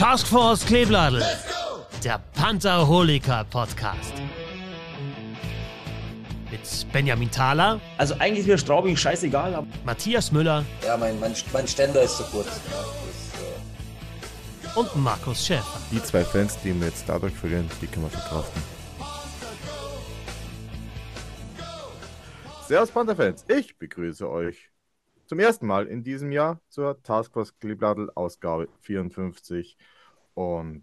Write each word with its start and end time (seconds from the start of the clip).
Taskforce 0.00 0.64
Kleebladel, 0.64 1.22
der 2.02 2.18
Pantherholiker 2.32 3.44
Podcast. 3.50 4.14
Mit 6.50 6.62
Benjamin 6.90 7.30
Thaler, 7.30 7.78
Also 7.98 8.14
eigentlich 8.14 8.38
ist 8.38 8.46
mir 8.46 8.56
Straubing 8.56 8.96
scheißegal, 8.96 9.54
aber 9.54 9.66
Matthias 9.84 10.32
Müller 10.32 10.64
Ja, 10.82 10.96
mein, 10.96 11.20
mein, 11.20 11.34
mein 11.52 11.68
Ständer 11.68 12.00
ist 12.00 12.16
zu 12.16 12.22
kurz. 12.22 12.48
Ja, 12.70 14.70
äh, 14.70 14.78
und 14.78 14.96
Markus 14.96 15.46
Schäfer. 15.46 15.78
Die 15.92 16.02
zwei 16.02 16.24
Fans, 16.24 16.56
die 16.64 16.72
wir 16.80 16.86
jetzt 16.86 17.04
dadurch 17.06 17.34
verlieren, 17.34 17.68
die 17.82 17.86
können 17.86 18.06
wir 18.06 18.18
verkraften. 18.18 18.62
Servus 22.66 22.90
Panther-Fans, 22.90 23.44
ich 23.48 23.76
begrüße 23.76 24.26
euch 24.26 24.69
zum 25.30 25.38
ersten 25.38 25.68
Mal 25.68 25.86
in 25.86 26.02
diesem 26.02 26.32
Jahr 26.32 26.60
zur 26.70 27.00
Taskforce 27.04 27.56
Kleebladel 27.60 28.10
Ausgabe 28.16 28.66
54 28.80 29.76
und 30.34 30.82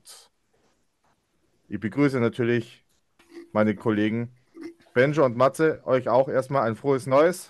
ich 1.68 1.82
begrüße 1.82 2.22
natürlich 2.22 2.86
meine 3.52 3.76
Kollegen 3.76 4.32
Benjo 4.94 5.26
und 5.26 5.36
Matze, 5.36 5.82
euch 5.84 6.08
auch 6.08 6.30
erstmal 6.30 6.66
ein 6.66 6.78
frohes 6.78 7.08
Neues. 7.08 7.50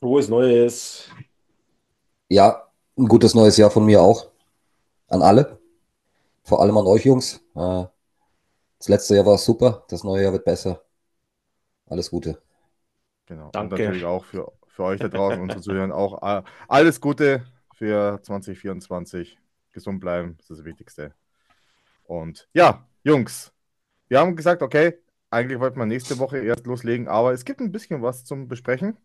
frohes 0.00 0.30
Neues. 0.30 1.10
ja, 2.30 2.66
ein 2.96 3.06
gutes 3.06 3.34
neues 3.34 3.58
Jahr 3.58 3.70
von 3.70 3.84
mir 3.84 4.00
auch. 4.00 4.30
An 5.08 5.20
alle. 5.20 5.60
Vor 6.42 6.62
allem 6.62 6.78
an 6.78 6.86
euch 6.86 7.04
Jungs. 7.04 7.42
Äh, 7.54 7.84
Das 8.78 8.88
letzte 8.88 9.16
Jahr 9.16 9.26
war 9.26 9.36
super, 9.36 9.84
das 9.90 10.04
neue 10.04 10.22
Jahr 10.22 10.32
wird 10.32 10.46
besser. 10.46 10.82
Alles 11.84 12.10
Gute. 12.10 12.40
Genau. 13.26 13.50
Danke. 13.52 13.74
Und 13.74 13.80
natürlich 13.80 14.04
auch 14.04 14.24
für, 14.24 14.50
für 14.72 14.84
euch 14.84 15.00
da 15.00 15.08
draußen, 15.08 15.40
unsere 15.40 15.60
Zuhörer, 15.60 15.94
auch 15.94 16.22
äh, 16.22 16.42
alles 16.66 17.00
Gute 17.00 17.44
für 17.74 18.20
2024. 18.22 19.38
Gesund 19.72 20.00
bleiben, 20.00 20.36
das 20.38 20.50
ist 20.50 20.58
das 20.58 20.64
Wichtigste. 20.64 21.14
Und 22.04 22.48
ja, 22.52 22.86
Jungs, 23.04 23.52
wir 24.08 24.18
haben 24.18 24.36
gesagt, 24.36 24.62
okay, 24.62 24.98
eigentlich 25.30 25.60
wollten 25.60 25.78
wir 25.78 25.86
nächste 25.86 26.18
Woche 26.18 26.38
erst 26.38 26.66
loslegen, 26.66 27.08
aber 27.08 27.32
es 27.32 27.44
gibt 27.44 27.60
ein 27.60 27.72
bisschen 27.72 28.02
was 28.02 28.24
zum 28.24 28.48
Besprechen. 28.48 28.98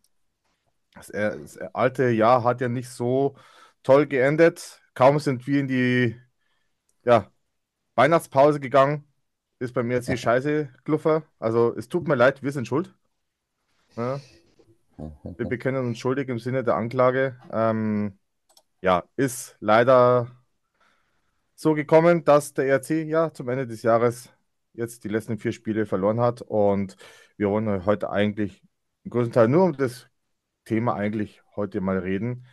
Das, 0.94 1.10
äh, 1.10 1.40
das 1.40 1.58
alte 1.58 2.10
Jahr 2.10 2.44
hat 2.44 2.60
ja 2.60 2.68
nicht 2.68 2.90
so 2.90 3.36
toll 3.84 4.08
geendet. 4.08 4.82
Kaum 4.94 5.20
sind 5.20 5.48
wir 5.48 5.60
in 5.62 5.68
die 5.68 6.20
ja, 7.06 7.32
Weihnachtspause 7.96 8.60
gegangen, 8.60 9.06
ist 9.60 9.74
bei 9.74 9.84
mir 9.84 9.96
jetzt 9.96 10.10
die 10.10 10.18
Scheiße, 10.18 10.70
Gluffer. 10.84 11.24
Also 11.40 11.74
es 11.76 11.88
tut 11.88 12.08
mir 12.08 12.16
leid, 12.16 12.44
wir 12.44 12.52
sind 12.52 12.68
schuld. 12.68 12.94
Ja, 13.96 14.20
wir 14.98 15.48
bekennen 15.48 15.86
uns 15.86 16.00
schuldig 16.00 16.30
im 16.30 16.40
Sinne 16.40 16.64
der 16.64 16.76
Anklage. 16.76 17.40
Ähm, 17.52 18.18
ja, 18.82 19.04
ist 19.16 19.56
leider 19.60 20.32
so 21.56 21.74
gekommen, 21.74 22.24
dass 22.24 22.54
der 22.54 22.66
RC 22.76 23.06
ja 23.08 23.34
zum 23.34 23.50
Ende 23.50 23.68
des 23.68 23.84
Jahres 23.84 24.32
jetzt 24.74 25.04
die 25.04 25.10
letzten 25.10 25.38
vier 25.38 25.52
Spiele 25.52 25.86
verloren 25.86 26.20
hat. 26.20 26.42
Und 26.42 26.96
wir 27.36 27.50
wollen 27.50 27.86
heute 27.86 28.10
eigentlich 28.10 28.62
im 29.04 29.12
größten 29.12 29.34
Teil 29.34 29.48
nur 29.48 29.64
um 29.64 29.74
das 29.74 30.08
Thema 30.66 30.96
eigentlich 30.96 31.42
heute 31.56 31.82
mal 31.82 31.98
reden, 31.98 32.46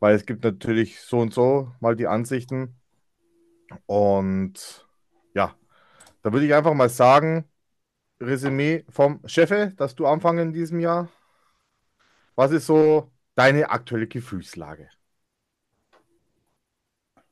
weil 0.00 0.14
es 0.14 0.26
gibt 0.26 0.44
natürlich 0.44 1.00
so 1.00 1.20
und 1.20 1.32
so 1.32 1.72
mal 1.80 1.96
die 1.96 2.06
Ansichten. 2.06 2.76
Und 3.86 4.86
ja, 5.34 5.54
da 6.22 6.32
würde 6.32 6.46
ich 6.46 6.54
einfach 6.54 6.74
mal 6.74 6.88
sagen, 6.88 7.48
Resümee 8.20 8.84
vom 8.88 9.20
Chefe, 9.26 9.72
dass 9.76 9.94
du 9.94 10.06
anfangen 10.06 10.48
in 10.48 10.52
diesem 10.52 10.80
Jahr. 10.80 11.08
Was 12.36 12.52
ist 12.52 12.66
so 12.66 13.10
deine 13.34 13.70
aktuelle 13.70 14.06
Gefühlslage? 14.06 14.88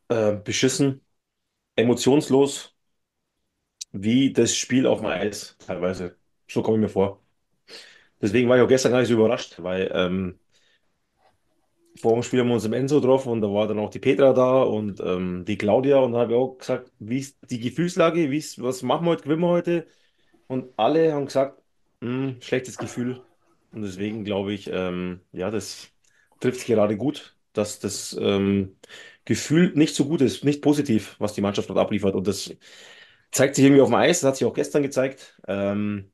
Äh, 0.09 0.37
beschissen, 0.37 1.01
emotionslos, 1.77 2.77
wie 3.93 4.33
das 4.33 4.55
Spiel 4.57 4.87
auf 4.87 5.01
dem 5.01 5.07
Eis 5.09 5.57
teilweise. 5.59 6.17
So 6.49 6.63
komme 6.63 6.79
ich 6.79 6.83
mir 6.83 6.89
vor. 6.89 7.23
Deswegen 8.21 8.49
war 8.49 8.57
ich 8.57 8.63
auch 8.63 8.69
gestern 8.69 8.93
gar 8.93 9.01
nicht 9.01 9.09
so 9.09 9.15
überrascht, 9.15 9.57
weil 9.63 9.91
ähm, 9.95 10.39
vor 12.01 12.15
dem 12.15 12.23
Spiel 12.23 12.41
haben 12.41 12.49
wir 12.49 12.55
uns 12.55 12.65
im 12.65 12.73
Enzo 12.73 13.01
getroffen 13.01 13.31
und 13.33 13.41
da 13.43 13.49
war 13.53 13.67
dann 13.69 13.79
auch 13.79 13.91
die 13.91 13.99
Petra 13.99 14.33
da 14.33 14.63
und 14.63 15.01
ähm, 15.01 15.45
die 15.47 15.59
Claudia 15.59 15.99
und 15.99 16.13
da 16.13 16.21
habe 16.21 16.33
ich 16.33 16.39
auch 16.39 16.57
gesagt, 16.59 16.91
wie 16.99 17.19
ist 17.19 17.39
die 17.51 17.61
Gefühlslage, 17.61 18.31
wie 18.31 18.39
ist, 18.39 18.61
was 18.63 18.83
machen 18.83 19.05
wir 19.07 19.11
heute, 19.13 19.23
gewinnen 19.25 19.43
wir 19.43 19.49
heute? 19.49 19.87
Und 20.49 20.73
alle 20.79 21.13
haben 21.15 21.27
gesagt, 21.27 21.63
"Hm, 22.03 22.39
schlechtes 22.41 22.79
Gefühl. 22.79 23.23
Und 23.73 23.83
deswegen 23.83 24.25
glaube 24.25 24.53
ich, 24.53 24.69
ähm, 24.73 25.21
ja, 25.33 25.51
das 25.51 25.89
trifft 26.41 26.67
gerade 26.67 26.97
gut, 26.97 27.37
dass 27.53 27.79
das 27.81 28.17
ähm, 28.21 28.79
Gefühl 29.25 29.73
nicht 29.75 29.95
so 29.95 30.07
gut 30.07 30.21
ist, 30.21 30.45
nicht 30.45 30.63
positiv, 30.63 31.17
was 31.19 31.33
die 31.35 31.41
Mannschaft 31.41 31.71
dort 31.71 31.79
abliefert. 31.79 32.15
Und 32.15 32.27
das 32.27 32.55
zeigt 33.33 33.57
sich 33.57 33.65
irgendwie 33.65 33.83
auf 33.83 33.89
dem 33.89 33.95
Eis, 33.97 34.21
das 34.21 34.29
hat 34.31 34.37
sich 34.37 34.47
auch 34.47 34.55
gestern 34.55 34.83
gezeigt. 34.83 35.41
Ähm, 35.49 36.13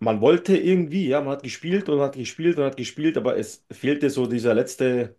man 0.00 0.20
wollte 0.20 0.56
irgendwie, 0.56 1.08
ja, 1.08 1.20
man 1.20 1.30
hat 1.34 1.42
gespielt 1.42 1.88
und 1.88 2.00
hat 2.00 2.16
gespielt 2.16 2.58
und 2.58 2.64
hat 2.64 2.76
gespielt, 2.76 3.16
aber 3.16 3.38
es 3.38 3.64
fehlte 3.72 4.10
so 4.10 4.26
dieser 4.26 4.54
letzte, 4.54 5.16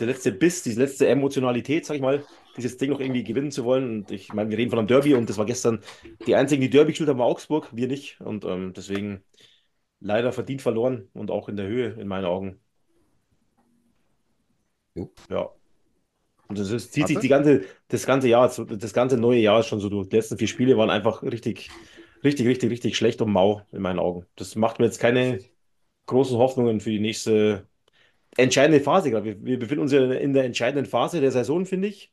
der 0.00 0.06
letzte 0.08 0.32
Biss, 0.32 0.62
diese 0.62 0.80
letzte 0.80 1.06
Emotionalität, 1.08 1.86
sag 1.86 1.94
ich 1.96 2.02
mal, 2.02 2.24
dieses 2.56 2.76
Ding 2.76 2.90
noch 2.90 3.00
irgendwie 3.00 3.22
gewinnen 3.24 3.52
zu 3.52 3.64
wollen. 3.64 3.84
Und 4.00 4.10
ich 4.10 4.32
meine, 4.32 4.50
wir 4.50 4.58
reden 4.58 4.70
von 4.70 4.78
einem 4.80 4.88
Derby 4.88 5.14
und 5.14 5.28
das 5.30 5.38
war 5.38 5.46
gestern 5.46 5.80
die 6.26 6.34
einzigen, 6.34 6.60
die 6.62 6.70
Derby 6.70 6.90
gespielt 6.92 7.08
haben, 7.10 7.18
war 7.18 7.26
Augsburg, 7.26 7.68
wir 7.72 7.86
nicht. 7.88 8.20
Und 8.20 8.44
ähm, 8.44 8.72
deswegen 8.74 9.22
leider 10.00 10.32
verdient 10.32 10.62
verloren 10.62 11.08
und 11.12 11.30
auch 11.30 11.48
in 11.48 11.56
der 11.56 11.66
Höhe, 11.66 11.92
in 12.00 12.08
meinen 12.08 12.24
Augen. 12.24 12.60
Jo. 14.94 15.12
Ja. 15.30 15.50
Und 16.48 16.58
das 16.58 16.70
ist, 16.70 16.92
zieht 16.92 17.08
sich 17.08 17.18
die 17.18 17.28
ganze, 17.28 17.64
das 17.88 18.06
ganze 18.06 18.28
Jahr, 18.28 18.48
das 18.48 18.92
ganze 18.92 19.16
neue 19.16 19.40
Jahr 19.40 19.60
ist 19.60 19.66
schon 19.66 19.80
so 19.80 19.88
durch. 19.88 20.08
Die 20.08 20.16
letzten 20.16 20.38
vier 20.38 20.48
Spiele 20.48 20.76
waren 20.76 20.90
einfach 20.90 21.22
richtig, 21.22 21.70
richtig, 22.22 22.46
richtig, 22.46 22.70
richtig 22.70 22.96
schlecht 22.96 23.20
und 23.20 23.32
mau 23.32 23.62
in 23.72 23.82
meinen 23.82 23.98
Augen. 23.98 24.26
Das 24.36 24.54
macht 24.54 24.78
mir 24.78 24.86
jetzt 24.86 25.00
keine 25.00 25.40
großen 26.06 26.38
Hoffnungen 26.38 26.80
für 26.80 26.90
die 26.90 27.00
nächste 27.00 27.68
entscheidende 28.36 28.80
Phase. 28.80 29.10
gerade. 29.10 29.24
Wir, 29.24 29.44
wir 29.44 29.58
befinden 29.58 29.82
uns 29.82 29.92
ja 29.92 30.04
in 30.12 30.32
der 30.34 30.44
entscheidenden 30.44 30.86
Phase 30.86 31.20
der 31.20 31.32
Saison, 31.32 31.66
finde 31.66 31.88
ich. 31.88 32.12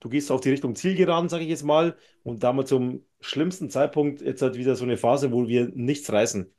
Du 0.00 0.08
gehst 0.08 0.30
auf 0.30 0.40
die 0.40 0.50
Richtung 0.50 0.76
Zielgeraden, 0.76 1.28
sage 1.28 1.44
ich 1.44 1.50
jetzt 1.50 1.64
mal, 1.64 1.96
und 2.22 2.42
da 2.44 2.52
mal 2.52 2.66
zum 2.66 3.04
schlimmsten 3.20 3.68
Zeitpunkt 3.70 4.22
jetzt 4.22 4.42
halt 4.42 4.56
wieder 4.56 4.76
so 4.76 4.84
eine 4.84 4.96
Phase, 4.96 5.32
wo 5.32 5.48
wir 5.48 5.70
nichts 5.74 6.12
reißen. 6.12 6.52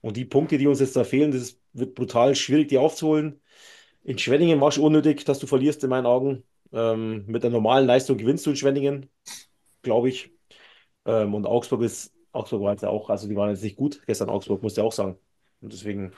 Und 0.00 0.16
die 0.16 0.24
Punkte, 0.24 0.58
die 0.58 0.66
uns 0.66 0.80
jetzt 0.80 0.96
da 0.96 1.04
fehlen, 1.04 1.30
das 1.32 1.58
wird 1.72 1.94
brutal 1.94 2.34
schwierig, 2.34 2.68
die 2.68 2.78
aufzuholen. 2.78 3.40
In 4.02 4.18
Schwenningen 4.18 4.60
war 4.60 4.68
es 4.68 4.78
unnötig, 4.78 5.24
dass 5.24 5.38
du 5.38 5.46
verlierst, 5.46 5.84
in 5.84 5.90
meinen 5.90 6.06
Augen. 6.06 6.44
Ähm, 6.72 7.26
mit 7.26 7.42
der 7.42 7.50
normalen 7.50 7.86
Leistung 7.86 8.16
gewinnst 8.16 8.46
du 8.46 8.50
in 8.50 8.56
Schwenningen, 8.56 9.10
glaube 9.82 10.08
ich. 10.08 10.32
Ähm, 11.04 11.34
und 11.34 11.46
Augsburg 11.46 11.82
ist, 11.82 12.12
Augsburg 12.32 12.62
war 12.62 12.72
jetzt 12.72 12.82
ja 12.82 12.88
auch, 12.88 13.10
also 13.10 13.28
die 13.28 13.36
waren 13.36 13.50
jetzt 13.50 13.62
nicht 13.62 13.76
gut. 13.76 14.02
Gestern 14.06 14.30
Augsburg, 14.30 14.62
musste 14.62 14.80
ich 14.80 14.86
auch 14.86 14.92
sagen. 14.92 15.18
Und 15.60 15.72
deswegen 15.72 16.12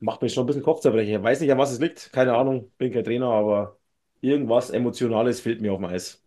macht 0.00 0.22
mir 0.22 0.28
schon 0.28 0.44
ein 0.44 0.46
bisschen 0.46 0.62
Kopfzerbrechen. 0.62 1.14
Ich 1.14 1.22
weiß 1.22 1.40
nicht, 1.40 1.52
an 1.52 1.58
was 1.58 1.72
es 1.72 1.80
liegt, 1.80 2.12
keine 2.12 2.34
Ahnung, 2.34 2.72
bin 2.78 2.92
kein 2.92 3.04
Trainer, 3.04 3.28
aber 3.28 3.78
irgendwas 4.20 4.70
Emotionales 4.70 5.40
fehlt 5.40 5.60
mir 5.60 5.72
auf 5.72 5.78
dem 5.78 5.86
Eis. 5.86 6.22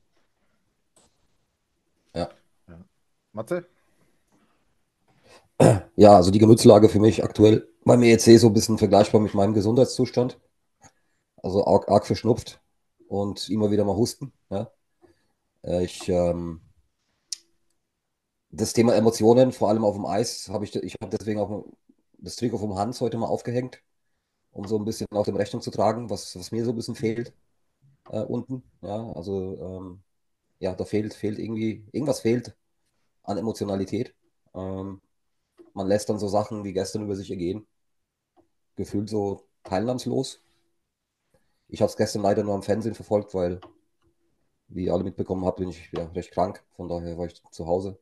Matze? 3.34 3.56
Ja, 3.58 3.81
also 5.98 6.32
die 6.32 6.40
Gemütslage 6.40 6.90
für 6.90 7.00
mich 7.00 7.24
aktuell 7.24 7.68
beim 7.86 8.04
EEC 8.04 8.38
so 8.40 8.48
ein 8.48 8.54
bisschen 8.54 8.78
vergleichbar 8.78 9.22
mit 9.22 9.34
meinem 9.34 9.54
Gesundheitszustand. 9.54 10.40
Also 11.44 11.66
arg, 11.66 11.90
arg 11.90 12.06
verschnupft 12.06 12.62
und 13.08 13.50
immer 13.50 13.72
wieder 13.72 13.84
mal 13.86 13.96
husten. 13.96 14.32
Ja. 14.50 14.72
Äh, 15.64 15.86
Ich, 15.86 16.10
ähm, 16.10 16.62
das 18.50 18.74
Thema 18.74 18.96
Emotionen, 18.96 19.52
vor 19.52 19.70
allem 19.70 19.86
auf 19.86 19.96
dem 19.96 20.06
Eis, 20.06 20.50
habe 20.50 20.66
ich, 20.66 20.76
ich 20.76 20.96
habe 21.02 21.16
deswegen 21.18 21.40
auch 21.40 21.66
das 22.18 22.36
Trikot 22.36 22.57
vom 22.60 22.75
Hans 22.75 23.02
heute 23.02 23.18
mal 23.18 23.28
aufgehängt, 23.28 23.81
um 24.52 24.68
so 24.68 24.78
ein 24.78 24.86
bisschen 24.86 25.07
auch 25.12 25.25
dem 25.25 25.36
Rechnung 25.38 25.62
zu 25.62 25.72
tragen, 25.72 26.10
was, 26.10 26.38
was 26.38 26.52
mir 26.52 26.66
so 26.66 26.72
ein 26.72 26.75
bisschen 26.78 26.96
fehlt 26.96 27.34
äh, 28.10 28.22
unten. 28.22 28.64
Ja, 28.81 29.12
also 29.14 29.57
ähm, 29.62 30.04
ja, 30.60 30.75
da 30.75 30.86
fehlt, 30.86 31.14
fehlt 31.14 31.40
irgendwie, 31.40 31.86
irgendwas 31.92 32.22
fehlt 32.22 32.56
an 33.24 33.38
Emotionalität. 33.38 34.16
Ähm, 34.56 35.02
man 35.73 35.88
lässt 35.88 36.09
dann 36.09 36.19
so 36.19 36.27
Sachen 36.27 36.63
wie 36.63 36.73
gestern 36.73 37.03
über 37.03 37.15
sich 37.15 37.31
ergehen. 37.31 37.68
Gefühlt 38.75 39.09
so 39.09 39.47
teilnahmslos. 39.63 40.41
Ich 41.68 41.81
habe 41.81 41.89
es 41.89 41.97
gestern 41.97 42.21
leider 42.23 42.44
nur 42.44 42.56
am 42.56 42.63
Fernsehen 42.63 42.95
verfolgt, 42.95 43.33
weil, 43.33 43.62
wie 44.68 44.85
ihr 44.85 44.94
alle 44.94 45.03
mitbekommen 45.03 45.45
habt, 45.45 45.59
bin 45.59 45.69
ich 45.69 45.91
ja 45.91 46.06
recht 46.07 46.31
krank. 46.31 46.63
Von 46.75 46.88
daher 46.89 47.18
war 47.18 47.25
ich 47.25 47.41
zu 47.51 47.68
Hause. 47.68 48.00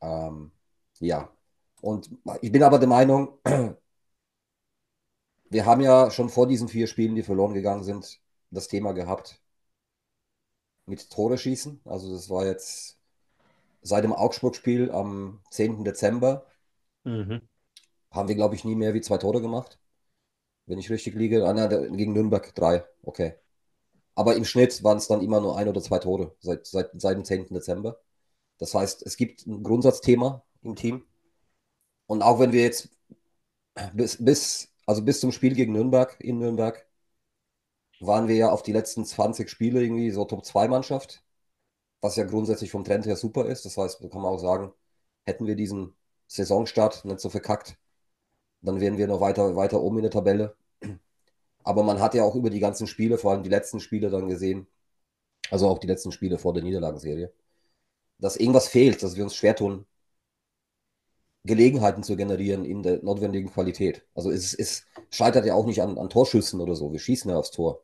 Ähm, 0.00 0.52
ja. 1.00 1.30
Und 1.80 2.10
ich 2.42 2.52
bin 2.52 2.62
aber 2.62 2.78
der 2.78 2.88
Meinung, 2.88 3.38
wir 5.50 5.66
haben 5.66 5.80
ja 5.80 6.10
schon 6.10 6.28
vor 6.28 6.46
diesen 6.46 6.68
vier 6.68 6.86
Spielen, 6.86 7.14
die 7.14 7.22
verloren 7.22 7.54
gegangen 7.54 7.84
sind, 7.84 8.20
das 8.50 8.68
Thema 8.68 8.92
gehabt 8.92 9.40
mit 10.88 11.10
Tore 11.10 11.38
schießen. 11.38 11.80
Also 11.84 12.12
das 12.12 12.30
war 12.30 12.46
jetzt 12.46 12.97
seit 13.82 14.04
dem 14.04 14.12
Augsburg-Spiel 14.12 14.90
am 14.90 15.40
10. 15.50 15.84
Dezember 15.84 16.46
Mhm. 17.04 17.48
haben 18.10 18.28
wir, 18.28 18.34
glaube 18.34 18.54
ich, 18.54 18.64
nie 18.64 18.74
mehr 18.74 18.94
wie 18.94 19.00
zwei 19.00 19.18
Tore 19.18 19.40
gemacht. 19.40 19.78
Wenn 20.66 20.78
ich 20.78 20.90
richtig 20.90 21.14
liege. 21.16 21.46
Ah, 21.46 21.52
nein, 21.54 21.70
der- 21.70 21.88
gegen 21.90 22.12
Nürnberg 22.12 22.54
drei. 22.56 22.84
Okay. 23.02 23.34
Aber 24.16 24.36
im 24.36 24.44
Schnitt 24.46 24.84
waren 24.84 24.98
es 24.98 25.08
dann 25.08 25.22
immer 25.22 25.40
nur 25.40 25.58
ein 25.58 25.68
oder 25.68 25.82
zwei 25.82 25.98
Tore 26.00 26.36
seit, 26.40 26.66
seit, 26.66 26.90
seit 27.00 27.16
dem 27.16 27.24
10. 27.24 27.54
Dezember. 27.54 28.00
Das 28.58 28.74
heißt, 28.74 29.04
es 29.06 29.16
gibt 29.16 29.46
ein 29.46 29.62
Grundsatzthema 29.64 30.44
im 30.62 30.76
Team. 30.76 31.04
Und 32.06 32.22
auch 32.22 32.40
wenn 32.40 32.52
wir 32.52 32.62
jetzt 32.62 32.88
bis, 33.94 34.16
bis, 34.24 34.68
also 34.86 35.02
bis 35.02 35.20
zum 35.20 35.32
Spiel 35.32 35.54
gegen 35.54 35.72
Nürnberg 35.72 36.16
in 36.20 36.38
Nürnberg 36.38 36.86
waren 38.00 38.26
wir 38.28 38.34
ja 38.36 38.50
auf 38.50 38.62
die 38.64 38.72
letzten 38.72 39.04
20 39.04 39.48
Spiele 39.48 39.80
irgendwie 39.82 40.10
so 40.10 40.24
Top-2-Mannschaft, 40.24 41.22
was 42.00 42.16
ja 42.16 42.24
grundsätzlich 42.24 42.70
vom 42.70 42.84
Trend 42.84 43.06
her 43.06 43.16
super 43.16 43.46
ist. 43.46 43.64
Das 43.64 43.76
heißt, 43.76 44.00
kann 44.00 44.22
man 44.22 44.32
auch 44.32 44.38
sagen, 44.38 44.72
hätten 45.26 45.46
wir 45.46 45.56
diesen 45.56 45.94
Saisonstart 46.26 47.04
nicht 47.04 47.20
so 47.20 47.30
verkackt, 47.30 47.78
dann 48.62 48.80
wären 48.80 48.98
wir 48.98 49.06
noch 49.08 49.20
weiter, 49.20 49.56
weiter 49.56 49.80
oben 49.82 49.98
in 49.98 50.02
der 50.02 50.10
Tabelle. 50.12 50.56
Aber 51.64 51.82
man 51.82 52.00
hat 52.00 52.14
ja 52.14 52.24
auch 52.24 52.34
über 52.34 52.50
die 52.50 52.60
ganzen 52.60 52.86
Spiele, 52.86 53.18
vor 53.18 53.32
allem 53.32 53.42
die 53.42 53.48
letzten 53.50 53.80
Spiele 53.80 54.10
dann 54.10 54.28
gesehen, 54.28 54.66
also 55.50 55.68
auch 55.68 55.78
die 55.78 55.86
letzten 55.86 56.12
Spiele 56.12 56.38
vor 56.38 56.54
der 56.54 56.62
Niederlagenserie, 56.62 57.32
dass 58.18 58.36
irgendwas 58.36 58.68
fehlt, 58.68 59.02
dass 59.02 59.16
wir 59.16 59.24
uns 59.24 59.36
schwer 59.36 59.56
tun, 59.56 59.86
Gelegenheiten 61.44 62.02
zu 62.04 62.16
generieren 62.16 62.64
in 62.64 62.82
der 62.84 63.02
notwendigen 63.02 63.50
Qualität. 63.50 64.04
Also 64.14 64.30
es, 64.30 64.54
es 64.54 64.86
scheitert 65.10 65.46
ja 65.46 65.54
auch 65.54 65.66
nicht 65.66 65.82
an, 65.82 65.98
an 65.98 66.10
Torschüssen 66.10 66.60
oder 66.60 66.74
so. 66.76 66.92
Wir 66.92 67.00
schießen 67.00 67.30
ja 67.30 67.36
aufs 67.38 67.50
Tor. 67.50 67.82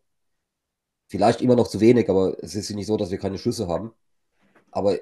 Vielleicht 1.08 1.40
immer 1.40 1.56
noch 1.56 1.68
zu 1.68 1.80
wenig, 1.80 2.10
aber 2.10 2.36
es 2.42 2.54
ist 2.54 2.70
nicht 2.70 2.86
so, 2.86 2.96
dass 2.96 3.10
wir 3.10 3.18
keine 3.18 3.38
Schüsse 3.38 3.68
haben. 3.68 3.92
Aber 4.74 4.98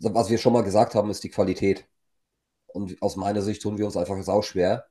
was 0.00 0.30
wir 0.30 0.38
schon 0.38 0.52
mal 0.52 0.62
gesagt 0.62 0.94
haben, 0.94 1.10
ist 1.10 1.24
die 1.24 1.30
Qualität. 1.30 1.86
Und 2.68 3.02
aus 3.02 3.16
meiner 3.16 3.42
Sicht 3.42 3.62
tun 3.62 3.76
wir 3.76 3.84
uns 3.86 3.96
einfach 3.96 4.22
sau 4.22 4.42
schwer, 4.42 4.86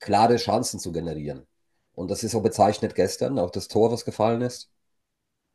klare 0.00 0.36
Chancen 0.36 0.80
zu 0.80 0.92
generieren. 0.92 1.46
Und 1.94 2.10
das 2.10 2.24
ist 2.24 2.34
auch 2.34 2.42
bezeichnet 2.42 2.94
gestern, 2.94 3.38
auch 3.38 3.50
das 3.50 3.68
Tor, 3.68 3.92
was 3.92 4.04
gefallen 4.04 4.42
ist, 4.42 4.70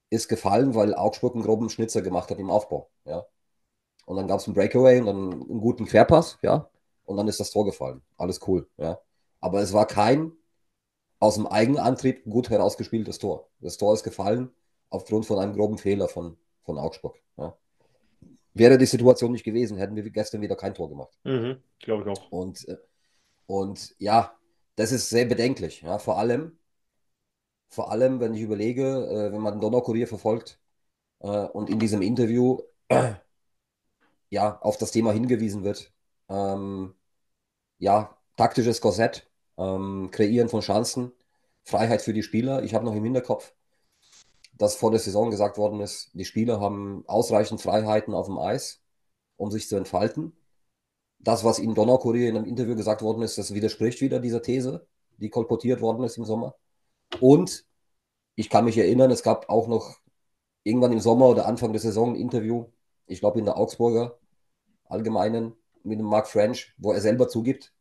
ist 0.10 0.28
gefallen, 0.28 0.76
weil 0.76 0.94
Augsburg 0.94 1.36
einen 1.36 1.44
groben 1.44 1.70
Schnitzer 1.70 2.02
gemacht 2.02 2.30
hat 2.30 2.40
im 2.40 2.50
Aufbau. 2.52 2.90
Ja. 3.06 3.26
Und 4.06 4.18
dann 4.18 4.28
gab 4.28 4.40
es 4.40 4.48
einen 4.48 4.56
Breakaway 4.56 5.00
und 5.00 5.06
dann 5.08 5.32
einen 5.32 5.62
guten 5.62 5.86
Querpass, 5.86 6.38
ja. 6.42 6.70
Und 7.06 7.18
dann 7.18 7.28
ist 7.28 7.40
das 7.40 7.52
Tor 7.52 7.66
gefallen. 7.66 8.02
Alles 8.18 8.40
cool, 8.48 8.70
ja. 8.78 9.00
Aber 9.40 9.62
es 9.62 9.74
war 9.74 9.88
kein 9.88 10.34
aus 11.20 11.36
dem 11.36 11.48
Eigenantrieb 11.48 12.24
gut 12.26 12.50
herausgespieltes 12.50 13.20
Tor. 13.20 13.50
Das 13.60 13.78
Tor 13.78 13.94
ist 13.94 14.04
gefallen 14.04 14.52
aufgrund 14.90 15.26
von 15.26 15.40
einem 15.40 15.54
groben 15.54 15.78
Fehler 15.78 16.08
von, 16.08 16.38
von 16.64 16.78
Augsburg. 16.78 17.18
Ja. 17.38 17.56
Wäre 18.54 18.78
die 18.78 18.86
Situation 18.86 19.32
nicht 19.32 19.46
gewesen, 19.46 19.78
hätten 19.78 19.96
wir 19.96 20.10
gestern 20.10 20.42
wieder 20.42 20.56
kein 20.56 20.74
Tor 20.74 20.90
gemacht. 20.90 21.18
Mhm, 21.24 21.58
Glaube 21.80 22.04
ich 22.04 22.10
auch. 22.10 22.32
Und, 22.32 22.68
äh, 22.68 22.78
und 23.46 23.96
ja, 23.98 24.36
das 24.76 24.92
ist 24.92 25.10
sehr 25.10 25.26
bedenklich. 25.26 25.82
Ja. 25.82 26.00
Vor 26.00 26.18
allem, 26.18 26.58
vor 27.70 27.92
allem, 27.92 28.20
wenn 28.20 28.34
ich 28.34 28.42
überlege, 28.42 28.84
äh, 29.08 29.32
wenn 29.32 29.42
man 29.42 29.56
den 29.56 29.62
Donnerkurier 29.62 30.08
verfolgt 30.08 30.60
äh, 31.20 31.28
und 31.28 31.70
in 31.70 31.80
diesem 31.80 32.02
Interview 32.02 32.60
ja, 34.30 34.60
auf 34.62 34.78
das 34.78 34.92
Thema 34.92 35.12
hingewiesen 35.12 35.64
wird, 35.64 35.94
ähm, 36.30 36.94
ja, 37.80 38.18
taktisches 38.38 38.82
Korsett, 38.82 39.30
ähm, 39.58 40.10
Kreieren 40.12 40.50
von 40.50 40.62
Chancen, 40.62 41.12
Freiheit 41.64 42.02
für 42.02 42.14
die 42.14 42.24
Spieler. 42.24 42.64
Ich 42.64 42.74
habe 42.74 42.86
noch 42.86 42.96
im 42.96 43.04
Hinterkopf, 43.04 43.54
dass 44.62 44.76
vor 44.76 44.92
der 44.92 45.00
Saison 45.00 45.32
gesagt 45.32 45.58
worden 45.58 45.80
ist, 45.80 46.12
die 46.14 46.24
Spieler 46.24 46.60
haben 46.60 47.04
ausreichend 47.08 47.62
Freiheiten 47.62 48.14
auf 48.14 48.28
dem 48.28 48.38
Eis, 48.38 48.84
um 49.36 49.50
sich 49.50 49.68
zu 49.68 49.76
entfalten. 49.76 50.34
Das, 51.18 51.44
was 51.44 51.58
in 51.58 51.74
Donnerkurier 51.74 52.30
in 52.30 52.38
einem 52.38 52.46
Interview 52.46 52.76
gesagt 52.76 53.02
worden 53.02 53.24
ist, 53.24 53.40
das 53.40 53.56
widerspricht 53.56 54.02
wieder 54.02 54.20
dieser 54.20 54.44
These, 54.44 54.86
die 55.18 55.32
kolportiert 55.32 55.82
worden 55.82 56.04
ist 56.04 56.18
im 56.18 56.26
Sommer. 56.26 56.56
Und 57.20 57.66
ich 58.36 58.52
kann 58.52 58.66
mich 58.66 58.78
erinnern, 58.78 59.10
es 59.10 59.24
gab 59.24 59.50
auch 59.50 59.68
noch 59.68 59.98
irgendwann 60.62 60.92
im 60.92 61.00
Sommer 61.00 61.30
oder 61.30 61.48
Anfang 61.48 61.74
der 61.74 61.82
Saison 61.82 62.12
ein 62.14 62.16
Interview, 62.16 62.68
ich 63.08 63.20
glaube 63.20 63.40
in 63.40 63.46
der 63.46 63.58
Augsburger 63.58 64.20
Allgemeinen, 64.86 65.56
mit 65.82 65.98
dem 65.98 66.06
Mark 66.06 66.28
French, 66.28 66.76
wo 66.78 66.92
er 66.92 67.02
selber 67.02 67.28
zugibt, 67.28 67.74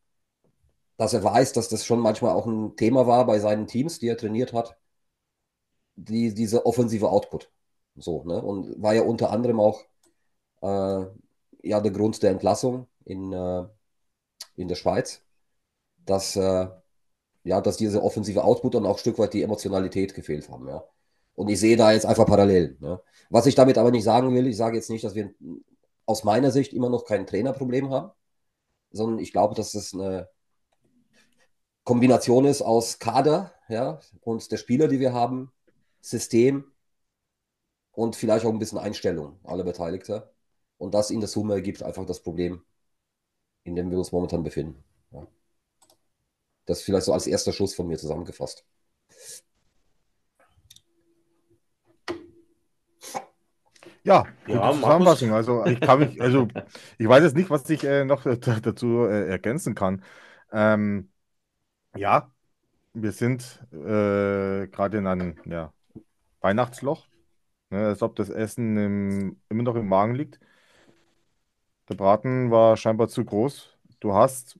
dass 0.96 1.12
er 1.12 1.22
weiß, 1.22 1.52
dass 1.52 1.68
das 1.68 1.84
schon 1.84 2.00
manchmal 2.00 2.32
auch 2.32 2.46
ein 2.46 2.74
Thema 2.76 3.06
war 3.06 3.26
bei 3.26 3.38
seinen 3.38 3.66
Teams, 3.66 3.98
die 3.98 4.08
er 4.08 4.16
trainiert 4.16 4.54
hat, 4.54 4.79
die, 6.04 6.34
diese 6.34 6.66
offensive 6.66 7.08
Output. 7.08 7.50
So, 7.96 8.24
ne? 8.24 8.40
Und 8.40 8.80
war 8.82 8.94
ja 8.94 9.02
unter 9.02 9.30
anderem 9.30 9.60
auch 9.60 9.82
äh, 10.62 11.04
ja, 11.62 11.80
der 11.80 11.92
Grund 11.92 12.22
der 12.22 12.30
Entlassung 12.30 12.86
in, 13.04 13.32
äh, 13.32 13.64
in 14.56 14.68
der 14.68 14.76
Schweiz, 14.76 15.22
dass, 16.06 16.36
äh, 16.36 16.68
ja, 17.44 17.60
dass 17.60 17.76
diese 17.76 18.02
offensive 18.02 18.44
Output 18.44 18.74
und 18.74 18.86
auch 18.86 18.96
ein 18.96 18.98
Stück 18.98 19.18
weit 19.18 19.34
die 19.34 19.42
Emotionalität 19.42 20.14
gefehlt 20.14 20.48
haben. 20.48 20.68
Ja? 20.68 20.84
Und 21.34 21.48
ich 21.48 21.60
sehe 21.60 21.76
da 21.76 21.92
jetzt 21.92 22.06
einfach 22.06 22.26
Parallelen. 22.26 22.76
Ne? 22.80 23.00
Was 23.28 23.46
ich 23.46 23.54
damit 23.54 23.78
aber 23.78 23.90
nicht 23.90 24.04
sagen 24.04 24.34
will, 24.34 24.46
ich 24.46 24.56
sage 24.56 24.76
jetzt 24.76 24.90
nicht, 24.90 25.04
dass 25.04 25.14
wir 25.14 25.34
aus 26.06 26.24
meiner 26.24 26.50
Sicht 26.50 26.72
immer 26.72 26.90
noch 26.90 27.04
kein 27.04 27.26
Trainerproblem 27.26 27.90
haben, 27.90 28.10
sondern 28.90 29.18
ich 29.20 29.32
glaube, 29.32 29.54
dass 29.54 29.74
es 29.74 29.94
eine 29.94 30.28
Kombination 31.84 32.44
ist 32.44 32.62
aus 32.62 32.98
Kader 32.98 33.52
ja, 33.68 34.00
und 34.20 34.50
der 34.50 34.56
Spieler, 34.56 34.88
die 34.88 35.00
wir 35.00 35.12
haben, 35.12 35.52
System 36.00 36.64
und 37.92 38.16
vielleicht 38.16 38.44
auch 38.44 38.50
ein 38.52 38.58
bisschen 38.58 38.78
Einstellung 38.78 39.38
aller 39.44 39.64
Beteiligten. 39.64 40.22
Und 40.78 40.94
das 40.94 41.10
in 41.10 41.20
der 41.20 41.28
Summe 41.28 41.54
ergibt 41.54 41.82
einfach 41.82 42.06
das 42.06 42.20
Problem, 42.22 42.62
in 43.64 43.74
dem 43.74 43.90
wir 43.90 43.96
uns 43.98 44.12
momentan 44.12 44.42
befinden. 44.42 44.84
Ja. 45.12 45.26
Das 46.64 46.80
vielleicht 46.80 47.04
so 47.04 47.12
als 47.12 47.26
erster 47.26 47.52
Schuss 47.52 47.74
von 47.74 47.86
mir 47.86 47.98
zusammengefasst. 47.98 48.64
Ja, 54.02 54.34
gute 54.48 54.70
Ja, 54.70 54.70
Zusammenfassung. 54.70 55.32
Also 55.32 55.66
ich 55.66 55.82
kann 55.82 56.00
mich, 56.00 56.20
also 56.20 56.48
ich 56.98 57.08
weiß 57.08 57.22
jetzt 57.22 57.36
nicht, 57.36 57.50
was 57.50 57.68
ich 57.70 57.84
äh, 57.84 58.04
noch 58.04 58.24
dazu 58.62 59.04
äh, 59.06 59.28
ergänzen 59.28 59.74
kann. 59.74 60.02
Ähm, 60.52 61.10
ja, 61.94 62.32
wir 62.94 63.12
sind 63.12 63.60
äh, 63.72 64.68
gerade 64.68 64.98
in 64.98 65.06
einem 65.06 65.38
ja, 65.46 65.74
Weihnachtsloch, 66.40 67.06
ne, 67.70 67.86
als 67.88 68.02
ob 68.02 68.16
das 68.16 68.30
Essen 68.30 68.76
im, 68.76 69.40
immer 69.48 69.62
noch 69.62 69.76
im 69.76 69.88
Magen 69.88 70.14
liegt. 70.14 70.40
Der 71.88 71.94
Braten 71.96 72.50
war 72.50 72.76
scheinbar 72.76 73.08
zu 73.08 73.24
groß. 73.24 73.76
Du 74.00 74.14
hast 74.14 74.58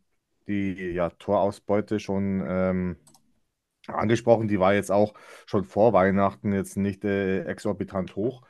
die 0.48 0.72
ja, 0.92 1.10
Torausbeute 1.10 2.00
schon 2.00 2.44
ähm, 2.46 2.96
angesprochen. 3.86 4.48
Die 4.48 4.60
war 4.60 4.74
jetzt 4.74 4.90
auch 4.90 5.14
schon 5.46 5.64
vor 5.64 5.92
Weihnachten 5.92 6.52
jetzt 6.52 6.76
nicht 6.76 7.04
äh, 7.04 7.44
exorbitant 7.44 8.16
hoch. 8.16 8.42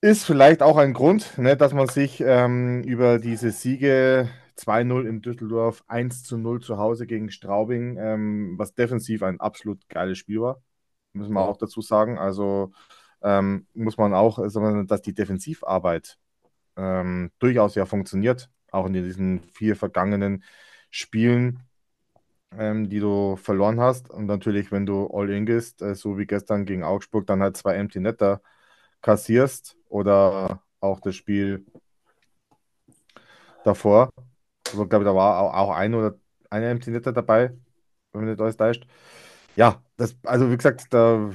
Ist 0.00 0.24
vielleicht 0.24 0.62
auch 0.62 0.78
ein 0.78 0.94
Grund, 0.94 1.38
ne, 1.38 1.56
dass 1.56 1.72
man 1.72 1.86
sich 1.86 2.20
ähm, 2.20 2.82
über 2.82 3.20
diese 3.20 3.52
Siege 3.52 4.28
2-0 4.56 5.06
in 5.06 5.22
Düsseldorf, 5.22 5.84
1-0 5.88 6.60
zu 6.60 6.76
Hause 6.78 7.06
gegen 7.06 7.30
Straubing, 7.30 7.96
ähm, 7.98 8.54
was 8.58 8.74
defensiv 8.74 9.22
ein 9.22 9.38
absolut 9.40 9.88
geiles 9.88 10.18
Spiel 10.18 10.40
war, 10.40 10.60
müssen 11.12 11.32
wir 11.34 11.42
auch 11.42 11.56
dazu 11.56 11.80
sagen. 11.80 12.18
Also 12.18 12.72
ähm, 13.22 13.66
muss 13.74 13.96
man 13.96 14.14
auch, 14.14 14.38
sagen, 14.48 14.86
dass 14.86 15.02
die 15.02 15.14
Defensivarbeit 15.14 16.18
ähm, 16.76 17.30
durchaus 17.38 17.74
ja 17.74 17.86
funktioniert, 17.86 18.50
auch 18.70 18.86
in 18.86 18.94
diesen 18.94 19.42
vier 19.52 19.76
vergangenen 19.76 20.44
Spielen, 20.90 21.60
ähm, 22.56 22.88
die 22.88 23.00
du 23.00 23.36
verloren 23.36 23.80
hast. 23.80 24.10
Und 24.10 24.26
natürlich, 24.26 24.72
wenn 24.72 24.86
du 24.86 25.06
All-In 25.12 25.46
gehst, 25.46 25.82
äh, 25.82 25.94
so 25.94 26.18
wie 26.18 26.26
gestern 26.26 26.64
gegen 26.66 26.84
Augsburg, 26.84 27.26
dann 27.26 27.42
halt 27.42 27.56
zwei 27.56 27.74
Empty 27.76 28.00
Netter 28.00 28.42
kassierst 29.02 29.76
oder 29.88 30.62
auch 30.80 31.00
das 31.00 31.16
Spiel 31.16 31.64
davor. 33.64 34.10
Also, 34.68 34.84
ich 34.84 34.88
glaube, 34.88 35.04
da 35.04 35.14
war 35.14 35.54
auch, 35.54 35.70
ein 35.70 35.94
oder 35.94 36.14
eine 36.50 36.68
Empty 36.70 36.90
Netter 36.90 37.12
dabei, 37.12 37.52
wenn 38.12 38.22
mich 38.22 38.30
nicht 38.30 38.40
alles 38.40 38.56
täuscht. 38.56 38.86
Ja, 39.56 39.82
das, 39.96 40.16
also 40.24 40.50
wie 40.50 40.56
gesagt, 40.56 40.86
da, 40.90 41.30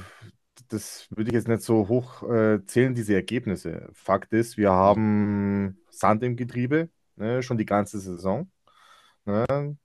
das 0.68 1.08
würde 1.10 1.30
ich 1.30 1.34
jetzt 1.34 1.48
nicht 1.48 1.62
so 1.62 1.88
hoch 1.88 2.22
äh, 2.28 2.64
zählen, 2.66 2.94
diese 2.94 3.14
Ergebnisse. 3.14 3.88
Fakt 3.92 4.32
ist, 4.32 4.56
wir 4.56 4.70
haben 4.72 5.78
Sand 5.90 6.22
im 6.22 6.36
Getriebe, 6.36 6.88
ne, 7.16 7.42
schon 7.42 7.58
die 7.58 7.66
ganze 7.66 8.00
Saison. 8.00 8.50
Ne? 9.24 9.76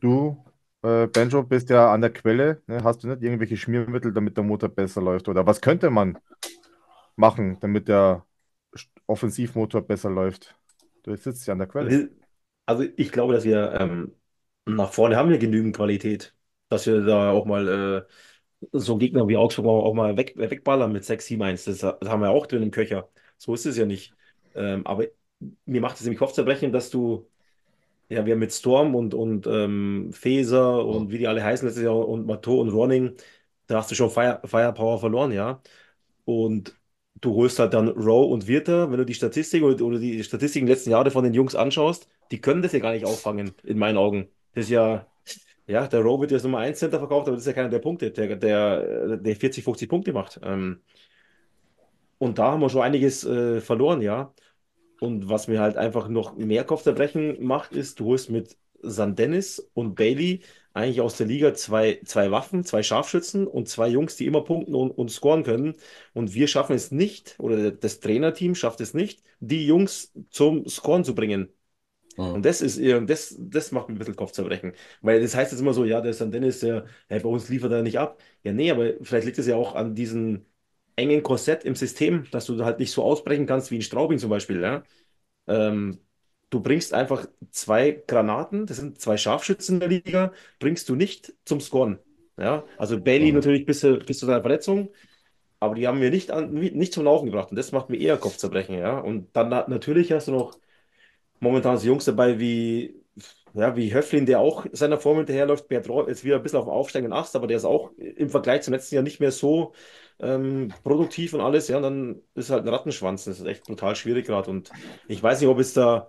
Du, 0.00 0.44
äh, 0.82 1.06
Benjo, 1.06 1.42
bist 1.42 1.70
ja 1.70 1.92
an 1.92 2.00
der 2.00 2.12
Quelle. 2.12 2.62
Ne? 2.66 2.82
Hast 2.84 3.02
du 3.02 3.08
nicht 3.08 3.22
irgendwelche 3.22 3.56
Schmiermittel, 3.56 4.12
damit 4.12 4.36
der 4.36 4.44
Motor 4.44 4.68
besser 4.68 5.02
läuft? 5.02 5.28
Oder 5.28 5.46
was 5.46 5.60
könnte 5.60 5.90
man 5.90 6.18
machen, 7.16 7.58
damit 7.60 7.88
der 7.88 8.24
Offensivmotor 9.06 9.82
besser 9.82 10.10
läuft? 10.10 10.56
Du 11.02 11.16
sitzt 11.16 11.46
ja 11.46 11.52
an 11.52 11.58
der 11.58 11.68
Quelle. 11.68 12.10
Also 12.66 12.84
ich 12.96 13.10
glaube, 13.10 13.32
dass 13.32 13.44
wir 13.44 13.72
ähm, 13.80 14.14
nach 14.66 14.92
vorne 14.92 15.16
haben 15.16 15.30
wir 15.30 15.38
genügend 15.38 15.74
Qualität, 15.74 16.34
dass 16.68 16.86
wir 16.86 17.02
da 17.04 17.30
auch 17.32 17.44
mal 17.46 18.06
äh, 18.62 18.68
so 18.72 18.92
einen 18.94 19.00
Gegner 19.00 19.28
wie 19.28 19.36
Augsburg 19.36 19.66
auch 19.84 19.94
mal 19.94 20.16
weg, 20.16 20.34
wegballern 20.36 20.92
mit 20.92 21.04
6-7-1. 21.04 21.64
Das, 21.64 21.78
das 21.80 21.96
haben 22.08 22.22
wir 22.22 22.30
auch 22.30 22.46
drin 22.46 22.62
im 22.62 22.70
Köcher. 22.70 23.10
So 23.38 23.54
ist 23.54 23.66
es 23.66 23.76
ja 23.76 23.86
nicht. 23.86 24.14
Ähm, 24.54 24.86
aber 24.86 25.06
mir 25.66 25.80
macht 25.80 25.96
es 25.96 26.02
nämlich 26.02 26.18
Kopfzerbrechen, 26.18 26.72
dass 26.72 26.90
du, 26.90 27.28
ja, 28.08 28.24
wir 28.26 28.36
mit 28.36 28.52
Storm 28.52 28.94
und, 28.94 29.14
und 29.14 29.46
ähm, 29.46 30.10
Feser 30.12 30.84
und 30.86 31.10
wie 31.12 31.18
die 31.18 31.28
alle 31.28 31.42
heißen 31.44 31.66
letztes 31.66 31.84
Jahr 31.84 31.96
und 32.08 32.26
Matteau 32.26 32.60
und 32.60 32.70
Ronning, 32.70 33.16
da 33.66 33.78
hast 33.78 33.90
du 33.90 33.94
schon 33.94 34.10
Fire, 34.10 34.40
Firepower 34.44 34.98
verloren, 34.98 35.32
ja. 35.32 35.62
Und 36.24 36.76
du 37.20 37.34
holst 37.34 37.58
halt 37.58 37.74
dann 37.74 37.88
Rowe 37.88 38.32
und 38.32 38.46
Wirter, 38.48 38.90
wenn 38.90 38.98
du 38.98 39.06
die 39.06 39.14
Statistik 39.14 39.62
oder, 39.62 39.84
oder 39.84 39.98
die 39.98 40.22
Statistiken 40.24 40.66
letzten 40.66 40.90
Jahre 40.90 41.10
von 41.10 41.24
den 41.24 41.34
Jungs 41.34 41.54
anschaust, 41.54 42.08
die 42.30 42.40
können 42.40 42.62
das 42.62 42.72
ja 42.72 42.80
gar 42.80 42.92
nicht 42.92 43.04
auffangen, 43.06 43.54
in 43.64 43.78
meinen 43.78 43.98
Augen. 43.98 44.28
Das 44.54 44.64
ist 44.66 44.70
ja, 44.70 45.06
ja, 45.68 45.86
der 45.86 46.00
Rowe 46.00 46.22
wird 46.22 46.32
jetzt 46.32 46.44
Nummer 46.44 46.58
1 46.58 46.78
Center 46.78 46.98
verkauft, 46.98 47.28
aber 47.28 47.36
das 47.36 47.42
ist 47.44 47.46
ja 47.46 47.52
keiner 47.52 47.68
der 47.68 47.78
Punkte, 47.80 48.10
der, 48.10 48.36
der, 48.36 49.18
der 49.18 49.36
40, 49.36 49.62
50 49.64 49.88
Punkte 49.88 50.12
macht. 50.12 50.40
Ähm, 50.42 50.82
und 52.18 52.38
da 52.38 52.52
haben 52.52 52.60
wir 52.60 52.70
schon 52.70 52.82
einiges 52.82 53.24
äh, 53.24 53.60
verloren, 53.60 54.02
ja. 54.02 54.32
Und 55.00 55.28
was 55.28 55.46
mir 55.48 55.60
halt 55.60 55.76
einfach 55.76 56.08
noch 56.08 56.36
mehr 56.36 56.64
Kopfzerbrechen 56.64 57.44
macht, 57.44 57.72
ist, 57.72 58.00
du 58.00 58.06
holst 58.06 58.30
mit 58.30 58.56
Sandenis 58.82 59.70
und 59.74 59.94
Bailey 59.94 60.42
eigentlich 60.72 61.00
aus 61.00 61.16
der 61.16 61.26
Liga 61.26 61.54
zwei, 61.54 62.00
zwei 62.04 62.30
Waffen, 62.30 62.64
zwei 62.64 62.82
Scharfschützen 62.82 63.46
und 63.46 63.68
zwei 63.68 63.88
Jungs, 63.88 64.16
die 64.16 64.26
immer 64.26 64.42
punkten 64.44 64.74
und, 64.74 64.90
und 64.90 65.10
scoren 65.10 65.44
können. 65.44 65.76
Und 66.14 66.34
wir 66.34 66.48
schaffen 66.48 66.74
es 66.74 66.90
nicht, 66.92 67.36
oder 67.38 67.70
das 67.72 68.00
Trainerteam 68.00 68.54
schafft 68.54 68.80
es 68.80 68.94
nicht, 68.94 69.22
die 69.40 69.66
Jungs 69.66 70.12
zum 70.30 70.66
Scoren 70.68 71.04
zu 71.04 71.14
bringen. 71.14 71.52
Mhm. 72.18 72.34
Und 72.34 72.44
das 72.44 72.60
ist 72.60 72.80
das, 73.08 73.36
das 73.38 73.72
macht 73.72 73.88
mir 73.88 73.94
ein 73.94 73.98
bisschen 73.98 74.16
Kopfzerbrechen. 74.16 74.72
Weil 75.00 75.22
das 75.22 75.34
heißt 75.34 75.52
jetzt 75.52 75.60
immer 75.60 75.72
so, 75.72 75.84
ja, 75.84 76.00
der 76.00 76.12
Sandenis, 76.12 76.60
der, 76.60 76.86
hey, 77.08 77.20
bei 77.20 77.28
uns 77.28 77.48
liefert 77.48 77.72
er 77.72 77.82
nicht 77.82 77.98
ab. 77.98 78.20
Ja, 78.42 78.52
nee, 78.52 78.70
aber 78.70 78.94
vielleicht 79.02 79.26
liegt 79.26 79.38
es 79.38 79.46
ja 79.46 79.56
auch 79.56 79.74
an 79.74 79.94
diesem 79.94 80.44
engen 80.96 81.22
Korsett 81.22 81.64
im 81.64 81.76
System, 81.76 82.26
dass 82.32 82.46
du 82.46 82.64
halt 82.64 82.80
nicht 82.80 82.90
so 82.90 83.04
ausbrechen 83.04 83.46
kannst 83.46 83.70
wie 83.70 83.76
in 83.76 83.82
Straubing 83.82 84.18
zum 84.18 84.30
Beispiel. 84.30 84.60
Ja? 84.60 84.82
Ähm, 85.46 86.00
du 86.50 86.60
bringst 86.60 86.92
einfach 86.92 87.26
zwei 87.50 88.02
Granaten, 88.06 88.66
das 88.66 88.78
sind 88.78 89.00
zwei 89.00 89.16
Scharfschützen 89.16 89.76
in 89.76 89.80
der 89.80 89.88
Liga, 89.88 90.32
bringst 90.58 90.88
du 90.88 90.96
nicht 90.96 91.34
zum 91.44 91.60
Scoren. 91.60 92.00
Ja? 92.36 92.64
Also 92.78 93.00
Bailey 93.00 93.28
mhm. 93.28 93.36
natürlich 93.36 93.64
bis, 93.64 93.82
bis 93.82 94.18
zu 94.18 94.26
seiner 94.26 94.40
Verletzung, 94.40 94.90
aber 95.60 95.76
die 95.76 95.86
haben 95.86 96.00
wir 96.00 96.10
nicht, 96.10 96.32
an, 96.32 96.52
nicht 96.52 96.92
zum 96.92 97.04
Laufen 97.04 97.26
gebracht 97.26 97.50
und 97.50 97.56
das 97.56 97.72
macht 97.72 97.90
mir 97.90 97.98
eher 97.98 98.16
Kopfzerbrechen. 98.16 98.76
Ja? 98.76 98.98
Und 98.98 99.36
dann 99.36 99.50
natürlich 99.50 100.10
hast 100.10 100.26
du 100.28 100.32
noch 100.32 100.58
momentan 101.40 101.78
so 101.78 101.86
Jungs 101.86 102.04
dabei 102.04 102.38
wie, 102.38 102.94
ja, 103.54 103.76
wie 103.76 103.92
Höflin, 103.92 104.26
der 104.26 104.40
auch 104.40 104.66
seiner 104.72 104.98
Form 104.98 105.18
hinterherläuft. 105.18 105.68
Bertrand 105.68 106.08
ist 106.08 106.24
wieder 106.24 106.36
ein 106.36 106.42
bisschen 106.42 106.58
auf 106.58 106.66
dem 106.66 106.72
aufsteigenden 106.72 107.18
Ast, 107.18 107.36
aber 107.36 107.46
der 107.46 107.56
ist 107.56 107.64
auch 107.64 107.92
im 107.96 108.30
Vergleich 108.30 108.62
zum 108.62 108.74
letzten 108.74 108.94
Jahr 108.96 109.04
nicht 109.04 109.20
mehr 109.20 109.32
so 109.32 109.72
ähm, 110.20 110.72
produktiv 110.82 111.34
und 111.34 111.40
alles. 111.40 111.68
Ja, 111.68 111.76
und 111.78 111.82
dann 111.82 112.22
ist 112.34 112.50
halt 112.50 112.64
ein 112.64 112.68
Rattenschwanz. 112.68 113.24
Das 113.24 113.40
ist 113.40 113.46
echt 113.46 113.64
brutal 113.64 113.96
schwierig 113.96 114.26
gerade. 114.26 114.50
Und 114.50 114.70
ich 115.08 115.22
weiß 115.22 115.40
nicht, 115.40 115.48
ob 115.48 115.58
es 115.58 115.74
da, 115.74 116.08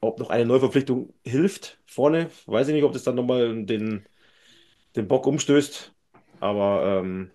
ob 0.00 0.18
noch 0.18 0.30
eine 0.30 0.46
Neuverpflichtung 0.46 1.12
hilft 1.24 1.80
vorne. 1.86 2.30
Weiß 2.46 2.68
ich 2.68 2.74
nicht, 2.74 2.84
ob 2.84 2.92
das 2.92 3.04
dann 3.04 3.16
nochmal 3.16 3.64
den, 3.64 4.06
den 4.96 5.08
Bock 5.08 5.26
umstößt. 5.26 5.92
Aber 6.40 7.00
ähm, 7.02 7.30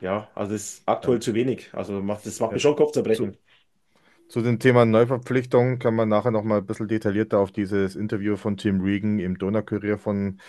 ja, 0.00 0.28
also 0.34 0.54
es 0.54 0.74
ist 0.74 0.82
aktuell 0.86 1.20
zu 1.20 1.34
wenig. 1.34 1.70
Also 1.72 2.00
macht, 2.00 2.26
das 2.26 2.40
macht 2.40 2.52
mir 2.52 2.60
schon 2.60 2.76
Kopfzerbrechen. 2.76 3.32
Zu 3.34 3.38
dem 4.42 4.58
Thema 4.58 4.84
Neuverpflichtung 4.84 5.78
kann 5.78 5.94
man 5.94 6.08
nachher 6.08 6.30
noch 6.30 6.44
mal 6.44 6.58
ein 6.58 6.66
bisschen 6.66 6.88
detaillierter 6.88 7.38
auf 7.38 7.52
dieses 7.52 7.96
Interview 7.96 8.36
von 8.36 8.56
Tim 8.56 8.80
Regan 8.80 9.18
im 9.18 9.38
Donaukurier 9.38 9.98
von 9.98 10.40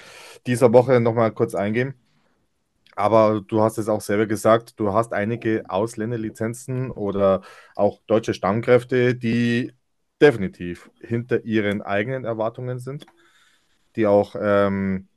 dieser 0.48 0.74
Woche 0.74 1.00
noch 1.00 1.14
mal 1.14 1.32
kurz 1.32 1.56
eingehen. 1.56 1.94
Aber 2.96 3.42
du 3.46 3.62
hast 3.62 3.78
es 3.78 3.90
auch 3.90 4.02
selber 4.02 4.26
gesagt, 4.26 4.80
du 4.80 4.94
hast 4.94 5.14
einige 5.14 5.64
Ausländerlizenzen 5.68 6.92
oder 6.92 7.42
auch 7.76 8.00
deutsche 8.08 8.34
Stammkräfte, 8.34 9.16
die 9.16 9.74
definitiv 10.22 10.90
hinter 11.02 11.44
ihren 11.44 11.82
eigenen 11.82 12.24
Erwartungen 12.24 12.80
sind, 12.80 13.06
die 13.98 14.08
auch 14.08 14.36
ähm, 14.40 15.10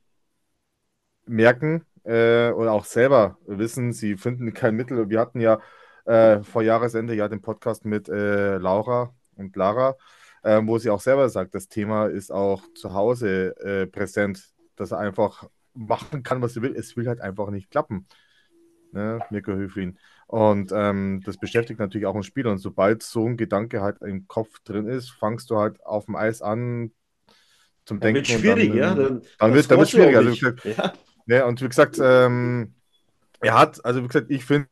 merken 1.26 1.84
äh, 2.04 2.50
oder 2.50 2.72
auch 2.72 2.84
selber 2.84 3.38
wissen, 3.46 3.92
sie 3.92 4.16
finden 4.16 4.52
kein 4.54 4.74
Mittel. 4.74 5.08
Wir 5.08 5.20
hatten 5.20 5.40
ja 5.40 5.60
äh, 6.08 6.42
vor 6.42 6.62
Jahresende 6.62 7.14
ja 7.14 7.28
den 7.28 7.42
Podcast 7.42 7.84
mit 7.84 8.08
äh, 8.08 8.56
Laura 8.56 9.14
und 9.36 9.54
Lara, 9.56 9.96
äh, 10.42 10.60
wo 10.64 10.78
sie 10.78 10.90
auch 10.90 11.00
selber 11.00 11.28
sagt, 11.28 11.54
das 11.54 11.68
Thema 11.68 12.06
ist 12.06 12.32
auch 12.32 12.62
zu 12.74 12.94
Hause 12.94 13.54
äh, 13.58 13.86
präsent, 13.86 14.42
dass 14.76 14.92
er 14.92 14.98
einfach 14.98 15.48
machen 15.74 16.22
kann, 16.22 16.40
was 16.40 16.56
er 16.56 16.62
will. 16.62 16.74
Es 16.74 16.96
will 16.96 17.06
halt 17.08 17.20
einfach 17.20 17.50
nicht 17.50 17.70
klappen. 17.70 18.06
Ne, 18.92 19.20
Mirko 19.30 19.52
Höflin. 19.52 19.98
Und 20.26 20.72
ähm, 20.74 21.20
das 21.24 21.36
beschäftigt 21.36 21.78
natürlich 21.78 22.06
auch 22.06 22.14
ein 22.14 22.22
Spieler. 22.22 22.50
Und 22.50 22.58
sobald 22.58 23.02
so 23.02 23.26
ein 23.26 23.36
Gedanke 23.36 23.82
halt 23.82 24.00
im 24.00 24.26
Kopf 24.26 24.60
drin 24.64 24.86
ist, 24.86 25.10
fangst 25.10 25.50
du 25.50 25.58
halt 25.58 25.84
auf 25.84 26.06
dem 26.06 26.16
Eis 26.16 26.40
an 26.40 26.92
zum 27.84 28.00
Denken. 28.00 28.16
Wird 28.16 28.28
schwierig, 28.28 28.68
dann, 28.68 28.78
ja. 28.78 28.94
Dann, 28.94 29.22
dann 29.38 29.54
wird 29.54 29.70
es 29.70 29.90
schwierig. 29.90 30.16
Also, 30.16 30.30
gesagt, 30.30 30.64
ja. 30.64 30.92
ja. 31.26 31.46
und 31.46 31.60
wie 31.60 31.68
gesagt, 31.68 31.98
ähm, 32.02 32.74
er 33.40 33.58
hat, 33.58 33.84
also 33.84 34.02
wie 34.02 34.06
gesagt, 34.06 34.30
ich 34.30 34.44
finde, 34.44 34.68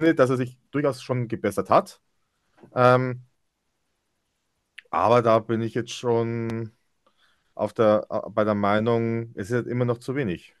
dass 0.00 0.30
er 0.30 0.36
sich 0.36 0.58
durchaus 0.70 1.02
schon 1.02 1.28
gebessert 1.28 1.70
hat. 1.70 2.00
Ähm, 2.74 3.22
aber 4.90 5.22
da 5.22 5.38
bin 5.38 5.62
ich 5.62 5.74
jetzt 5.74 5.92
schon 5.92 6.72
auf 7.54 7.72
der, 7.72 8.06
bei 8.30 8.44
der 8.44 8.54
Meinung, 8.54 9.32
es 9.34 9.50
ist 9.50 9.56
halt 9.56 9.66
immer 9.66 9.84
noch 9.84 9.98
zu 9.98 10.14
wenig. 10.14 10.54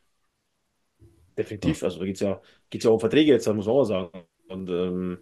Definitiv. 1.36 1.82
Also 1.82 1.98
da 2.00 2.04
geht 2.04 2.16
es 2.16 2.20
ja, 2.20 2.40
geht's 2.68 2.84
ja 2.84 2.90
um 2.90 3.00
Verträge 3.00 3.32
jetzt, 3.32 3.46
muss 3.48 3.66
man 3.66 3.74
auch 3.74 3.84
sagen. 3.84 4.10
Und 4.48 4.68
ähm, 4.68 5.18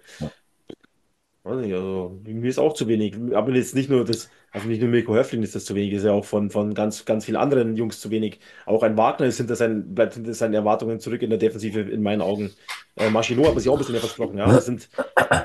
weiß 1.49 1.59
nicht, 1.65 1.75
also 1.75 2.21
mir 2.25 2.49
ist 2.49 2.59
auch 2.59 2.75
zu 2.75 2.89
wenig. 2.89 3.17
Aber 3.35 3.53
jetzt 3.53 3.75
nicht 3.75 3.91
nur 3.91 4.05
das, 4.05 4.31
also 4.51 4.69
nicht 4.69 4.81
nur 4.81 4.91
Mirko 4.91 5.15
Höflin 5.15 5.43
ist 5.43 5.55
das 5.55 5.65
zu 5.65 5.75
wenig, 5.75 5.93
ist 5.95 6.05
ja 6.05 6.13
auch 6.13 6.25
von, 6.25 6.51
von 6.51 6.75
ganz, 6.75 7.05
ganz 7.05 7.25
vielen 7.25 7.37
anderen 7.37 7.77
Jungs 7.77 8.01
zu 8.01 8.11
wenig. 8.11 8.39
Auch 8.67 8.83
ein 8.83 8.97
Wagner 8.97 9.27
ist 9.27 9.39
hinter 9.39 9.57
seinen, 9.57 9.95
bleibt 9.95 10.15
hinter 10.15 10.35
seinen 10.35 10.55
Erwartungen 10.55 11.01
zurück 11.01 11.23
in 11.23 11.31
der 11.31 11.39
Defensive, 11.39 11.81
in 11.81 12.03
meinen 12.03 12.23
Augen. 12.23 12.51
Äh, 12.97 13.11
Maschino 13.11 13.45
hat 13.45 13.55
man 13.55 13.61
sich 13.61 13.69
auch 13.69 13.75
ein 13.75 13.79
bisschen 13.79 13.93
mehr 13.93 14.01
versprochen. 14.01 14.39
Ja, 14.39 14.47
das 14.47 14.67
sind, 14.67 14.89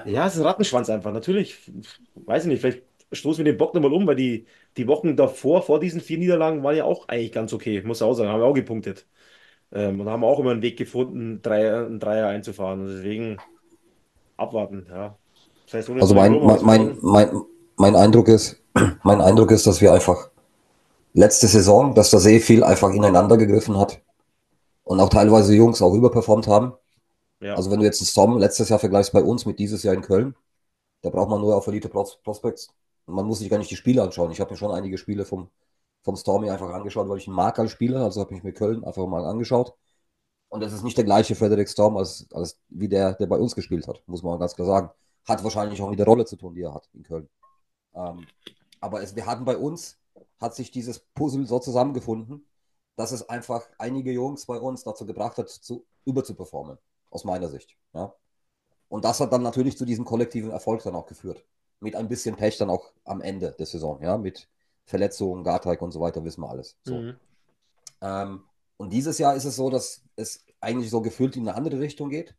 ja, 0.06 0.28
es 0.28 0.36
ist 0.36 0.42
ein 0.42 0.46
Rattenschwanz 0.46 0.90
einfach. 0.90 1.14
Natürlich, 1.14 1.72
weiß 2.16 2.44
ich 2.44 2.50
nicht, 2.50 2.62
vielleicht 2.62 2.84
stoßen 3.12 3.46
wir 3.46 3.52
den 3.52 3.58
Bock 3.58 3.74
nochmal 3.74 3.94
um, 3.94 4.08
weil 4.08 4.16
die, 4.16 4.46
die 4.78 4.88
Wochen 4.88 5.16
davor, 5.16 5.62
vor 5.62 5.80
diesen 5.80 6.02
vier 6.02 6.18
Niederlagen, 6.18 6.64
waren 6.64 6.76
ja 6.76 6.84
auch 6.86 7.08
eigentlich 7.08 7.32
ganz 7.32 7.54
okay, 7.54 7.82
muss 7.84 8.02
auch 8.02 8.14
sagen, 8.14 8.30
haben 8.30 8.42
wir 8.42 8.46
auch 8.46 8.54
gepunktet. 8.54 9.08
Ähm, 9.72 10.00
und 10.02 10.10
haben 10.10 10.24
auch 10.24 10.40
immer 10.40 10.52
einen 10.52 10.62
Weg 10.62 10.78
gefunden, 10.78 11.42
Dreier, 11.42 11.86
einen 11.86 12.00
Dreier 12.00 12.28
einzufahren. 12.28 12.82
Und 12.82 12.88
deswegen 12.88 13.38
abwarten, 14.38 14.88
ja. 14.90 15.18
Das 15.74 15.90
heißt, 15.90 16.02
also 16.02 16.14
mein, 16.14 16.40
mein, 16.64 16.98
mein, 17.02 17.42
mein, 17.78 17.96
Eindruck 17.96 18.28
ist, 18.28 18.58
mein 19.04 19.22
Eindruck 19.22 19.50
ist, 19.50 19.66
dass 19.66 19.82
wir 19.82 19.92
einfach 19.92 20.30
letzte 21.14 21.48
Saison, 21.48 21.96
dass 21.96 22.12
da 22.12 22.20
sehr 22.20 22.40
viel 22.40 22.64
einfach 22.64 22.92
ineinander 22.92 23.38
gegriffen 23.38 23.80
hat 23.80 24.00
und 24.84 25.00
auch 25.00 25.10
teilweise 25.10 25.56
Jungs 25.56 25.82
auch 25.82 25.96
überperformt 25.96 26.48
haben. 26.48 26.74
Ja. 27.42 27.56
Also 27.56 27.72
wenn 27.72 27.80
du 27.80 27.86
jetzt 27.86 28.02
einen 28.02 28.08
Storm 28.08 28.38
letztes 28.38 28.70
Jahr 28.70 28.78
vergleichst 28.78 29.14
bei 29.14 29.24
uns 29.24 29.48
mit 29.48 29.58
dieses 29.58 29.82
Jahr 29.82 29.96
in 29.96 30.04
Köln, 30.04 30.36
da 31.02 31.10
braucht 31.10 31.30
man 31.30 31.42
nur 31.42 31.56
auf 31.56 31.66
Elite 31.66 31.90
Prospects. 31.90 32.70
Man 33.08 33.26
muss 33.26 33.40
sich 33.40 33.50
gar 33.50 33.58
nicht 33.58 33.72
die 33.72 33.76
Spiele 33.76 34.04
anschauen. 34.04 34.32
Ich 34.32 34.40
habe 34.40 34.52
mir 34.52 34.58
schon 34.58 34.72
einige 34.72 35.00
Spiele 35.00 35.26
vom, 35.26 35.50
vom 36.04 36.16
Stormy 36.16 36.52
einfach 36.52 36.70
angeschaut, 36.70 37.10
weil 37.10 37.18
ich 37.18 37.28
ihn 37.28 37.34
mag 37.34 37.58
als 37.58 37.72
Spieler. 37.72 38.02
Also 38.04 38.22
habe 38.22 38.36
ich 38.36 38.44
mir 38.44 38.54
Köln 38.54 38.84
einfach 38.84 39.08
mal 39.08 39.26
angeschaut. 39.26 39.74
Und 40.50 40.62
das 40.62 40.72
ist 40.72 40.84
nicht 40.84 40.98
der 40.98 41.04
gleiche 41.04 41.34
Frederick 41.34 41.68
Storm 41.68 41.98
als, 41.98 42.28
als 42.32 42.60
wie 42.70 42.88
der, 42.88 43.14
der 43.16 43.26
bei 43.26 43.38
uns 43.38 43.56
gespielt 43.56 43.88
hat, 43.88 44.04
muss 44.06 44.22
man 44.22 44.40
ganz 44.40 44.56
klar 44.56 44.68
sagen. 44.68 44.90
Hat 45.26 45.44
wahrscheinlich 45.44 45.82
auch 45.82 45.90
mit 45.90 46.00
der 46.00 46.06
Rolle 46.06 46.26
zu 46.26 46.36
tun, 46.36 46.54
die 46.56 46.62
er 46.62 46.74
hat 46.74 46.90
in 46.94 47.04
Köln. 47.04 47.30
Ähm, 47.94 48.26
aber 48.82 49.02
es, 49.02 49.16
wir 49.16 49.26
hatten 49.26 49.46
bei 49.46 49.58
uns, 49.58 49.98
hat 50.40 50.56
sich 50.56 50.72
dieses 50.72 51.00
Puzzle 51.00 51.46
so 51.46 51.60
zusammengefunden, 51.60 52.46
dass 52.96 53.12
es 53.12 53.28
einfach 53.30 53.68
einige 53.78 54.12
Jungs 54.12 54.46
bei 54.46 54.58
uns 54.60 54.84
dazu 54.84 55.06
gebracht 55.06 55.38
hat, 55.38 55.50
zu 55.50 55.86
überzuperformen, 56.06 56.78
aus 57.10 57.24
meiner 57.24 57.50
Sicht. 57.50 57.78
Ja? 57.94 58.14
Und 58.90 59.06
das 59.06 59.20
hat 59.20 59.32
dann 59.34 59.42
natürlich 59.42 59.78
zu 59.78 59.86
diesem 59.86 60.06
kollektiven 60.06 60.52
Erfolg 60.52 60.84
dann 60.84 60.96
auch 60.96 61.08
geführt. 61.08 61.44
Mit 61.80 61.96
ein 61.96 62.08
bisschen 62.08 62.36
Pech 62.36 62.58
dann 62.58 62.70
auch 62.70 62.92
am 63.06 63.22
Ende 63.22 63.56
der 63.58 63.66
Saison, 63.66 64.02
ja, 64.02 64.18
mit 64.18 64.48
Verletzungen, 64.86 65.44
Garteig 65.44 65.82
und 65.82 65.92
so 65.92 66.00
weiter, 66.00 66.24
wissen 66.24 66.42
wir 66.42 66.50
alles. 66.50 66.78
So. 66.84 66.96
Mhm. 66.96 67.16
Ähm, 68.02 68.44
und 68.78 68.92
dieses 68.92 69.18
Jahr 69.18 69.36
ist 69.36 69.46
es 69.46 69.56
so, 69.56 69.70
dass 69.70 70.04
es 70.16 70.46
eigentlich 70.60 70.90
so 70.90 71.02
gefühlt 71.02 71.36
in 71.36 71.48
eine 71.48 71.58
andere 71.58 71.80
Richtung 71.80 72.10
geht. 72.10 72.36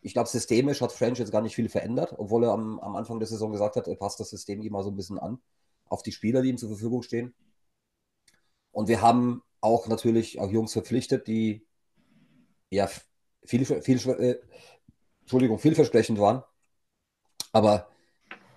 Ich 0.00 0.12
glaube, 0.12 0.28
systemisch 0.28 0.80
hat 0.80 0.92
French 0.92 1.18
jetzt 1.18 1.32
gar 1.32 1.42
nicht 1.42 1.54
viel 1.54 1.68
verändert, 1.68 2.14
obwohl 2.16 2.44
er 2.44 2.52
am, 2.52 2.78
am 2.80 2.96
Anfang 2.96 3.18
der 3.18 3.28
Saison 3.28 3.50
gesagt 3.50 3.76
hat, 3.76 3.88
er 3.88 3.96
passt 3.96 4.20
das 4.20 4.30
System 4.30 4.62
immer 4.62 4.82
so 4.82 4.90
ein 4.90 4.96
bisschen 4.96 5.18
an, 5.18 5.40
auf 5.86 6.02
die 6.02 6.12
Spieler, 6.12 6.42
die 6.42 6.50
ihm 6.50 6.58
zur 6.58 6.68
Verfügung 6.68 7.02
stehen. 7.02 7.34
Und 8.70 8.88
wir 8.88 9.02
haben 9.02 9.42
auch 9.60 9.88
natürlich 9.88 10.38
auch 10.38 10.50
Jungs 10.50 10.72
verpflichtet, 10.72 11.26
die 11.26 11.66
ja 12.70 12.88
viel, 13.44 13.64
viel, 13.64 13.98
äh, 14.10 14.38
Entschuldigung, 15.22 15.58
vielversprechend 15.58 16.18
waren. 16.18 16.42
Aber 17.52 17.88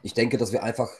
ich 0.03 0.13
denke, 0.13 0.37
dass 0.37 0.51
wir 0.51 0.63
einfach 0.63 0.91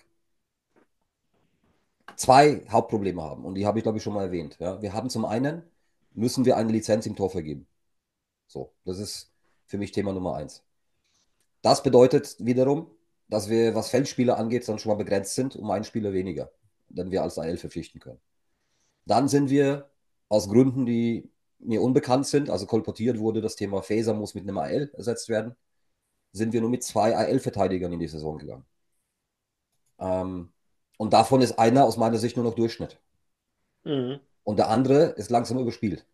zwei 2.16 2.66
Hauptprobleme 2.70 3.22
haben. 3.22 3.46
Und 3.46 3.56
die 3.56 3.66
habe 3.66 3.80
ich, 3.80 3.84
glaube 3.84 3.98
ich, 3.98 4.04
schon 4.04 4.14
mal 4.14 4.26
erwähnt. 4.26 4.58
Ja. 4.60 4.82
Wir 4.82 4.94
haben 4.94 5.10
zum 5.10 5.26
einen, 5.26 5.64
müssen 6.14 6.46
wir 6.46 6.58
eine 6.58 6.72
Lizenz 6.72 7.06
im 7.06 7.16
Tor 7.16 7.30
vergeben. 7.30 7.68
So, 8.48 8.74
das 8.86 9.00
ist 9.00 9.31
für 9.72 9.78
mich 9.78 9.92
Thema 9.92 10.12
Nummer 10.14 10.36
eins. 10.36 10.64
Das 11.62 11.82
bedeutet 11.82 12.36
wiederum, 12.40 12.92
dass 13.30 13.50
wir, 13.50 13.74
was 13.74 13.90
Feldspieler 13.90 14.38
angeht, 14.38 14.68
dann 14.68 14.80
schon 14.80 14.92
mal 14.92 14.98
begrenzt 14.98 15.34
sind 15.36 15.56
um 15.56 15.72
einen 15.72 15.86
Spieler 15.86 16.12
weniger, 16.12 16.52
den 16.90 17.10
wir 17.12 17.24
als 17.24 17.40
AL 17.40 17.58
verpflichten 17.58 18.02
können. 18.02 18.20
Dann 19.06 19.30
sind 19.30 19.50
wir 19.50 19.90
aus 20.28 20.50
Gründen, 20.50 20.86
die 20.86 21.32
mir 21.60 21.82
unbekannt 21.82 22.28
sind, 22.28 22.50
also 22.50 22.66
kolportiert 22.66 23.18
wurde, 23.20 23.42
das 23.42 23.56
Thema 23.56 23.82
Faser 23.82 24.14
muss 24.14 24.36
mit 24.36 24.44
einem 24.44 24.58
AL 24.58 24.92
ersetzt 24.94 25.30
werden, 25.30 25.56
sind 26.34 26.52
wir 26.54 26.62
nur 26.62 26.70
mit 26.70 26.84
zwei 26.84 27.16
AL-Verteidigern 27.16 27.94
in 27.94 28.00
die 28.00 28.08
Saison 28.08 28.38
gegangen. 28.38 28.66
Ähm, 30.00 30.52
und 30.98 31.14
davon 31.14 31.42
ist 31.42 31.58
einer 31.58 31.86
aus 31.86 31.98
meiner 31.98 32.18
Sicht 32.18 32.36
nur 32.36 32.46
noch 32.46 32.56
Durchschnitt. 32.56 33.00
Mhm. 33.86 34.20
Und 34.44 34.58
der 34.60 34.70
andere 34.70 35.04
ist 35.12 35.30
langsam 35.30 35.60
überspielt. 35.60 36.06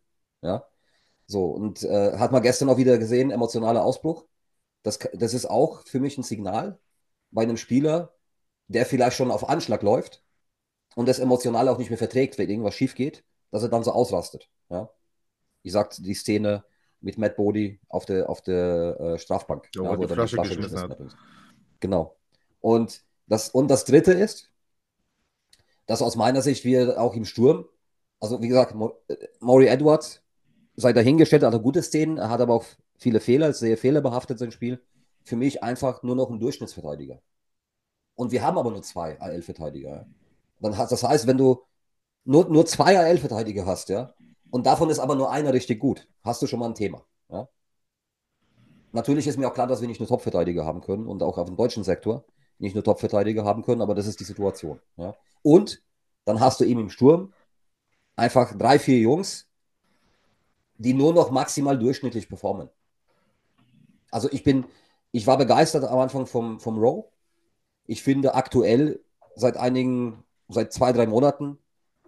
Ja. 0.42 0.68
So, 1.28 1.46
und 1.46 1.84
äh, 1.84 2.18
hat 2.18 2.32
man 2.32 2.42
gestern 2.42 2.70
auch 2.70 2.78
wieder 2.78 2.98
gesehen, 2.98 3.32
emotionaler 3.32 3.84
Ausbruch. 3.84 4.26
Das, 4.82 5.00
das 5.14 5.34
ist 5.34 5.46
auch 5.46 5.86
für 5.86 6.00
mich 6.00 6.18
ein 6.18 6.24
Signal 6.24 6.80
bei 7.32 7.44
einem 7.44 7.58
Spieler, 7.58 8.14
der 8.68 8.86
vielleicht 8.86 9.18
schon 9.18 9.32
auf 9.32 9.48
Anschlag 9.50 9.82
läuft 9.84 10.24
und 10.96 11.08
das 11.08 11.20
emotional 11.20 11.68
auch 11.68 11.78
nicht 11.78 11.90
mehr 11.90 11.98
verträgt, 11.98 12.38
wenn 12.38 12.50
irgendwas 12.50 12.76
schief 12.76 12.96
geht, 12.96 13.26
dass 13.52 13.62
er 13.62 13.70
dann 13.70 13.84
so 13.84 13.92
ausrastet. 13.92 14.50
Ja. 14.70 14.90
Ich 15.64 15.74
sagte 15.74 16.02
die 16.02 16.14
Szene 16.14 16.64
mit 17.02 17.18
Matt 17.18 17.36
Bodie 17.36 17.80
auf 17.90 18.06
der, 18.06 18.30
auf 18.30 18.42
der 18.42 19.00
äh, 19.00 19.20
Strafbank. 19.20 19.70
Ja, 19.76 19.84
ja, 19.84 19.98
wo 19.98 20.04
er 20.04 20.10
Flasche 20.10 20.36
Flasche 20.36 20.56
geschmissen 20.56 20.80
hat. 20.80 20.98
Genau. 21.82 22.16
Und 22.62 23.04
das, 23.28 23.50
und 23.50 23.68
das 23.68 23.84
dritte 23.84 24.14
ist, 24.14 24.50
dass 25.86 26.02
aus 26.02 26.16
meiner 26.16 26.42
Sicht 26.42 26.64
wir 26.64 27.00
auch 27.02 27.16
im 27.16 27.26
Sturm, 27.26 27.66
also 28.20 28.42
wie 28.42 28.48
gesagt, 28.48 28.76
äh, 29.10 29.28
Maury 29.40 29.68
Edwards, 29.68 30.24
sei 30.78 30.94
dahingestellt, 30.94 31.44
hat 31.44 31.54
er 31.54 31.60
gute 31.60 31.82
Szenen, 31.82 32.18
er 32.18 32.30
hat 32.30 32.40
aber 32.40 32.54
auch 32.54 32.66
viele 32.98 33.20
Fehler, 33.20 33.52
sehr 33.52 33.78
fehlerbehaftet 33.78 34.40
sein 34.40 34.52
Spiel. 34.52 34.82
Für 35.24 35.36
mich 35.36 35.64
einfach 35.64 36.04
nur 36.04 36.16
noch 36.16 36.30
ein 36.30 36.40
Durchschnittsverteidiger. 36.40 37.20
Und 38.16 38.32
wir 38.32 38.44
haben 38.44 38.58
aber 38.58 38.72
nur 38.72 38.84
zwei 38.84 39.20
AL-Verteidiger. 39.20 40.08
Dann 40.60 40.78
hat, 40.78 40.92
das 40.92 41.04
heißt, 41.04 41.28
wenn 41.28 41.38
du 41.38 41.64
nur, 42.24 42.48
nur 42.50 42.66
zwei 42.66 42.98
AL-Verteidiger 42.98 43.66
hast, 43.66 43.90
ja, 43.90 44.14
und 44.50 44.66
davon 44.66 44.90
ist 44.90 45.00
aber 45.00 45.16
nur 45.16 45.32
einer 45.32 45.54
richtig 45.54 45.80
gut, 45.80 46.08
hast 46.24 46.42
du 46.42 46.48
schon 46.48 46.60
mal 46.60 46.68
ein 46.68 46.76
Thema. 46.76 47.04
Ja. 47.30 47.50
Natürlich 48.92 49.28
ist 49.28 49.38
mir 49.38 49.48
auch 49.48 49.54
klar, 49.54 49.68
dass 49.68 49.82
wir 49.82 49.88
nicht 49.88 50.00
nur 50.00 50.08
Top-Verteidiger 50.08 50.66
haben 50.66 50.82
können 50.82 51.08
und 51.08 51.22
auch 51.22 51.38
auf 51.38 51.48
dem 51.48 51.58
deutschen 51.58 51.84
Sektor 51.84 52.26
nicht 52.60 52.74
nur 52.74 52.84
Top-Verteidiger 52.84 53.44
haben 53.44 53.64
können, 53.64 53.82
aber 53.82 53.94
das 53.94 54.08
ist 54.08 54.20
die 54.20 54.24
Situation. 54.24 54.80
Ja. 54.96 55.16
Und 55.42 55.84
dann 56.26 56.40
hast 56.40 56.60
du 56.60 56.66
eben 56.66 56.82
im 56.82 56.90
Sturm 56.90 57.34
einfach 58.16 58.58
drei, 58.58 58.80
vier 58.80 59.00
Jungs, 59.00 59.47
die 60.78 60.94
nur 60.94 61.14
noch 61.14 61.32
maximal 61.32 61.78
durchschnittlich 61.78 62.30
performen. 62.30 62.70
Also 64.12 64.30
ich 64.32 64.44
bin, 64.44 64.66
ich 65.12 65.28
war 65.28 65.38
begeistert 65.38 65.84
am 65.84 66.00
Anfang 66.00 66.26
vom, 66.26 66.60
vom 66.60 66.78
Row. 66.78 67.06
Ich 67.86 68.04
finde 68.04 68.36
aktuell 68.36 69.02
seit 69.36 69.58
einigen, 69.58 70.24
seit 70.50 70.74
zwei, 70.74 70.92
drei 70.92 71.08
Monaten 71.08 71.58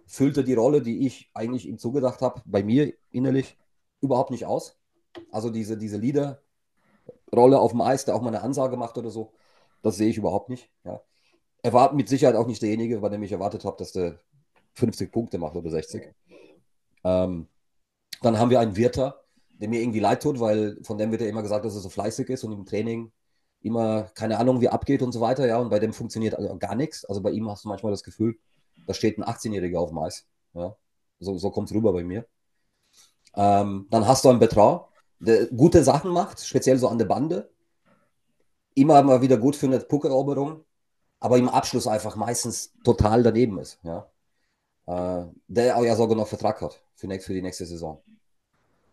füllte 0.06 0.42
die 0.42 0.54
Rolle, 0.54 0.82
die 0.82 1.06
ich 1.06 1.30
eigentlich 1.34 1.68
ihm 1.68 1.78
zugedacht 1.78 2.20
habe, 2.20 2.42
bei 2.44 2.62
mir 2.64 2.92
innerlich 3.12 3.56
überhaupt 4.00 4.30
nicht 4.30 4.44
aus. 4.44 4.76
Also 5.30 5.50
diese, 5.50 5.76
diese 5.76 5.98
Leader-Rolle 5.98 7.60
auf 7.60 7.72
dem 7.72 7.80
Eis, 7.80 8.04
der 8.04 8.16
auch 8.16 8.22
mal 8.22 8.28
eine 8.28 8.42
Ansage 8.42 8.76
macht 8.76 8.98
oder 8.98 9.10
so, 9.10 9.32
das 9.82 9.96
sehe 9.96 10.08
ich 10.08 10.18
überhaupt 10.18 10.48
nicht. 10.48 10.70
Ja. 10.84 11.00
Er 11.62 11.72
war 11.72 11.92
mit 11.92 12.08
Sicherheit 12.08 12.36
auch 12.36 12.46
nicht 12.46 12.62
derjenige, 12.62 13.00
bei 13.00 13.08
dem 13.08 13.22
ich 13.22 13.32
erwartet 13.32 13.64
habe, 13.64 13.76
dass 13.76 13.92
der 13.92 14.18
50 14.74 15.12
Punkte 15.12 15.38
macht 15.38 15.56
oder 15.56 15.70
60. 15.70 16.12
Ähm, 17.04 17.46
dann 18.20 18.38
haben 18.38 18.50
wir 18.50 18.60
einen 18.60 18.76
Wirter, 18.76 19.22
der 19.60 19.68
mir 19.68 19.80
irgendwie 19.80 20.00
leid 20.00 20.22
tut, 20.22 20.40
weil 20.40 20.78
von 20.82 20.98
dem 20.98 21.10
wird 21.10 21.20
ja 21.20 21.28
immer 21.28 21.42
gesagt, 21.42 21.64
dass 21.64 21.74
er 21.74 21.80
so 21.80 21.88
fleißig 21.88 22.28
ist 22.28 22.44
und 22.44 22.52
im 22.52 22.66
Training 22.66 23.12
immer 23.62 24.04
keine 24.14 24.38
Ahnung, 24.38 24.60
wie 24.60 24.68
abgeht 24.68 25.02
und 25.02 25.12
so 25.12 25.20
weiter. 25.20 25.46
Ja, 25.46 25.58
und 25.58 25.68
bei 25.70 25.78
dem 25.78 25.92
funktioniert 25.92 26.34
also 26.34 26.56
gar 26.58 26.74
nichts. 26.74 27.04
Also 27.04 27.20
bei 27.20 27.30
ihm 27.30 27.48
hast 27.50 27.64
du 27.64 27.68
manchmal 27.68 27.92
das 27.92 28.02
Gefühl, 28.02 28.38
da 28.86 28.94
steht 28.94 29.18
ein 29.18 29.24
18-Jähriger 29.24 29.78
auf 29.78 29.90
dem 29.90 29.98
Eis. 29.98 30.26
Ja, 30.54 30.76
so, 31.18 31.36
so 31.38 31.50
kommt 31.50 31.70
es 31.70 31.74
rüber 31.74 31.92
bei 31.92 32.04
mir. 32.04 32.26
Ähm, 33.34 33.86
dann 33.90 34.06
hast 34.06 34.24
du 34.24 34.30
einen 34.30 34.38
Betrag, 34.38 34.88
der 35.20 35.46
gute 35.46 35.84
Sachen 35.84 36.10
macht, 36.10 36.44
speziell 36.44 36.78
so 36.78 36.88
an 36.88 36.98
der 36.98 37.04
Bande. 37.04 37.50
Immer 38.74 39.02
mal 39.02 39.20
wieder 39.20 39.36
gut 39.36 39.56
für 39.56 39.66
eine 39.66 39.80
Puckeroberung, 39.80 40.64
aber 41.18 41.36
im 41.38 41.48
Abschluss 41.48 41.86
einfach 41.86 42.16
meistens 42.16 42.72
total 42.82 43.22
daneben 43.22 43.58
ist. 43.58 43.78
Ja. 43.82 44.10
Äh, 44.86 45.26
der 45.48 45.76
auch 45.76 45.84
ja 45.84 45.94
sogar 45.96 46.16
noch 46.16 46.28
Vertrag 46.28 46.60
hat 46.62 46.82
für, 46.94 47.08
für 47.20 47.34
die 47.34 47.42
nächste 47.42 47.66
Saison. 47.66 48.02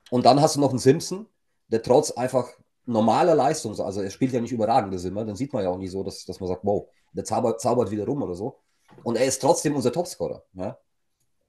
Und 0.09 0.25
dann 0.25 0.41
hast 0.41 0.55
du 0.55 0.59
noch 0.59 0.69
einen 0.69 0.79
Simpson, 0.79 1.27
der 1.67 1.81
trotz 1.83 2.11
einfach 2.11 2.49
normaler 2.85 3.35
Leistung, 3.35 3.77
also 3.79 4.01
er 4.01 4.09
spielt 4.09 4.31
ja 4.31 4.39
nicht 4.39 4.53
überragendes 4.53 5.03
immer, 5.03 5.25
dann 5.25 5.35
sieht 5.35 5.51
man 5.51 5.63
ja 5.63 5.69
auch 5.69 5.77
nicht 5.77 5.91
so, 5.91 6.03
dass, 6.03 6.23
dass 6.25 6.39
man 6.39 6.47
sagt, 6.47 6.63
wow, 6.63 6.87
der 7.11 7.25
zaubert, 7.25 7.59
zaubert 7.59 7.91
wieder 7.91 8.05
rum 8.05 8.21
oder 8.23 8.35
so. 8.35 8.59
Und 9.03 9.17
er 9.17 9.25
ist 9.25 9.41
trotzdem 9.41 9.75
unser 9.75 9.91
Topscorer. 9.91 10.43
Ja? 10.53 10.77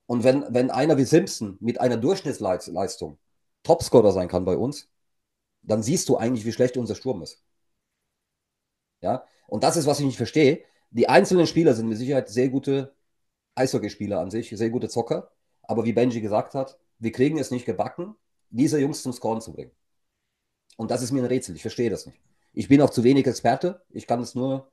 Und 0.06 0.24
wenn, 0.24 0.44
wenn 0.48 0.70
einer 0.70 0.96
wie 0.96 1.04
Simpson 1.04 1.56
mit 1.60 1.80
einer 1.80 1.96
Durchschnittsleistung 1.96 3.18
Topscorer 3.62 4.12
sein 4.12 4.28
kann 4.28 4.44
bei 4.44 4.56
uns, 4.56 4.88
dann 5.62 5.82
siehst 5.82 6.08
du 6.08 6.16
eigentlich, 6.16 6.44
wie 6.44 6.52
schlecht 6.52 6.76
unser 6.76 6.94
Sturm 6.94 7.22
ist. 7.22 7.42
Ja, 9.00 9.24
und 9.46 9.62
das 9.62 9.76
ist, 9.76 9.86
was 9.86 10.00
ich 10.00 10.06
nicht 10.06 10.16
verstehe. 10.16 10.64
Die 10.90 11.08
einzelnen 11.08 11.46
Spieler 11.46 11.74
sind 11.74 11.88
mit 11.88 11.98
Sicherheit 11.98 12.28
sehr 12.28 12.48
gute 12.48 12.94
Eishockeyspieler 13.54 14.18
an 14.18 14.30
sich, 14.30 14.50
sehr 14.50 14.70
gute 14.70 14.88
Zocker. 14.88 15.30
Aber 15.62 15.84
wie 15.84 15.92
Benji 15.92 16.20
gesagt 16.20 16.54
hat, 16.54 16.78
wir 16.98 17.12
kriegen 17.12 17.38
es 17.38 17.50
nicht 17.50 17.66
gebacken, 17.66 18.16
diese 18.50 18.78
Jungs 18.80 19.02
zum 19.02 19.12
Scoren 19.12 19.40
zu 19.40 19.52
bringen. 19.52 19.72
Und 20.76 20.90
das 20.90 21.02
ist 21.02 21.12
mir 21.12 21.22
ein 21.22 21.26
Rätsel. 21.26 21.56
Ich 21.56 21.62
verstehe 21.62 21.90
das 21.90 22.06
nicht. 22.06 22.20
Ich 22.52 22.68
bin 22.68 22.80
auch 22.80 22.90
zu 22.90 23.04
wenig 23.04 23.26
Experte. 23.26 23.82
Ich 23.90 24.06
kann 24.06 24.20
es 24.20 24.34
nur 24.34 24.70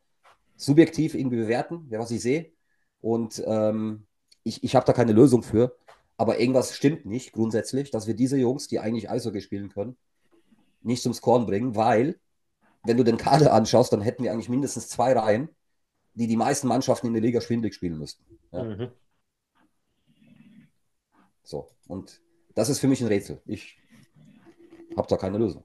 subjektiv 0.56 1.14
irgendwie 1.16 1.38
bewerten, 1.38 1.88
was 1.90 2.12
ich 2.12 2.22
sehe. 2.22 2.52
Und 3.02 3.44
ähm, 3.46 4.08
ich, 4.44 4.64
ich 4.64 4.76
habe 4.76 4.86
da 4.86 4.94
keine 4.94 5.12
Lösung 5.12 5.44
für. 5.44 5.76
Aber 6.18 6.40
irgendwas 6.40 6.74
stimmt 6.76 7.06
nicht 7.06 7.34
grundsätzlich, 7.34 7.92
dass 7.92 8.08
wir 8.08 8.14
diese 8.14 8.38
Jungs, 8.38 8.68
die 8.68 8.80
eigentlich 8.80 9.10
Eishockey 9.10 9.42
spielen 9.42 9.70
können, 9.70 9.98
nicht 10.82 11.04
zum 11.04 11.14
Scoren 11.14 11.46
bringen, 11.46 11.76
weil, 11.76 12.20
wenn 12.84 12.98
du 12.98 13.04
den 13.04 13.18
Kader 13.18 13.52
anschaust, 13.54 13.92
dann 13.92 14.02
hätten 14.02 14.24
wir 14.24 14.32
eigentlich 14.32 14.50
mindestens 14.50 14.88
zwei 14.88 15.14
Reihen, 15.14 15.50
die 16.14 16.28
die 16.28 16.38
meisten 16.38 16.68
Mannschaften 16.68 17.08
in 17.08 17.14
der 17.14 17.22
Liga 17.22 17.42
schwindlig 17.42 17.74
spielen 17.74 17.98
müssten. 17.98 18.24
Ja. 18.52 18.64
Mhm. 18.64 18.92
So. 21.44 21.68
Und 21.88 22.22
das 22.56 22.70
ist 22.70 22.80
für 22.80 22.88
mich 22.88 23.02
ein 23.02 23.08
Rätsel. 23.08 23.42
Ich 23.46 23.78
habe 24.98 25.08
da 25.08 25.18
keine 25.18 25.38
Lösung. 25.38 25.64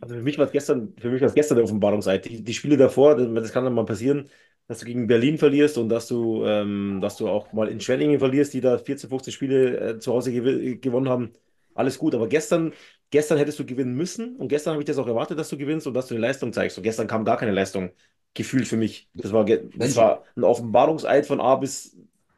Also 0.00 0.14
für 0.14 0.22
mich 0.22 0.38
war 0.38 0.46
es 0.46 0.52
gestern, 0.52 0.94
für 0.98 1.10
mich 1.10 1.20
war 1.20 1.28
es 1.28 1.34
gestern 1.34 1.56
der 1.56 1.64
Offenbarungseid. 1.64 2.24
Die, 2.24 2.42
die 2.42 2.54
Spiele 2.54 2.76
davor, 2.76 3.16
das 3.16 3.52
kann 3.52 3.64
dann 3.64 3.74
mal 3.74 3.84
passieren, 3.84 4.28
dass 4.68 4.80
du 4.80 4.86
gegen 4.86 5.06
Berlin 5.06 5.38
verlierst 5.38 5.78
und 5.78 5.88
dass 5.88 6.08
du, 6.08 6.44
ähm, 6.44 7.00
dass 7.00 7.16
du 7.16 7.28
auch 7.28 7.52
mal 7.52 7.68
in 7.68 7.80
Schwenningen 7.80 8.18
verlierst, 8.18 8.52
die 8.54 8.60
da 8.60 8.78
14, 8.78 9.08
15 9.08 9.32
Spiele 9.32 9.78
äh, 9.78 9.98
zu 9.98 10.12
Hause 10.12 10.32
gew 10.32 10.76
gewonnen 10.80 11.08
haben. 11.08 11.32
Alles 11.74 11.98
gut, 11.98 12.14
aber 12.14 12.26
gestern, 12.28 12.72
gestern 13.10 13.38
hättest 13.38 13.58
du 13.58 13.66
gewinnen 13.66 13.94
müssen 13.94 14.36
und 14.36 14.48
gestern 14.48 14.72
habe 14.72 14.82
ich 14.82 14.86
das 14.86 14.98
auch 14.98 15.06
erwartet, 15.06 15.38
dass 15.38 15.50
du 15.50 15.58
gewinnst 15.58 15.86
und 15.86 15.94
dass 15.94 16.08
du 16.08 16.14
eine 16.14 16.22
Leistung 16.22 16.52
zeigst. 16.52 16.78
Und 16.78 16.84
gestern 16.84 17.06
kam 17.06 17.24
gar 17.24 17.36
keine 17.36 17.52
Leistung 17.52 17.90
gefühlt 18.34 18.66
für 18.66 18.76
mich. 18.76 19.08
Das 19.14 19.32
war, 19.32 19.44
das 19.44 19.96
war 19.96 20.24
ein 20.36 20.44
Offenbarungseid 20.44 21.26
von 21.26 21.40
A 21.40 21.56
bis 21.56 21.96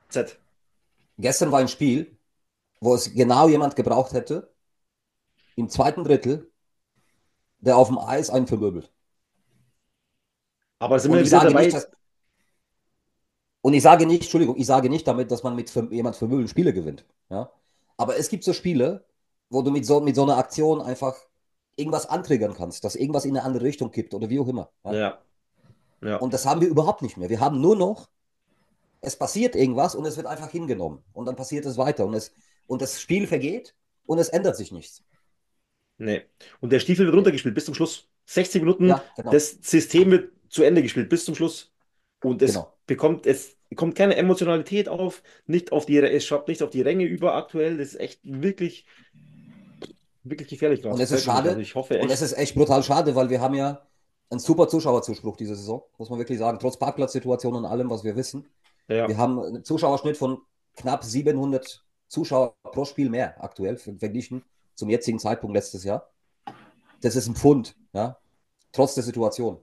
Z. 0.09 0.39
Gestern 1.19 1.53
war 1.53 1.61
ein 1.61 1.69
Spiel, 1.69 2.18
wo 2.81 2.95
es 2.95 3.13
genau 3.15 3.49
jemand 3.49 3.77
gebraucht 3.77 4.13
hätte, 4.13 4.53
im 5.57 5.69
zweiten 5.69 6.05
Drittel, 6.05 6.51
der 7.59 7.77
auf 7.77 7.89
dem 7.89 7.99
Eis 7.99 8.31
einen 8.31 8.47
verwirbelt. 8.47 8.93
Aber 10.79 10.99
sind 11.01 11.13
wir 11.13 11.25
wieder 11.25 11.41
dabei. 11.41 11.65
nicht, 11.65 11.77
dass, 11.77 11.89
und 13.63 13.75
ich 13.75 13.83
sage 13.83 14.07
nicht, 14.07 14.23
Entschuldigung, 14.23 14.57
ich 14.57 14.67
sage 14.67 14.89
nicht 14.89 15.07
damit, 15.09 15.31
dass 15.31 15.43
man 15.43 15.57
mit 15.57 15.75
jemand 15.91 16.17
verwirbeln 16.17 16.49
Spiele 16.49 16.73
gewinnt. 16.73 17.05
Ja? 17.29 17.51
Aber 17.97 18.17
es 18.17 18.29
gibt 18.29 18.45
so 18.45 18.53
Spiele, 18.53 19.05
wo 19.51 19.63
du 19.63 19.71
mit 19.71 19.85
so, 19.85 20.01
mit 20.01 20.15
so 20.15 20.23
einer 20.23 20.37
Aktion 20.37 20.81
einfach 20.81 21.17
irgendwas 21.75 22.07
antriggern 22.07 22.55
kannst, 22.55 22.85
dass 22.85 22.95
irgendwas 22.95 23.25
in 23.25 23.37
eine 23.37 23.45
andere 23.45 23.65
Richtung 23.65 23.91
kippt 23.91 24.15
oder 24.15 24.29
wie 24.29 24.39
auch 24.39 24.49
immer. 24.49 24.71
Ja? 24.85 24.93
ja. 24.93 25.19
Ja. 26.01 26.17
Und 26.19 26.33
das 26.33 26.47
haben 26.47 26.61
wir 26.61 26.69
überhaupt 26.69 27.03
nicht 27.03 27.17
mehr. 27.17 27.29
Wir 27.29 27.41
haben 27.41 27.61
nur 27.61 27.77
noch, 27.77 28.09
es 29.01 29.17
passiert 29.17 29.57
irgendwas 29.57 29.95
und 29.95 30.05
es 30.07 30.17
wird 30.17 30.27
einfach 30.27 30.51
hingenommen. 30.51 31.03
Und 31.13 31.27
dann 31.27 31.37
passiert 31.37 31.67
es 31.67 31.77
weiter. 31.77 32.07
Und, 32.07 32.15
es, 32.15 32.33
und 32.69 32.81
das 32.81 33.01
Spiel 33.01 33.27
vergeht 33.27 33.75
und 34.07 34.19
es 34.19 34.29
ändert 34.29 34.57
sich 34.57 34.71
nichts. 34.71 35.03
Nee. 35.97 36.23
Und 36.61 36.71
der 36.73 36.79
Stiefel 36.79 37.07
wird 37.07 37.17
runtergespielt 37.17 37.55
bis 37.57 37.65
zum 37.65 37.75
Schluss. 37.75 38.09
60 38.27 38.63
Minuten, 38.63 38.89
Ja, 38.89 39.03
genau. 39.17 39.31
das 39.33 39.59
System 39.63 40.11
wird 40.13 40.33
zu 40.49 40.63
Ende 40.63 40.83
gespielt 40.83 41.09
bis 41.09 41.25
zum 41.25 41.35
Schluss. 41.35 41.73
Und 42.23 42.41
es 42.43 42.53
Genau. 42.53 42.73
bekommt, 42.87 43.27
es 43.27 43.57
kommt 43.75 43.97
keine 43.97 44.17
Emotionalität 44.17 44.89
auf, 44.89 45.23
nicht 45.47 45.73
auf 45.73 45.87
die, 45.87 45.99
es 45.99 46.25
schaut 46.25 46.47
nicht 46.47 46.63
auf 46.63 46.71
die 46.71 46.83
Ränge 46.83 47.05
über 47.05 47.35
aktuell. 47.35 47.79
Das 47.79 47.89
ist 47.89 48.01
echt 48.01 48.21
wirklich, 48.23 48.87
wirklich 50.25 50.49
gefährlich 50.49 50.83
gerade. 50.83 50.95
Und 50.95 51.01
es 51.01 51.11
ist 51.11 51.25
schade. 51.25 51.51
Also 51.51 51.61
ich 51.61 51.75
hoffe 51.75 51.95
Und 51.95 52.01
echt. 52.03 52.11
es 52.13 52.23
ist 52.23 52.33
echt 52.35 52.55
brutal 52.55 52.83
schade, 52.83 53.15
weil 53.15 53.31
wir 53.31 53.41
haben 53.41 53.55
ja 53.55 53.87
einen 54.31 54.41
super 54.41 54.69
Zuschauerzuspruch 54.69 55.37
diese 55.37 55.55
Saison, 55.57 55.83
muss 55.97 56.11
man 56.11 56.19
wirklich 56.19 56.39
sagen. 56.39 56.59
Trotz 56.61 56.79
Parkplatzsituation 56.79 57.55
und 57.55 57.65
allem, 57.65 57.89
was 57.91 58.05
wir 58.05 58.15
wissen. 58.15 58.47
Ja. 58.89 59.09
Wir 59.09 59.17
haben 59.17 59.39
einen 59.41 59.65
Zuschauerschnitt 59.65 60.17
von 60.17 60.39
knapp 60.77 61.03
700 61.05 61.85
Zuschauer 62.09 62.57
pro 62.63 62.85
Spiel 62.85 63.11
mehr 63.11 63.43
aktuell, 63.43 63.77
ver- 63.77 63.99
verglichen 63.99 64.45
zum 64.75 64.91
jetzigen 64.91 65.19
Zeitpunkt 65.19 65.55
letztes 65.57 65.85
Jahr. 65.85 66.11
Das 67.03 67.17
ist 67.17 67.29
ein 67.29 67.37
Pfund, 67.37 67.77
ja, 67.95 68.19
trotz 68.73 68.95
der 68.95 69.05
Situation. 69.05 69.59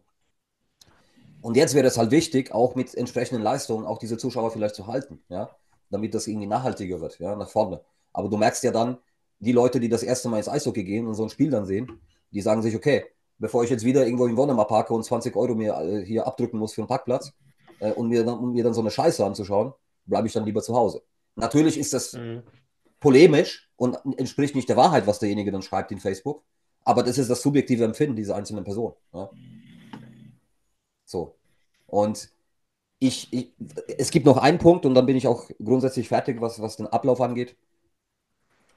Und 1.41 1.55
jetzt 1.58 1.75
wäre 1.75 1.88
es 1.88 1.97
halt 1.97 2.12
wichtig, 2.12 2.51
auch 2.53 2.75
mit 2.75 2.95
entsprechenden 2.95 3.43
Leistungen 3.43 3.86
auch 3.86 3.99
diese 3.99 4.17
Zuschauer 4.17 4.51
vielleicht 4.51 4.75
zu 4.75 4.88
halten, 4.88 5.21
ja, 5.29 5.55
damit 5.89 6.13
das 6.13 6.27
irgendwie 6.27 6.47
nachhaltiger 6.47 7.01
wird, 7.01 7.19
ja, 7.19 7.36
nach 7.36 7.49
vorne. 7.49 7.81
Aber 8.13 8.29
du 8.29 8.38
merkst 8.38 8.63
ja 8.63 8.71
dann, 8.71 8.97
die 9.39 9.51
Leute, 9.51 9.79
die 9.79 9.89
das 9.89 10.01
erste 10.03 10.29
Mal 10.29 10.38
ins 10.38 10.49
Eishockey 10.49 10.84
gehen 10.84 11.05
und 11.08 11.13
so 11.13 11.23
ein 11.23 11.29
Spiel 11.29 11.51
dann 11.51 11.65
sehen, 11.65 11.91
die 12.31 12.41
sagen 12.41 12.62
sich, 12.62 12.75
okay, 12.75 13.05
bevor 13.38 13.63
ich 13.63 13.69
jetzt 13.69 13.84
wieder 13.86 14.05
irgendwo 14.05 14.25
in 14.27 14.38
Wonnemar 14.38 14.67
parke 14.67 14.93
und 14.93 15.03
20 15.03 15.36
Euro 15.36 15.55
mir 15.55 15.75
äh, 15.79 16.05
hier 16.05 16.25
abdrücken 16.25 16.58
muss 16.58 16.73
für 16.73 16.81
einen 16.81 16.88
Parkplatz 16.88 17.34
äh, 17.79 17.91
und 17.91 18.08
mir 18.08 18.23
dann, 18.25 18.39
um 18.39 18.53
mir 18.53 18.63
dann 18.63 18.73
so 18.73 18.81
eine 18.81 18.91
Scheiße 18.91 19.23
anzuschauen, 19.25 19.73
bleibe 20.05 20.27
ich 20.27 20.34
dann 20.34 20.45
lieber 20.45 20.62
zu 20.63 20.75
Hause. 20.75 21.03
Natürlich 21.35 21.77
ist 21.77 21.93
das 21.93 22.13
Mhm. 22.13 22.43
polemisch 22.99 23.69
und 23.75 23.97
entspricht 24.17 24.55
nicht 24.55 24.69
der 24.69 24.77
Wahrheit, 24.77 25.05
was 25.05 25.19
derjenige 25.19 25.51
dann 25.51 25.61
schreibt 25.61 25.91
in 25.91 25.99
Facebook, 25.99 26.43
aber 26.81 27.03
das 27.03 27.17
ist 27.17 27.29
das 27.29 27.41
subjektive 27.41 27.83
Empfinden 27.83 28.15
dieser 28.15 28.35
einzelnen 28.35 28.63
Person. 28.63 28.93
Ja? 29.13 29.29
So. 31.05 31.35
Und 31.87 32.29
ich, 32.99 33.31
ich, 33.33 33.53
es 33.97 34.11
gibt 34.11 34.25
noch 34.25 34.37
einen 34.37 34.57
Punkt 34.57 34.85
und 34.85 34.93
dann 34.95 35.05
bin 35.05 35.17
ich 35.17 35.27
auch 35.27 35.49
grundsätzlich 35.63 36.07
fertig, 36.07 36.39
was, 36.41 36.59
was 36.61 36.77
den 36.77 36.87
Ablauf 36.87 37.21
angeht. 37.21 37.57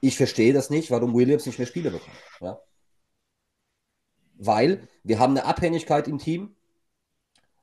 Ich 0.01 0.17
verstehe 0.17 0.53
das 0.53 0.71
nicht, 0.71 0.91
warum 0.91 1.15
Williams 1.15 1.47
nicht 1.47 1.59
mehr 1.59 1.67
Spiele 1.67 1.91
bekommt. 1.91 2.17
Ja? 2.41 2.61
Weil 4.35 4.89
wir 5.05 5.19
haben 5.19 5.37
eine 5.37 5.45
Abhängigkeit 5.45 6.09
im 6.09 6.19
Team, 6.19 6.57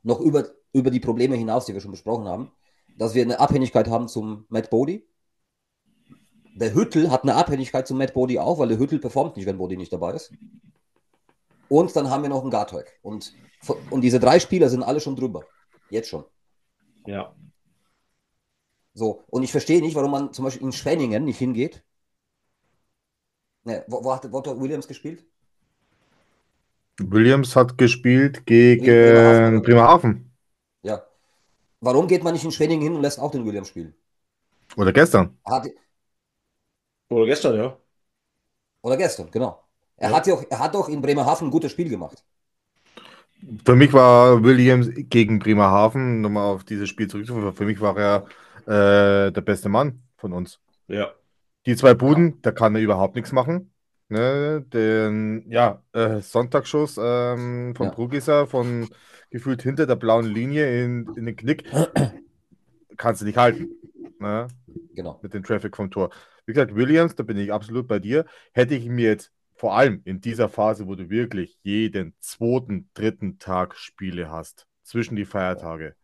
noch 0.03 0.19
über, 0.19 0.49
über 0.73 0.91
die 0.91 0.99
Probleme 0.99 1.36
hinaus, 1.36 1.65
die 1.65 1.73
wir 1.73 1.81
schon 1.81 1.91
besprochen 1.91 2.25
haben, 2.27 2.51
dass 2.97 3.13
wir 3.13 3.23
eine 3.23 3.39
Abhängigkeit 3.39 3.88
haben 3.89 4.08
zum 4.08 4.45
Matt 4.49 4.69
Bodie. 4.69 5.08
Der 6.55 6.73
Hüttel 6.73 7.12
hat 7.12 7.23
eine 7.23 7.36
Abhängigkeit 7.36 7.88
zum 7.88 7.97
Matt 7.97 8.13
Bodie 8.13 8.39
auch, 8.39 8.60
weil 8.60 8.69
der 8.69 8.79
Hüttel 8.79 8.99
performt 8.99 9.36
nicht, 9.36 9.45
wenn 9.45 9.58
Bodie 9.58 9.77
nicht 9.77 9.91
dabei 9.91 10.13
ist. 10.13 10.31
Und 11.67 11.95
dann 11.95 12.10
haben 12.10 12.23
wir 12.23 12.29
noch 12.29 12.41
einen 12.41 12.51
Garteug. 12.51 12.88
Und, 13.01 13.34
und 13.89 14.01
diese 14.01 14.19
drei 14.19 14.39
Spieler 14.39 14.69
sind 14.69 14.84
alle 14.84 15.01
schon 15.01 15.15
drüber. 15.15 15.43
Jetzt 15.89 16.10
schon. 16.10 16.23
Ja. 17.05 17.36
So, 18.93 19.23
und 19.27 19.43
ich 19.43 19.51
verstehe 19.51 19.81
nicht, 19.81 19.95
warum 19.95 20.12
man 20.12 20.34
zum 20.34 20.45
Beispiel 20.45 20.65
in 20.65 20.71
Schwenningen 20.71 21.25
nicht 21.25 21.38
hingeht. 21.38 21.84
Ne, 23.65 23.84
wo, 23.88 24.03
wo, 24.03 24.13
hat, 24.13 24.23
hat 24.23 24.60
Williams 24.60 24.88
gespielt? 24.88 25.25
Williams 26.99 27.55
hat 27.55 27.77
gespielt 27.77 28.45
gegen 28.45 28.86
Bremerhaven. 28.86 29.62
Bremerhaven. 29.62 30.25
Ja. 31.86 31.91
Warum 31.91 32.08
geht 32.08 32.24
man 32.24 32.34
nicht 32.34 32.43
in 32.45 32.52
Schwenningen 32.52 32.84
hin 32.84 32.95
und 32.95 33.02
lässt 33.02 33.19
auch 33.19 33.32
den 33.32 33.45
Williams 33.45 33.69
spielen? 33.69 33.95
Oder 34.78 34.93
gestern. 34.93 35.38
Er 35.45 35.54
hat, 35.56 35.67
Oder 37.10 37.26
gestern, 37.26 37.56
ja. 37.58 37.78
oder 38.82 38.95
gestern, 38.98 39.30
genau. 39.32 39.63
Er, 39.98 40.12
Ja. 40.12 40.13
hat 40.13 40.28
ja 40.28 40.34
auch, 40.36 40.43
er 40.50 40.60
hat 40.60 40.76
doch 40.76 40.88
in 40.89 41.02
Bremerhaven 41.02 41.48
ein 41.48 41.52
gutes 41.52 41.71
Spiel 41.74 41.89
gemacht. 41.89 42.24
Für 43.65 43.76
mich 43.76 43.93
war 43.93 44.43
Williams 44.43 44.89
gegen 44.93 45.39
Bremerhaven, 45.39 46.21
nochmal 46.21 46.45
auf 46.54 46.63
dieses 46.63 46.89
Spiel 46.89 47.08
zurückzuführen, 47.08 47.54
für 47.54 47.65
mich 47.65 47.80
war 47.82 47.98
er 47.98 48.26
äh, 49.28 49.32
der 49.32 49.41
beste 49.41 49.69
Mann 49.69 50.04
von 50.17 50.34
uns. 50.34 50.60
Ja. 50.88 51.15
Die 51.65 51.76
zwei 51.76 51.93
Buden, 51.93 52.41
da 52.41 52.52
kann 52.54 52.76
er 52.76 52.82
überhaupt 52.82 53.15
nichts 53.15 53.32
machen. 53.34 53.74
Ne, 54.08 54.63
den 54.72 55.50
ja, 55.50 55.82
äh, 55.94 56.22
Sonntagsschuss 56.22 56.98
ähm, 57.02 57.74
von 57.76 57.88
Ja. 57.88 57.91
Brugiser 57.91 58.46
von 58.46 58.88
gefühlt 59.32 59.63
hinter 59.63 59.88
der 59.88 59.96
blauen 59.96 60.26
Linie 60.26 60.84
in, 60.84 61.08
in 61.15 61.26
den 61.26 61.36
Knick 61.36 61.63
kannst 62.98 63.22
du 63.22 63.26
nicht 63.26 63.38
halten. 63.38 63.70
Ne, 64.20 64.48
Genau. 64.96 65.20
mit 65.22 65.34
dem 65.34 65.44
Traffic 65.44 65.76
vom 65.76 65.91
Tor. 65.91 66.12
Wie 66.46 66.54
gesagt, 66.54 66.76
Williams, 66.76 67.15
da 67.15 67.24
bin 67.24 67.38
ich 67.38 67.52
absolut 67.52 67.88
bei 67.88 68.00
dir. 68.00 68.26
Hätte 68.54 68.76
ich 68.76 68.88
mir 68.88 69.10
jetzt 69.10 69.32
vor 69.56 69.76
allem 69.76 70.02
in 70.06 70.22
dieser 70.22 70.50
Phase, 70.50 70.88
wo 70.88 70.96
du 70.96 71.10
wirklich 71.10 71.58
jeden 71.63 72.13
zweiten, 72.20 72.89
dritten 72.94 73.39
Tag 73.39 73.76
Spiele 73.76 74.30
hast, 74.30 74.68
zwischen 74.84 75.15
die 75.15 75.26
Feiertage, 75.26 75.96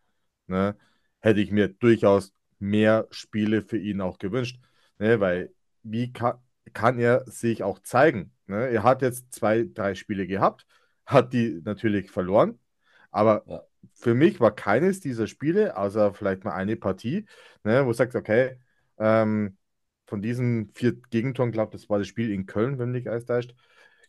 ne, 0.47 0.75
hätte 1.19 1.41
ich 1.41 1.51
mir 1.51 1.67
durchaus 1.69 2.33
mehr 2.59 3.07
Spiele 3.11 3.61
für 3.61 3.77
ihn 3.77 4.01
auch 4.01 4.17
gewünscht. 4.19 4.59
Ne, 4.99 5.19
weil 5.19 5.53
wie 5.83 6.11
kann, 6.13 6.37
kann 6.73 6.99
er 6.99 7.23
sich 7.29 7.63
auch 7.63 7.79
zeigen? 7.79 8.33
Ne? 8.47 8.69
Er 8.69 8.83
hat 8.83 9.01
jetzt 9.01 9.33
zwei, 9.33 9.67
drei 9.73 9.95
Spiele 9.95 10.27
gehabt, 10.27 10.65
hat 11.05 11.33
die 11.33 11.61
natürlich 11.63 12.11
verloren, 12.11 12.59
aber 13.11 13.43
Ja. 13.47 13.61
für 13.93 14.13
mich 14.13 14.39
war 14.39 14.55
keines 14.55 14.99
dieser 14.99 15.27
Spiele, 15.27 15.77
außer 15.77 16.13
vielleicht 16.13 16.43
mal 16.43 16.53
eine 16.53 16.75
Partie, 16.75 17.25
ne, 17.63 17.83
wo 17.83 17.89
du 17.89 17.93
sagst, 17.93 18.15
okay, 18.15 18.57
ähm, 18.97 19.57
von 20.07 20.21
diesen 20.21 20.71
vier 20.73 20.93
Gegentoren, 21.09 21.51
glaube 21.51 21.71
das 21.71 21.89
war 21.89 21.99
das 21.99 22.07
Spiel 22.07 22.31
in 22.31 22.45
Köln, 22.45 22.79
wenn 22.79 22.91
mich 22.91 23.09
alles 23.09 23.25
täuscht, 23.25 23.53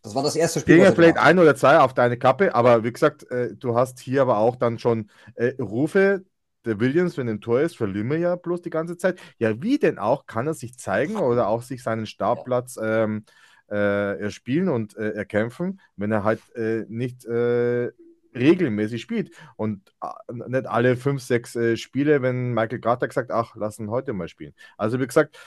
Das 0.02 0.14
war 0.14 0.22
das 0.22 0.36
erste 0.36 0.60
Spiel. 0.60 0.78
Was 0.78 0.88
er 0.88 0.94
vielleicht 0.94 1.18
ein 1.18 1.38
oder 1.38 1.54
zwei 1.54 1.78
auf 1.78 1.94
deine 1.94 2.18
Kappe, 2.18 2.54
aber 2.54 2.84
wie 2.84 2.92
gesagt, 2.92 3.30
äh, 3.30 3.54
du 3.54 3.76
hast 3.76 4.00
hier 4.00 4.22
aber 4.22 4.38
auch 4.38 4.56
dann 4.56 4.78
schon 4.78 5.10
äh, 5.34 5.54
Rufe. 5.60 6.24
Der 6.64 6.78
Williams, 6.80 7.16
wenn 7.16 7.28
ein 7.28 7.40
Tor 7.40 7.60
ist, 7.60 7.76
verlieren 7.76 8.10
wir 8.10 8.18
ja 8.18 8.36
bloß 8.36 8.62
die 8.62 8.70
ganze 8.70 8.96
Zeit. 8.96 9.20
Ja, 9.38 9.60
wie 9.62 9.78
denn 9.78 9.98
auch? 9.98 10.26
Kann 10.26 10.46
er 10.46 10.54
sich 10.54 10.78
zeigen 10.78 11.16
oder 11.16 11.48
auch 11.48 11.62
sich 11.62 11.82
seinen 11.82 12.06
Startplatz 12.06 12.78
ähm, 12.80 13.24
äh, 13.70 14.20
erspielen 14.20 14.68
und 14.68 14.96
äh, 14.96 15.10
erkämpfen, 15.10 15.80
wenn 15.96 16.12
er 16.12 16.24
halt 16.24 16.40
äh, 16.54 16.84
nicht 16.88 17.24
äh, 17.24 17.90
regelmäßig 18.34 19.02
spielt 19.02 19.34
und 19.56 19.92
äh, 20.02 20.32
nicht 20.48 20.66
alle 20.66 20.96
fünf, 20.96 21.22
sechs 21.22 21.56
äh, 21.56 21.76
Spiele, 21.76 22.22
wenn 22.22 22.52
Michael 22.52 22.80
Carter 22.80 23.10
sagt, 23.10 23.30
ach, 23.30 23.54
lass 23.56 23.78
ihn 23.78 23.90
heute 23.90 24.12
mal 24.12 24.28
spielen. 24.28 24.54
Also 24.76 25.00
wie 25.00 25.06
gesagt, 25.06 25.38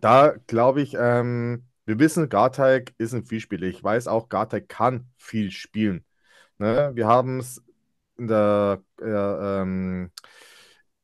da 0.00 0.34
glaube 0.46 0.82
ich, 0.82 0.96
ähm, 0.98 1.64
wir 1.86 1.98
wissen, 1.98 2.28
Garteig 2.28 2.94
ist 2.98 3.12
ein 3.14 3.26
Vielspieler. 3.26 3.66
Ich 3.66 3.82
weiß 3.82 4.08
auch, 4.08 4.28
Garteig 4.28 4.68
kann 4.68 5.08
viel 5.16 5.50
spielen. 5.50 6.04
Ne? 6.58 6.92
Wir 6.94 7.06
haben 7.06 7.40
es 7.40 7.62
in 8.16 8.28
der 8.28 8.82
äh, 9.00 9.04
ähm, 9.06 10.10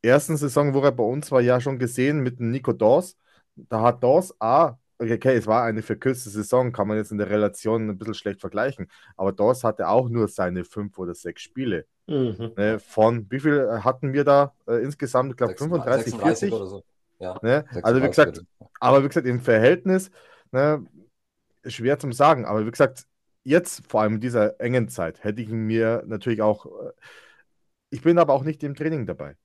ersten 0.03 0.37
Saison, 0.37 0.75
wo 0.75 0.81
er 0.81 0.92
bei 0.92 1.05
uns 1.05 1.31
war, 1.31 1.40
ja 1.40 1.61
schon 1.61 1.79
gesehen 1.79 2.20
mit 2.20 2.38
dem 2.38 2.51
Nico 2.51 2.73
Dawes. 2.73 3.16
Da 3.57 3.83
hat 3.83 4.03
Dawes 4.03 4.35
A, 4.40 4.79
okay, 4.99 5.37
es 5.37 5.46
war 5.46 5.64
eine 5.64 5.83
verkürzte 5.83 6.31
Saison, 6.31 6.73
kann 6.73 6.88
man 6.88 6.96
jetzt 6.96 7.12
in 7.12 7.18
der 7.18 7.31
Relation 7.31 7.88
ein 7.88 7.99
bisschen 7.99 8.14
schlecht 8.14 8.40
vergleichen, 8.40 8.90
aber 9.16 9.33
Dawes 9.33 9.64
hatte 9.64 9.88
auch 9.88 10.09
nur 10.09 10.29
seine 10.29 10.64
fünf 10.64 10.99
oder 10.99 11.14
sechs 11.14 11.42
Spiele. 11.42 11.87
Mhm. 12.07 12.53
Ne? 12.57 12.79
Von 12.79 13.31
wie 13.31 13.40
viel 13.40 13.59
äh, 13.59 13.81
hatten 13.81 14.12
wir 14.12 14.25
da 14.25 14.55
äh, 14.66 14.83
insgesamt? 14.83 15.31
Ich 15.31 15.37
glaube 15.37 15.55
35, 15.57 16.14
40. 16.16 16.53
oder 16.53 16.66
so. 16.66 16.83
Ja, 17.18 17.38
Ne? 17.42 17.64
Also 17.83 18.01
wie 18.01 18.07
36 18.07 18.11
gesagt, 18.11 18.40
aber 18.81 19.05
wie 19.05 19.09
gesagt, 19.09 19.27
im 19.27 19.40
Verhältnis, 19.40 20.11
ne, 20.53 20.85
schwer 21.66 21.99
zum 21.99 22.12
sagen. 22.12 22.46
Aber 22.46 22.66
wie 22.66 22.70
gesagt, 22.70 23.05
jetzt, 23.44 23.87
vor 23.88 24.03
allem 24.03 24.14
in 24.14 24.20
dieser 24.20 24.61
engen 24.61 24.88
Zeit, 24.88 25.24
hätte 25.24 25.42
ich 25.42 25.48
mir 25.48 26.03
natürlich 26.07 26.42
auch. 26.42 26.66
äh, 26.66 26.92
Ich 27.90 28.03
bin 28.03 28.18
aber 28.18 28.35
auch 28.35 28.44
nicht 28.44 28.62
im 28.62 28.74
Training 28.74 29.07
dabei. 29.07 29.37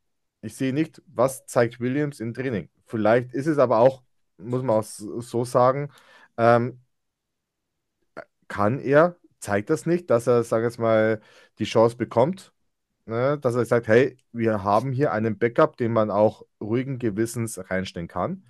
Ich 0.41 0.55
sehe 0.55 0.73
nicht, 0.73 1.01
was 1.08 1.45
zeigt 1.47 1.79
Williams 1.79 2.19
im 2.19 2.34
Training. 2.34 2.69
Vielleicht 2.86 3.34
ist 3.34 3.47
es 3.47 3.58
aber 3.58 3.79
auch, 3.79 4.03
muss 4.38 4.62
man 4.63 4.77
auch 4.77 4.84
so 4.84 5.45
sagen, 5.45 5.89
ähm, 6.38 6.81
kann 8.47 8.79
er, 8.79 9.17
zeigt 9.39 9.69
das 9.69 9.86
nicht, 9.86 10.10
dass 10.10 10.27
er, 10.27 10.43
wir 10.43 10.62
jetzt 10.63 10.79
mal, 10.79 11.21
die 11.60 11.65
Chance 11.65 11.97
bekommt, 11.97 12.53
ne, 13.05 13.39
dass 13.39 13.55
er 13.55 13.65
sagt, 13.65 13.88
hey, 13.88 14.17
wir 14.31 14.63
haben 14.63 14.91
hier 14.91 15.12
einen 15.13 15.38
Backup, 15.38 15.77
den 15.77 15.93
man 15.93 16.12
auch 16.12 16.43
ruhigen 16.62 16.99
Gewissens 16.99 17.60
reinstellen 17.71 18.08
kann. 18.08 18.45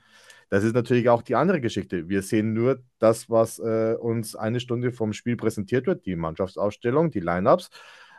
Das 0.49 0.63
ist 0.63 0.73
natürlich 0.73 1.09
auch 1.09 1.21
die 1.21 1.35
andere 1.35 1.59
Geschichte. 1.59 2.07
Wir 2.07 2.21
sehen 2.21 2.53
nur 2.53 2.83
das, 2.99 3.29
was 3.29 3.59
äh, 3.59 3.95
uns 3.99 4.35
eine 4.35 4.59
Stunde 4.59 4.91
vom 4.91 5.13
Spiel 5.13 5.35
präsentiert 5.37 5.87
wird, 5.87 6.05
die 6.05 6.15
Mannschaftsausstellung, 6.15 7.11
die 7.11 7.19
Lineups. 7.19 7.69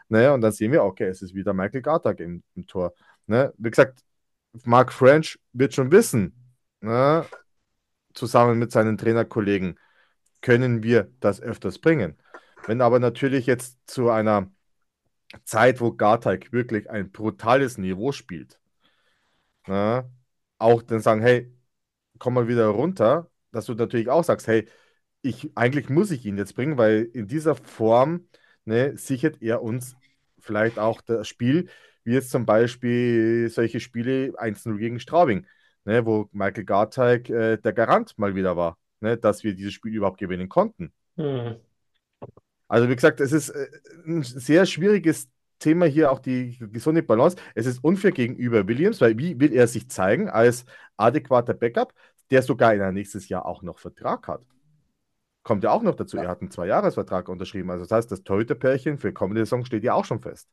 Ne, 0.09 0.33
und 0.33 0.41
dann 0.41 0.53
sehen 0.53 0.73
wir, 0.73 0.85
okay, 0.85 1.07
es 1.07 1.23
ist 1.23 1.35
wieder 1.35 1.53
Michael 1.53 1.83
Gartag 1.83 2.21
im, 2.21 2.43
im 2.55 2.67
Tor. 2.67 2.95
Ne, 3.27 3.53
wie 3.59 3.71
gesagt, 3.71 4.05
Mark 4.65 4.93
French 4.93 5.39
wird 5.53 5.75
schon 5.75 5.91
wissen, 5.93 6.35
ne, 6.81 7.27
zusammen 8.15 8.59
mit 8.59 8.73
seinen 8.73 8.99
Trainerkollegen, 8.99 9.79
können 10.43 10.83
wir 10.83 11.11
das 11.21 11.41
öfters 11.41 11.79
bringen. 11.81 12.17
Wenn 12.67 12.81
aber 12.81 13.01
natürlich 13.01 13.47
jetzt 13.47 13.79
zu 13.87 14.11
einer 14.11 14.51
Zeit, 15.45 15.81
wo 15.81 15.93
Garteig 15.93 16.53
wirklich 16.53 16.91
ein 16.91 17.11
brutales 17.13 17.79
Niveau 17.79 18.13
spielt, 18.13 18.61
ne, 19.67 20.09
auch 20.59 20.83
dann 20.83 21.01
sagen, 21.01 21.23
hey, 21.23 21.53
komm 22.19 22.35
mal 22.35 22.49
wieder 22.49 22.67
runter, 22.69 23.31
dass 23.53 23.67
du 23.67 23.75
natürlich 23.75 24.09
auch 24.09 24.25
sagst, 24.25 24.47
hey, 24.47 24.67
ich, 25.23 25.51
eigentlich 25.57 25.89
muss 25.89 26.11
ich 26.11 26.25
ihn 26.27 26.39
jetzt 26.39 26.55
bringen, 26.55 26.79
weil 26.79 27.03
in 27.13 27.27
dieser 27.27 27.55
Form 27.57 28.29
ne, 28.65 28.97
sichert 28.97 29.43
er 29.43 29.63
uns 29.63 29.97
vielleicht 30.39 30.79
auch 30.79 31.01
das 31.01 31.27
Spiel, 31.29 31.69
wie 32.05 32.13
jetzt 32.15 32.31
zum 32.31 32.47
Beispiel 32.47 33.49
solche 33.51 33.81
Spiele 33.81 34.33
1-0 34.39 34.79
gegen 34.79 35.01
Straubing, 35.01 35.47
ne, 35.85 36.07
wo 36.07 36.29
Michael 36.33 36.65
Garteig 36.65 37.29
äh, 37.31 37.57
der 37.59 37.73
Garant 37.73 38.17
mal 38.19 38.35
wieder 38.35 38.57
war, 38.57 38.79
ne, 39.01 39.17
dass 39.17 39.43
wir 39.43 39.55
dieses 39.55 39.75
Spiel 39.75 39.95
überhaupt 39.95 40.19
gewinnen 40.19 40.49
konnten. 40.49 40.93
Mhm. 41.17 41.57
Also 42.69 42.89
wie 42.89 42.95
gesagt, 42.95 43.21
es 43.21 43.33
ist 43.33 43.51
äh, 43.51 43.69
ein 44.07 44.23
sehr 44.23 44.67
schwieriges 44.67 45.29
Thema 45.59 45.87
hier, 45.87 46.13
auch 46.13 46.19
die 46.19 46.59
gesunde 46.73 47.03
Balance. 47.03 47.37
Es 47.55 47.67
ist 47.67 47.83
unfair 47.83 48.13
gegenüber 48.13 48.67
Williams, 48.69 49.01
weil 49.01 49.19
wie 49.19 49.39
will 49.41 49.53
er 49.53 49.67
sich 49.67 49.89
zeigen 49.89 50.29
als 50.29 50.65
adäquater 50.97 51.55
Backup, 51.55 51.93
der 52.31 52.43
sogar 52.43 52.75
in 52.75 52.83
ein 52.83 52.95
nächstes 52.95 53.29
Jahr 53.29 53.47
auch 53.47 53.63
noch 53.63 53.79
Vertrag 53.79 54.29
hat? 54.29 54.43
Kommt 55.43 55.63
ja 55.65 55.71
auch 55.71 55.83
noch 55.83 55.95
dazu. 55.95 56.17
Ja. 56.17 56.25
Er 56.25 56.29
hat 56.31 56.41
einen 56.41 56.51
Zweijahresvertrag 56.51 57.29
unterschrieben. 57.29 57.71
Also 57.71 57.85
das 57.85 57.93
heißt, 57.93 58.11
das 58.11 58.23
Torhüterpärchen 58.25 58.99
für 58.99 59.13
kommende 59.13 59.43
Saison 59.43 59.65
steht 59.65 59.85
ja 59.85 59.95
auch 59.95 60.05
schon 60.05 60.21
fest. 60.21 60.49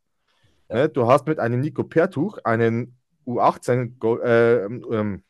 Ja. 0.70 0.76
Ne, 0.76 0.90
Du 0.90 1.08
hast 1.08 1.28
mit 1.28 1.40
einem 1.40 1.62
Nico 1.62 1.84
Pertuch 1.84 2.38
einen 2.44 2.96
U18 3.26 3.98
Go- 4.00 4.20
äh, 4.20 4.66
ähm, 4.66 5.24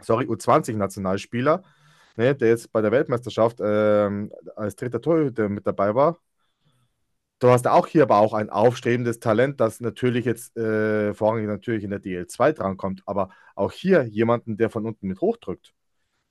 sorry, 0.00 0.26
U20-Nationalspieler, 0.26 1.62
ne, 2.16 2.34
der 2.34 2.48
jetzt 2.48 2.72
bei 2.72 2.80
der 2.82 2.92
Weltmeisterschaft 2.92 3.58
ähm, 3.62 4.32
als 4.56 4.76
dritter 4.76 5.00
Torhüter 5.00 5.48
mit 5.48 5.66
dabei 5.66 5.94
war. 5.94 6.18
Du 7.44 7.50
hast 7.50 7.66
auch 7.66 7.86
hier 7.86 8.04
aber 8.04 8.20
auch 8.20 8.32
ein 8.32 8.48
aufstrebendes 8.48 9.20
Talent, 9.20 9.60
das 9.60 9.78
natürlich 9.78 10.24
jetzt 10.24 10.56
äh, 10.56 11.12
vorrangig 11.12 11.46
natürlich 11.46 11.84
in 11.84 11.90
der 11.90 12.00
DL2 12.00 12.54
drankommt, 12.54 13.02
aber 13.04 13.28
auch 13.54 13.70
hier 13.70 14.04
jemanden, 14.04 14.56
der 14.56 14.70
von 14.70 14.86
unten 14.86 15.06
mit 15.06 15.20
hochdrückt. 15.20 15.74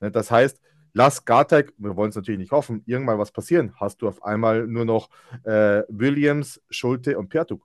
Ne, 0.00 0.10
das 0.10 0.32
heißt, 0.32 0.60
lass 0.92 1.24
Gartek, 1.24 1.72
wir 1.78 1.94
wollen 1.94 2.10
es 2.10 2.16
natürlich 2.16 2.40
nicht 2.40 2.50
hoffen, 2.50 2.82
irgendwann 2.86 3.20
was 3.20 3.30
passieren, 3.30 3.76
hast 3.76 4.02
du 4.02 4.08
auf 4.08 4.24
einmal 4.24 4.66
nur 4.66 4.84
noch 4.84 5.08
äh, 5.44 5.84
Williams, 5.88 6.60
Schulte 6.68 7.16
und 7.16 7.28
Pertuk. 7.28 7.64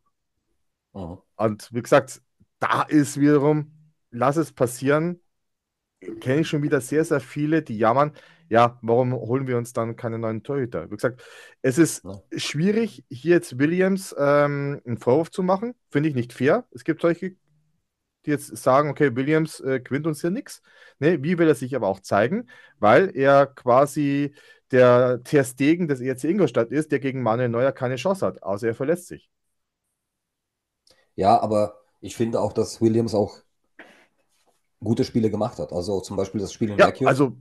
Mhm. 0.94 1.18
Und 1.36 1.74
wie 1.74 1.82
gesagt, 1.82 2.22
da 2.60 2.84
ist 2.84 3.20
wiederum, 3.20 3.72
lass 4.12 4.38
es 4.38 4.52
passieren, 4.52 5.22
kenne 6.22 6.42
ich 6.42 6.48
schon 6.48 6.62
wieder 6.62 6.82
sehr, 6.82 7.04
sehr 7.04 7.20
viele, 7.20 7.64
die 7.64 7.80
jammern, 7.80 8.12
ja, 8.50 8.80
warum 8.82 9.14
holen 9.14 9.48
wir 9.48 9.58
uns 9.58 9.74
dann 9.74 9.96
keine 9.96 10.20
neuen 10.20 10.44
Torhüter? 10.44 10.90
Wie 10.92 10.96
gesagt, 10.96 11.24
es 11.62 11.78
ist 11.78 12.04
Ja. 12.04 12.22
schwierig, 12.36 13.06
hier 13.10 13.36
jetzt 13.36 13.60
Williams 13.60 14.16
ähm, 14.18 14.82
einen 14.86 14.98
Vorwurf 14.98 15.32
zu 15.32 15.44
machen. 15.44 15.76
Finde 15.92 16.10
ich 16.10 16.16
nicht 16.16 16.34
fair. 16.34 16.66
Es 16.72 16.84
gibt 16.84 17.02
solche, 17.02 17.32
die 18.26 18.32
jetzt 18.32 18.56
sagen, 18.58 18.90
okay, 18.90 19.16
Williams 19.16 19.60
äh, 19.62 19.80
gewinnt 19.80 20.08
uns 20.08 20.22
hier 20.22 20.32
nichts. 20.32 20.62
Ne, 21.00 21.24
wie 21.24 21.38
will 21.38 21.48
er 21.48 21.56
sich 21.56 21.76
aber 21.76 21.88
auch 21.88 22.02
zeigen? 22.02 22.50
Weil 22.80 23.16
er 23.16 23.48
quasi 23.48 24.34
der 24.72 25.22
Ter 25.24 25.44
Stegen 25.44 25.88
des 25.88 26.02
ERC 26.02 26.30
Ingolstadt 26.30 26.72
ist, 26.72 26.92
der 26.92 27.00
gegen 27.00 27.24
Manuel 27.24 27.50
Neuer 27.50 27.72
keine 27.72 27.96
Chance 27.96 28.26
hat, 28.26 28.44
außer 28.44 28.68
er 28.68 28.76
verlässt 28.76 29.08
sich. 29.08 29.30
Ja, 31.16 31.40
aber 31.40 31.76
ich 32.02 32.16
finde 32.16 32.42
auch, 32.42 32.52
dass 32.54 32.82
Williams 32.82 33.14
auch 33.14 33.38
gute 34.82 35.06
Spiele 35.06 35.30
gemacht 35.32 35.58
hat. 35.58 35.72
Also 35.72 36.02
zum 36.02 36.18
Beispiel 36.18 36.42
das 36.42 36.52
Spiel 36.52 36.70
in 36.70 36.80
Ja, 36.80 36.84
Vecchio, 36.84 37.04
also 37.04 37.38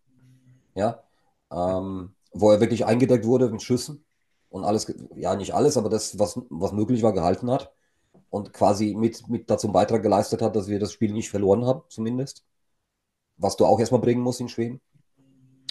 ja, 0.75 1.03
ähm, 1.51 2.15
wo 2.33 2.51
er 2.51 2.61
wirklich 2.61 2.85
eingedeckt 2.87 3.25
wurde 3.27 3.51
mit 3.51 3.63
Schüssen 3.63 4.05
und 4.51 4.65
alles, 4.65 4.93
ja, 5.17 5.35
nicht 5.37 5.55
alles, 5.55 5.77
aber 5.77 5.89
das, 5.89 6.19
was, 6.19 6.41
was 6.51 6.73
möglich 6.73 7.03
war, 7.03 7.13
gehalten 7.13 7.51
hat 7.51 7.73
und 8.31 8.53
quasi 8.53 8.95
mit, 8.95 9.29
mit 9.29 9.51
dazu 9.51 9.67
einen 9.67 9.75
Beitrag 9.75 10.03
geleistet 10.03 10.43
hat, 10.43 10.57
dass 10.57 10.69
wir 10.69 10.79
das 10.79 10.93
Spiel 10.93 11.13
nicht 11.13 11.31
verloren 11.31 11.65
haben, 11.65 11.83
zumindest. 11.89 12.45
Was 13.37 13.57
du 13.57 13.67
auch 13.67 13.79
erstmal 13.79 14.01
bringen 14.01 14.23
musst 14.23 14.41
in 14.41 14.49
Schweden. 14.49 14.81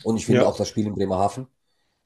Und 0.04 0.18
ich 0.18 0.26
finde 0.26 0.44
Ja. 0.44 0.48
auch 0.48 0.56
das 0.58 0.68
Spiel 0.70 0.88
in 0.88 0.94
Bremerhaven 0.94 1.48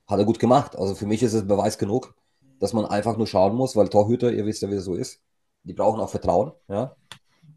hat 0.08 0.20
er 0.20 0.26
gut 0.26 0.40
gemacht. 0.40 0.76
Also 0.76 0.96
für 0.96 1.06
mich 1.06 1.24
ist 1.24 1.34
es 1.34 1.48
Beweis 1.48 1.78
genug, 1.78 2.16
dass 2.60 2.74
man 2.74 2.86
einfach 2.86 3.18
nur 3.18 3.28
schauen 3.28 3.56
muss, 3.56 3.76
weil 3.76 3.90
Torhüter, 3.90 4.32
ihr 4.32 4.46
wisst 4.46 4.62
ja, 4.62 4.70
wie 4.70 4.76
es 4.76 4.86
so 4.86 4.96
ist, 4.96 5.22
die 5.64 5.74
brauchen 5.74 6.00
auch 6.00 6.10
Vertrauen. 6.10 6.52
Ja? 6.68 6.96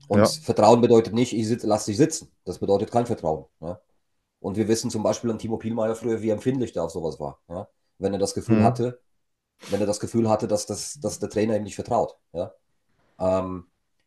Und 0.08 0.18
Ja. 0.18 0.26
Vertrauen 0.26 0.80
bedeutet 0.80 1.14
nicht, 1.14 1.32
ich 1.32 1.48
sitz, 1.48 1.62
lass 1.62 1.86
dich 1.86 1.96
sitzen. 1.96 2.30
Das 2.44 2.58
bedeutet 2.58 2.90
kein 2.90 3.06
Vertrauen. 3.06 3.46
Ja? 3.60 3.80
Und 4.44 4.56
wir 4.58 4.68
wissen 4.68 4.90
zum 4.90 5.02
Beispiel 5.02 5.30
an 5.30 5.38
Timo 5.38 5.56
Pielmeier 5.56 5.94
früher, 5.96 6.20
wie 6.22 6.30
empfindlich 6.30 6.72
der 6.72 6.84
auf 6.84 6.90
sowas 6.90 7.18
war. 7.18 7.40
Ja? 7.48 7.68
Wenn 7.98 8.12
er 8.12 8.18
das 8.18 8.34
Gefühl 8.34 8.58
Mhm. 8.58 8.64
hatte, 8.64 9.00
wenn 9.70 9.80
er 9.80 9.86
das 9.86 10.00
Gefühl 10.00 10.28
hatte, 10.28 10.48
dass, 10.48 10.66
das, 10.66 11.00
dass 11.00 11.18
der 11.20 11.30
Trainer 11.30 11.56
ihm 11.56 11.64
nicht 11.64 11.76
vertraut. 11.76 12.16
Ja? 12.32 12.52
Ähm, 13.18 13.66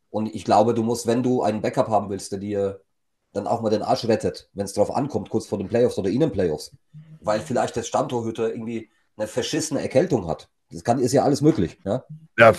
und 0.10 0.28
ich 0.36 0.46
glaube, 0.46 0.74
du 0.74 0.84
musst, 0.84 1.08
wenn 1.08 1.24
du 1.24 1.44
einen 1.44 1.62
Backup 1.62 1.90
haben 1.90 2.10
willst, 2.10 2.32
der 2.32 2.40
dir 2.40 2.82
dann 3.34 3.48
auch 3.48 3.62
mal 3.62 3.70
den 3.70 3.84
Arsch 3.84 4.06
rettet, 4.08 4.50
wenn 4.54 4.66
es 4.66 4.74
drauf 4.74 4.96
ankommt, 4.96 5.30
kurz 5.30 5.48
vor 5.48 5.58
den 5.58 5.68
Playoffs 5.70 5.98
oder 5.98 6.10
in 6.10 6.22
den 6.22 6.32
Playoffs, 6.32 6.74
weil 7.22 7.42
vielleicht 7.42 7.76
der 7.76 7.84
Stammtorhüter 7.84 8.50
irgendwie 8.52 8.90
eine 9.18 9.28
verschissene 9.28 9.82
Erkältung 9.82 10.28
hat. 10.28 10.50
Das 10.72 10.84
kann, 10.84 11.00
ist 11.00 11.14
ja 11.14 11.24
alles 11.24 11.42
möglich. 11.42 11.80
Ja, 11.86 12.06
Ja, 12.38 12.54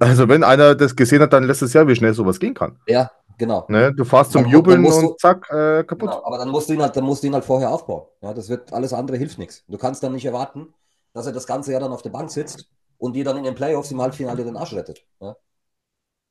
also 0.00 0.28
wenn 0.28 0.42
einer 0.42 0.74
das 0.74 0.96
gesehen 0.96 1.22
hat, 1.22 1.32
dann 1.32 1.44
lässt 1.44 1.62
es 1.62 1.72
ja, 1.72 1.86
wie 1.86 1.94
schnell 1.94 2.12
sowas 2.14 2.40
gehen 2.40 2.54
kann. 2.54 2.78
ja 2.86 3.10
genau. 3.38 3.66
Ne? 3.68 3.92
Du 3.94 4.04
fährst 4.04 4.32
zum 4.32 4.42
Dann- 4.42 4.52
Jubeln 4.52 4.82
dann 4.84 4.92
und 4.92 5.20
zack, 5.20 5.48
äh, 5.50 5.84
kaputt. 5.84 6.10
Genau, 6.10 6.24
aber 6.24 6.38
dann 6.38 6.48
musst 6.48 6.68
du 6.68 6.74
ihn 6.74 6.82
halt, 6.82 6.96
dann 6.96 7.04
musst 7.04 7.22
du 7.22 7.26
ihn 7.28 7.34
halt 7.34 7.44
vorher 7.44 7.70
aufbauen. 7.70 8.06
Ja, 8.22 8.34
das 8.34 8.48
wird 8.48 8.72
alles 8.72 8.92
andere 8.92 9.16
hilft 9.16 9.38
nichts. 9.38 9.64
Du 9.68 9.78
kannst 9.78 10.02
dann 10.02 10.12
nicht 10.12 10.24
erwarten, 10.24 10.72
dass 11.12 11.26
er 11.26 11.32
das 11.32 11.46
ganze 11.46 11.72
Jahr 11.72 11.80
dann 11.80 11.92
auf 11.92 12.02
der 12.02 12.10
Bank 12.10 12.30
sitzt 12.30 12.68
und 12.98 13.14
dir 13.14 13.24
dann 13.24 13.36
in 13.38 13.44
den 13.44 13.54
Playoffs 13.54 13.90
im 13.90 14.00
Halbfinale 14.00 14.44
den 14.44 14.56
Arsch 14.56 14.74
rettet. 14.74 15.04
Ja? 15.20 15.36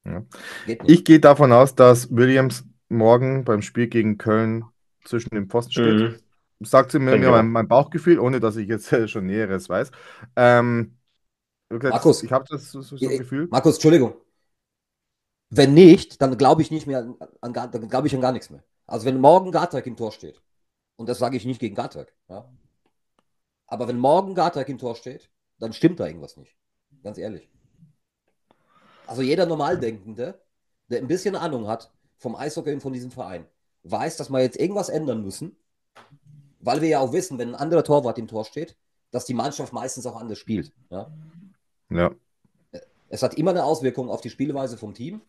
Ja. 0.06 0.24
Ich 0.86 1.04
gehe 1.04 1.20
davon 1.20 1.52
aus, 1.52 1.76
dass 1.76 2.16
Williams 2.16 2.64
morgen 2.90 3.44
beim 3.44 3.62
Spiel 3.62 3.88
gegen 3.88 4.18
Köln 4.18 4.66
zwischen 5.04 5.30
dem 5.34 5.50
Pfosten 5.50 5.72
steht. 5.72 6.00
Mhm. 6.00 6.16
Sagt 6.62 6.92
sie 6.92 7.00
mir, 7.00 7.18
mir 7.18 7.32
mein, 7.32 7.50
mein 7.50 7.68
Bauchgefühl, 7.68 8.20
ohne 8.20 8.40
dass 8.40 8.56
ich 8.56 8.68
jetzt 8.68 8.90
schon 9.10 9.26
Näheres 9.26 9.68
weiß. 9.70 9.92
Ähm, 10.36 10.96
Markus. 11.70 12.24
ich 12.24 12.32
habe 12.32 12.46
das 12.50 12.72
so, 12.72 12.82
so 12.82 12.96
Gefühl. 12.96 13.48
Markus, 13.50 13.76
Entschuldigung. 13.76 14.14
Wenn 15.58 15.74
nicht, 15.74 16.22
dann 16.22 16.38
glaube 16.38 16.62
ich 16.62 16.72
nicht 16.72 16.86
mehr 16.86 17.00
an, 17.00 17.16
an 17.42 17.54
dann 17.54 17.90
glaube 17.90 18.08
ich 18.08 18.16
an 18.16 18.22
gar 18.22 18.34
nichts 18.34 18.50
mehr. 18.50 18.64
Also 18.88 19.06
wenn 19.06 19.20
morgen 19.20 19.52
Gartag 19.52 19.88
im 19.88 19.96
Tor 19.96 20.12
steht, 20.12 20.42
und 20.98 21.08
das 21.08 21.18
sage 21.18 21.38
ich 21.38 21.46
nicht 21.46 21.60
gegen 21.60 21.76
Gartag, 21.76 22.14
ja, 22.28 22.50
aber 23.68 23.88
wenn 23.88 23.98
morgen 23.98 24.36
Gartag 24.36 24.68
im 24.70 24.78
Tor 24.78 24.96
steht, 24.96 25.30
dann 25.60 25.74
stimmt 25.74 26.00
da 26.00 26.08
irgendwas 26.08 26.38
nicht. 26.38 26.56
Ganz 27.04 27.18
ehrlich. 27.18 27.50
Also 29.08 29.22
jeder 29.22 29.46
Normaldenkende, 29.46 30.42
der 30.90 31.00
ein 31.00 31.08
bisschen 31.08 31.36
Ahnung 31.36 31.68
hat 31.68 31.92
vom 32.18 32.36
Eishockey 32.36 32.74
und 32.74 32.82
von 32.82 32.94
diesem 32.94 33.12
Verein, 33.12 33.46
weiß, 33.84 34.18
dass 34.18 34.30
wir 34.30 34.42
jetzt 34.42 34.60
irgendwas 34.60 34.90
ändern 34.90 35.24
müssen, 35.24 35.56
weil 36.60 36.82
wir 36.82 36.90
ja 36.90 37.00
auch 37.00 37.14
wissen, 37.14 37.38
wenn 37.38 37.50
ein 37.50 37.56
anderer 37.56 37.84
Torwart 37.84 38.18
im 38.18 38.28
Tor 38.28 38.46
steht, 38.46 38.76
dass 39.12 39.26
die 39.26 39.34
Mannschaft 39.34 39.72
meistens 39.72 40.06
auch 40.06 40.20
anders 40.20 40.40
spielt. 40.40 40.74
Ja? 40.90 41.12
Ja. 41.90 42.12
Es 43.10 43.24
hat 43.24 43.36
immer 43.36 43.52
eine 43.52 43.64
Auswirkung 43.64 44.10
auf 44.10 44.22
die 44.22 44.30
Spielweise 44.30 44.78
vom 44.78 44.94
Team, 44.94 45.22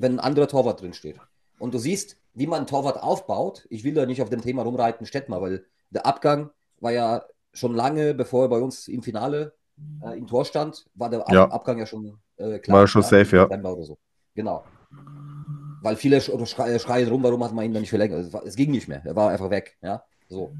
wenn 0.00 0.14
ein 0.14 0.20
anderer 0.20 0.48
Torwart 0.48 0.80
drin 0.80 0.94
steht. 0.94 1.16
Und 1.58 1.74
du 1.74 1.78
siehst, 1.78 2.16
wie 2.34 2.46
man 2.46 2.58
einen 2.58 2.66
Torwart 2.66 3.02
aufbaut. 3.02 3.66
Ich 3.70 3.84
will 3.84 3.94
da 3.94 4.06
nicht 4.06 4.22
auf 4.22 4.30
dem 4.30 4.40
Thema 4.40 4.62
rumreiten, 4.62 5.06
Stettmar, 5.06 5.42
weil 5.42 5.64
der 5.90 6.06
Abgang 6.06 6.50
war 6.78 6.92
ja 6.92 7.24
schon 7.52 7.74
lange, 7.74 8.14
bevor 8.14 8.44
er 8.44 8.48
bei 8.48 8.58
uns 8.58 8.88
im 8.88 9.02
Finale 9.02 9.54
äh, 10.02 10.16
im 10.16 10.26
Tor 10.26 10.44
stand, 10.44 10.86
war 10.94 11.10
der 11.10 11.20
Ab 11.20 11.32
Ja. 11.32 11.50
Abgang 11.50 11.78
ja 11.78 11.86
schon 11.86 12.18
äh, 12.36 12.58
klar. 12.58 12.78
War 12.78 12.86
schon 12.86 13.02
safe, 13.02 13.36
ja. 13.36 13.48
So. 13.82 13.98
Genau. 14.34 14.64
Weil 15.82 15.96
viele 15.96 16.20
sch 16.20 16.28
oder 16.28 16.46
schrei 16.46 16.78
schreien 16.78 17.08
rum, 17.08 17.22
warum 17.22 17.42
hat 17.42 17.52
man 17.52 17.64
ihn 17.64 17.72
dann 17.72 17.82
nicht 17.82 17.90
verlängert? 17.90 18.26
Es, 18.26 18.32
war, 18.32 18.44
es 18.44 18.54
ging 18.54 18.70
nicht 18.70 18.88
mehr. 18.88 19.02
Er 19.04 19.16
war 19.16 19.30
einfach 19.30 19.50
weg. 19.50 19.76
Ja, 19.82 20.04
so. 20.28 20.54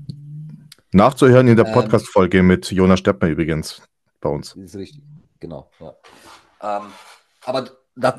Nachzuhören 0.92 1.46
in 1.46 1.56
der 1.56 1.66
Ähm. 1.66 1.72
Podcast-Folge 1.72 2.42
mit 2.42 2.70
Jonas 2.70 2.98
Steppmer 2.98 3.28
übrigens 3.28 3.82
bei 4.20 4.28
uns. 4.28 4.54
Das 4.54 4.64
ist 4.64 4.76
richtig. 4.76 5.02
Genau. 5.38 5.70
Ja. 5.78 5.94
Ähm, 6.62 6.86
aber 7.44 7.70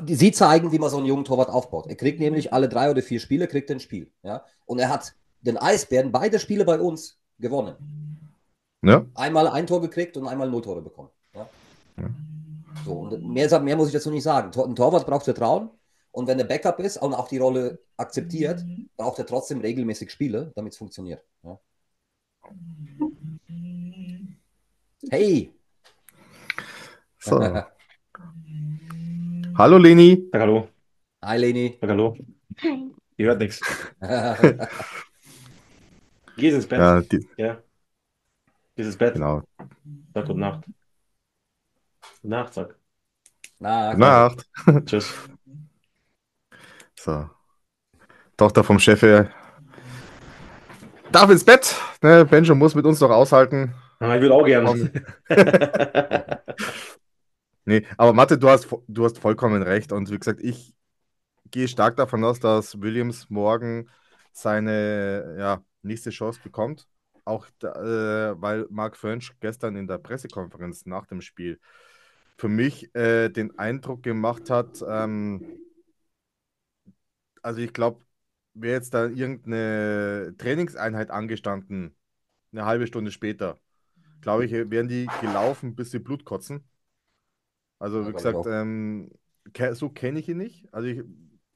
sie 0.06 0.32
zeigen, 0.32 0.72
wie 0.72 0.78
man 0.78 0.90
so 0.90 0.98
einen 0.98 1.06
jungen 1.06 1.24
Torwart 1.24 1.48
aufbaut. 1.48 1.86
Er 1.88 1.96
kriegt 1.96 2.20
nämlich 2.20 2.52
alle 2.52 2.68
drei 2.68 2.90
oder 2.90 3.02
vier 3.02 3.20
Spiele, 3.20 3.48
kriegt 3.48 3.70
er 3.70 3.76
ein 3.76 3.80
Spiel. 3.80 4.12
Ja? 4.22 4.44
Und 4.66 4.78
er 4.78 4.88
hat 4.88 5.14
den 5.40 5.56
Eisbären 5.56 6.12
beide 6.12 6.38
Spiele 6.38 6.64
bei 6.64 6.78
uns 6.78 7.18
gewonnen. 7.38 7.74
Ne? 8.80 9.06
Einmal 9.14 9.48
ein 9.48 9.66
Tor 9.66 9.80
gekriegt 9.80 10.16
und 10.16 10.26
einmal 10.26 10.50
null 10.50 10.62
Tore 10.62 10.82
bekommen. 10.82 11.10
Ja? 11.34 11.48
Ja. 11.98 12.10
So, 12.84 12.92
und 12.92 13.28
mehr, 13.28 13.60
mehr 13.60 13.76
muss 13.76 13.88
ich 13.88 13.94
dazu 13.94 14.10
nicht 14.10 14.24
sagen. 14.24 14.50
Ein 14.58 14.76
Torwart 14.76 15.06
braucht 15.06 15.24
Vertrauen. 15.24 15.70
Und 16.10 16.26
wenn 16.26 16.38
er 16.38 16.44
Backup 16.44 16.78
ist 16.80 16.98
und 16.98 17.14
auch 17.14 17.28
die 17.28 17.38
Rolle 17.38 17.78
akzeptiert, 17.96 18.64
braucht 18.96 19.18
er 19.18 19.26
trotzdem 19.26 19.60
regelmäßig 19.60 20.10
Spiele, 20.10 20.52
damit 20.54 20.72
es 20.72 20.78
funktioniert. 20.78 21.24
Ja? 21.42 21.58
Hey! 25.10 25.54
So. 27.18 27.40
Hallo 29.56 29.78
Leni. 29.78 30.28
Sag 30.32 30.40
hallo. 30.40 30.68
Hi, 31.24 31.38
Leni. 31.38 31.78
Sag 31.80 31.90
hallo. 31.90 32.16
Ihr 33.16 33.26
hört 33.26 33.38
nichts. 33.40 33.60
Gehst 36.36 36.56
ins 36.56 36.66
Bett. 36.66 36.78
Ja, 36.78 37.00
die, 37.00 37.28
Ja. 37.36 37.58
Gehst 38.74 38.86
ins 38.88 38.96
Bett. 38.96 39.14
genau. 39.14 39.42
Sag 40.14 40.26
gute 40.26 40.40
Nacht. 40.40 40.64
Gute 42.22 42.28
Nacht, 42.28 42.54
sag. 42.54 42.76
Na, 43.58 43.90
Gute 43.92 44.00
Nacht. 44.00 44.46
Tschüss. 44.86 45.12
So. 46.98 47.28
Tochter 48.36 48.64
vom 48.64 48.78
Chef 48.78 49.02
äh, 49.02 49.26
darf 51.12 51.30
ins 51.30 51.44
Bett. 51.44 51.76
Ne? 52.02 52.24
Benjo 52.24 52.54
muss 52.54 52.74
mit 52.74 52.86
uns 52.86 53.00
noch 53.00 53.10
aushalten. 53.10 53.74
Ah, 54.00 54.16
ich 54.16 54.22
will 54.22 54.32
auch 54.32 54.44
gern. 54.44 54.66
Nee, 57.64 57.86
aber 57.96 58.12
Mathe, 58.12 58.38
du 58.38 58.48
hast, 58.48 58.68
du 58.88 59.04
hast 59.04 59.18
vollkommen 59.18 59.62
recht. 59.62 59.92
Und 59.92 60.10
wie 60.10 60.18
gesagt, 60.18 60.40
ich 60.42 60.74
gehe 61.50 61.68
stark 61.68 61.96
davon 61.96 62.24
aus, 62.24 62.40
dass 62.40 62.80
Williams 62.80 63.30
morgen 63.30 63.88
seine 64.32 65.36
ja, 65.38 65.64
nächste 65.82 66.10
Chance 66.10 66.40
bekommt. 66.42 66.88
Auch 67.24 67.46
da, 67.60 68.32
äh, 68.32 68.40
weil 68.40 68.66
Mark 68.70 68.96
French 68.96 69.32
gestern 69.40 69.76
in 69.76 69.86
der 69.86 69.98
Pressekonferenz 69.98 70.86
nach 70.86 71.06
dem 71.06 71.20
Spiel 71.20 71.60
für 72.36 72.48
mich 72.48 72.92
äh, 72.96 73.28
den 73.28 73.56
Eindruck 73.58 74.02
gemacht 74.02 74.50
hat, 74.50 74.82
ähm, 74.88 75.44
also 77.42 77.60
ich 77.60 77.72
glaube, 77.72 78.04
wäre 78.54 78.74
jetzt 78.74 78.94
da 78.94 79.06
irgendeine 79.06 80.34
Trainingseinheit 80.38 81.10
angestanden, 81.10 81.96
eine 82.52 82.64
halbe 82.66 82.86
Stunde 82.86 83.12
später, 83.12 83.60
glaube 84.20 84.44
ich, 84.46 84.52
wären 84.52 84.88
die 84.88 85.08
gelaufen, 85.20 85.74
bis 85.76 85.90
sie 85.92 85.98
Blut 86.00 86.24
kotzen. 86.24 86.64
Also, 87.82 88.06
wie 88.06 88.14
gesagt, 88.14 88.46
ähm, 88.46 89.10
so 89.72 89.90
kenne 89.90 90.20
ich 90.20 90.28
ihn 90.28 90.38
nicht. 90.38 90.72
Also, 90.72 90.88
ich, 90.88 91.02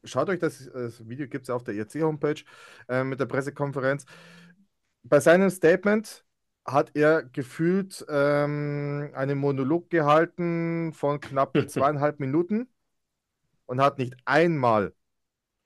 schaut 0.05 0.29
euch 0.29 0.41
das, 0.41 0.69
das 0.73 1.09
Video, 1.09 1.29
gibt 1.29 1.43
es 1.43 1.49
ja 1.49 1.55
auf 1.55 1.65
der 1.65 1.75
ERC-Homepage 1.75 2.43
äh, 2.89 3.05
mit 3.05 3.21
der 3.21 3.27
Pressekonferenz. 3.27 4.05
Bei 5.05 5.21
seinem 5.21 5.51
Statement 5.51 6.25
hat 6.65 6.91
er 6.95 7.23
gefühlt 7.23 8.05
ähm, 8.09 9.11
einen 9.15 9.39
Monolog 9.39 9.89
gehalten 9.89 10.93
von 10.93 11.21
knapp 11.21 11.55
zweieinhalb 11.69 12.19
Minuten 12.19 12.69
und 13.67 13.81
hat 13.81 13.99
nicht 13.99 14.15
einmal 14.25 14.95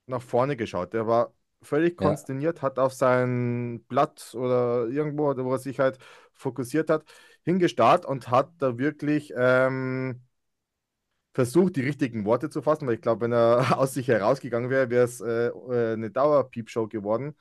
nach 0.07 0.23
vorne 0.23 0.57
geschaut. 0.57 0.95
Er 0.95 1.07
war 1.07 1.35
völlig 1.63 1.97
Ja. 1.99 1.99
konsterniert, 2.07 2.63
hat 2.63 2.79
auf 2.79 2.93
sein 2.95 3.85
Blatt 3.89 4.35
oder 4.35 4.89
irgendwo, 4.89 5.37
wo 5.37 5.53
er 5.53 5.59
sich 5.59 5.81
halt 5.81 5.99
fokussiert 6.35 6.91
hat, 6.91 7.05
hingestarrt 7.45 8.07
und 8.07 8.31
hat 8.31 8.53
da 8.59 8.79
wirklich 8.79 9.33
ähm, 9.37 10.23
versucht, 11.41 11.77
die 11.77 11.83
richtigen 11.83 12.25
Worte 12.27 12.51
zu 12.51 12.63
fassen, 12.63 12.87
weil 12.87 12.95
ich 12.95 13.01
glaube, 13.01 13.23
wenn 13.23 13.33
er 13.33 13.79
aus 13.79 13.95
sich 13.95 14.09
herausgegangen 14.09 14.71
wäre, 14.71 14.91
wäre 14.91 15.05
es 15.05 15.21
äh, 15.21 15.49
äh, 15.49 15.93
eine 15.95 16.11
Dauerpiepshow 16.11 16.87
geworden 16.89 17.35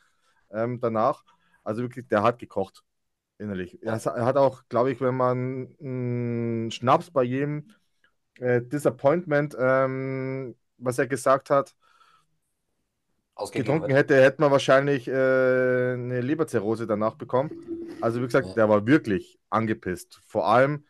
ähm, 0.52 0.80
danach. 0.80 1.24
Also 1.64 1.82
wirklich, 1.82 2.08
der 2.08 2.24
hat 2.24 2.40
gekocht 2.40 2.84
innerlich. 3.38 3.80
Er, 3.84 3.96
hat 4.04 4.38
auch, 4.38 4.64
glaube 4.70 4.92
ich, 4.92 5.02
wenn 5.02 5.16
man 5.16 5.76
mh, 5.80 6.72
Schnaps 6.72 7.12
bei 7.12 7.24
jedem 7.24 7.72
äh, 8.40 8.62
Disappointment, 8.62 9.56
ähm, 9.60 10.56
was 10.78 11.00
er 11.00 11.08
gesagt 11.08 11.50
hat, 11.50 11.76
getrunken 13.52 13.92
hätte, 13.92 14.22
hätte 14.22 14.42
man 14.42 14.52
wahrscheinlich 14.52 15.08
äh, 15.08 15.12
eine 15.14 16.22
Leberzirrhose 16.22 16.88
danach 16.88 17.16
bekommen. 17.16 17.52
Also 18.02 18.22
wie 18.22 18.26
gesagt, 18.26 18.48
Ja. 18.48 18.54
der 18.56 18.70
war 18.70 18.86
wirklich 18.88 19.40
angepisst. 19.50 20.20
Vor 20.26 20.48
allem, 20.48 20.86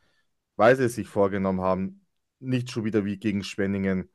weil 0.55 0.75
sie 0.75 0.85
es 0.85 0.95
sich 0.95 1.07
vorgenommen 1.07 1.61
haben, 1.61 1.98
nicht 2.39 2.71
schon 2.71 2.85
wieder 2.85 3.05
wie 3.05 3.17
gegen 3.17 3.43
Schwenningen 3.43 4.09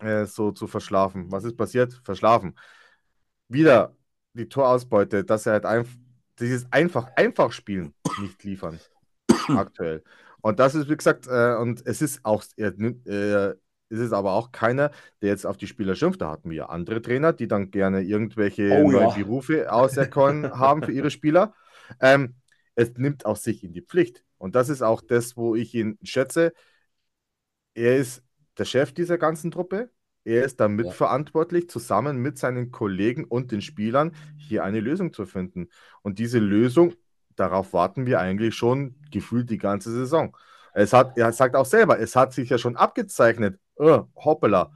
äh, 0.00 0.26
so 0.26 0.52
zu 0.52 0.66
verschlafen. 0.66 1.30
Was 1.30 1.44
ist 1.44 1.56
passiert? 1.56 2.00
Verschlafen. 2.04 2.58
Wieder 3.48 3.96
die 4.32 4.48
Torausbeute, 4.48 5.24
dass 5.24 5.46
er 5.46 5.54
halt 5.54 5.66
einfach 5.66 5.94
dieses 6.40 6.70
einfach, 6.72 7.08
einfach 7.16 7.52
Spielen 7.52 7.94
nicht 8.20 8.42
liefern. 8.44 8.80
aktuell. 9.48 10.02
Und 10.40 10.58
das 10.58 10.74
ist, 10.74 10.88
wie 10.88 10.96
gesagt, 10.96 11.26
äh, 11.26 11.54
und 11.54 11.86
es 11.86 12.02
ist 12.02 12.24
auch, 12.24 12.44
er, 12.56 12.78
äh, 12.78 13.54
es 13.88 13.98
ist 13.98 14.12
aber 14.12 14.32
auch 14.32 14.52
keiner, 14.52 14.90
der 15.22 15.30
jetzt 15.30 15.46
auf 15.46 15.56
die 15.56 15.66
Spieler 15.66 15.94
schimpft. 15.94 16.20
Da 16.20 16.30
hatten 16.30 16.50
wir 16.50 16.70
andere 16.70 17.00
Trainer, 17.00 17.32
die 17.32 17.48
dann 17.48 17.70
gerne 17.70 18.02
irgendwelche 18.02 18.70
Oh, 18.70 18.90
neuen 18.90 19.08
ja. 19.08 19.14
Berufe 19.14 19.72
auserkoren 19.72 20.50
haben 20.58 20.82
für 20.82 20.92
ihre 20.92 21.10
Spieler. 21.10 21.54
Ähm, 22.00 22.34
es 22.74 22.92
nimmt 22.96 23.24
auch 23.24 23.36
sich 23.36 23.62
in 23.62 23.72
die 23.72 23.82
Pflicht. 23.82 24.24
Und 24.36 24.54
das 24.54 24.68
ist 24.68 24.82
auch 24.82 25.00
das, 25.00 25.36
wo 25.36 25.54
ich 25.54 25.74
ihn 25.74 25.98
schätze. 26.02 26.52
Er 27.74 27.96
ist 27.96 28.22
der 28.58 28.64
Chef 28.64 28.92
dieser 28.92 29.18
ganzen 29.18 29.50
Truppe. 29.50 29.90
Er 30.24 30.44
ist 30.44 30.58
da 30.58 30.68
mitverantwortlich, 30.68 31.68
zusammen 31.68 32.18
mit 32.18 32.38
seinen 32.38 32.70
Kollegen 32.70 33.24
und 33.24 33.52
den 33.52 33.60
Spielern 33.60 34.12
hier 34.38 34.64
eine 34.64 34.80
Lösung 34.80 35.12
zu 35.12 35.26
finden. 35.26 35.68
Und 36.02 36.18
diese 36.18 36.38
Lösung, 36.38 36.94
darauf 37.36 37.72
warten 37.74 38.06
wir 38.06 38.20
eigentlich 38.20 38.54
schon 38.54 38.94
gefühlt 39.10 39.50
die 39.50 39.58
ganze 39.58 39.92
Saison. 39.92 40.34
Es 40.72 40.92
hat, 40.92 41.18
er 41.18 41.32
sagt 41.32 41.56
auch 41.56 41.66
selber, 41.66 41.98
es 42.00 42.16
hat 42.16 42.32
sich 42.32 42.48
ja 42.48 42.58
schon 42.58 42.76
abgezeichnet, 42.76 43.58
oh, 43.76 44.04
hoppala, 44.16 44.72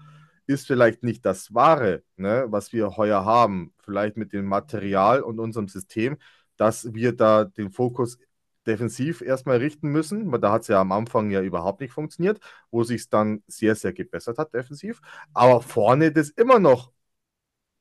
ist 0.47 0.67
vielleicht 0.67 1.03
nicht 1.03 1.25
das 1.25 1.55
Wahre, 1.55 2.03
ne, 2.17 2.47
was 2.49 2.73
wir 2.73 2.97
heuer 2.97 3.25
haben, 3.25 3.73
vielleicht 3.79 4.17
mit 4.17 4.33
dem 4.33 4.47
Material 4.47 5.23
und 5.23 5.41
unserem 5.41 5.69
System, 5.69 6.19
dass 6.57 6.93
wir 6.95 7.17
da 7.17 7.45
den 7.45 7.71
Fokus 7.71 8.19
defensiv 8.67 9.23
erstmal 9.23 9.59
richten 9.59 9.89
müssen, 9.89 10.31
da 10.41 10.53
hat 10.53 10.63
es 10.63 10.69
ja 10.69 10.81
am 10.81 10.93
Anfang 10.93 11.31
ja 11.31 11.43
überhaupt 11.43 11.81
nicht 11.81 11.93
funktioniert, 11.93 12.41
wo 12.71 12.85
sich 12.85 13.03
es 13.03 13.09
dann 13.09 13.43
sehr, 13.47 13.75
sehr 13.75 13.93
gebessert 13.93 14.39
hat 14.39 14.53
defensiv. 14.55 15.01
Aber 15.33 15.63
vorne 15.63 16.13
das 16.13 16.31
immer 16.31 16.59
noch 16.59 16.93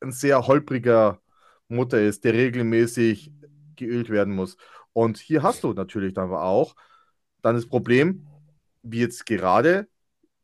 ein 0.01 0.11
sehr 0.11 0.47
holpriger 0.47 1.21
Mutter 1.67 2.01
ist, 2.01 2.23
der 2.23 2.33
regelmäßig 2.33 3.31
geölt 3.75 4.09
werden 4.09 4.33
muss. 4.35 4.57
Und 4.93 5.17
hier 5.17 5.43
hast 5.43 5.63
du 5.63 5.73
natürlich 5.73 6.13
dann 6.13 6.31
auch 6.31 6.75
dann 7.41 7.55
das 7.55 7.67
Problem, 7.67 8.25
wie 8.83 8.99
jetzt 8.99 9.25
gerade, 9.25 9.87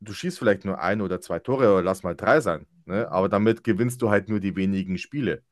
du 0.00 0.12
schießt 0.12 0.38
vielleicht 0.38 0.64
nur 0.64 0.80
ein 0.80 1.00
oder 1.00 1.20
zwei 1.20 1.38
Tore 1.38 1.72
oder 1.72 1.82
lass 1.82 2.02
mal 2.02 2.14
drei 2.14 2.40
sein, 2.40 2.66
ne? 2.86 3.10
aber 3.10 3.28
damit 3.28 3.64
gewinnst 3.64 4.02
du 4.02 4.10
halt 4.10 4.28
nur 4.28 4.40
die 4.40 4.56
wenigen 4.56 4.98
Spiele. 4.98 5.42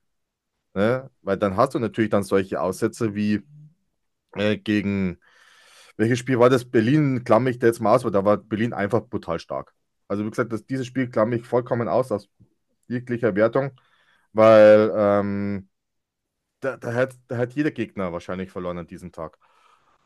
Ne? 0.75 1.11
Weil 1.23 1.37
dann 1.39 1.57
hast 1.57 1.75
du 1.75 1.79
natürlich 1.79 2.11
dann 2.11 2.23
solche 2.23 2.61
Aussätze 2.61 3.15
wie 3.15 3.43
äh, 4.37 4.57
gegen, 4.59 5.19
welches 5.97 6.19
Spiel 6.19 6.39
war 6.39 6.51
das? 6.51 6.65
Berlin 6.65 7.25
klamme 7.25 7.51
ich 7.51 7.59
da 7.59 7.67
jetzt 7.67 7.81
mal 7.81 7.95
aus, 7.95 8.05
weil 8.05 8.11
da 8.13 8.25
war 8.25 8.39
Berlin 8.39 8.73
einfach 8.73 9.03
brutal 9.03 9.39
stark. 9.39 9.75
Also 10.09 10.25
wie 10.25 10.31
gesagt, 10.31 10.53
das, 10.53 10.67
dieses 10.67 10.87
Spiel 10.87 11.09
klamme 11.11 11.37
ich 11.37 11.47
vollkommen 11.47 11.89
aus 11.89 12.13
aus 12.13 12.29
jeglicher 12.89 13.35
Wertung, 13.35 13.73
weil 14.33 14.93
ähm, 14.95 15.69
da, 16.61 16.77
da, 16.77 16.95
hat, 16.95 17.15
da 17.29 17.39
hat 17.39 17.53
jeder 17.55 17.71
Gegner 17.71 18.13
wahrscheinlich 18.13 18.51
verloren 18.51 18.79
an 18.79 18.87
diesem 18.87 19.13
Tag. 19.13 19.39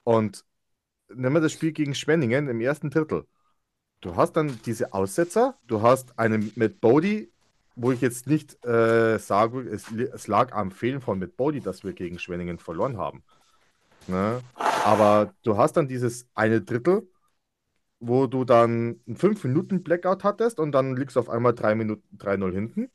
Und 0.05 0.45
nehmen 1.09 1.35
wir 1.35 1.41
das 1.41 1.53
Spiel 1.53 1.73
gegen 1.73 1.95
Schwenningen 1.95 2.49
im 2.49 2.61
ersten 2.61 2.91
Drittel. 2.91 3.27
Du 4.01 4.17
hast 4.17 4.35
dann 4.35 4.61
diese 4.65 4.93
Aussetzer, 4.93 5.59
du 5.67 5.83
hast 5.83 6.19
einen 6.19 6.53
mit 6.57 6.81
Bodie, 6.81 7.33
wo 7.77 7.93
ich 7.93 8.01
jetzt 8.01 8.27
nicht 8.27 8.65
äh, 8.65 9.19
sage, 9.19 9.61
es, 9.63 9.91
es 9.91 10.29
lag 10.29 10.53
am 10.53 10.71
Fehlen 10.71 11.01
von 11.01 11.19
mit 11.19 11.37
Bodie, 11.37 11.61
dass 11.61 11.85
wir 11.85 11.93
gegen 11.93 12.19
Schwenningen 12.19 12.59
verloren 12.59 12.97
haben. 12.99 13.25
Ne? 14.09 14.41
Aber 14.85 15.35
du 15.43 15.57
hast 15.57 15.75
dann 15.77 15.89
dieses 15.89 16.29
eine 16.35 16.61
Drittel, 16.61 17.09
wo 17.99 18.27
du 18.27 18.45
dann 18.45 19.01
einen 19.07 19.17
5 19.17 19.45
Minuten 19.45 19.83
Blackout 19.83 20.25
hattest 20.25 20.61
und 20.61 20.73
dann 20.73 20.97
liegst 20.97 21.17
du 21.17 21.21
auf 21.21 21.31
einmal 21.31 21.55
3 21.55 21.75
Minuten 21.75 22.17
3-0 22.19 22.53
hinten. 22.53 22.91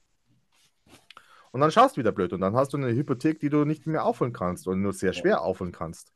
Und 1.52 1.60
dann 1.60 1.72
schaust 1.72 1.98
du 1.98 2.00
wieder 2.00 2.12
blöd 2.12 2.34
und 2.34 2.42
dann 2.42 2.56
hast 2.56 2.74
du 2.74 2.78
eine 2.78 2.94
Hypothek, 2.94 3.40
die 3.40 3.50
du 3.50 3.66
nicht 3.66 3.86
mehr 3.88 4.06
aufholen 4.06 4.34
kannst 4.34 4.68
oder 4.68 4.78
nur 4.78 4.94
sehr 4.94 5.14
schwer 5.14 5.42
aufholen 5.42 5.74
kannst. 5.74 6.14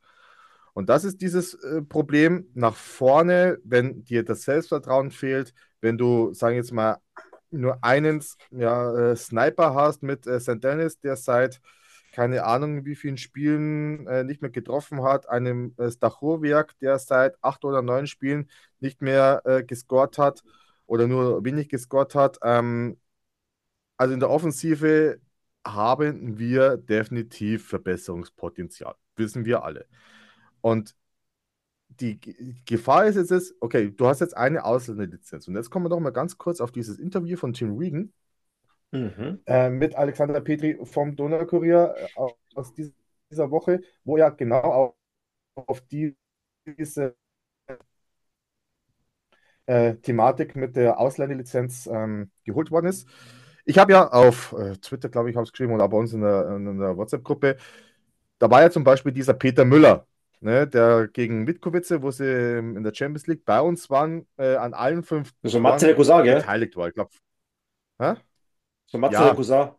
Und 0.72 0.88
das 0.88 1.04
ist 1.04 1.20
dieses 1.22 1.54
äh, 1.54 1.82
Problem 1.82 2.50
nach 2.54 2.74
vorne, 2.74 3.58
wenn 3.64 4.04
dir 4.04 4.24
das 4.24 4.42
Selbstvertrauen 4.42 5.10
fehlt, 5.10 5.54
wenn 5.80 5.98
du, 5.98 6.34
sagen 6.34 6.52
wir 6.52 6.62
jetzt 6.62 6.72
mal, 6.72 6.98
nur 7.50 7.82
einen 7.82 8.22
ja, 8.50 9.12
äh, 9.12 9.16
Sniper 9.16 9.74
hast 9.74 10.02
mit 10.02 10.26
äh, 10.26 10.40
St. 10.40 10.62
Dennis, 10.62 11.00
der 11.00 11.16
seit 11.16 11.60
keine 12.16 12.44
Ahnung 12.44 12.86
wie 12.86 12.96
vielen 12.96 13.18
Spielen 13.18 14.06
äh, 14.06 14.24
nicht 14.24 14.40
mehr 14.40 14.50
getroffen 14.50 15.02
hat, 15.02 15.28
einem 15.28 15.74
äh, 15.76 15.90
Stachurwerk, 15.90 16.78
der 16.78 16.98
seit 16.98 17.36
acht 17.44 17.62
oder 17.66 17.82
neun 17.82 18.06
Spielen 18.06 18.50
nicht 18.80 19.02
mehr 19.02 19.42
äh, 19.44 19.62
gescored 19.62 20.16
hat 20.16 20.42
oder 20.86 21.06
nur 21.08 21.44
wenig 21.44 21.68
gescored 21.68 22.14
hat. 22.14 22.38
Ähm, 22.42 22.98
also 23.98 24.14
in 24.14 24.20
der 24.20 24.30
Offensive 24.30 25.20
haben 25.66 26.38
wir 26.38 26.78
definitiv 26.78 27.68
Verbesserungspotenzial. 27.68 28.94
Wissen 29.16 29.44
wir 29.44 29.62
alle. 29.62 29.86
Und 30.62 30.96
die 31.88 32.18
Gefahr 32.64 33.06
ist 33.06 33.16
jetzt, 33.16 33.54
okay, 33.60 33.90
du 33.94 34.06
hast 34.06 34.20
jetzt 34.20 34.36
eine 34.36 34.64
Ausländer-Lizenz. 34.64 35.48
Und 35.48 35.56
jetzt 35.56 35.70
kommen 35.70 35.84
wir 35.84 35.90
doch 35.90 36.00
mal 36.00 36.10
ganz 36.12 36.38
kurz 36.38 36.62
auf 36.62 36.72
dieses 36.72 36.98
Interview 36.98 37.36
von 37.36 37.52
Tim 37.52 37.76
Regan 37.76 38.12
Mhm. 38.92 39.40
äh, 39.46 39.70
mit 39.70 39.94
Alexander 39.96 40.40
Petri 40.40 40.78
vom 40.84 41.16
Donaukurier 41.16 41.94
äh, 42.16 42.30
aus 42.54 42.72
dies- 42.74 42.94
dieser 43.30 43.50
Woche, 43.50 43.80
wo 44.04 44.16
ja 44.16 44.30
genau 44.30 44.60
auf, 44.60 44.94
auf 45.56 45.82
diese 45.88 46.16
äh, 49.66 49.94
Thematik 49.96 50.56
mit 50.56 50.76
der 50.76 50.98
Ausländerlizenz 50.98 51.86
ähm, 51.86 52.30
geholt 52.44 52.70
worden 52.70 52.86
ist. 52.86 53.08
Ich 53.64 53.78
habe 53.78 53.92
ja 53.92 54.08
auf 54.08 54.52
äh, 54.52 54.76
Twitter, 54.76 55.08
glaube 55.08 55.30
ich, 55.30 55.36
habe 55.36 55.44
es 55.44 55.52
geschrieben 55.52 55.72
oder 55.74 55.88
bei 55.88 55.96
uns 55.96 56.12
in 56.12 56.20
der, 56.20 56.48
in 56.56 56.78
der 56.78 56.96
WhatsApp-Gruppe, 56.96 57.56
da 58.38 58.50
war 58.50 58.62
ja 58.62 58.70
zum 58.70 58.84
Beispiel 58.84 59.12
dieser 59.12 59.34
Peter 59.34 59.64
Müller, 59.64 60.06
ne, 60.40 60.66
der 60.68 61.08
gegen 61.08 61.44
Mitkowice, 61.44 62.02
wo 62.02 62.10
sie 62.10 62.24
in 62.58 62.82
der 62.84 62.94
Champions 62.94 63.26
League 63.26 63.44
bei 63.44 63.60
uns 63.60 63.90
waren, 63.90 64.26
äh, 64.38 64.56
an 64.56 64.74
allen 64.74 65.02
fünf 65.02 65.34
Das 65.42 65.50
ist 65.50 65.52
so 65.54 65.60
Matze 65.60 65.86
gell? 66.24 66.44
beteiligt 66.44 66.76
war. 66.76 66.88
Ich 66.88 66.94
glaube? 66.94 67.10
So 68.86 68.98
Matze 68.98 69.14
Ja. 69.14 69.34
Cousin. 69.34 69.70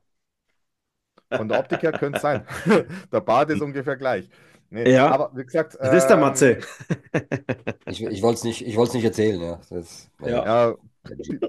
Von 1.29 1.49
der 1.49 1.59
Optik 1.59 1.83
her 1.83 1.91
könnte 1.91 2.17
es 2.17 2.21
sein. 2.21 2.45
der 3.11 3.21
Bart 3.21 3.49
ist 3.49 3.61
ungefähr 3.61 3.97
gleich. 3.97 4.29
Nee, 4.69 4.91
Ja. 4.91 5.09
Aber 5.09 5.31
wie 5.35 5.45
gesagt, 5.45 5.77
Das 5.79 5.93
ist 5.93 6.07
der 6.07 6.15
ähm, 6.17 6.21
Matze. 6.21 6.59
Ich, 7.89 8.03
ich 8.03 8.21
wollte 8.21 8.37
es 8.39 8.43
nicht, 8.43 8.67
ich 8.67 8.75
nicht 8.75 9.03
erzählen, 9.03 9.39
ja. 9.41 9.59
Das, 9.69 10.09
Ja. 10.19 10.45
Ja, 10.45 10.75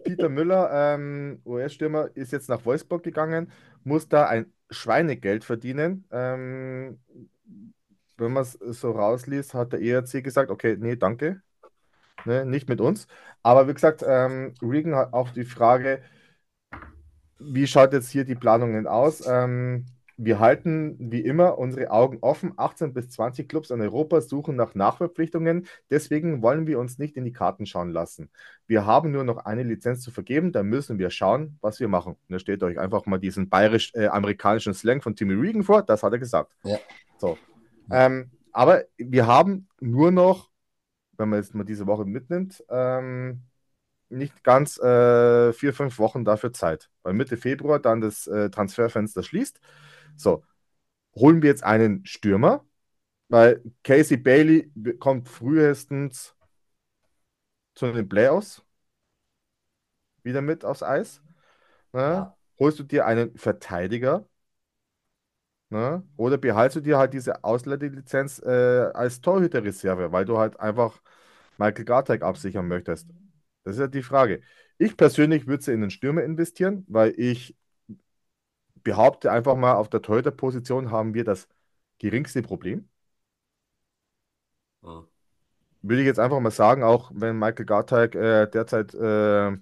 Peter 0.04 0.28
Müller, 0.28 0.70
ähm, 0.72 1.40
US-Stürmer, 1.44 2.10
ist 2.14 2.32
jetzt 2.32 2.48
nach 2.48 2.64
Wolfsburg 2.64 3.02
gegangen, 3.02 3.50
muss 3.82 4.08
da 4.08 4.26
ein 4.26 4.52
Schweinegeld 4.70 5.44
verdienen. 5.44 6.04
Ähm, 6.12 7.00
wenn 8.16 8.32
man 8.32 8.42
es 8.42 8.52
so 8.52 8.90
rausliest, 8.90 9.54
hat 9.54 9.72
der 9.72 9.80
ERC 9.80 10.22
gesagt, 10.22 10.50
okay, 10.50 10.76
nee, 10.78 10.96
danke, 10.96 11.42
ne, 12.24 12.44
nicht 12.44 12.68
mit 12.68 12.80
uns. 12.80 13.06
Aber 13.42 13.68
wie 13.68 13.74
gesagt, 13.74 14.04
ähm, 14.06 14.54
Regan 14.62 14.96
hat 14.96 15.12
auch 15.12 15.30
die 15.30 15.44
Frage, 15.44 16.02
wie 17.38 17.66
schaut 17.66 17.92
jetzt 17.92 18.10
hier 18.10 18.24
die 18.24 18.34
Planungen 18.34 18.86
aus? 18.86 19.26
Ähm, 19.26 19.86
wir 20.20 20.40
halten 20.40 20.96
wie 20.98 21.20
immer 21.20 21.58
unsere 21.58 21.92
Augen 21.92 22.18
offen. 22.22 22.52
18 22.56 22.92
bis 22.92 23.08
20 23.10 23.48
Clubs 23.48 23.70
in 23.70 23.80
Europa 23.80 24.20
suchen 24.20 24.56
nach 24.56 24.74
Nachverpflichtungen. 24.74 25.68
Deswegen 25.90 26.42
wollen 26.42 26.66
wir 26.66 26.80
uns 26.80 26.98
nicht 26.98 27.16
in 27.16 27.24
die 27.24 27.32
Karten 27.32 27.66
schauen 27.66 27.90
lassen. 27.90 28.28
Wir 28.66 28.84
haben 28.84 29.12
nur 29.12 29.22
noch 29.22 29.38
eine 29.38 29.62
Lizenz 29.62 30.00
zu 30.00 30.10
vergeben. 30.10 30.50
Da 30.50 30.64
müssen 30.64 30.98
wir 30.98 31.10
schauen, 31.10 31.56
was 31.60 31.78
wir 31.78 31.86
machen. 31.86 32.14
Und 32.14 32.32
da 32.32 32.40
steht 32.40 32.64
euch 32.64 32.80
einfach 32.80 33.06
mal 33.06 33.18
diesen 33.18 33.48
bayerisch-amerikanischen 33.48 34.72
äh, 34.72 34.74
Slang 34.74 35.02
von 35.02 35.14
Timmy 35.14 35.34
Regan 35.34 35.62
vor. 35.62 35.84
Das 35.84 36.02
hat 36.02 36.12
er 36.12 36.18
gesagt. 36.18 36.52
Ja. 36.64 36.78
So. 37.16 37.38
Ähm, 37.88 38.32
aber 38.52 38.82
wir 38.96 39.28
haben 39.28 39.68
nur 39.80 40.10
noch, 40.10 40.50
wenn 41.16 41.28
man 41.28 41.38
jetzt 41.38 41.54
mal 41.54 41.62
diese 41.62 41.86
Woche 41.86 42.04
mitnimmt, 42.04 42.64
ähm, 42.68 43.42
nicht 44.10 44.42
ganz 44.44 44.78
äh, 44.78 45.52
vier, 45.52 45.72
fünf 45.74 45.98
Wochen 45.98 46.24
dafür 46.24 46.52
Zeit. 46.52 46.90
Weil 47.02 47.14
Mitte 47.14 47.36
Februar 47.36 47.78
dann 47.78 48.00
das 48.00 48.26
äh, 48.26 48.50
Transferfenster 48.50 49.22
schließt. 49.22 49.60
So, 50.16 50.44
holen 51.16 51.42
wir 51.42 51.50
jetzt 51.50 51.64
einen 51.64 52.04
Stürmer, 52.06 52.64
weil 53.28 53.62
Casey 53.84 54.16
Bailey 54.16 54.72
kommt 54.98 55.28
frühestens 55.28 56.34
zu 57.74 57.92
den 57.92 58.08
Playoffs 58.08 58.62
wieder 60.22 60.42
mit 60.42 60.64
aufs 60.64 60.82
Eis. 60.82 61.22
Ne? 61.92 62.00
Ja. 62.00 62.36
Holst 62.58 62.78
du 62.78 62.84
dir 62.84 63.06
einen 63.06 63.36
Verteidiger 63.38 64.28
ne? 65.70 66.02
oder 66.16 66.38
behaltst 66.38 66.76
du 66.76 66.80
dir 66.80 66.98
halt 66.98 67.14
diese 67.14 67.44
Ausleihlizenz 67.44 68.40
äh, 68.40 68.90
als 68.94 69.20
Torhüterreserve, 69.20 70.12
weil 70.12 70.24
du 70.24 70.38
halt 70.38 70.58
einfach 70.60 71.00
Michael 71.58 71.84
Garteig 71.84 72.22
absichern 72.22 72.68
möchtest. 72.68 73.08
Das 73.68 73.76
ist 73.76 73.80
ja 73.80 73.86
die 73.88 74.02
Frage. 74.02 74.40
Ich 74.78 74.96
persönlich 74.96 75.46
würde 75.46 75.62
sie 75.62 75.72
in 75.74 75.82
den 75.82 75.90
Stürmer 75.90 76.22
investieren, 76.24 76.84
weil 76.88 77.12
ich 77.18 77.54
behaupte 78.82 79.30
einfach 79.30 79.56
mal, 79.56 79.74
auf 79.74 79.88
der 79.90 80.02
Torhüter-Position 80.02 80.90
haben 80.90 81.14
wir 81.14 81.24
das 81.24 81.48
geringste 81.98 82.42
Problem. 82.42 82.88
Mhm. 84.82 85.08
Würde 85.82 86.02
ich 86.02 86.06
jetzt 86.06 86.18
einfach 86.20 86.40
mal 86.40 86.50
sagen, 86.50 86.82
auch 86.82 87.10
wenn 87.14 87.38
Michael 87.38 87.64
Garteig 87.66 88.14
äh, 88.14 88.46
derzeit 88.48 88.94
äh, 88.94 89.56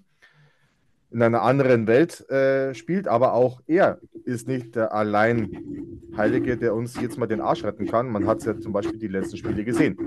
in 1.09 1.21
einer 1.21 1.41
anderen 1.41 1.87
Welt 1.87 2.29
äh, 2.29 2.73
spielt, 2.73 3.07
aber 3.07 3.33
auch 3.33 3.61
er 3.65 3.99
ist 4.25 4.47
nicht 4.47 4.75
der 4.75 4.93
Alleinheilige, 4.93 6.57
der 6.57 6.75
uns 6.75 6.99
jetzt 6.99 7.17
mal 7.17 7.27
den 7.27 7.41
Arsch 7.41 7.63
retten 7.63 7.87
kann. 7.87 8.09
Man 8.09 8.27
hat 8.27 8.39
es 8.39 8.45
ja 8.45 8.59
zum 8.59 8.73
Beispiel 8.73 8.99
die 8.99 9.07
letzten 9.07 9.37
Spiele 9.37 9.63
gesehen. 9.63 9.97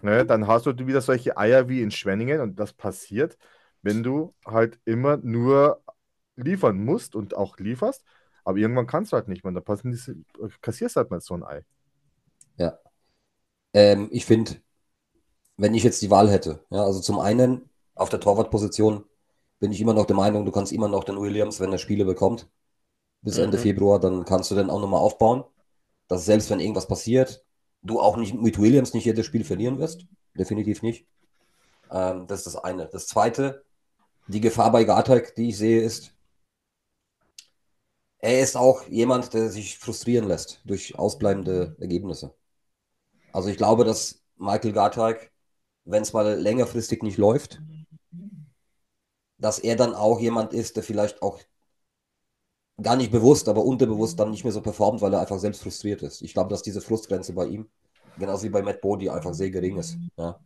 Ne, 0.00 0.24
dann 0.24 0.46
hast 0.46 0.66
du 0.66 0.86
wieder 0.86 1.00
solche 1.00 1.36
Eier 1.36 1.68
wie 1.68 1.82
in 1.82 1.90
Schwenningen 1.90 2.40
und 2.40 2.58
das 2.58 2.72
passiert, 2.72 3.36
wenn 3.82 4.02
du 4.02 4.34
halt 4.46 4.80
immer 4.84 5.18
nur 5.18 5.82
liefern 6.36 6.82
musst 6.84 7.14
und 7.14 7.36
auch 7.36 7.58
lieferst, 7.58 8.04
aber 8.44 8.58
irgendwann 8.58 8.86
kannst 8.86 9.12
du 9.12 9.16
halt 9.16 9.28
nicht 9.28 9.44
mehr. 9.44 9.52
Da 9.52 9.60
passen 9.60 9.90
diese, 9.90 10.16
kassierst 10.60 10.96
halt 10.96 11.10
mal 11.10 11.20
so 11.20 11.34
ein 11.34 11.44
Ei. 11.44 11.64
Ja. 12.56 12.78
Ähm, 13.74 14.08
ich 14.10 14.24
finde, 14.24 14.56
wenn 15.56 15.74
ich 15.74 15.84
jetzt 15.84 16.02
die 16.02 16.10
Wahl 16.10 16.30
hätte, 16.30 16.64
ja, 16.70 16.82
also 16.82 17.00
zum 17.00 17.18
einen 17.18 17.68
auf 17.94 18.08
der 18.08 18.20
Torwartposition 18.20 19.04
bin 19.62 19.70
ich 19.70 19.80
immer 19.80 19.94
noch 19.94 20.06
der 20.06 20.16
Meinung, 20.16 20.44
du 20.44 20.50
kannst 20.50 20.72
immer 20.72 20.88
noch 20.88 21.04
den 21.04 21.20
Williams, 21.20 21.60
wenn 21.60 21.70
er 21.70 21.78
Spiele 21.78 22.04
bekommt, 22.04 22.50
bis 23.20 23.38
Ende 23.38 23.58
mhm. 23.58 23.62
Februar, 23.62 24.00
dann 24.00 24.24
kannst 24.24 24.50
du 24.50 24.56
den 24.56 24.70
auch 24.70 24.80
nochmal 24.80 24.98
aufbauen. 24.98 25.44
Dass 26.08 26.24
selbst 26.24 26.50
wenn 26.50 26.58
irgendwas 26.58 26.88
passiert, 26.88 27.44
du 27.80 28.00
auch 28.00 28.16
nicht 28.16 28.34
mit 28.34 28.60
Williams 28.60 28.92
nicht 28.92 29.04
jedes 29.04 29.24
Spiel 29.24 29.44
verlieren 29.44 29.78
wirst. 29.78 30.04
Definitiv 30.36 30.82
nicht. 30.82 31.06
Ähm, 31.92 32.26
das 32.26 32.40
ist 32.40 32.46
das 32.48 32.56
eine. 32.56 32.86
Das 32.88 33.06
zweite, 33.06 33.64
die 34.26 34.40
Gefahr 34.40 34.72
bei 34.72 34.82
Gartek, 34.82 35.36
die 35.36 35.50
ich 35.50 35.58
sehe, 35.58 35.80
ist, 35.80 36.12
er 38.18 38.40
ist 38.40 38.56
auch 38.56 38.88
jemand, 38.88 39.32
der 39.32 39.48
sich 39.48 39.78
frustrieren 39.78 40.26
lässt 40.26 40.60
durch 40.64 40.98
ausbleibende 40.98 41.76
Ergebnisse. 41.78 42.34
Also 43.32 43.48
ich 43.48 43.58
glaube, 43.58 43.84
dass 43.84 44.24
Michael 44.38 44.72
Garteig, 44.72 45.30
wenn 45.84 46.02
es 46.02 46.12
mal 46.12 46.34
längerfristig 46.34 47.04
nicht 47.04 47.16
läuft, 47.16 47.62
dass 49.42 49.58
er 49.58 49.76
dann 49.76 49.94
auch 49.94 50.20
jemand 50.20 50.52
ist, 50.52 50.76
der 50.76 50.82
vielleicht 50.82 51.22
auch 51.22 51.40
gar 52.80 52.96
nicht 52.96 53.12
bewusst, 53.12 53.48
aber 53.48 53.64
unterbewusst 53.64 54.18
dann 54.18 54.30
nicht 54.30 54.44
mehr 54.44 54.52
so 54.52 54.62
performt, 54.62 55.02
weil 55.02 55.12
er 55.12 55.20
einfach 55.20 55.38
selbst 55.38 55.62
frustriert 55.62 56.02
ist. 56.02 56.22
Ich 56.22 56.32
glaube, 56.32 56.50
dass 56.50 56.62
diese 56.62 56.80
Frustgrenze 56.80 57.32
bei 57.32 57.46
ihm, 57.46 57.68
genauso 58.18 58.44
wie 58.44 58.48
bei 58.48 58.62
Matt 58.62 58.80
Bodie, 58.80 59.10
einfach 59.10 59.34
sehr 59.34 59.50
gering 59.50 59.76
ist. 59.76 59.96
Ja. 60.16 60.40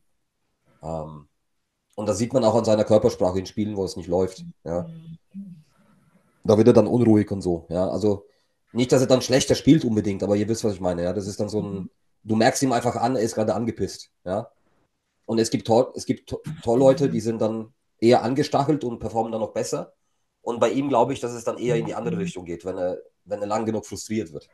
Ähm, 0.82 1.28
und 1.94 2.06
das 2.06 2.18
sieht 2.18 2.32
man 2.32 2.44
auch 2.44 2.54
an 2.54 2.64
seiner 2.64 2.84
Körpersprache 2.84 3.38
in 3.38 3.46
Spielen, 3.46 3.76
wo 3.76 3.84
es 3.84 3.96
nicht 3.96 4.08
läuft. 4.08 4.44
Ja 4.64 4.86
da 6.46 6.56
wird 6.56 6.68
er 6.68 6.72
dann 6.72 6.86
unruhig 6.86 7.30
und 7.30 7.42
so. 7.42 7.66
Ja, 7.68 7.88
also 7.88 8.26
nicht, 8.72 8.92
dass 8.92 9.00
er 9.00 9.06
dann 9.06 9.22
schlechter 9.22 9.54
spielt 9.54 9.84
unbedingt, 9.84 10.22
aber 10.22 10.36
ihr 10.36 10.48
wisst, 10.48 10.64
was 10.64 10.74
ich 10.74 10.80
meine. 10.80 11.02
Ja, 11.02 11.12
das 11.12 11.26
ist 11.26 11.40
dann 11.40 11.48
so 11.48 11.62
ein, 11.62 11.90
du 12.24 12.36
merkst 12.36 12.62
ihm 12.62 12.72
einfach 12.72 12.96
an, 12.96 13.16
er 13.16 13.22
ist 13.22 13.34
gerade 13.34 13.54
angepisst. 13.54 14.10
Ja, 14.24 14.50
und 15.26 15.38
es 15.38 15.50
gibt 15.50 15.66
Tor, 15.66 15.92
es 15.96 16.06
gibt 16.06 16.34
Torleute, 16.62 17.08
die 17.08 17.20
sind 17.20 17.40
dann 17.40 17.72
eher 18.00 18.22
angestachelt 18.22 18.84
und 18.84 18.98
performen 18.98 19.32
dann 19.32 19.40
noch 19.40 19.52
besser. 19.52 19.92
Und 20.42 20.60
bei 20.60 20.70
ihm 20.70 20.88
glaube 20.88 21.12
ich, 21.12 21.20
dass 21.20 21.32
es 21.32 21.44
dann 21.44 21.58
eher 21.58 21.76
in 21.76 21.86
die 21.86 21.94
andere 21.94 22.18
Richtung 22.18 22.44
geht, 22.44 22.64
wenn 22.64 22.78
er, 22.78 22.98
wenn 23.24 23.40
er 23.40 23.46
lang 23.46 23.66
genug 23.66 23.86
frustriert 23.86 24.32
wird 24.32 24.48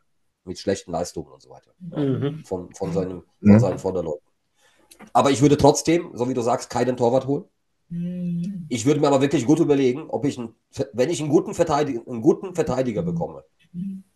mit 0.45 0.59
schlechten 0.59 0.91
Leistungen 0.91 1.31
und 1.31 1.43
so 1.43 1.51
weiter. 1.51 1.73
Mhm. 1.79 2.45
Von, 2.45 2.73
von, 2.75 2.93
seinem, 2.93 3.23
von 3.41 3.61
seinen 3.61 3.79
Vorderleuten. 3.79 4.27
Aber 5.13 5.31
ich 5.31 5.43
würde 5.43 5.57
trotzdem, 5.57 6.11
so 6.15 6.29
wie 6.29 6.35
du 6.35 6.43
sagst, 6.43 6.71
keinen 6.71 6.97
Torwart 6.97 7.27
holen. 7.27 7.45
Ich 8.69 8.87
würde 8.87 9.01
mir 9.01 9.09
aber 9.09 9.21
wirklich 9.21 9.45
gut 9.45 9.59
überlegen, 9.59 10.09
ob 10.09 10.25
ich, 10.25 10.39
einen, 10.39 10.55
wenn 10.95 11.11
ich 11.11 11.21
einen 11.21 11.29
guten, 11.29 11.53
Verteidiger, 11.53 12.01
einen 12.07 12.23
guten 12.23 12.55
Verteidiger 12.55 13.03
bekomme, 13.03 13.45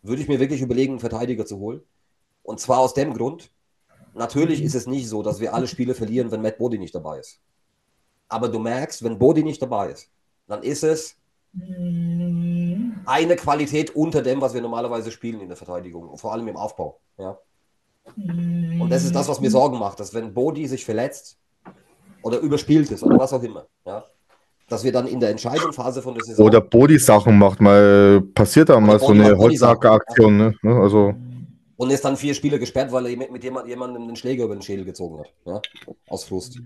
würde 0.01 0.21
ich 0.21 0.27
mir 0.27 0.39
wirklich 0.39 0.61
überlegen, 0.61 0.93
einen 0.93 0.99
Verteidiger 0.99 1.45
zu 1.45 1.59
holen. 1.59 1.81
Und 2.41 2.59
zwar 2.59 2.79
aus 2.79 2.95
dem 2.95 3.13
Grund, 3.13 3.51
natürlich 4.15 4.63
ist 4.63 4.73
es 4.73 4.87
nicht 4.87 5.07
so, 5.07 5.21
dass 5.21 5.39
wir 5.39 5.53
alle 5.53 5.67
Spiele 5.67 5.93
verlieren, 5.93 6.31
wenn 6.31 6.41
Matt 6.41 6.57
Bodie 6.57 6.79
nicht 6.79 6.95
dabei 6.95 7.19
ist. 7.19 7.39
Aber 8.29 8.49
du 8.49 8.59
merkst, 8.59 9.03
wenn 9.03 9.17
Bodie 9.17 9.43
nicht 9.43 9.61
dabei 9.61 9.91
ist, 9.91 10.09
dann 10.47 10.63
ist 10.63 10.83
es 10.83 11.15
eine 13.05 13.35
Qualität 13.35 13.95
unter 13.95 14.21
dem, 14.21 14.41
was 14.41 14.53
wir 14.53 14.61
normalerweise 14.61 15.11
spielen 15.11 15.41
in 15.41 15.47
der 15.47 15.57
Verteidigung, 15.57 16.17
vor 16.17 16.33
allem 16.33 16.47
im 16.47 16.57
Aufbau. 16.57 16.99
Ja? 17.17 17.37
Und 18.15 18.89
das 18.89 19.03
ist 19.03 19.15
das, 19.15 19.27
was 19.27 19.39
mir 19.39 19.49
Sorgen 19.49 19.79
macht, 19.79 19.99
dass 19.99 20.13
wenn 20.13 20.33
Bodie 20.33 20.67
sich 20.67 20.85
verletzt, 20.85 21.37
oder 22.27 22.39
überspielt 22.39 22.91
ist 22.91 23.03
oder 23.03 23.17
was 23.17 23.33
auch 23.33 23.43
immer. 23.43 23.65
Ja? 23.85 24.03
Dass 24.69 24.83
wir 24.83 24.91
dann 24.91 25.07
in 25.07 25.19
der 25.19 25.29
Entscheidungsphase 25.29 26.01
von 26.01 26.13
der 26.13 26.23
Saison. 26.23 26.45
Oder 26.45 26.59
Body-Sachen 26.59 27.37
macht 27.37 27.61
mal, 27.61 28.21
passiert 28.33 28.69
da 28.69 28.79
mal 28.79 28.99
so 28.99 29.07
eine 29.07 29.37
Holzhacker-Aktion. 29.37 30.37
Ne? 30.37 30.53
ne? 30.61 30.75
Also. 30.81 31.13
Und 31.77 31.91
ist 31.91 32.03
dann 32.03 32.17
vier 32.17 32.33
Spiele 32.33 32.59
gesperrt, 32.59 32.91
weil 32.91 33.05
er 33.05 33.31
mit 33.31 33.43
jemand, 33.43 33.67
jemandem 33.67 34.07
den 34.07 34.15
Schläger 34.15 34.45
über 34.45 34.55
den 34.55 34.63
Schädel 34.63 34.83
gezogen 34.83 35.19
hat. 35.19 35.33
Ja? 35.45 35.61
Aus 36.07 36.23
Frust. 36.23 36.59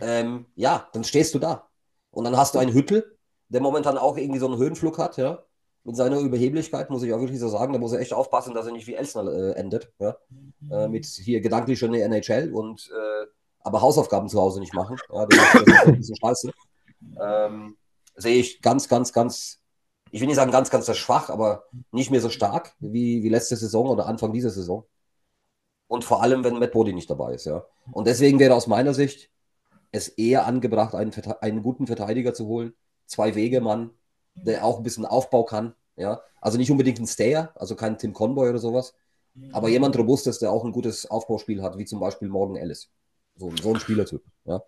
Ähm, 0.00 0.46
ja, 0.54 0.88
dann 0.92 1.04
stehst 1.04 1.34
du 1.34 1.38
da. 1.38 1.68
Und 2.10 2.24
dann 2.24 2.36
hast 2.36 2.54
du 2.54 2.58
einen 2.58 2.72
Hüttel, 2.72 3.16
der 3.48 3.60
momentan 3.60 3.98
auch 3.98 4.16
irgendwie 4.16 4.38
so 4.38 4.46
einen 4.46 4.56
Höhenflug 4.56 4.98
hat, 4.98 5.16
ja. 5.18 5.42
Mit 5.84 5.94
seiner 5.94 6.18
Überheblichkeit, 6.18 6.90
muss 6.90 7.04
ich 7.04 7.12
auch 7.12 7.20
wirklich 7.20 7.38
so 7.38 7.48
sagen, 7.48 7.72
da 7.72 7.78
muss 7.78 7.92
er 7.92 8.00
echt 8.00 8.12
aufpassen, 8.12 8.54
dass 8.54 8.66
er 8.66 8.72
nicht 8.72 8.88
wie 8.88 8.94
Elsner 8.94 9.30
äh, 9.30 9.52
endet, 9.52 9.92
ja. 10.00 10.16
Äh, 10.70 10.88
mit 10.88 11.04
hier 11.04 11.40
gedanklich 11.40 11.78
schon 11.78 11.94
eine 11.94 12.02
NHL 12.02 12.52
und 12.52 12.90
äh, 12.90 13.26
aber 13.60 13.82
Hausaufgaben 13.82 14.28
zu 14.28 14.40
Hause 14.40 14.60
nicht 14.60 14.74
machen. 14.74 14.96
Ja, 15.12 15.26
das 15.26 15.54
ist 15.54 15.86
ein 15.86 15.96
bisschen 15.96 16.16
scheiße. 16.16 16.52
Ähm, 17.20 17.76
sehe 18.14 18.36
ich 18.36 18.62
ganz, 18.62 18.88
ganz, 18.88 19.12
ganz, 19.12 19.60
ich 20.16 20.22
will 20.22 20.28
nicht 20.28 20.36
sagen 20.36 20.50
ganz, 20.50 20.70
ganz 20.70 20.96
schwach, 20.96 21.28
aber 21.28 21.64
nicht 21.92 22.10
mehr 22.10 22.22
so 22.22 22.30
stark 22.30 22.74
wie, 22.78 23.22
wie 23.22 23.28
letzte 23.28 23.54
Saison 23.54 23.86
oder 23.86 24.06
Anfang 24.06 24.32
dieser 24.32 24.48
Saison. 24.48 24.86
Und 25.88 26.04
vor 26.04 26.22
allem, 26.22 26.42
wenn 26.42 26.58
Matt 26.58 26.72
Boddy 26.72 26.94
nicht 26.94 27.10
dabei 27.10 27.34
ist, 27.34 27.44
ja. 27.44 27.66
Und 27.92 28.06
deswegen 28.06 28.38
wäre 28.38 28.54
aus 28.54 28.66
meiner 28.66 28.94
Sicht 28.94 29.28
es 29.92 30.08
eher 30.08 30.46
angebracht, 30.46 30.94
einen, 30.94 31.12
einen 31.42 31.62
guten 31.62 31.86
Verteidiger 31.86 32.32
zu 32.32 32.46
holen. 32.46 32.72
Zwei 33.04 33.34
Wege 33.34 33.60
Mann, 33.60 33.90
der 34.34 34.64
auch 34.64 34.78
ein 34.78 34.82
bisschen 34.84 35.04
Aufbau 35.04 35.44
kann, 35.44 35.74
ja. 35.96 36.22
Also 36.40 36.56
nicht 36.56 36.70
unbedingt 36.70 36.98
ein 36.98 37.06
Stayer, 37.06 37.52
also 37.54 37.76
kein 37.76 37.98
Tim 37.98 38.14
Conboy 38.14 38.48
oder 38.48 38.58
sowas, 38.58 38.94
aber 39.52 39.68
jemand 39.68 39.98
Robustes, 39.98 40.38
der 40.38 40.50
auch 40.50 40.64
ein 40.64 40.72
gutes 40.72 41.04
Aufbauspiel 41.10 41.62
hat, 41.62 41.76
wie 41.76 41.84
zum 41.84 42.00
Beispiel 42.00 42.28
Morgan 42.28 42.56
Ellis. 42.56 42.88
So, 43.36 43.52
so 43.62 43.74
ein 43.74 43.80
Spielertyp. 43.80 44.24
Ja. 44.46 44.62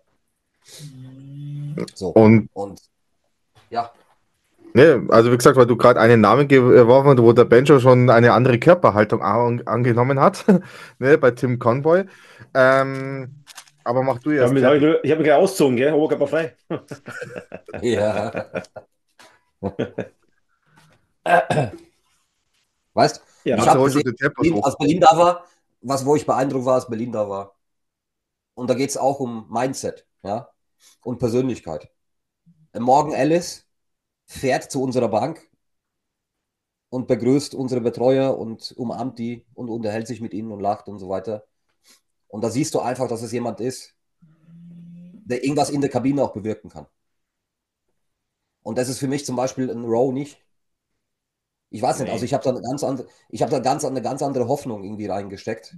So. 1.95 2.09
Und, 2.09 2.49
und 2.53 2.79
ja. 3.71 3.91
Ne, 4.73 5.05
also 5.09 5.31
wie 5.31 5.37
gesagt, 5.37 5.57
weil 5.57 5.65
du 5.65 5.75
gerade 5.75 5.99
einen 5.99 6.21
Namen 6.21 6.47
geworfen 6.47 7.09
hast, 7.09 7.17
wo 7.21 7.33
der 7.33 7.45
Benjo 7.45 7.79
schon 7.79 8.09
eine 8.09 8.33
andere 8.33 8.59
Körperhaltung 8.59 9.21
an, 9.21 9.63
angenommen 9.65 10.19
hat, 10.19 10.45
ne, 10.99 11.17
bei 11.17 11.31
Tim 11.31 11.57
Conboy. 11.57 12.05
Ähm, 12.53 13.43
aber 13.83 14.03
mach 14.03 14.19
du 14.19 14.31
jetzt. 14.31 14.53
Ja, 14.53 14.73
ich, 14.75 14.83
ich 14.83 15.11
habe 15.11 15.21
mich 15.21 15.27
gleich 15.27 15.33
ausgezogen, 15.33 15.75
gell? 15.75 15.93
Oberkörper 15.93 16.27
frei. 16.27 16.55
ja. 17.81 18.45
weißt 22.93 23.23
ja, 23.43 23.57
ich 23.57 23.67
habe 23.67 23.83
gesehen, 23.85 24.15
als 24.63 24.77
Berlin 24.77 24.99
da 24.99 25.17
war, 25.17 25.45
was 25.81 26.05
wo 26.05 26.15
ich 26.15 26.25
beeindruckt 26.25 26.65
war, 26.65 26.75
als 26.75 26.87
Berlin 26.87 27.11
da 27.11 27.27
war. 27.27 27.55
Und 28.53 28.69
da 28.69 28.73
geht 28.73 28.89
es 28.89 28.97
auch 28.97 29.19
um 29.19 29.47
Mindset 29.49 30.05
ja? 30.23 30.49
und 31.01 31.17
Persönlichkeit. 31.17 31.89
Morgan 32.77 33.13
Ellis 33.13 33.68
fährt 34.29 34.71
zu 34.71 34.81
unserer 34.83 35.07
Bank 35.09 35.49
und 36.89 37.07
begrüßt 37.07 37.55
unsere 37.55 37.81
Betreuer 37.81 38.37
und 38.37 38.73
umarmt 38.77 39.17
die 39.17 39.43
und 39.55 39.69
unterhält 39.69 40.05
sich 40.07 40.21
mit 40.21 40.35
ihnen 40.35 40.51
und 40.51 40.59
lacht 40.59 40.87
und 40.87 40.99
so 40.99 41.09
weiter. 41.09 41.45
Und 42.27 42.43
da 42.43 42.51
siehst 42.51 42.75
du 42.75 42.79
einfach, 42.79 43.07
dass 43.07 43.23
es 43.23 43.31
jemand 43.31 43.59
ist, 43.59 43.95
der 44.21 45.43
irgendwas 45.43 45.71
in 45.71 45.81
der 45.81 45.89
Kabine 45.89 46.23
auch 46.23 46.31
bewirken 46.31 46.69
kann. 46.69 46.85
Und 48.61 48.77
das 48.77 48.87
ist 48.87 48.99
für 48.99 49.07
mich 49.07 49.25
zum 49.25 49.35
Beispiel 49.35 49.69
ein 49.71 49.83
Row 49.83 50.13
nicht. 50.13 50.37
Ich 51.71 51.81
weiß 51.81 51.97
nicht, 51.99 52.07
Nee. 52.07 52.13
also 52.13 52.25
ich 52.25 52.33
habe 52.35 52.43
da 52.43 52.51
eine 52.51 52.61
ganz 52.61 52.83
andere, 52.83 53.07
ich 53.29 53.41
habe 53.41 53.51
da 53.51 53.59
ganz, 53.59 53.83
eine 53.83 54.01
ganz 54.01 54.21
andere 54.21 54.47
Hoffnung 54.47 54.83
irgendwie 54.83 55.07
reingesteckt 55.07 55.75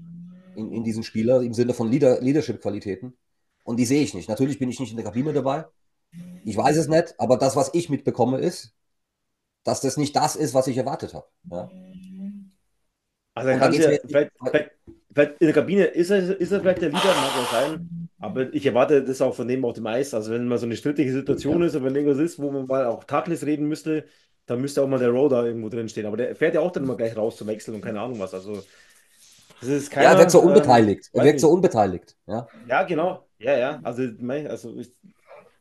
in, 0.57 0.73
in 0.73 0.83
diesen 0.83 1.03
Spieler 1.03 1.41
im 1.41 1.53
Sinne 1.53 1.73
von 1.73 1.89
Leader, 1.89 2.19
Leadership-Qualitäten. 2.19 3.17
Und 3.63 3.77
die 3.77 3.85
sehe 3.85 4.01
ich 4.03 4.13
nicht. 4.13 4.27
Natürlich 4.27 4.59
bin 4.59 4.69
ich 4.69 4.79
nicht 4.81 4.91
in 4.91 4.97
der 4.97 5.05
Kabine 5.05 5.31
dabei. 5.31 5.65
Ich 6.43 6.57
weiß 6.57 6.77
es 6.77 6.87
nicht, 6.87 7.15
aber 7.17 7.37
das, 7.37 7.55
was 7.55 7.73
ich 7.73 7.89
mitbekomme, 7.89 8.39
ist, 8.39 8.73
dass 9.63 9.81
das 9.81 9.97
nicht 9.97 10.15
das 10.15 10.35
ist, 10.35 10.53
was 10.53 10.67
ich 10.67 10.77
erwartet 10.77 11.13
habe. 11.13 11.27
Ja? 11.49 11.69
Also 13.33 13.49
dann 13.49 13.59
kann 13.59 13.73
ja, 13.73 13.81
vielleicht, 13.81 14.31
vielleicht, 14.41 14.71
vielleicht 15.13 15.41
in 15.41 15.47
der 15.47 15.53
Kabine 15.53 15.85
ist 15.85 16.09
er, 16.09 16.39
ist 16.39 16.51
er 16.51 16.59
vielleicht 16.59 16.81
der 16.81 16.89
Leader, 16.89 17.15
mag 17.15 17.31
ja 17.35 17.47
sein, 17.51 18.09
aber 18.19 18.53
ich 18.53 18.65
erwarte 18.65 19.03
das 19.03 19.21
auch 19.21 19.33
von 19.35 19.47
dem 19.47 19.63
auf 19.63 19.73
dem 19.73 19.87
Eis. 19.87 20.13
Also 20.13 20.31
wenn 20.31 20.47
mal 20.47 20.57
so 20.57 20.65
eine 20.65 20.75
strittige 20.75 21.11
Situation 21.11 21.61
ist 21.61 21.75
und 21.75 21.83
wenn 21.83 21.95
irgendwas 21.95 22.19
ist, 22.19 22.39
wo 22.39 22.51
man 22.51 22.65
mal 22.65 22.85
auch 22.85 23.03
Tacheles 23.03 23.45
reden 23.45 23.67
müsste, 23.67 24.05
dann 24.47 24.59
müsste 24.59 24.81
auch 24.81 24.87
mal 24.87 24.99
der 24.99 25.11
da 25.29 25.45
irgendwo 25.45 25.69
drin 25.69 25.87
stehen. 25.87 26.05
Aber 26.05 26.17
der 26.17 26.35
fährt 26.35 26.55
ja 26.55 26.61
auch 26.61 26.71
dann 26.71 26.83
immer 26.83 26.97
gleich 26.97 27.15
raus 27.15 27.37
zu 27.37 27.47
wechseln 27.47 27.75
und 27.75 27.81
keine 27.81 28.01
Ahnung 28.01 28.19
was. 28.19 28.33
Also 28.33 28.61
das 29.61 29.69
ist 29.69 29.91
keiner, 29.91 30.07
ja, 30.07 30.13
er 30.13 30.19
wirkt 30.19 30.31
so 30.31 30.41
ähm, 30.41 30.47
unbeteiligt. 30.47 31.09
er 31.13 31.23
wirkt 31.23 31.39
so 31.39 31.49
unbeteiligt. 31.49 32.17
Ja? 32.27 32.47
Ja, 32.67 32.83
genau. 32.83 33.27
Ja, 33.37 33.57
ja. 33.57 33.79
Also, 33.83 34.03
also 34.49 34.77
ich, 34.77 34.91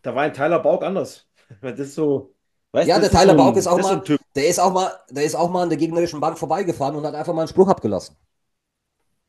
da 0.02 0.14
war 0.14 0.22
ein 0.22 0.32
Tyler 0.34 0.58
Bauk 0.60 0.82
anders. 0.82 1.26
Weil 1.60 1.72
Das 1.72 1.88
ist 1.88 1.94
so. 1.94 2.34
Weißt, 2.72 2.88
Ja, 2.88 2.98
der 2.98 3.10
ist 3.10 3.16
Tyler 3.18 3.32
so 3.32 3.36
Bauk 3.36 3.56
ist 3.56 3.66
auch 3.66 3.80
mal-. 3.80 4.02
Der 4.36 4.46
ist 4.46 4.58
auch 4.60 4.72
mal, 4.72 4.90
der 5.10 5.24
ist 5.24 5.34
auch 5.34 5.50
mal 5.50 5.62
an 5.64 5.68
der 5.70 5.78
gegnerischen 5.78 6.20
Bank 6.20 6.38
vorbeigefahren 6.38 6.94
und 6.94 7.04
hat 7.04 7.14
einfach 7.14 7.34
mal 7.34 7.42
einen 7.42 7.48
Spruch 7.48 7.68
abgelassen. 7.68 8.16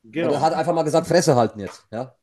Genau. 0.03 0.27
Und 0.27 0.33
er 0.35 0.41
hat 0.41 0.53
einfach 0.53 0.73
mal 0.73 0.83
gesagt, 0.83 1.07
Fresse 1.07 1.35
halten 1.35 1.59
jetzt. 1.59 1.85
Ja? 1.91 2.15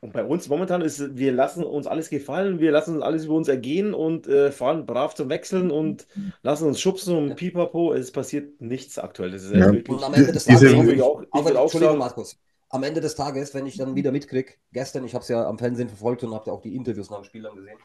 Und 0.00 0.12
bei 0.12 0.22
uns 0.24 0.48
momentan 0.48 0.82
ist, 0.82 1.16
wir 1.16 1.32
lassen 1.32 1.64
uns 1.64 1.86
alles 1.88 2.10
gefallen, 2.10 2.60
wir 2.60 2.70
lassen 2.70 2.94
uns 2.96 3.02
alles 3.02 3.24
über 3.24 3.34
uns 3.34 3.48
ergehen 3.48 3.94
und 3.94 4.28
äh, 4.28 4.52
fahren 4.52 4.86
brav 4.86 5.14
zum 5.14 5.28
Wechseln 5.28 5.70
und 5.72 6.06
lassen 6.42 6.66
uns 6.68 6.80
schubsen 6.80 7.16
und 7.16 7.34
pipapo. 7.34 7.92
Es 7.92 8.12
passiert 8.12 8.60
nichts 8.60 8.98
aktuell. 8.98 9.32
Das 9.32 9.42
ist 9.42 9.52
Ja. 9.52 9.66
wirklich. 9.72 9.88
Und 9.88 10.04
am 10.04 10.14
Ende 10.14 10.32
des 10.32 10.44
Diese- 10.44 10.66
Tages, 10.66 10.80
Ich 10.80 10.86
will 10.86 11.02
auch- 11.02 11.22
ich 11.22 11.28
auch, 11.32 11.44
will 11.44 11.56
auch 11.56 11.62
Entschuldigung, 11.62 11.94
sagen- 11.94 11.98
Markus, 11.98 12.38
am 12.68 12.82
Ende 12.82 13.00
des 13.00 13.14
Tages, 13.14 13.54
wenn 13.54 13.66
ich 13.66 13.76
dann 13.76 13.94
wieder 13.94 14.12
mitkriege, 14.12 14.54
gestern, 14.72 15.04
ich 15.04 15.14
habe 15.14 15.22
es 15.22 15.28
ja 15.28 15.46
am 15.46 15.58
Fernsehen 15.58 15.88
verfolgt 15.88 16.24
und 16.24 16.34
habe 16.34 16.52
auch 16.52 16.60
die 16.60 16.74
Interviews 16.74 17.10
nach 17.10 17.18
den 17.18 17.24
Spielern 17.24 17.54
gesehen. 17.54 17.78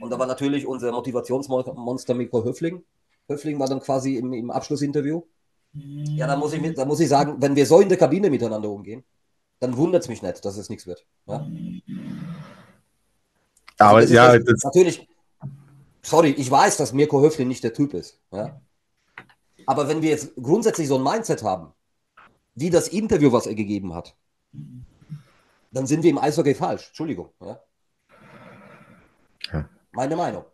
Und 0.00 0.10
da 0.10 0.18
war 0.18 0.26
natürlich 0.26 0.66
unser 0.66 0.92
Motivationsmonster 0.92 2.14
Mikro 2.14 2.44
Höfling. 2.44 2.82
Höfling 3.28 3.58
war 3.58 3.68
dann 3.68 3.80
quasi 3.80 4.16
im, 4.16 4.32
im 4.32 4.50
Abschlussinterview. 4.50 5.22
Ja, 5.74 6.26
da 6.26 6.36
muss, 6.36 6.52
ich, 6.52 6.74
da 6.74 6.84
muss 6.84 7.00
ich 7.00 7.08
sagen, 7.08 7.36
wenn 7.40 7.56
wir 7.56 7.66
so 7.66 7.80
in 7.80 7.88
der 7.88 7.98
Kabine 7.98 8.30
miteinander 8.30 8.70
umgehen, 8.70 9.04
dann 9.60 9.76
wundert 9.76 10.02
es 10.02 10.08
mich 10.08 10.22
nicht, 10.22 10.44
dass 10.44 10.56
es 10.56 10.68
nichts 10.68 10.86
wird. 10.86 11.04
Ja? 11.26 11.46
Aber 13.78 14.02
ist 14.02 14.10
ja, 14.10 14.38
das, 14.38 14.62
natürlich, 14.62 15.08
sorry, 16.02 16.30
ich 16.30 16.50
weiß, 16.50 16.76
dass 16.76 16.92
Mirko 16.92 17.20
Höfling 17.20 17.48
nicht 17.48 17.64
der 17.64 17.72
Typ 17.72 17.92
ist. 17.94 18.20
Ja? 18.30 18.60
Aber 19.66 19.88
wenn 19.88 20.00
wir 20.00 20.10
jetzt 20.10 20.34
grundsätzlich 20.36 20.88
so 20.88 20.96
ein 20.96 21.02
Mindset 21.02 21.42
haben, 21.42 21.72
wie 22.54 22.70
das 22.70 22.88
Interview, 22.88 23.32
was 23.32 23.46
er 23.46 23.54
gegeben 23.54 23.94
hat, 23.94 24.16
dann 25.72 25.86
sind 25.86 26.02
wir 26.02 26.10
im 26.10 26.18
Eishockey 26.18 26.54
falsch. 26.54 26.88
Entschuldigung. 26.88 27.30
Ja? 27.40 27.60
Ja. 29.52 29.68
Meine 29.92 30.16
Meinung. 30.16 30.44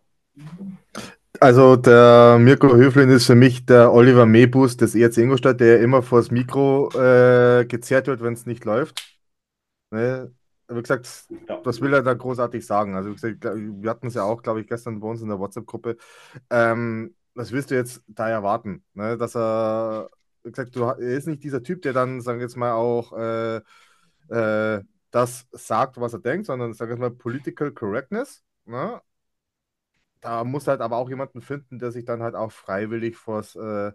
also 1.39 1.75
der 1.75 2.37
Mirko 2.39 2.75
Höflin 2.75 3.09
ist 3.09 3.25
für 3.25 3.35
mich 3.35 3.65
der 3.65 3.93
Oliver 3.93 4.25
Mebus 4.25 4.77
des 4.77 4.95
ERC 4.95 5.17
Ingolstadt, 5.17 5.59
der 5.59 5.81
immer 5.81 6.01
vors 6.01 6.31
Mikro 6.31 6.89
äh, 6.93 7.65
gezerrt 7.65 8.07
wird, 8.07 8.21
wenn 8.21 8.33
es 8.33 8.45
nicht 8.45 8.65
läuft. 8.65 9.19
Ne? 9.91 10.33
Wie 10.67 10.81
gesagt, 10.81 11.27
was 11.63 11.81
will 11.81 11.93
er 11.93 12.01
da 12.01 12.13
großartig 12.13 12.65
sagen? 12.65 12.95
Also 12.95 13.11
gesagt, 13.11 13.43
wir 13.43 13.89
hatten 13.89 14.07
es 14.07 14.13
ja 14.13 14.23
auch, 14.23 14.41
glaube 14.41 14.61
ich, 14.61 14.67
gestern 14.67 15.01
bei 15.01 15.07
uns 15.07 15.21
in 15.21 15.27
der 15.27 15.39
WhatsApp-Gruppe. 15.39 15.97
Ähm, 16.49 17.13
was 17.35 17.51
willst 17.51 17.71
du 17.71 17.75
jetzt 17.75 18.01
da 18.07 18.29
erwarten? 18.29 18.83
Ne? 18.93 19.17
Dass 19.17 19.35
er, 19.35 20.09
gesagt, 20.43 20.75
du, 20.75 20.83
er 20.83 20.97
ist 20.99 21.27
nicht 21.27 21.43
dieser 21.43 21.63
Typ, 21.63 21.81
der 21.81 21.93
dann, 21.93 22.21
sagen 22.21 22.39
wir 22.39 22.45
jetzt 22.45 22.57
mal, 22.57 22.73
auch 22.73 23.13
äh, 23.13 23.57
äh, 24.29 24.83
das 25.11 25.47
sagt, 25.51 25.99
was 25.99 26.13
er 26.13 26.19
denkt, 26.19 26.45
sondern, 26.47 26.73
sagen 26.73 26.89
wir 26.89 26.95
jetzt 26.95 27.01
mal, 27.01 27.11
Political 27.11 27.71
Correctness. 27.71 28.43
Ne? 28.65 29.01
Da 30.21 30.43
muss 30.43 30.67
halt 30.67 30.81
aber 30.81 30.97
auch 30.97 31.09
jemanden 31.09 31.41
finden, 31.41 31.79
der 31.79 31.91
sich 31.91 32.05
dann 32.05 32.21
halt 32.21 32.35
auch 32.35 32.51
freiwillig 32.51 33.17
vors 33.17 33.55
äh, 33.55 33.91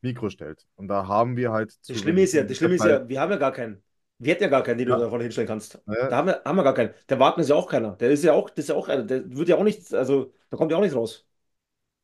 Mikro 0.00 0.30
stellt. 0.30 0.66
Und 0.76 0.88
da 0.88 1.08
haben 1.08 1.36
wir 1.36 1.50
halt. 1.50 1.76
Das 1.88 1.98
Schlimme 1.98 2.22
ist 2.22 2.32
ja, 2.32 2.44
das 2.44 2.56
Schlimme 2.56 2.76
ist 2.76 2.84
ja, 2.84 3.08
wir 3.08 3.20
haben 3.20 3.32
ja 3.32 3.36
gar 3.38 3.52
keinen. 3.52 3.82
Wir 4.18 4.32
hätten 4.32 4.44
ja 4.44 4.48
gar 4.48 4.62
keinen, 4.62 4.78
den 4.78 4.88
Ja. 4.88 4.94
du 4.96 5.02
davon 5.02 5.20
hinstellen 5.20 5.48
kannst. 5.48 5.82
Ja. 5.86 6.08
Da 6.08 6.16
haben 6.16 6.28
wir, 6.28 6.42
haben 6.44 6.56
wir 6.56 6.62
gar 6.62 6.74
keinen. 6.74 6.94
Der 7.08 7.18
Wagner 7.18 7.42
ist 7.42 7.48
ja 7.50 7.56
auch 7.56 7.68
keiner. 7.68 7.96
Der 7.96 8.10
ist 8.10 8.22
ja 8.22 8.32
auch, 8.32 8.48
das 8.48 8.66
ist 8.66 8.68
ja 8.68 8.76
auch 8.76 8.88
einer. 8.88 9.02
Der 9.02 9.28
wird 9.36 9.48
ja 9.48 9.56
auch 9.56 9.64
nichts, 9.64 9.92
also 9.92 10.32
da 10.50 10.56
kommt 10.56 10.70
ja 10.70 10.76
auch 10.76 10.82
nichts 10.82 10.96
raus. 10.96 11.26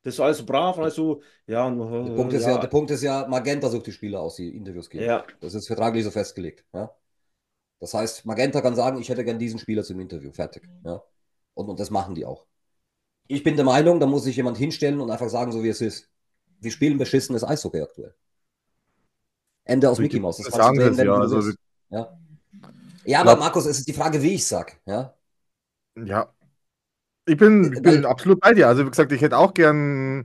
Das 0.03 0.15
ist 0.15 0.21
alles 0.21 0.39
so 0.39 0.47
brav 0.47 0.77
und 0.77 0.85
alles 0.85 0.95
so, 0.95 1.23
ja, 1.47 1.67
und, 1.67 1.79
Der 1.79 2.15
Punkt, 2.15 2.33
ist 2.33 2.47
ja, 2.47 2.57
der 2.57 2.69
Punkt 2.69 2.91
ist 2.91 3.03
ja, 3.03 3.27
Magenta 3.29 3.69
sucht 3.69 3.87
die 3.87 3.93
Spieler 3.93 4.21
aus, 4.21 4.37
die 4.37 4.57
Interviews 4.57 4.89
geben. 4.89 5.05
ja. 5.05 5.25
Das 5.41 5.55
ist 5.55 5.67
vertraglich 5.67 6.05
so 6.05 6.11
festgelegt. 6.11 6.65
Ja? 6.73 6.91
Das 7.81 7.93
heißt, 7.93 8.25
Magenta 8.25 8.63
kann 8.63 8.75
sagen, 8.75 9.01
ich 9.01 9.09
hätte 9.09 9.25
gern 9.25 9.39
diesen 9.39 9.59
Spieler 9.59 9.85
zum 9.85 10.01
Interview. 10.01 10.33
Fertig. 10.33 10.69
Ja? 10.85 11.03
Und, 11.55 11.69
und 11.69 11.79
das 11.81 11.91
machen 11.91 12.15
die 12.15 12.25
auch. 12.25 12.47
Ich 13.27 13.43
bin 13.43 13.57
der 13.57 13.65
Meinung, 13.65 14.01
da 14.01 14.07
muss 14.07 14.25
sich 14.25 14.37
jemand 14.37 14.57
hinstellen 14.57 15.01
und 15.01 15.11
einfach 15.11 15.29
sagen, 15.29 15.53
so 15.53 15.63
wie 15.63 15.69
es 15.69 15.81
ist. 15.81 16.09
Wir 16.61 16.71
spielen 16.71 16.99
beschissenes 16.99 17.45
Eishockey 17.45 17.81
aktuell. 17.81 18.15
Ende 19.65 19.89
aus 19.89 19.99
Mickey 19.99 20.19
Mouse. 20.19 20.39
Das 20.39 20.47
du 20.47 20.53
sagen 20.53 20.81
sie 20.81 20.99
wenn 20.99 21.07
ja. 21.07 21.15
du 21.15 21.15
Also, 21.15 21.53
ja. 21.91 22.19
ja, 23.05 23.21
aber 23.21 23.37
Markus, 23.37 23.67
es 23.67 23.79
ist 23.79 23.89
die 23.89 23.93
Frage, 23.93 24.21
wie 24.23 24.35
ich 24.35 24.47
sag. 24.47 24.81
Ja? 24.87 25.15
Ja. 25.97 26.33
Ich 27.31 27.37
bin, 27.37 27.73
ich 27.73 27.83
bin 27.83 28.03
Weil- 28.03 28.07
absolut 28.07 28.41
bei 28.41 28.55
dir. 28.55 28.67
Also, 28.67 28.85
wie 28.85 28.91
gesagt, 28.91 29.13
ich 29.13 29.23
hätte 29.23 29.39
auch 29.39 29.55
gern 29.55 30.25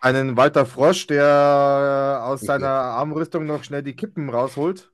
einen 0.00 0.36
Walter 0.36 0.66
Frosch, 0.66 1.06
der 1.06 2.20
aus 2.22 2.42
seiner 2.42 2.68
Armrüstung 2.68 3.46
noch 3.46 3.64
schnell 3.64 3.82
die 3.82 3.96
Kippen 3.96 4.28
rausholt. 4.28 4.92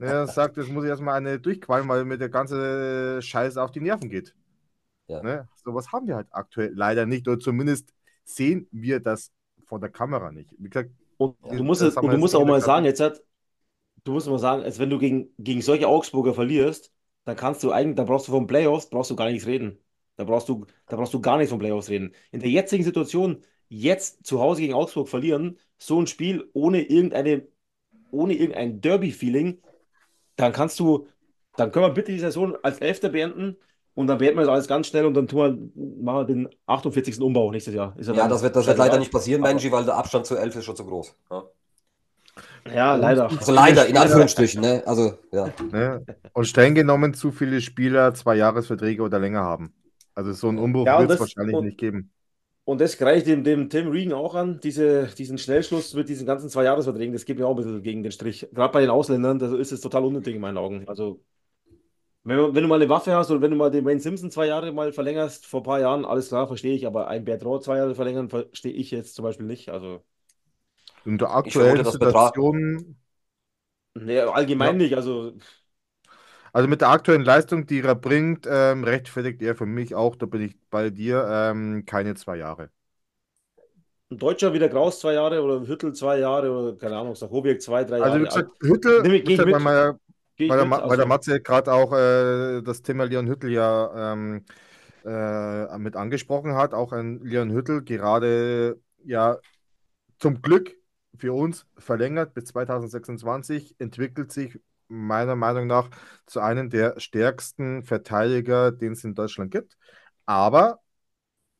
Der 0.00 0.26
sagt, 0.26 0.56
jetzt 0.56 0.70
muss 0.70 0.82
ich 0.82 0.90
erstmal 0.90 1.14
eine 1.14 1.38
durchqualmen, 1.38 1.88
weil 1.88 2.04
mir 2.04 2.18
der 2.18 2.30
ganze 2.30 3.22
Scheiß 3.22 3.58
auf 3.58 3.70
die 3.70 3.80
Nerven 3.80 4.10
geht. 4.10 4.34
Ja. 5.06 5.22
Ne? 5.22 5.48
Sowas 5.54 5.92
haben 5.92 6.08
wir 6.08 6.16
halt 6.16 6.26
aktuell 6.32 6.72
leider 6.74 7.06
nicht, 7.06 7.28
oder 7.28 7.38
zumindest 7.38 7.94
sehen 8.24 8.66
wir 8.72 8.98
das 8.98 9.30
vor 9.66 9.78
der 9.78 9.90
Kamera 9.90 10.32
nicht. 10.32 10.52
Wie 10.58 10.68
gesagt, 10.68 10.90
Und 11.16 11.36
du 11.48 11.62
musst, 11.62 11.82
und 11.82 12.10
du 12.12 12.18
musst 12.18 12.34
auch 12.34 12.44
mal 12.44 12.60
sagen, 12.60 12.86
jetzt 12.86 13.00
hat, 13.00 13.22
du 14.02 14.12
musst 14.12 14.28
mal 14.28 14.38
sagen, 14.40 14.64
als 14.64 14.80
wenn 14.80 14.90
du 14.90 14.98
gegen, 14.98 15.28
gegen 15.38 15.62
solche 15.62 15.86
Augsburger 15.86 16.34
verlierst, 16.34 16.92
dann 17.24 17.36
kannst 17.36 17.62
du 17.62 17.70
eigentlich, 17.70 17.96
dann 17.96 18.06
brauchst 18.06 18.26
du 18.26 18.32
von 18.32 18.48
Playoffs, 18.48 18.90
brauchst 18.90 19.12
du 19.12 19.16
gar 19.16 19.30
nichts 19.30 19.46
reden. 19.46 19.78
Da 20.20 20.24
brauchst 20.24 20.50
du, 20.50 20.66
da 20.86 20.96
brauchst 20.96 21.14
du 21.14 21.20
gar 21.22 21.38
nichts 21.38 21.48
von 21.48 21.58
Playoffs 21.58 21.88
reden. 21.88 22.12
In 22.30 22.40
der 22.40 22.50
jetzigen 22.50 22.84
Situation, 22.84 23.38
jetzt 23.70 24.26
zu 24.26 24.38
Hause 24.38 24.60
gegen 24.60 24.74
Augsburg 24.74 25.08
verlieren, 25.08 25.58
so 25.78 25.98
ein 25.98 26.06
Spiel 26.06 26.50
ohne 26.52 26.82
irgendeine, 26.82 27.48
ohne 28.10 28.34
irgendein 28.34 28.82
Derby-Feeling, 28.82 29.62
dann 30.36 30.52
kannst 30.52 30.78
du, 30.78 31.06
dann 31.56 31.72
können 31.72 31.86
wir 31.86 31.94
bitte 31.94 32.12
die 32.12 32.18
Saison 32.18 32.54
als 32.62 32.80
Elfter 32.80 33.08
beenden 33.08 33.56
und 33.94 34.08
dann 34.08 34.18
beenden 34.18 34.36
wir 34.36 34.44
das 34.44 34.52
alles 34.52 34.68
ganz 34.68 34.88
schnell 34.88 35.06
und 35.06 35.14
dann 35.14 35.26
tun 35.26 35.72
wir, 35.74 36.04
machen 36.04 36.18
wir 36.18 36.24
den 36.26 36.48
48. 36.66 37.18
Umbau 37.22 37.50
nächstes 37.50 37.72
Jahr. 37.72 37.94
Ist 37.96 38.08
Ja, 38.08 38.12
dann 38.12 38.28
das 38.28 38.42
wird, 38.42 38.54
das 38.54 38.66
wird 38.66 38.76
leider 38.76 38.98
nicht 38.98 39.10
passieren, 39.10 39.40
Benji, 39.40 39.72
weil 39.72 39.86
der 39.86 39.96
Abstand 39.96 40.26
zu 40.26 40.36
11 40.36 40.56
ist 40.56 40.64
schon 40.66 40.76
zu 40.76 40.84
groß. 40.84 41.16
Ja? 41.30 41.44
Ja, 42.74 42.94
leider. 42.94 43.30
Also 43.30 43.52
leider, 43.52 43.86
in 43.86 43.96
Anführungsstrichen. 43.96 44.60
Ne? 44.60 44.82
Also, 44.84 45.14
ja. 45.32 45.48
ne? 45.72 46.04
und 46.34 46.44
streng 46.44 46.74
genommen 46.74 47.14
zu 47.14 47.32
viele 47.32 47.62
Spieler 47.62 48.12
zwei 48.12 48.36
Jahresverträge 48.36 49.02
oder 49.02 49.18
länger 49.18 49.40
haben. 49.40 49.72
Also 50.14 50.32
so 50.32 50.48
einen 50.48 50.58
Umbruch 50.58 50.86
Ja, 50.86 50.98
wird 50.98 51.10
es 51.10 51.18
das- 51.18 51.20
wahrscheinlich 51.20 51.56
und- 51.56 51.64
nicht 51.66 51.78
geben. 51.78 52.10
Und 52.64 52.80
das 52.80 52.98
greift 52.98 53.26
dem, 53.26 53.42
dem 53.42 53.68
Tim 53.68 53.88
Regan 53.88 54.12
auch 54.12 54.34
an, 54.34 54.60
diese, 54.60 55.06
diesen 55.18 55.38
Schnellschluss 55.38 55.94
mit 55.94 56.08
diesen 56.08 56.26
ganzen 56.26 56.48
Zwei-Jahres-Verträgen, 56.48 57.12
das 57.12 57.24
geht 57.24 57.38
mir 57.38 57.46
auch 57.46 57.50
ein 57.50 57.56
bisschen 57.56 57.82
gegen 57.82 58.02
den 58.02 58.12
Strich. 58.12 58.46
Gerade 58.52 58.72
bei 58.72 58.80
den 58.82 58.90
Ausländern, 58.90 59.38
da 59.40 59.52
ist 59.56 59.72
es 59.72 59.80
total 59.80 60.04
unnötig 60.04 60.36
in 60.36 60.40
meinen 60.40 60.58
Augen. 60.58 60.86
Also, 60.86 61.20
wenn, 62.22 62.36
du- 62.36 62.54
wenn 62.54 62.62
du 62.62 62.68
mal 62.68 62.76
eine 62.80 62.88
Waffe 62.88 63.14
hast 63.14 63.30
oder 63.30 63.40
wenn 63.40 63.50
du 63.50 63.56
mal 63.56 63.70
den 63.70 63.84
Wayne 63.84 64.00
Simpson 64.00 64.30
zwei 64.30 64.46
Jahre 64.46 64.72
mal 64.72 64.92
verlängerst, 64.92 65.46
vor 65.46 65.60
ein 65.60 65.64
paar 65.64 65.80
Jahren, 65.80 66.04
alles 66.04 66.28
klar, 66.28 66.46
verstehe 66.46 66.74
ich, 66.74 66.86
aber 66.86 67.08
ein 67.08 67.24
Bertrand 67.24 67.64
zwei 67.64 67.78
Jahre 67.78 67.94
verlängern, 67.94 68.28
verstehe 68.28 68.72
ich 68.72 68.90
jetzt 68.90 69.14
zum 69.14 69.24
Beispiel 69.24 69.46
nicht. 69.46 69.70
Also, 69.70 70.02
In 71.06 71.16
der 71.18 71.30
aktuellen 71.30 71.84
Situation, 71.84 72.96
nee, 73.94 74.20
allgemein 74.20 74.78
Ja. 74.78 74.84
nicht. 74.84 74.94
Also, 74.94 75.32
also 76.52 76.68
mit 76.68 76.80
der 76.80 76.88
aktuellen 76.90 77.22
Leistung, 77.24 77.66
die 77.66 77.80
er 77.80 77.94
bringt, 77.94 78.46
ähm, 78.50 78.84
rechtfertigt 78.84 79.42
er 79.42 79.54
für 79.56 79.66
mich 79.66 79.94
auch, 79.94 80.16
da 80.16 80.26
bin 80.26 80.42
ich 80.42 80.56
bei 80.70 80.90
dir, 80.90 81.26
ähm, 81.30 81.84
keine 81.86 82.14
zwei 82.14 82.36
Jahre. 82.36 82.70
ein 84.10 84.18
Deutscher 84.18 84.52
wieder 84.52 84.68
Kraus 84.68 85.00
zwei 85.00 85.14
Jahre 85.14 85.42
oder 85.42 85.66
Hüttel 85.66 85.92
zwei 85.94 86.18
Jahre 86.18 86.50
oder 86.50 86.76
keine 86.76 86.96
Ahnung, 86.98 87.14
Sachowiak 87.14 87.60
zwei, 87.62 87.84
drei 87.84 87.98
Also 87.98 88.18
wie 88.18 88.24
Jahre. 88.24 88.28
gesagt, 88.28 88.50
Hüttel, 88.62 89.06
ich- 89.06 89.26
wie 89.26 89.36
gesagt, 89.36 89.48
mit. 89.48 89.62
weil, 90.48 90.58
der, 90.58 90.66
mit, 90.66 90.78
der 90.80 90.90
also- 90.90 91.06
Matze 91.06 91.40
gerade 91.40 91.72
auch 91.72 91.92
äh, 91.92 92.62
das 92.62 92.82
Thema 92.82 93.04
Leon 93.04 93.28
Hüttel 93.28 93.50
ja 93.52 94.12
ähm, 94.14 94.44
äh, 95.04 95.78
mit 95.78 95.96
angesprochen 95.96 96.54
hat, 96.54 96.74
auch 96.74 96.92
ein 96.92 97.20
Leon 97.24 97.50
Hüttel 97.52 97.82
gerade 97.84 98.80
ja 99.04 99.38
zum 100.18 100.42
Glück 100.42 100.76
für 101.16 101.32
uns 101.34 101.66
verlängert 101.78 102.34
bis 102.34 102.46
2026, 102.46 103.76
entwickelt 103.80 104.32
sich 104.32 104.60
meiner 104.90 105.36
Meinung 105.36 105.66
nach 105.66 105.90
zu 106.26 106.40
einem 106.40 106.70
der 106.70 106.98
stärksten 107.00 107.82
Verteidiger, 107.84 108.72
den 108.72 108.92
es 108.92 109.04
in 109.04 109.14
Deutschland 109.14 109.50
gibt. 109.50 109.76
Aber 110.26 110.80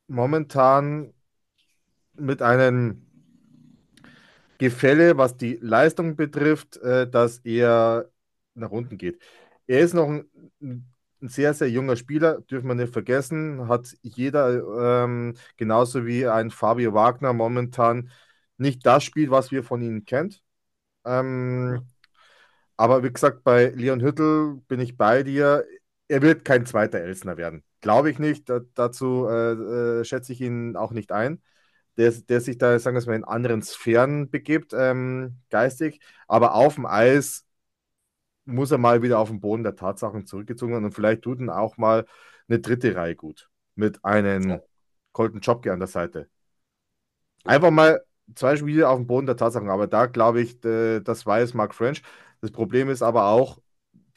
momentan 0.07 1.13
mit 2.13 2.41
einem 2.41 3.05
Gefälle, 4.57 5.17
was 5.17 5.37
die 5.37 5.57
Leistung 5.61 6.15
betrifft, 6.15 6.77
äh, 6.77 7.09
dass 7.09 7.39
er 7.39 8.09
nach 8.53 8.71
unten 8.71 8.97
geht. 8.97 9.21
Er 9.67 9.79
ist 9.79 9.93
noch 9.93 10.07
ein, 10.07 10.29
ein 10.61 10.93
sehr, 11.21 11.53
sehr 11.53 11.69
junger 11.69 11.95
Spieler, 11.95 12.41
dürfen 12.41 12.67
wir 12.67 12.75
nicht 12.75 12.93
vergessen. 12.93 13.67
Hat 13.67 13.95
jeder, 14.01 15.03
ähm, 15.05 15.35
genauso 15.57 16.05
wie 16.05 16.27
ein 16.27 16.51
Fabio 16.51 16.93
Wagner, 16.93 17.33
momentan 17.33 18.11
nicht 18.57 18.85
das 18.85 19.03
Spiel, 19.03 19.31
was 19.31 19.51
wir 19.51 19.63
von 19.63 19.81
ihm 19.81 20.05
kennt. 20.05 20.43
Ähm, 21.05 21.85
aber 22.81 23.03
wie 23.03 23.13
gesagt, 23.13 23.43
bei 23.43 23.67
Leon 23.69 24.01
Hüttel 24.01 24.55
bin 24.67 24.79
ich 24.79 24.97
bei 24.97 25.21
dir. 25.21 25.65
Er 26.07 26.23
wird 26.23 26.43
kein 26.43 26.65
zweiter 26.65 26.99
Elsner 26.99 27.37
werden. 27.37 27.63
Glaube 27.79 28.09
ich 28.09 28.17
nicht. 28.17 28.49
Da, 28.49 28.61
dazu 28.73 29.27
äh, 29.29 29.99
äh, 30.01 30.03
schätze 30.03 30.33
ich 30.33 30.41
ihn 30.41 30.75
auch 30.75 30.91
nicht 30.91 31.11
ein. 31.11 31.43
Der, 31.97 32.11
der 32.11 32.41
sich 32.41 32.57
da, 32.57 32.79
sagen 32.79 32.97
wir 32.99 33.05
mal, 33.05 33.15
in 33.15 33.23
anderen 33.23 33.61
Sphären 33.61 34.31
begibt, 34.31 34.73
ähm, 34.75 35.37
geistig. 35.51 35.99
Aber 36.27 36.55
auf 36.55 36.73
dem 36.75 36.87
Eis 36.87 37.45
muss 38.45 38.71
er 38.71 38.79
mal 38.79 39.03
wieder 39.03 39.19
auf 39.19 39.29
den 39.29 39.41
Boden 39.41 39.61
der 39.63 39.75
Tatsachen 39.75 40.25
zurückgezogen 40.25 40.73
werden 40.73 40.85
und 40.85 40.95
vielleicht 40.95 41.21
tut 41.21 41.39
ihn 41.39 41.49
auch 41.49 41.77
mal 41.77 42.05
eine 42.49 42.59
dritte 42.59 42.95
Reihe 42.95 43.15
gut. 43.15 43.49
Mit 43.75 44.03
einem. 44.03 44.59
Colton 45.11 45.41
Jobke 45.41 45.71
an 45.71 45.79
der 45.79 45.87
Seite. 45.87 46.29
Einfach 47.43 47.69
mal 47.69 48.01
zwei 48.33 48.55
Spiele 48.55 48.87
auf 48.89 48.97
dem 48.97 49.07
Boden 49.07 49.27
der 49.27 49.35
Tatsachen. 49.35 49.69
Aber 49.69 49.85
da 49.85 50.05
glaube 50.05 50.41
ich, 50.41 50.59
das 50.61 51.25
weiß 51.25 51.53
Mark 51.53 51.75
French. 51.75 52.01
Das 52.41 52.51
Problem 52.51 52.89
ist 52.89 53.01
aber 53.01 53.27
auch 53.27 53.61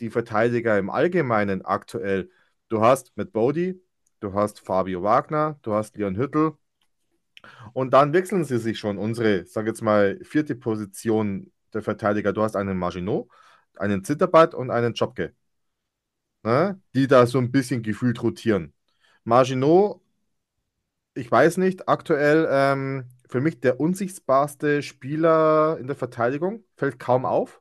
die 0.01 0.11
Verteidiger 0.11 0.79
im 0.79 0.91
Allgemeinen 0.91 1.65
aktuell. 1.65 2.31
Du 2.69 2.81
hast 2.81 3.17
mit 3.17 3.33
Bodie, 3.33 3.81
du 4.21 4.33
hast 4.35 4.61
Fabio 4.61 5.03
Wagner, 5.03 5.59
du 5.63 5.75
hast 5.75 5.97
Leon 5.97 6.17
Hüttel. 6.17 6.53
Und 7.73 7.93
dann 7.93 8.13
wechseln 8.13 8.45
sie 8.45 8.59
sich 8.59 8.79
schon 8.79 8.99
unsere, 8.99 9.45
sag 9.47 9.67
jetzt 9.67 9.83
mal, 9.83 10.19
vierte 10.25 10.55
Position 10.57 11.53
der 11.73 11.83
Verteidiger. 11.83 12.33
Du 12.33 12.43
hast 12.43 12.57
einen 12.57 12.79
Maginot, 12.79 13.29
einen 13.77 14.05
Zitterbad 14.05 14.55
und 14.55 14.71
einen 14.71 14.95
Jobke. 14.95 15.35
Ne? 16.43 16.81
Die 16.95 17.07
da 17.07 17.27
so 17.27 17.39
ein 17.39 17.51
bisschen 17.53 17.83
gefühlt 17.83 18.23
rotieren. 18.23 18.75
Maginot, 19.25 20.01
ich 21.15 21.31
weiß 21.31 21.59
nicht, 21.59 21.89
aktuell 21.89 22.47
ähm, 22.51 23.09
für 23.29 23.41
mich 23.41 23.61
der 23.61 23.81
unsichtbarste 23.81 24.83
Spieler 24.83 25.79
in 25.81 25.87
der 25.87 25.97
Verteidigung, 25.97 26.65
fällt 26.77 26.99
kaum 26.99 27.25
auf. 27.25 27.61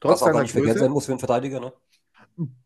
Trotz 0.00 0.22
Was 0.22 0.28
aber 0.28 0.42
nicht 0.42 0.52
verkehrt 0.52 0.78
sein 0.78 0.90
muss 0.90 1.06
für 1.06 1.12
einen 1.12 1.18
Verteidiger, 1.18 1.60
ne? 1.60 1.72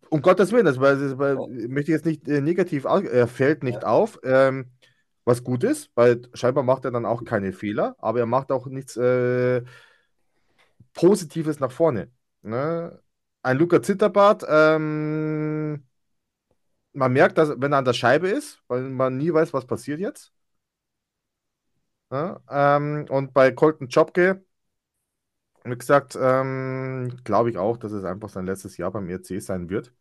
Um 0.08 0.22
Gottes 0.22 0.52
Willen, 0.52 0.64
das, 0.64 0.78
weil, 0.78 0.96
das 0.96 1.18
weil, 1.18 1.34
ja. 1.34 1.68
möchte 1.68 1.90
ich 1.90 1.96
jetzt 1.96 2.06
nicht 2.06 2.28
äh, 2.28 2.40
negativ 2.40 2.84
er 2.84 3.26
fällt 3.26 3.64
nicht 3.64 3.82
ja. 3.82 3.88
auf, 3.88 4.20
ähm, 4.22 4.70
was 5.24 5.42
gut 5.42 5.64
ist, 5.64 5.90
weil 5.96 6.22
scheinbar 6.34 6.62
macht 6.62 6.84
er 6.84 6.92
dann 6.92 7.06
auch 7.06 7.24
keine 7.24 7.52
Fehler, 7.52 7.96
aber 7.98 8.20
er 8.20 8.26
macht 8.26 8.52
auch 8.52 8.66
nichts 8.66 8.96
äh, 8.96 9.62
Positives 10.92 11.58
nach 11.58 11.72
vorne. 11.72 12.10
Ne? 12.42 13.00
Ein 13.42 13.58
Luca 13.58 13.82
Zitterbart, 13.82 14.44
ähm, 14.48 15.82
man 16.92 17.12
merkt, 17.12 17.38
dass, 17.38 17.50
wenn 17.60 17.72
er 17.72 17.78
an 17.78 17.84
der 17.84 17.92
Scheibe 17.92 18.28
ist, 18.28 18.62
weil 18.68 18.82
man 18.82 19.16
nie 19.18 19.32
weiß, 19.32 19.52
was 19.52 19.66
passiert 19.66 19.98
jetzt. 19.98 20.32
Ja, 22.10 22.40
ähm, 22.48 23.06
und 23.08 23.34
bei 23.34 23.50
Colton 23.50 23.88
Jobke, 23.88 24.43
wie 25.64 25.76
gesagt, 25.76 26.16
ähm, 26.20 27.16
glaube 27.24 27.50
ich 27.50 27.58
auch, 27.58 27.76
dass 27.76 27.92
es 27.92 28.04
einfach 28.04 28.28
sein 28.28 28.46
letztes 28.46 28.76
Jahr 28.76 28.90
beim 28.92 29.08
ERC 29.08 29.40
sein 29.40 29.70
wird. 29.70 29.92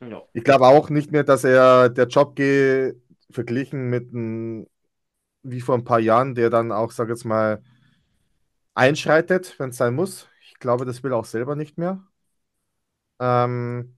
Ja. 0.00 0.22
Ich 0.32 0.44
glaube 0.44 0.66
auch 0.66 0.90
nicht 0.90 1.12
mehr, 1.12 1.24
dass 1.24 1.44
er 1.44 1.88
der 1.88 2.06
Jobke 2.08 3.00
verglichen 3.30 3.88
mit 3.90 4.12
einem, 4.12 4.66
wie 5.42 5.60
vor 5.60 5.76
ein 5.76 5.84
paar 5.84 6.00
Jahren, 6.00 6.34
der 6.34 6.50
dann 6.50 6.72
auch, 6.72 6.92
sag 6.92 7.08
jetzt 7.08 7.24
mal, 7.24 7.62
einschreitet, 8.74 9.58
wenn 9.58 9.70
es 9.70 9.76
sein 9.76 9.94
muss. 9.94 10.28
Ich 10.42 10.54
glaube, 10.58 10.84
das 10.84 11.02
will 11.02 11.12
er 11.12 11.18
auch 11.18 11.24
selber 11.24 11.56
nicht 11.56 11.78
mehr. 11.78 12.02
Ähm, 13.18 13.94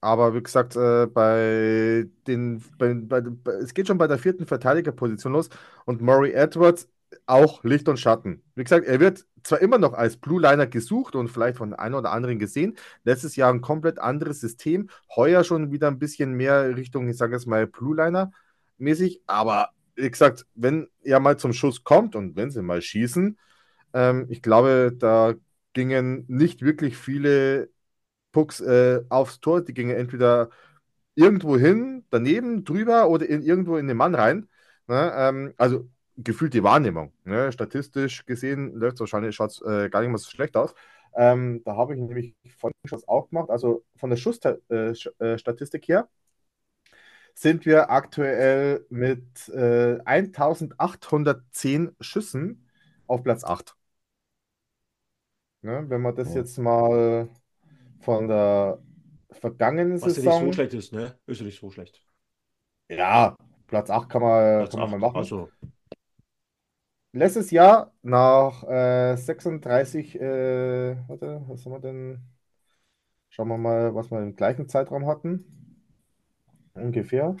aber 0.00 0.34
wie 0.34 0.42
gesagt, 0.42 0.74
äh, 0.76 1.06
bei 1.06 2.06
den, 2.26 2.62
bei, 2.78 2.92
bei, 2.94 3.52
es 3.62 3.72
geht 3.74 3.86
schon 3.86 3.98
bei 3.98 4.08
der 4.08 4.18
vierten 4.18 4.46
Verteidigerposition 4.46 5.32
los 5.32 5.48
und 5.84 6.00
Murray 6.02 6.32
Edwards 6.32 6.88
auch 7.26 7.64
Licht 7.64 7.88
und 7.88 7.98
Schatten. 7.98 8.42
Wie 8.54 8.64
gesagt, 8.64 8.86
er 8.86 9.00
wird 9.00 9.26
zwar 9.42 9.60
immer 9.60 9.78
noch 9.78 9.92
als 9.92 10.16
Blue 10.16 10.40
Liner 10.40 10.66
gesucht 10.66 11.16
und 11.16 11.28
vielleicht 11.28 11.58
von 11.58 11.74
einem 11.74 11.96
oder 11.96 12.12
anderen 12.12 12.38
gesehen. 12.38 12.76
Letztes 13.04 13.36
Jahr 13.36 13.52
ein 13.52 13.60
komplett 13.60 13.98
anderes 13.98 14.40
System. 14.40 14.88
Heuer 15.16 15.44
schon 15.44 15.72
wieder 15.72 15.88
ein 15.88 15.98
bisschen 15.98 16.32
mehr 16.34 16.76
Richtung, 16.76 17.08
ich 17.08 17.16
sage 17.16 17.34
jetzt 17.34 17.46
mal, 17.46 17.66
Blue 17.66 17.96
Liner 17.96 18.32
mäßig. 18.78 19.22
Aber 19.26 19.70
wie 19.96 20.10
gesagt, 20.10 20.46
wenn 20.54 20.88
er 21.02 21.20
mal 21.20 21.38
zum 21.38 21.52
Schuss 21.52 21.84
kommt 21.84 22.16
und 22.16 22.36
wenn 22.36 22.50
sie 22.50 22.62
mal 22.62 22.82
schießen, 22.82 23.38
ähm, 23.94 24.26
ich 24.30 24.42
glaube, 24.42 24.94
da 24.98 25.34
gingen 25.72 26.24
nicht 26.28 26.62
wirklich 26.62 26.96
viele 26.96 27.70
Pucks 28.32 28.60
äh, 28.60 29.02
aufs 29.08 29.40
Tor. 29.40 29.62
Die 29.62 29.74
gingen 29.74 29.96
entweder 29.96 30.50
irgendwo 31.14 31.56
hin, 31.58 32.04
daneben, 32.10 32.64
drüber 32.64 33.08
oder 33.08 33.28
in, 33.28 33.42
irgendwo 33.42 33.76
in 33.76 33.88
den 33.88 33.96
Mann 33.96 34.14
rein. 34.14 34.48
Ne? 34.88 35.12
Ähm, 35.16 35.54
also 35.58 35.88
gefühlt 36.16 36.54
die 36.54 36.62
Wahrnehmung. 36.62 37.12
Ne? 37.24 37.52
Statistisch 37.52 38.24
gesehen 38.26 38.74
läuft 38.74 38.94
es 38.94 39.00
wahrscheinlich 39.00 39.38
äh, 39.40 39.88
gar 39.88 40.00
nicht 40.00 40.10
mal 40.10 40.18
so 40.18 40.30
schlecht 40.30 40.56
aus. 40.56 40.74
Ähm, 41.14 41.62
da 41.64 41.76
habe 41.76 41.94
ich 41.94 42.00
nämlich 42.00 42.34
von 42.58 42.72
Schuss 42.86 43.06
auch 43.06 43.28
gemacht. 43.28 43.50
Also 43.50 43.84
von 43.96 44.10
der 44.10 44.16
Schussstatistik 44.16 45.88
äh, 45.88 45.92
äh 45.92 45.96
her 45.96 46.08
sind 47.34 47.64
wir 47.66 47.90
aktuell 47.90 48.86
mit 48.90 49.48
äh, 49.48 49.98
1810 50.04 51.96
Schüssen 52.00 52.68
auf 53.06 53.22
Platz 53.22 53.44
8. 53.44 53.74
Ne? 55.62 55.84
Wenn 55.88 56.02
man 56.02 56.14
das 56.14 56.34
ja. 56.34 56.40
jetzt 56.40 56.58
mal 56.58 57.28
von 58.00 58.28
der 58.28 58.78
vergangenen 59.30 60.00
Was 60.00 60.14
Saison. 60.14 60.26
Was 60.26 60.34
ja 60.34 60.44
nicht 60.44 60.54
so 60.54 60.54
schlecht 60.54 60.74
ist, 60.74 60.92
ne? 60.92 61.18
Ist 61.26 61.40
ja 61.40 61.46
nicht 61.46 61.60
so 61.60 61.70
schlecht. 61.70 62.02
Ja, 62.88 63.36
Platz 63.66 63.90
8 63.90 64.08
kann 64.08 64.22
man, 64.22 64.58
Platz 64.60 64.70
kann 64.72 64.80
man 64.80 64.88
8, 64.88 64.92
mal 64.92 65.06
machen. 65.06 65.16
Also. 65.16 65.48
Letztes 67.12 67.50
Jahr 67.50 67.92
nach 68.02 68.64
äh, 68.64 69.16
36, 69.16 70.18
äh, 70.20 70.96
warte, 71.08 71.42
was 71.46 71.64
haben 71.64 71.72
wir 71.72 71.80
denn? 71.80 72.20
Schauen 73.28 73.48
wir 73.48 73.58
mal, 73.58 73.94
was 73.94 74.10
wir 74.10 74.20
im 74.20 74.34
gleichen 74.36 74.68
Zeitraum 74.68 75.06
hatten. 75.06 75.44
Ungefähr. 76.74 77.36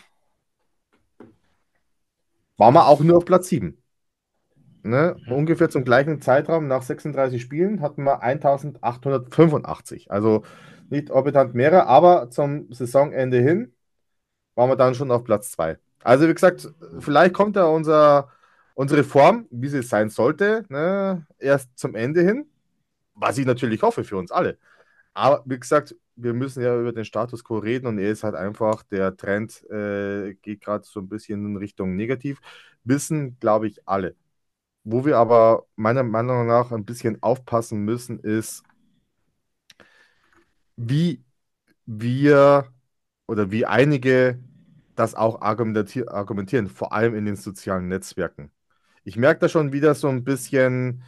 Waren 2.56 2.74
wir 2.74 2.86
auch 2.86 3.00
nur 3.00 3.16
auf 3.18 3.24
Platz 3.24 3.48
7. 3.48 3.82
Ne? 4.82 5.16
Ungefähr 5.28 5.70
zum 5.70 5.84
gleichen 5.84 6.20
Zeitraum, 6.20 6.66
nach 6.66 6.82
36 6.82 7.40
Spielen, 7.40 7.80
hatten 7.80 8.04
wir 8.04 8.22
1885. 8.22 10.10
Also 10.10 10.42
nicht 10.90 11.10
orbitant 11.10 11.54
mehrere, 11.54 11.86
aber 11.86 12.30
zum 12.30 12.72
Saisonende 12.72 13.40
hin 13.40 13.74
waren 14.54 14.70
wir 14.70 14.76
dann 14.76 14.94
schon 14.94 15.10
auf 15.10 15.24
Platz 15.24 15.52
2. 15.52 15.78
Also 16.02 16.28
wie 16.28 16.34
gesagt, 16.34 16.72
vielleicht 16.98 17.34
kommt 17.34 17.56
da 17.56 17.66
unser, 17.66 18.28
unsere 18.74 19.04
Form, 19.04 19.46
wie 19.50 19.68
sie 19.68 19.82
sein 19.82 20.10
sollte, 20.10 20.64
ne? 20.68 21.26
erst 21.38 21.76
zum 21.78 21.94
Ende 21.94 22.22
hin, 22.22 22.46
was 23.14 23.38
ich 23.38 23.46
natürlich 23.46 23.82
hoffe 23.82 24.04
für 24.04 24.16
uns 24.16 24.32
alle. 24.32 24.58
Aber 25.14 25.42
wie 25.46 25.58
gesagt, 25.58 25.96
wir 26.16 26.34
müssen 26.34 26.62
ja 26.62 26.78
über 26.78 26.92
den 26.92 27.04
Status 27.04 27.44
quo 27.44 27.58
reden 27.58 27.86
und 27.86 27.98
er 27.98 28.10
ist 28.10 28.24
halt 28.24 28.34
einfach, 28.34 28.82
der 28.84 29.16
Trend 29.16 29.64
äh, 29.70 30.34
geht 30.42 30.62
gerade 30.62 30.84
so 30.84 31.00
ein 31.00 31.08
bisschen 31.08 31.44
in 31.46 31.56
Richtung 31.56 31.96
negativ. 31.96 32.40
Wissen, 32.84 33.38
glaube 33.40 33.68
ich, 33.68 33.86
alle. 33.88 34.16
Wo 34.84 35.04
wir 35.06 35.18
aber 35.18 35.66
meiner 35.76 36.04
Meinung 36.04 36.46
nach 36.46 36.72
ein 36.72 36.84
bisschen 36.84 37.22
aufpassen 37.22 37.84
müssen, 37.84 38.20
ist, 38.20 38.64
wie 40.76 41.22
wir 41.86 42.66
oder 43.26 43.50
wie 43.50 43.66
einige 43.66 44.38
das 44.96 45.14
auch 45.14 45.40
argumentieren, 45.42 46.68
vor 46.68 46.92
allem 46.92 47.14
in 47.14 47.24
den 47.26 47.36
sozialen 47.36 47.88
Netzwerken. 47.88 48.50
Ich 49.04 49.16
merke 49.16 49.40
da 49.40 49.48
schon 49.48 49.72
wieder 49.72 49.94
so 49.94 50.08
ein 50.08 50.24
bisschen 50.24 51.02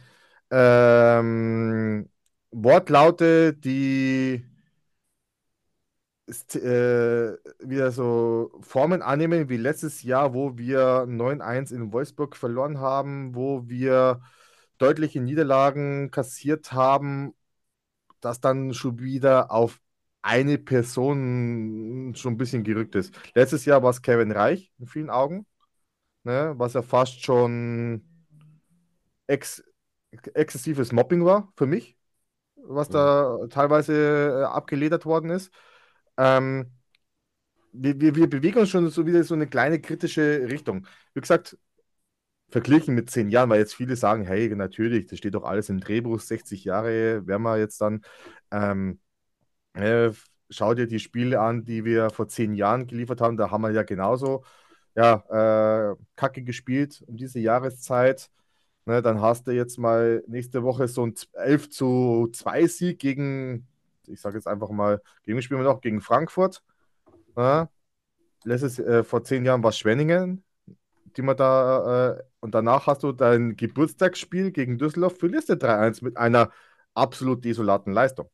ähm, 0.51 2.09
Wortlaute, 2.51 3.53
die 3.53 4.45
äh, 6.55 7.37
wieder 7.59 7.91
so 7.91 8.51
Formen 8.61 9.01
annehmen 9.01 9.49
wie 9.49 9.57
letztes 9.57 10.01
Jahr, 10.03 10.33
wo 10.33 10.57
wir 10.57 11.05
9-1 11.07 11.71
in 11.71 11.91
Wolfsburg 11.93 12.35
verloren 12.35 12.79
haben, 12.79 13.35
wo 13.35 13.67
wir 13.67 14.21
deutliche 14.77 15.21
Niederlagen 15.21 16.11
kassiert 16.11 16.71
haben, 16.73 17.33
das 18.21 18.41
dann 18.41 18.73
schon 18.73 18.99
wieder 18.99 19.51
auf 19.51 19.79
eine 20.21 20.57
Person 20.57 22.13
schon 22.15 22.33
ein 22.33 22.37
bisschen 22.37 22.63
gerückt 22.63 22.95
ist. 22.95 23.13
Letztes 23.35 23.65
Jahr 23.65 23.83
war 23.83 23.91
es 23.91 24.01
Kevin 24.01 24.31
Reich 24.31 24.71
in 24.79 24.87
vielen 24.87 25.09
Augen. 25.11 25.45
Ne, 26.25 26.53
was 26.57 26.73
ja 26.73 26.81
fast 26.81 27.23
schon 27.23 28.03
ex 29.27 29.63
exzessives 30.33 30.91
Mobbing 30.91 31.25
war 31.25 31.51
für 31.57 31.65
mich, 31.65 31.97
was 32.55 32.89
da 32.89 33.47
teilweise 33.49 34.41
äh, 34.41 34.43
abgeledert 34.45 35.05
worden 35.05 35.29
ist. 35.29 35.51
Ähm, 36.17 36.71
wir, 37.73 37.99
wir, 37.99 38.15
wir 38.15 38.29
bewegen 38.29 38.59
uns 38.59 38.69
schon 38.69 38.89
so 38.89 39.05
wieder 39.05 39.23
so 39.23 39.33
eine 39.33 39.47
kleine 39.47 39.81
kritische 39.81 40.47
Richtung. 40.49 40.87
Wie 41.13 41.21
gesagt, 41.21 41.57
verglichen 42.49 42.95
mit 42.95 43.09
zehn 43.09 43.29
Jahren, 43.29 43.49
weil 43.49 43.59
jetzt 43.59 43.75
viele 43.75 43.95
sagen, 43.95 44.23
hey, 44.23 44.53
natürlich, 44.55 45.07
das 45.07 45.17
steht 45.19 45.35
doch 45.35 45.43
alles 45.43 45.69
im 45.69 45.79
Drehbuch, 45.79 46.19
60 46.19 46.63
Jahre 46.63 47.27
werden 47.27 47.43
wir 47.43 47.57
jetzt 47.57 47.81
dann. 47.81 48.01
Ähm, 48.51 48.99
äh, 49.73 50.11
schau 50.49 50.73
dir 50.73 50.87
die 50.87 50.99
Spiele 50.99 51.41
an, 51.41 51.65
die 51.65 51.85
wir 51.85 52.09
vor 52.11 52.27
zehn 52.27 52.53
Jahren 52.53 52.87
geliefert 52.87 53.21
haben, 53.21 53.37
da 53.37 53.51
haben 53.51 53.61
wir 53.61 53.71
ja 53.71 53.83
genauso 53.83 54.43
ja, 54.95 55.91
äh, 55.91 55.95
Kacke 56.15 56.43
gespielt 56.43 57.03
um 57.07 57.17
diese 57.17 57.39
Jahreszeit. 57.39 58.29
Ne, 58.85 59.01
dann 59.01 59.21
hast 59.21 59.47
du 59.47 59.51
jetzt 59.51 59.79
mal 59.79 60.23
nächste 60.27 60.63
Woche 60.63 60.87
so 60.87 61.05
ein 61.05 61.15
11 61.33 61.69
zu 61.71 62.29
2 62.33 62.67
Sieg 62.67 62.99
gegen, 62.99 63.67
ich 64.07 64.21
sage 64.21 64.37
jetzt 64.37 64.47
einfach 64.47 64.69
mal, 64.69 65.01
gegen 65.23 65.41
spielen 65.41 65.61
wir 65.61 65.65
noch, 65.65 65.81
gegen 65.81 66.01
Frankfurt. 66.01 66.63
Ne? 67.35 67.69
Letztes, 68.43 68.79
äh, 68.79 69.03
vor 69.03 69.23
zehn 69.23 69.45
Jahren 69.45 69.63
war 69.63 69.71
Schwenningen, 69.71 70.43
die 71.17 71.21
man 71.23 71.37
da, 71.37 72.17
äh, 72.17 72.23
und 72.41 72.53
danach 72.55 72.87
hast 72.87 73.03
du 73.03 73.11
dein 73.11 73.55
Geburtstagsspiel 73.55 74.51
gegen 74.51 74.77
Düsseldorf, 74.77 75.17
verlierst 75.19 75.49
du 75.49 75.53
3-1 75.55 76.03
mit 76.03 76.17
einer 76.17 76.51
absolut 76.93 77.43
desolaten 77.45 77.93
Leistung. 77.93 78.29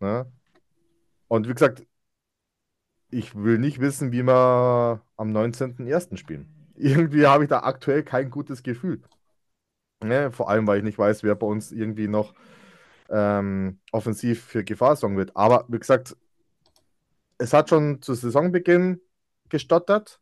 Ne? 0.00 0.30
Und 1.28 1.48
wie 1.48 1.52
gesagt, 1.54 1.84
ich 3.12 3.34
will 3.34 3.58
nicht 3.58 3.80
wissen, 3.80 4.10
wie 4.12 4.22
wir 4.22 5.02
am 5.16 5.30
19.01. 5.30 6.16
spielen. 6.16 6.48
Irgendwie 6.76 7.26
habe 7.26 7.44
ich 7.44 7.50
da 7.50 7.60
aktuell 7.60 8.02
kein 8.02 8.30
gutes 8.30 8.62
Gefühl. 8.62 9.02
Ne? 10.02 10.32
Vor 10.32 10.48
allem, 10.50 10.66
weil 10.66 10.78
ich 10.78 10.84
nicht 10.84 10.98
weiß, 10.98 11.22
wer 11.22 11.34
bei 11.34 11.46
uns 11.46 11.70
irgendwie 11.70 12.08
noch 12.08 12.34
ähm, 13.08 13.78
offensiv 13.92 14.42
für 14.42 14.64
Gefahr 14.64 14.96
sorgen 14.96 15.16
wird. 15.16 15.36
Aber 15.36 15.64
wie 15.68 15.78
gesagt, 15.78 16.16
es 17.38 17.52
hat 17.52 17.68
schon 17.68 18.02
zu 18.02 18.14
Saisonbeginn 18.14 19.00
gestottert. 19.48 20.20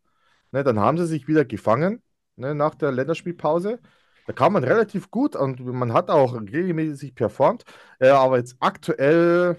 Ne? 0.53 0.65
Dann 0.65 0.81
haben 0.81 0.99
sie 0.99 1.07
sich 1.07 1.29
wieder 1.29 1.45
gefangen 1.45 2.03
ne? 2.37 2.55
nach 2.55 2.75
der 2.75 2.93
Länderspielpause. 2.93 3.79
Da 4.27 4.33
kam 4.33 4.53
man 4.53 4.65
relativ 4.65 5.11
gut 5.11 5.35
und 5.37 5.61
man 5.65 5.93
hat 5.93 6.11
auch 6.11 6.35
regelmäßig 6.35 7.15
performt. 7.15 7.65
Äh, 8.01 8.09
aber 8.09 8.39
jetzt 8.39 8.57
aktuell, 8.61 9.59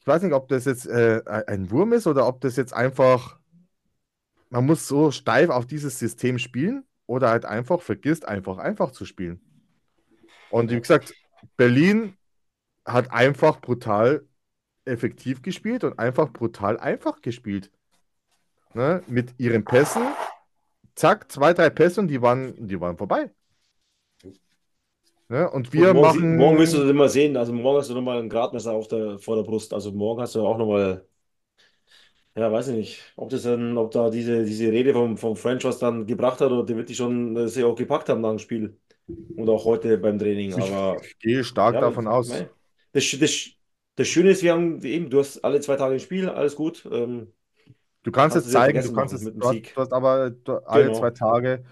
ich 0.00 0.06
weiß 0.06 0.22
nicht, 0.22 0.32
ob 0.32 0.48
das 0.48 0.64
jetzt 0.64 0.86
äh, 0.86 1.22
ein 1.46 1.70
Wurm 1.70 1.92
ist 1.92 2.06
oder 2.06 2.26
ob 2.26 2.40
das 2.40 2.56
jetzt 2.56 2.72
einfach, 2.72 3.38
man 4.48 4.64
muss 4.64 4.88
so 4.88 5.10
steif 5.10 5.50
auf 5.50 5.66
dieses 5.66 5.98
System 5.98 6.38
spielen 6.38 6.84
oder 7.06 7.28
halt 7.28 7.44
einfach 7.44 7.82
vergisst, 7.82 8.26
einfach 8.26 8.58
einfach 8.58 8.92
zu 8.92 9.04
spielen. 9.04 9.40
Und 10.50 10.70
wie 10.70 10.80
gesagt, 10.80 11.14
Berlin 11.56 12.16
hat 12.84 13.12
einfach 13.12 13.60
brutal 13.60 14.26
effektiv 14.86 15.42
gespielt 15.42 15.84
und 15.84 15.98
einfach 15.98 16.32
brutal 16.32 16.78
einfach 16.78 17.20
gespielt. 17.20 17.70
Ne? 18.72 19.02
Mit 19.06 19.34
ihren 19.38 19.64
Pässen, 19.64 20.02
zack, 20.94 21.30
zwei, 21.30 21.52
drei 21.52 21.68
Pässe 21.68 22.00
und 22.00 22.08
die 22.08 22.22
waren, 22.22 22.66
die 22.66 22.80
waren 22.80 22.96
vorbei. 22.96 23.30
Ne? 25.30 25.48
Und 25.50 25.72
wir 25.72 25.88
Und 25.88 25.92
morgen, 25.94 26.34
machen. 26.34 26.36
morgen 26.36 26.58
wirst 26.58 26.74
du 26.74 26.78
das 26.78 26.90
immer 26.90 27.08
sehen. 27.08 27.36
Also 27.36 27.52
morgen 27.52 27.78
hast 27.78 27.90
du 27.90 27.94
nochmal 27.94 28.18
ein 28.18 28.28
Gradmesser 28.28 28.72
auf 28.72 28.88
der, 28.88 29.18
vor 29.18 29.36
der 29.36 29.42
Brust. 29.44 29.72
Also 29.72 29.92
morgen 29.92 30.20
hast 30.22 30.34
du 30.34 30.46
auch 30.46 30.58
nochmal, 30.58 31.06
ja, 32.36 32.50
weiß 32.52 32.68
ich 32.68 32.76
nicht, 32.76 33.02
ob 33.16 33.30
das 33.30 33.42
dann, 33.42 33.76
ob 33.76 33.90
da 33.90 34.10
diese, 34.10 34.44
diese 34.44 34.70
Rede 34.72 34.92
vom, 34.92 35.16
vom 35.16 35.36
French 35.36 35.64
was 35.64 35.78
dann 35.78 36.06
gebracht 36.06 36.40
hat 36.40 36.50
oder 36.50 36.64
die 36.64 36.76
wird 36.76 36.88
die 36.88 36.94
schon 36.94 37.36
äh, 37.36 37.48
sehr 37.48 37.66
auch 37.66 37.74
gepackt 37.76 38.08
haben 38.08 38.20
nach 38.20 38.30
dem 38.30 38.38
Spiel. 38.38 38.78
Und 39.36 39.48
auch 39.48 39.64
heute 39.64 39.98
beim 39.98 40.18
Training. 40.18 40.54
Aber 40.54 41.02
ich 41.04 41.18
gehe 41.18 41.44
stark 41.44 41.74
ja, 41.74 41.80
davon 41.80 42.06
aus. 42.06 42.46
Das, 42.92 43.10
das, 43.20 43.50
das 43.96 44.08
Schöne 44.08 44.30
ist, 44.30 44.42
wir 44.42 44.52
haben 44.52 44.82
eben, 44.84 45.10
du 45.10 45.20
hast 45.20 45.44
alle 45.44 45.60
zwei 45.60 45.76
Tage 45.76 45.94
ein 45.94 46.00
Spiel, 46.00 46.28
alles 46.28 46.56
gut. 46.56 46.86
Ähm, 46.90 47.32
Du 48.02 48.10
kannst 48.12 48.36
es 48.36 48.50
zeigen, 48.50 48.82
du 48.82 48.92
kannst 48.92 49.12
es, 49.14 49.22
mit 49.24 49.34
dem 49.34 49.42
du 49.42 49.48
hast, 49.48 49.58
Sieg. 49.58 49.74
du 49.74 49.80
hast 49.80 49.92
aber 49.92 50.32
alle 50.66 50.90
Genau. 50.90 50.92
zwei 50.92 51.10
Tage 51.10 51.64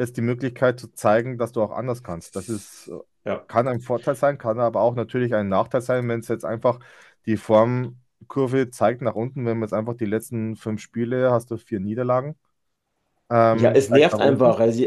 jetzt 0.00 0.18
die 0.18 0.22
Möglichkeit 0.22 0.80
zu 0.80 0.88
zeigen, 0.92 1.38
dass 1.38 1.52
du 1.52 1.62
auch 1.62 1.72
anders 1.72 2.02
kannst. 2.04 2.36
Das 2.36 2.48
ist, 2.50 2.92
Ja. 3.24 3.46
kann 3.48 3.68
ein 3.68 3.80
Vorteil 3.80 4.16
sein, 4.16 4.38
kann 4.38 4.60
aber 4.60 4.82
auch 4.82 4.94
natürlich 4.96 5.34
ein 5.34 5.48
Nachteil 5.48 5.82
sein, 5.82 6.08
wenn 6.08 6.20
es 6.20 6.28
jetzt 6.28 6.44
einfach 6.46 6.80
die 7.26 7.36
Formkurve 7.38 8.70
zeigt 8.70 9.02
nach 9.02 9.14
unten, 9.16 9.46
wenn 9.46 9.58
man 9.58 9.68
jetzt 9.68 9.74
einfach 9.74 9.96
die 9.96 10.06
letzten 10.06 10.56
fünf 10.56 10.80
Spiele, 10.82 11.32
hast 11.32 11.50
du 11.52 11.58
vier 11.58 11.80
Niederlagen. 11.80 12.36
Ähm, 13.30 13.62
Ja, 13.62 13.72
es 13.72 13.90
nervt 13.90 14.20
einfach. 14.20 14.60
Also, 14.60 14.84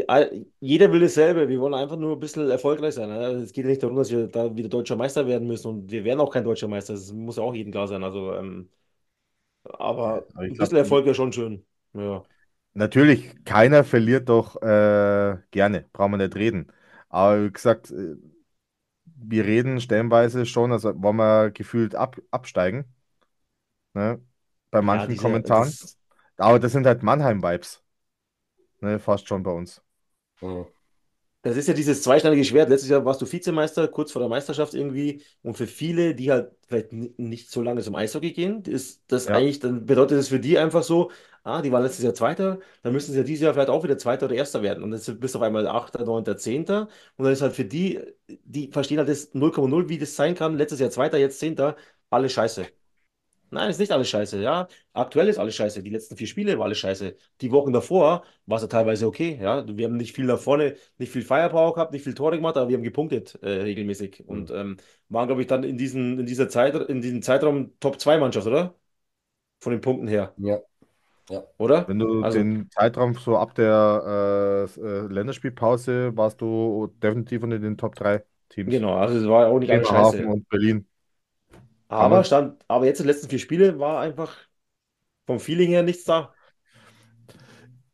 jeder 0.60 0.90
will 0.90 1.00
dasselbe. 1.00 1.48
Wir 1.50 1.60
wollen 1.60 1.74
einfach 1.74 1.96
nur 1.98 2.12
ein 2.16 2.20
bisschen 2.20 2.48
erfolgreich 2.50 2.94
sein. 2.94 3.10
ne? 3.10 3.16
Es 3.42 3.52
geht 3.52 3.66
nicht 3.66 3.82
darum, 3.82 3.96
dass 3.96 4.10
wir 4.10 4.26
da 4.26 4.56
wieder 4.56 4.70
deutscher 4.70 4.96
Meister 4.96 5.26
werden 5.26 5.46
müssen. 5.46 5.68
Und 5.68 5.90
wir 5.90 6.02
werden 6.04 6.20
auch 6.20 6.32
kein 6.32 6.44
deutscher 6.44 6.66
Meister. 6.68 6.94
Das 6.94 7.12
muss 7.12 7.36
ja 7.36 7.42
auch 7.42 7.54
jedem 7.54 7.72
klar 7.72 7.88
sein. 7.88 8.02
Also, 8.02 8.32
ähm, 8.34 8.70
aber 9.64 10.26
Aber 10.34 10.48
ein 10.48 10.56
glaub, 10.56 10.58
bisschen 10.58 10.78
Erfolg 10.78 11.04
wäre 11.06 11.14
schon 11.14 11.32
schön. 11.32 11.64
Ja. 11.94 12.24
Natürlich, 12.74 13.44
keiner 13.44 13.84
verliert 13.84 14.28
doch 14.28 14.56
äh, 14.60 15.36
gerne, 15.52 15.88
brauchen 15.92 16.12
wir 16.12 16.16
nicht 16.18 16.34
reden. 16.36 16.72
Aber 17.08 17.44
wie 17.44 17.52
gesagt, 17.52 17.90
äh, 17.92 18.16
wir 19.16 19.44
reden 19.46 19.80
stellenweise 19.80 20.44
schon, 20.46 20.70
also 20.72 21.00
wollen 21.02 21.16
wir 21.16 21.50
gefühlt 21.50 21.94
ab, 21.94 22.16
absteigen, 22.30 22.84
ne? 23.94 24.20
Bei 24.70 24.82
Ja, 24.82 24.82
manchen 24.82 25.06
diese, 25.06 25.16
Kommentaren. 25.16 25.78
das, 25.78 25.98
Aber 26.38 26.58
das 26.60 26.72
sind 26.72 26.86
halt 26.86 27.02
Mannheim-Vibes, 27.02 27.82
ne? 28.80 28.98
Fast 29.00 29.28
schon 29.28 29.42
bei 29.42 29.52
uns. 29.52 29.82
Mhm. 30.42 30.68
Das 31.44 31.56
ist 31.56 31.68
ja 31.68 31.74
dieses 31.74 32.02
zweischneidige 32.02 32.44
Schwert. 32.44 32.68
Letztes 32.70 32.90
Jahr 32.90 33.04
warst 33.04 33.20
du 33.22 33.30
Vizemeister, 33.30 33.86
kurz 33.88 34.12
vor 34.12 34.20
der 34.20 34.28
Meisterschaft 34.28 34.74
irgendwie. 34.74 35.22
Und 35.42 35.56
für 35.56 35.66
viele, 35.66 36.14
die 36.14 36.30
halt 36.32 36.52
vielleicht 36.66 36.92
ni- 36.92 37.14
nicht 37.18 37.50
so 37.50 37.62
lange 37.62 37.82
zum 37.82 37.94
Eishockey 37.94 38.32
gehen, 38.32 38.62
ist 38.64 39.02
das 39.08 39.28
Ja. 39.28 39.34
eigentlich, 39.36 39.60
dann 39.60 39.86
bedeutet 39.86 40.18
das 40.18 40.28
für 40.28 40.40
die 40.40 40.58
einfach 40.58 40.82
so, 40.82 41.10
ah, 41.42 41.62
die 41.62 41.70
waren 41.72 41.82
letztes 41.82 42.04
Jahr 42.04 42.14
Zweiter, 42.14 42.58
dann 42.82 42.92
müssen 42.92 43.12
sie 43.12 43.18
ja 43.18 43.24
dieses 43.24 43.42
Jahr 43.44 43.52
vielleicht 43.54 43.68
auch 43.70 43.84
wieder 43.84 43.98
Zweiter 43.98 44.26
oder 44.26 44.34
Erster 44.34 44.62
werden. 44.62 44.82
Und 44.82 44.92
jetzt 44.92 45.20
bist 45.20 45.34
du 45.34 45.38
auf 45.38 45.44
einmal 45.44 45.66
Achter, 45.68 46.04
Neunter, 46.04 46.36
Zehnter. 46.36 46.88
Und 47.16 47.24
dann 47.24 47.32
ist 47.32 47.42
halt 47.42 47.54
für 47.54 47.64
die, 47.64 48.00
die 48.28 48.68
verstehen 48.72 48.98
halt 48.98 49.08
das 49.08 49.34
0,0, 49.34 49.88
wie 49.88 49.98
das 49.98 50.16
sein 50.16 50.34
kann. 50.34 50.56
Letztes 50.56 50.80
Jahr 50.80 50.90
Zweiter, 50.90 51.18
jetzt 51.18 51.38
Zehnter, 51.38 51.76
alles 52.10 52.32
scheiße. 52.32 52.66
Nein, 53.54 53.70
ist 53.70 53.78
nicht 53.78 53.92
alles 53.92 54.08
scheiße, 54.10 54.40
ja. 54.42 54.68
Aktuell 54.92 55.28
ist 55.28 55.38
alles 55.38 55.54
scheiße. 55.54 55.82
Die 55.82 55.90
letzten 55.90 56.16
vier 56.16 56.26
Spiele 56.26 56.58
war 56.58 56.66
alles 56.66 56.78
scheiße. 56.78 57.16
Die 57.40 57.52
Wochen 57.52 57.72
davor 57.72 58.24
war 58.46 58.56
es 58.56 58.62
ja 58.62 58.68
teilweise 58.68 59.06
okay, 59.06 59.38
ja. 59.40 59.64
Wir 59.66 59.86
haben 59.86 59.96
nicht 59.96 60.14
viel 60.14 60.26
da 60.26 60.36
vorne, 60.36 60.76
nicht 60.98 61.12
viel 61.12 61.22
Firepower 61.22 61.74
gehabt, 61.74 61.92
nicht 61.92 62.04
viel 62.04 62.14
Tore 62.14 62.36
gemacht, 62.36 62.56
aber 62.56 62.68
wir 62.68 62.76
haben 62.76 62.82
gepunktet 62.84 63.38
äh, 63.42 63.48
regelmäßig. 63.62 64.24
Und 64.28 64.50
ähm, 64.50 64.76
waren, 65.08 65.26
glaube 65.28 65.42
ich, 65.42 65.46
dann 65.48 65.64
in 65.64 65.78
diesen, 65.78 66.18
in 66.20 66.26
dieser 66.26 66.48
Zeit, 66.48 66.74
in 66.74 67.00
diesem 67.00 67.22
Zeitraum 67.22 67.72
Top-2-Mannschaft, 67.80 68.46
oder? 68.46 68.74
Von 69.60 69.72
den 69.72 69.80
Punkten 69.82 70.08
her, 70.08 70.36
Ja. 70.36 70.60
Ja. 71.30 71.44
oder? 71.58 71.86
Wenn 71.86 71.98
du 71.98 72.22
Also, 72.22 72.44
den 72.46 72.70
Zeitraum 72.70 73.14
so 73.14 73.36
ab 73.36 73.54
der 73.54 74.68
äh, 74.78 74.80
äh, 74.80 75.06
Länderspielpause 75.08 76.16
warst 76.16 76.40
du 76.40 76.86
definitiv 77.02 77.42
unter 77.42 77.58
den 77.58 77.76
Top 77.76 77.94
3 77.94 78.24
Teams. 78.48 78.82
genau, 78.82 78.96
also 78.96 79.18
es 79.18 79.26
war 79.28 79.46
auch 79.48 79.58
nicht 79.58 79.72
alles 79.72 79.88
Bremerhaven 79.88 79.88
scheiße. 79.88 80.32
und 80.32 80.48
Berlin. 80.48 80.88
Aber 81.98 82.24
stand, 82.24 82.64
aber 82.68 82.86
jetzt 82.86 83.00
die 83.00 83.04
letzten 83.04 83.28
vier 83.28 83.38
Spiele 83.38 83.78
war 83.78 84.00
einfach 84.00 84.36
vom 85.26 85.40
Feeling 85.40 85.70
her 85.70 85.82
nichts 85.82 86.04
da. 86.04 86.34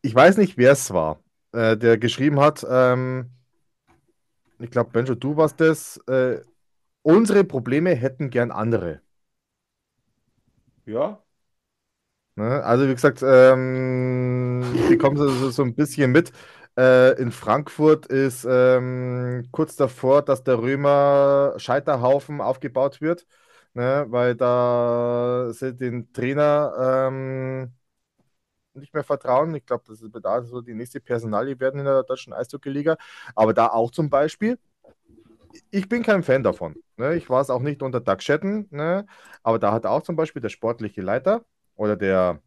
Ich 0.03 0.15
weiß 0.15 0.37
nicht, 0.39 0.57
wer 0.57 0.73
es 0.73 0.93
war, 0.93 1.23
äh, 1.53 1.77
der 1.77 1.99
geschrieben 1.99 2.41
hat, 2.41 2.67
ähm, 2.69 3.31
ich 4.59 4.71
glaube, 4.71 4.91
Benjo, 4.91 5.15
du 5.15 5.37
warst 5.37 5.61
das, 5.61 5.97
äh, 6.09 6.41
unsere 7.03 7.45
Probleme 7.45 7.95
hätten 7.95 8.31
gern 8.31 8.51
andere. 8.51 9.01
Ja, 10.87 11.23
Ne? 12.37 12.63
Also 12.65 12.89
wie 12.89 12.95
gesagt, 12.95 13.23
ähm, 13.23 14.63
ich 14.75 14.89
bekomme 14.89 15.17
so, 15.19 15.29
so, 15.29 15.51
so 15.51 15.63
ein 15.63 15.75
bisschen 15.75 16.13
mit. 16.13 16.33
Äh, 16.79 17.21
in 17.21 17.33
Frankfurt 17.33 18.07
ist 18.07 18.47
ähm, 18.49 19.49
kurz 19.53 19.77
davor, 19.77 20.23
dass 20.23 20.45
der 20.45 20.59
Römer 20.59 21.55
Scheiterhaufen 21.59 22.41
aufgebaut 22.41 23.01
wird, 23.01 23.27
ne? 23.75 24.07
Weil 24.09 24.35
da 24.37 25.51
sie 25.53 25.75
den 25.75 26.13
Trainer 26.13 27.09
ähm, 27.11 27.73
nicht 28.75 28.95
mehr 28.95 29.05
vertrauen. 29.05 29.55
Ich 29.55 29.67
glaube, 29.67 29.85
das 29.87 30.01
ist 30.01 30.11
da 30.23 30.43
so 30.43 30.61
die 30.61 30.75
nächste 30.75 31.01
Personalie 31.01 31.59
werden 31.61 31.81
in 31.81 31.87
der 31.87 32.03
deutschen 32.05 32.33
Eishockey-Liga. 32.33 32.97
Aber 33.35 33.55
da 33.55 33.69
auch 33.69 33.91
zum 33.91 34.11
Beispiel, 34.11 34.59
ich 35.71 35.89
bin 35.89 36.03
kein 36.03 36.23
Fan 36.23 36.43
davon. 36.43 36.77
Ne? 36.97 37.17
Ich 37.17 37.29
war 37.31 37.41
es 37.41 37.51
auch 37.51 37.61
nicht 37.61 37.83
unter 37.83 38.01
Doug 38.01 38.21
Shetton, 38.21 38.67
ne? 38.71 39.07
Aber 39.43 39.59
da 39.59 39.73
hat 39.73 39.87
auch 39.87 40.03
zum 40.03 40.17
Beispiel 40.17 40.43
der 40.43 40.49
sportliche 40.49 41.03
Leiter 41.03 41.45
oder 41.77 41.97
der, 41.97 42.41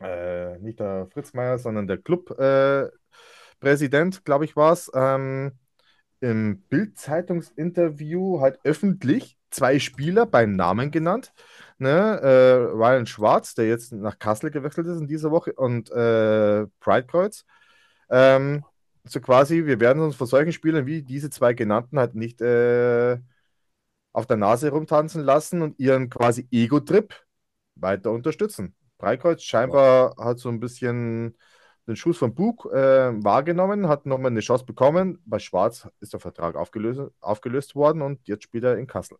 äh, 0.00 0.58
nicht 0.58 0.80
der 0.80 1.06
Fritz 1.12 1.34
Meier, 1.34 1.58
sondern 1.58 1.86
der 1.86 1.98
Clubpräsident, 1.98 2.92
äh, 4.18 4.20
glaube 4.24 4.44
ich, 4.44 4.56
war 4.56 4.72
es, 4.72 4.90
ähm, 4.94 5.52
im 6.20 6.62
Bild-Zeitungsinterview 6.68 8.40
halt 8.40 8.60
öffentlich 8.64 9.38
zwei 9.50 9.78
Spieler 9.78 10.26
beim 10.26 10.56
Namen 10.56 10.90
genannt. 10.90 11.32
Ne? 11.78 11.88
Äh, 11.90 12.54
Ryan 12.72 13.06
Schwarz, 13.06 13.54
der 13.54 13.68
jetzt 13.68 13.92
nach 13.92 14.18
Kassel 14.18 14.50
gewechselt 14.50 14.86
ist 14.86 15.00
in 15.00 15.08
dieser 15.08 15.30
Woche, 15.30 15.52
und 15.54 15.90
äh, 15.90 16.66
Pridekreuz. 16.80 17.44
Ähm, 18.10 18.64
so 19.04 19.20
quasi, 19.20 19.66
wir 19.66 19.80
werden 19.80 20.02
uns 20.02 20.16
von 20.16 20.26
solchen 20.26 20.52
Spielern 20.52 20.86
wie 20.86 21.02
diese 21.02 21.30
zwei 21.30 21.54
genannten 21.54 21.98
halt 21.98 22.14
nicht 22.14 22.40
äh, 22.42 23.18
auf 24.12 24.26
der 24.26 24.36
Nase 24.36 24.70
rumtanzen 24.70 25.22
lassen 25.22 25.62
und 25.62 25.78
ihren 25.78 26.10
quasi 26.10 26.46
Ego-Trip 26.50 27.14
weiter 27.76 28.10
unterstützen. 28.12 28.74
Breikreuz 28.98 29.42
scheinbar 29.42 30.14
hat 30.18 30.38
so 30.38 30.48
ein 30.50 30.60
bisschen 30.60 31.36
den 31.86 31.96
Schuss 31.96 32.18
von 32.18 32.34
Bug 32.34 32.66
äh, 32.72 33.12
wahrgenommen, 33.24 33.88
hat 33.88 34.06
nochmal 34.06 34.30
eine 34.30 34.40
Chance 34.40 34.64
bekommen. 34.64 35.22
Bei 35.24 35.38
Schwarz 35.38 35.88
ist 36.00 36.12
der 36.12 36.20
Vertrag 36.20 36.56
aufgelöst, 36.56 37.12
aufgelöst 37.20 37.74
worden 37.74 38.02
und 38.02 38.28
jetzt 38.28 38.44
spielt 38.44 38.64
er 38.64 38.78
in 38.78 38.86
Kassel. 38.86 39.18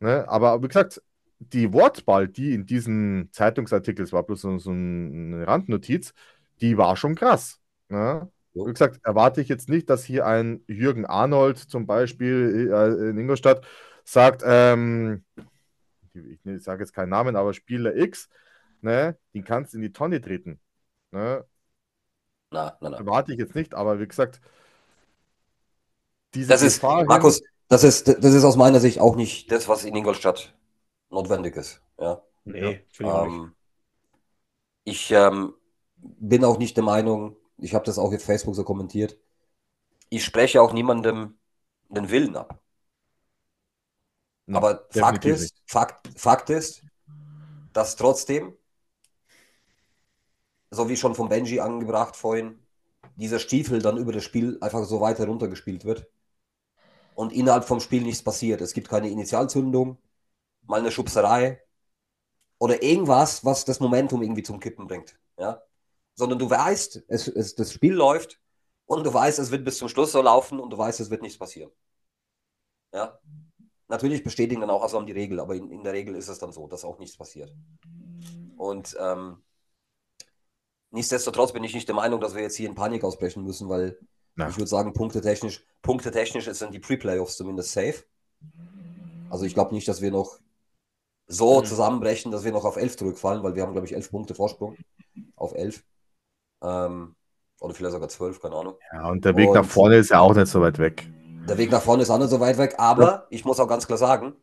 Ne? 0.00 0.28
Aber 0.28 0.62
wie 0.62 0.68
gesagt, 0.68 1.02
die 1.38 1.72
Wortwahl, 1.72 2.28
die 2.28 2.54
in 2.54 2.66
diesem 2.66 3.28
Zeitungsartikel, 3.32 4.04
es 4.04 4.12
war 4.12 4.22
bloß 4.22 4.42
so, 4.42 4.70
eine 4.70 5.46
Randnotiz, 5.46 6.12
die 6.60 6.76
war 6.76 6.96
schon 6.96 7.14
krass. 7.14 7.60
Ne? 7.88 8.30
Wie 8.52 8.64
gesagt, 8.64 9.00
erwarte 9.04 9.40
ich 9.40 9.48
jetzt 9.48 9.68
nicht, 9.68 9.88
dass 9.88 10.04
hier 10.04 10.26
ein 10.26 10.62
Jürgen 10.66 11.06
Arnold 11.06 11.58
zum 11.58 11.86
Beispiel 11.86 12.70
äh, 12.72 13.10
in 13.10 13.18
Ingolstadt 13.18 13.64
sagt, 14.04 14.42
ähm, 14.44 15.24
ich 16.12 16.62
sage 16.62 16.82
jetzt 16.82 16.92
keinen 16.92 17.10
Namen, 17.10 17.36
aber 17.36 17.54
Spieler 17.54 17.94
X, 17.94 18.28
ne, 18.80 19.16
den 19.34 19.44
kannst 19.44 19.72
du 19.72 19.78
in 19.78 19.82
die 19.82 19.92
Tonne 19.92 20.20
treten. 20.20 20.60
Ne? 21.12 21.44
Na, 22.50 22.76
na, 22.80 22.90
na. 22.90 22.98
Erwarte 22.98 23.32
ich 23.32 23.38
jetzt 23.38 23.54
nicht, 23.54 23.74
aber 23.74 24.00
wie 24.00 24.08
gesagt, 24.08 24.40
diese 26.34 26.48
das 26.48 26.62
ist, 26.62 26.82
Markus, 26.82 27.42
das 27.70 27.84
ist, 27.84 28.08
das 28.08 28.34
ist 28.34 28.42
aus 28.42 28.56
meiner 28.56 28.80
Sicht 28.80 28.98
auch 28.98 29.14
nicht 29.14 29.50
das, 29.52 29.68
was 29.68 29.84
in 29.84 29.94
Ingolstadt 29.94 30.52
notwendig 31.08 31.54
ist. 31.54 31.80
Ja. 31.98 32.20
Nee, 32.44 32.84
ja. 32.98 33.24
Ähm, 33.24 33.54
ich 34.82 35.12
ähm, 35.12 35.54
bin 35.96 36.44
auch 36.44 36.58
nicht 36.58 36.76
der 36.76 36.82
Meinung, 36.82 37.36
ich 37.58 37.72
habe 37.74 37.84
das 37.84 37.96
auch 37.96 38.12
auf 38.12 38.24
Facebook 38.24 38.56
so 38.56 38.64
kommentiert, 38.64 39.16
ich 40.08 40.24
spreche 40.24 40.60
auch 40.60 40.72
niemandem 40.72 41.38
den 41.88 42.10
Willen 42.10 42.34
ab. 42.34 42.60
No, 44.46 44.58
Aber 44.58 44.88
Fakt 44.90 45.24
ist, 45.24 45.54
Fakt, 45.64 46.08
Fakt 46.18 46.50
ist, 46.50 46.82
dass 47.72 47.94
trotzdem, 47.94 48.52
so 50.72 50.88
wie 50.88 50.96
schon 50.96 51.14
von 51.14 51.28
Benji 51.28 51.60
angebracht 51.60 52.16
vorhin, 52.16 52.58
dieser 53.14 53.38
Stiefel 53.38 53.80
dann 53.80 53.96
über 53.96 54.10
das 54.10 54.24
Spiel 54.24 54.58
einfach 54.60 54.82
so 54.82 55.00
weiter 55.00 55.26
runtergespielt 55.26 55.84
wird 55.84 56.10
und 57.20 57.32
innerhalb 57.32 57.64
vom 57.64 57.80
Spiel 57.80 58.02
nichts 58.02 58.22
passiert. 58.22 58.60
Es 58.60 58.72
gibt 58.72 58.88
keine 58.88 59.10
Initialzündung, 59.10 59.98
mal 60.62 60.80
eine 60.80 60.90
Schubserei 60.90 61.62
oder 62.58 62.82
irgendwas, 62.82 63.44
was 63.44 63.64
das 63.64 63.80
Momentum 63.80 64.22
irgendwie 64.22 64.42
zum 64.42 64.60
Kippen 64.60 64.86
bringt. 64.86 65.18
Ja? 65.38 65.62
sondern 66.20 66.38
du 66.38 66.50
weißt, 66.50 67.04
es, 67.08 67.28
es, 67.28 67.54
das 67.54 67.72
Spiel 67.72 67.94
läuft 67.94 68.40
und 68.86 69.04
du 69.04 69.12
weißt, 69.12 69.38
es 69.38 69.50
wird 69.50 69.64
bis 69.64 69.78
zum 69.78 69.88
Schluss 69.88 70.12
so 70.12 70.20
laufen 70.22 70.60
und 70.60 70.70
du 70.70 70.78
weißt, 70.78 71.00
es 71.00 71.10
wird 71.10 71.22
nichts 71.22 71.38
passieren. 71.38 71.70
Ja. 72.92 73.18
Natürlich 73.88 74.22
bestätigen 74.22 74.60
dann 74.60 74.70
auch 74.70 74.82
Aslam 74.84 75.06
die 75.06 75.12
Regel, 75.12 75.40
aber 75.40 75.54
in, 75.56 75.70
in, 75.70 75.82
der 75.82 75.94
Regel 75.94 76.14
ist 76.14 76.28
es 76.28 76.38
dann 76.38 76.52
so, 76.52 76.68
dass 76.68 76.84
auch 76.84 76.98
nichts 76.98 77.16
passiert. 77.16 77.52
Und 78.56 78.96
ähm, 79.00 79.42
nichtsdestotrotz 80.90 81.52
bin 81.52 81.64
ich 81.64 81.74
nicht 81.74 81.88
der 81.88 81.96
Meinung, 81.96 82.20
dass 82.20 82.34
wir 82.34 82.42
jetzt 82.42 82.56
hier 82.56 82.68
in 82.68 82.74
Panik 82.74 83.02
ausbrechen 83.02 83.42
müssen, 83.42 83.68
weil 83.68 83.98
Na. 84.36 84.48
ich 84.48 84.56
würde 84.56 84.68
sagen, 84.68 84.92
punktetechnisch, 84.92 85.64
punktetechnisch 85.82 86.46
sind 86.46 86.74
die 86.74 86.78
Pre-Playoffs 86.78 87.36
zumindest 87.36 87.72
safe. 87.72 88.04
Also 89.28 89.44
ich 89.44 89.54
glaube 89.54 89.74
nicht, 89.74 89.86
dass 89.88 90.00
wir 90.00 90.10
noch 90.10 90.38
so 91.26 91.60
mhm. 91.60 91.64
zusammenbrechen, 91.64 92.32
dass 92.32 92.44
wir 92.44 92.52
noch 92.52 92.64
auf 92.64 92.76
11 92.76 92.96
zurückfallen, 92.96 93.42
weil 93.42 93.54
wir 93.54 93.62
haben, 93.62 93.72
glaube 93.72 93.86
ich, 93.86 93.94
11 93.94 94.10
Punkte 94.10 94.34
Vorsprung 94.34 94.76
auf 95.36 95.54
11. 95.54 95.84
Ähm, 96.62 97.14
oder 97.60 97.74
vielleicht 97.74 97.92
sogar 97.92 98.08
zwölf, 98.08 98.40
keine 98.40 98.56
Ahnung. 98.56 98.74
Ja, 98.92 99.08
und 99.08 99.24
der 99.24 99.36
Weg 99.36 99.48
und 99.48 99.54
nach 99.54 99.64
vorne 99.64 99.96
ist 99.96 100.10
ja 100.10 100.20
auch 100.20 100.34
nicht 100.34 100.48
so 100.48 100.60
weit 100.60 100.78
weg. 100.78 101.08
Der 101.48 101.58
Weg 101.58 101.70
nach 101.70 101.82
vorne 101.82 102.02
ist 102.02 102.10
auch 102.10 102.18
nicht 102.18 102.30
so 102.30 102.40
weit 102.40 102.58
weg, 102.58 102.74
aber 102.78 103.04
ja. 103.04 103.26
ich 103.30 103.44
muss 103.44 103.60
auch 103.60 103.68
ganz 103.68 103.86
klar 103.86 103.98
sagen, 103.98 104.34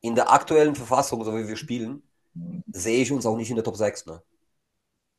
in 0.00 0.14
der 0.14 0.32
aktuellen 0.32 0.74
Verfassung, 0.74 1.24
so 1.24 1.36
wie 1.36 1.48
wir 1.48 1.56
spielen, 1.56 2.02
sehe 2.70 3.02
ich 3.02 3.10
uns 3.10 3.26
auch 3.26 3.36
nicht 3.36 3.50
in 3.50 3.56
der 3.56 3.64
Top 3.64 3.76
6. 3.76 4.06
Ne? 4.06 4.22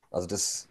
Also 0.09 0.27
das, 0.27 0.68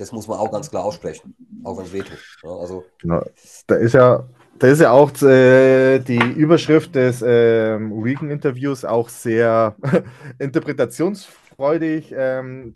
das 0.00 0.12
muss 0.12 0.26
man 0.26 0.38
auch 0.38 0.50
ganz 0.50 0.70
klar 0.70 0.84
aussprechen, 0.84 1.34
auch 1.62 1.76
wenn 1.76 1.84
es 1.84 1.92
wehtut. 1.92 2.18
Ja, 2.42 2.50
also, 2.56 2.84
genau. 2.98 3.22
Da 3.66 3.74
ist 3.74 3.92
ja, 3.92 4.26
da 4.58 4.66
ist 4.66 4.80
ja 4.80 4.92
auch 4.92 5.12
äh, 5.20 5.98
die 5.98 6.18
Überschrift 6.18 6.94
des 6.94 7.20
äh, 7.20 7.74
Regan-Interviews 7.74 8.86
auch 8.86 9.10
sehr 9.10 9.76
interpretationsfreudig. 10.38 12.14
Ähm, 12.16 12.72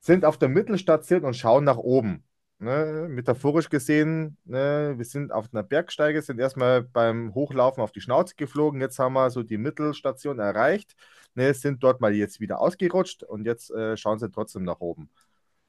sind 0.00 0.24
auf 0.24 0.38
der 0.38 0.48
Mittelstation 0.48 1.24
und 1.24 1.34
schauen 1.34 1.64
nach 1.64 1.78
oben. 1.78 2.22
Ne, 2.58 3.06
metaphorisch 3.10 3.68
gesehen, 3.68 4.38
ne, 4.44 4.94
wir 4.96 5.04
sind 5.04 5.30
auf 5.30 5.48
einer 5.52 5.62
Bergsteige, 5.62 6.22
sind 6.22 6.38
erstmal 6.38 6.82
beim 6.82 7.34
Hochlaufen 7.34 7.82
auf 7.82 7.92
die 7.92 8.00
Schnauze 8.00 8.34
geflogen. 8.36 8.80
Jetzt 8.80 8.98
haben 8.98 9.12
wir 9.12 9.28
so 9.30 9.42
die 9.42 9.58
Mittelstation 9.58 10.38
erreicht, 10.38 10.94
ne, 11.34 11.52
sind 11.52 11.82
dort 11.82 12.00
mal 12.00 12.14
jetzt 12.14 12.40
wieder 12.40 12.60
ausgerutscht 12.60 13.24
und 13.24 13.44
jetzt 13.44 13.70
äh, 13.72 13.96
schauen 13.96 14.18
sie 14.18 14.30
trotzdem 14.30 14.62
nach 14.62 14.80
oben. 14.80 15.10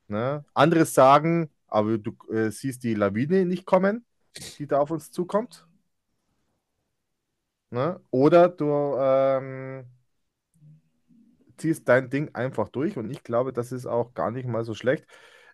Ne? 0.08 0.44
Andere 0.54 0.86
sagen, 0.86 1.50
aber 1.68 1.98
du 1.98 2.16
äh, 2.32 2.50
siehst 2.52 2.84
die 2.84 2.94
Lawine 2.94 3.46
nicht 3.46 3.66
kommen, 3.66 4.06
die 4.58 4.68
da 4.68 4.80
auf 4.80 4.92
uns 4.92 5.12
zukommt. 5.12 5.66
Ne? 7.70 8.00
Oder 8.12 8.50
du 8.50 8.96
ähm, 8.98 9.86
ziehst 11.58 11.88
dein 11.88 12.10
Ding 12.10 12.34
einfach 12.36 12.70
durch 12.70 12.98
und 12.98 13.10
ich 13.10 13.24
glaube, 13.24 13.52
das 13.54 13.72
ist 13.72 13.86
auch 13.86 14.14
gar 14.14 14.32
nicht 14.32 14.48
mal 14.48 14.64
so 14.64 14.74
schlecht, 14.74 15.06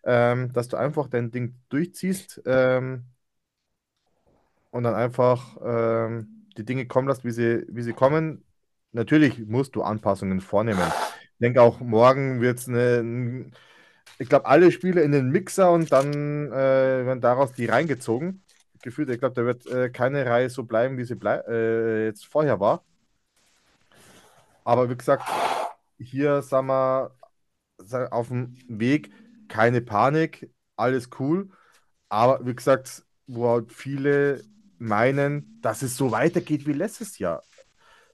ähm, 0.03 0.51
dass 0.53 0.67
du 0.67 0.77
einfach 0.77 1.07
dein 1.07 1.31
Ding 1.31 1.55
durchziehst 1.69 2.41
ähm, 2.45 3.05
und 4.71 4.83
dann 4.83 4.95
einfach 4.95 5.57
ähm, 5.63 6.47
die 6.57 6.65
Dinge 6.65 6.87
kommen 6.87 7.07
lässt, 7.07 7.23
wie 7.23 7.31
sie, 7.31 7.65
wie 7.69 7.81
sie 7.83 7.93
kommen. 7.93 8.43
Natürlich 8.91 9.39
musst 9.47 9.75
du 9.75 9.81
Anpassungen 9.83 10.41
vornehmen. 10.41 10.91
Ich 11.33 11.39
denke 11.39 11.61
auch, 11.61 11.79
morgen 11.79 12.41
wird 12.41 12.59
es 12.59 12.67
eine, 12.67 13.51
ich 14.19 14.29
glaube, 14.29 14.45
alle 14.45 14.71
Spiele 14.71 15.01
in 15.01 15.11
den 15.11 15.29
Mixer 15.29 15.71
und 15.71 15.91
dann 15.91 16.47
äh, 16.47 17.05
werden 17.05 17.21
daraus 17.21 17.53
die 17.53 17.65
reingezogen. 17.65 18.43
Gefühlt, 18.81 19.09
ich 19.09 19.19
glaube, 19.19 19.35
da 19.35 19.45
wird 19.45 19.65
äh, 19.67 19.89
keine 19.89 20.25
Reihe 20.25 20.49
so 20.49 20.63
bleiben, 20.63 20.97
wie 20.97 21.05
sie 21.05 21.15
blei 21.15 21.37
äh, 21.47 22.05
jetzt 22.05 22.25
vorher 22.25 22.59
war. 22.59 22.83
Aber 24.63 24.89
wie 24.89 24.95
gesagt, 24.95 25.23
hier, 25.99 26.41
sagen 26.41 26.67
wir, 26.67 27.11
auf 28.11 28.29
dem 28.29 28.55
Weg 28.67 29.11
keine 29.47 29.81
Panik, 29.81 30.49
alles 30.75 31.09
cool. 31.19 31.49
Aber 32.09 32.45
wie 32.45 32.55
gesagt, 32.55 33.03
wo 33.27 33.49
halt 33.49 33.71
viele 33.71 34.43
meinen, 34.77 35.59
dass 35.61 35.81
es 35.81 35.95
so 35.97 36.11
weitergeht 36.11 36.65
wie 36.67 36.73
letztes 36.73 37.19
Jahr. 37.19 37.43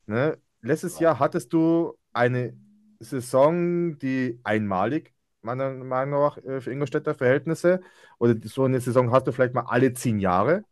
Ne? 0.05 0.37
Letztes 0.61 0.99
Jahr 0.99 1.19
hattest 1.19 1.53
du 1.53 1.95
eine 2.13 2.57
Saison, 2.99 3.97
die 3.99 4.39
einmalig, 4.43 5.13
meiner 5.57 5.71
Meinung 5.71 6.21
nach, 6.21 6.37
äh, 6.37 6.61
für 6.61 6.71
Ingolstädter 6.71 7.15
Verhältnisse, 7.15 7.81
oder 8.19 8.35
so 8.43 8.65
eine 8.65 8.79
Saison 8.79 9.11
hast 9.11 9.27
du 9.27 9.31
vielleicht 9.31 9.53
mal 9.53 9.65
alle 9.67 9.93
zehn 9.93 10.19
Jahre, 10.19 10.63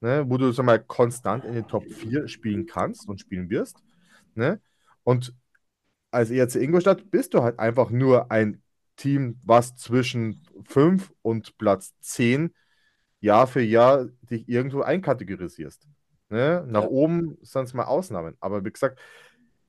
ne? 0.00 0.24
wo 0.28 0.36
du 0.36 0.52
sag 0.52 0.66
mal, 0.66 0.78
konstant 0.82 1.44
in 1.44 1.54
den 1.54 1.68
Top 1.68 1.84
4 1.84 2.28
spielen 2.28 2.66
kannst 2.66 3.08
und 3.08 3.20
spielen 3.20 3.50
wirst. 3.50 3.82
Ne? 4.34 4.60
Und 5.04 5.34
als 6.10 6.30
ERC 6.30 6.56
Ingolstadt 6.56 7.10
bist 7.10 7.34
du 7.34 7.42
halt 7.42 7.58
einfach 7.58 7.90
nur 7.90 8.30
ein 8.30 8.62
Team, 8.96 9.38
was 9.44 9.76
zwischen 9.76 10.42
5 10.64 11.12
und 11.22 11.56
Platz 11.58 11.94
10 12.00 12.54
Jahr 13.20 13.46
für 13.46 13.62
Jahr 13.62 14.06
dich 14.22 14.48
irgendwo 14.48 14.82
einkategorisierst. 14.82 15.88
Ne? 16.30 16.64
Nach 16.66 16.82
ja. 16.82 16.88
oben 16.88 17.38
sind 17.42 17.64
es 17.64 17.74
mal 17.74 17.84
Ausnahmen. 17.84 18.36
Aber 18.40 18.64
wie 18.64 18.70
gesagt, 18.70 18.98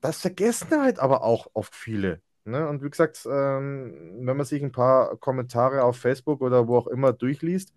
das 0.00 0.20
vergessen 0.20 0.80
halt 0.80 0.98
aber 0.98 1.22
auch 1.22 1.48
oft 1.52 1.74
viele. 1.74 2.22
Ne? 2.50 2.68
Und 2.68 2.82
wie 2.82 2.90
gesagt, 2.90 3.26
ähm, 3.30 4.18
wenn 4.20 4.36
man 4.36 4.46
sich 4.46 4.62
ein 4.62 4.72
paar 4.72 5.16
Kommentare 5.16 5.84
auf 5.84 5.96
Facebook 5.96 6.40
oder 6.40 6.68
wo 6.68 6.76
auch 6.76 6.86
immer 6.86 7.12
durchliest, 7.12 7.72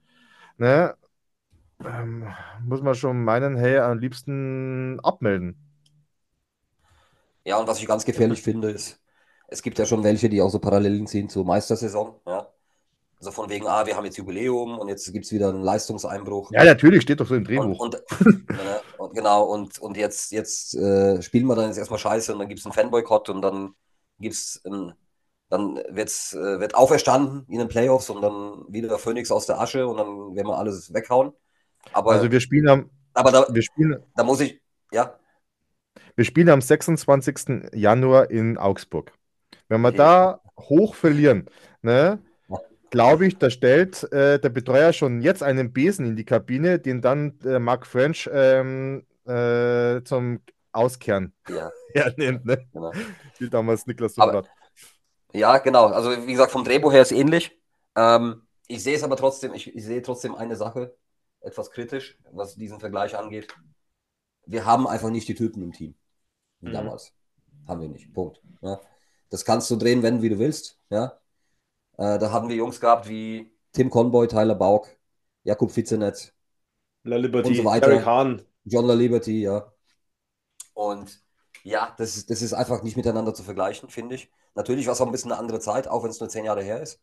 ne, 0.58 0.96
ähm, 1.86 2.28
muss 2.64 2.82
man 2.82 2.96
schon 2.96 3.24
meinen, 3.24 3.56
hey, 3.56 3.78
am 3.80 4.00
liebsten 4.00 5.00
abmelden. 5.02 5.58
Ja, 7.46 7.58
und 7.58 7.68
was 7.68 7.80
ich 7.80 7.88
ganz 7.88 8.06
gefährlich 8.06 8.42
finde, 8.42 8.70
ist, 8.70 9.00
es 9.48 9.62
gibt 9.62 9.78
ja 9.78 9.86
schon 9.86 10.04
welche, 10.04 10.30
die 10.30 10.42
auch 10.42 10.50
so 10.50 10.60
Parallelen 10.60 11.08
ziehen 11.08 11.30
zur 11.30 11.46
Meistersaison. 11.46 12.16
Ja? 12.26 12.48
Also 13.20 13.32
von 13.32 13.50
wegen, 13.50 13.68
ah, 13.68 13.86
wir 13.86 13.96
haben 13.96 14.06
jetzt 14.06 14.18
Jubiläum 14.18 14.78
und 14.78 14.90
jetzt 14.90 15.12
gibt 15.14 15.26
es 15.26 15.32
wieder 15.32 15.50
einen 15.50 15.62
Leistungseinbruch. 15.62 16.52
Ja, 16.52 16.64
natürlich, 16.66 17.04
steht 17.04 17.20
doch 17.20 17.28
so 17.28 17.36
im 17.36 17.44
Drehbuch. 17.44 17.80
Und, 17.80 17.96
und, 18.20 18.50
äh, 18.50 18.80
und 18.98 19.14
genau, 19.14 19.44
und, 19.46 19.80
und 19.80 19.96
jetzt, 19.96 20.32
jetzt 20.32 20.76
äh, 20.76 21.22
spielen 21.22 21.48
wir 21.48 21.56
dann 21.56 21.68
jetzt 21.68 21.78
erstmal 21.78 22.00
Scheiße 22.00 22.34
und 22.34 22.40
dann 22.40 22.50
gibt 22.50 22.60
es 22.60 22.66
einen 22.66 22.74
Fanboykott 22.74 23.30
und 23.30 23.42
dann 23.42 23.76
gibt's 24.24 24.62
ein, 24.66 24.94
dann 25.50 25.78
wird's, 25.90 26.34
äh, 26.34 26.60
wird 26.62 26.76
auferstanden 26.76 27.46
in 27.50 27.60
den 27.60 27.70
Playoffs 27.70 28.10
und 28.12 28.22
dann 28.24 28.66
wieder 28.70 29.00
Phoenix 29.00 29.32
aus 29.32 29.48
der 29.48 29.60
Asche 29.62 29.88
und 29.88 29.98
dann 29.98 30.36
werden 30.36 30.48
wir 30.50 30.58
alles 30.60 30.94
weghauen. 30.94 31.34
Aber, 31.94 32.12
also 32.12 32.32
wir 32.32 32.40
spielen 32.40 32.68
am, 32.70 32.90
aber 33.14 33.32
da, 33.32 33.48
wir 33.54 33.62
spielen, 33.64 33.98
da 34.16 34.24
muss 34.24 34.40
ich, 34.42 34.62
ja. 34.92 35.20
Wir 36.16 36.26
spielen 36.26 36.50
am 36.50 36.62
26. 36.62 37.70
Januar 37.74 38.30
in 38.32 38.58
Augsburg. 38.58 39.14
Wenn 39.70 39.82
wir 39.82 39.92
Okay. 39.92 39.94
da 39.94 40.42
hoch 40.60 40.96
verlieren, 40.96 41.50
ne, 41.82 42.20
glaube 42.92 43.28
ich, 43.28 43.38
da 43.40 43.50
stellt 43.50 44.04
äh, 44.14 44.40
der 44.40 44.50
Betreuer 44.50 44.94
schon 44.94 45.22
jetzt 45.22 45.44
einen 45.44 45.74
Besen 45.74 46.06
in 46.08 46.16
die 46.16 46.26
Kabine, 46.26 46.80
den 46.80 47.02
dann 47.02 47.40
äh, 47.46 47.60
Mark 47.60 47.88
French 47.88 48.30
ähm, 48.34 49.06
äh, 49.28 50.04
zum 50.04 50.42
Auskehren 50.74 51.34
Ja, 51.48 51.72
hernimmt, 52.18 52.46
ne? 52.46 52.68
genau. 52.72 52.92
wie 53.40 53.50
damals 53.50 53.86
Niklas 53.88 54.16
Sundrat. 54.16 54.50
Ja, 55.34 55.58
genau. 55.58 55.88
Also 55.88 56.12
wie 56.28 56.32
gesagt, 56.32 56.52
vom 56.52 56.64
Drehbuch 56.64 56.92
her 56.94 57.02
ist 57.02 57.12
ähnlich. 57.12 57.58
Ähm, 57.96 58.44
ich 58.68 58.84
sehe 58.84 58.96
es 58.96 59.04
aber 59.04 59.16
trotzdem, 59.16 59.54
ich, 59.54 59.76
ich 59.76 59.84
sehe 59.84 60.02
trotzdem 60.02 60.36
eine 60.36 60.56
Sache 60.56 60.96
etwas 61.42 61.72
kritisch, 61.72 62.18
was 62.32 62.56
diesen 62.56 62.80
Vergleich 62.80 63.18
angeht. 63.18 63.54
Wir 64.46 64.66
haben 64.66 64.88
einfach 64.88 65.10
nicht 65.10 65.28
die 65.28 65.36
Typen 65.36 65.62
im 65.64 65.72
Team. 65.74 65.96
Wie 66.62 66.70
Mhm. 66.70 66.74
damals. 66.74 67.14
Haben 67.68 67.82
wir 67.82 67.90
nicht. 67.90 68.14
Punkt. 68.14 68.42
Ja. 68.62 68.80
Das 69.30 69.46
kannst 69.46 69.70
du 69.72 69.76
drehen, 69.76 70.04
wenn, 70.04 70.22
wie 70.22 70.30
du 70.30 70.38
willst. 70.40 70.80
Ja. 70.90 71.20
Äh, 71.98 72.20
da 72.20 72.32
haben 72.32 72.50
wir 72.50 72.56
Jungs 72.56 72.80
gehabt 72.80 73.08
wie 73.08 73.54
Tim 73.72 73.90
Conboy, 73.90 74.28
Tyler 74.28 74.56
Bauk, 74.56 74.88
Jakub 75.44 75.72
Fitzenetz, 75.72 76.34
La 77.04 77.18
Liberty, 77.18 77.50
Und 77.50 77.56
so 77.56 77.66
weiter. 77.66 77.88
Derek 77.90 78.06
Hahn. 78.06 78.42
John 78.66 78.86
La 78.86 78.94
Liberty, 78.94 79.42
ja. 79.42 79.72
Und 80.74 81.23
ja, 81.64 81.94
das 81.98 82.18
ist, 82.18 82.30
das 82.30 82.42
ist 82.42 82.54
einfach 82.54 82.84
nicht 82.84 82.98
miteinander 82.98 83.34
zu 83.34 83.44
vergleichen, 83.44 83.90
finde 83.90 84.16
ich. 84.16 84.32
Natürlich 84.56 84.86
war 84.86 84.94
es 84.94 85.02
auch 85.02 85.06
ein 85.06 85.12
bisschen 85.12 85.32
eine 85.32 85.40
andere 85.40 85.60
Zeit, 85.60 85.88
auch 85.88 86.04
wenn 86.04 86.10
es 86.12 86.20
nur 86.20 86.30
zehn 86.30 86.46
Jahre 86.46 86.64
her 86.64 86.82
ist. 86.82 87.02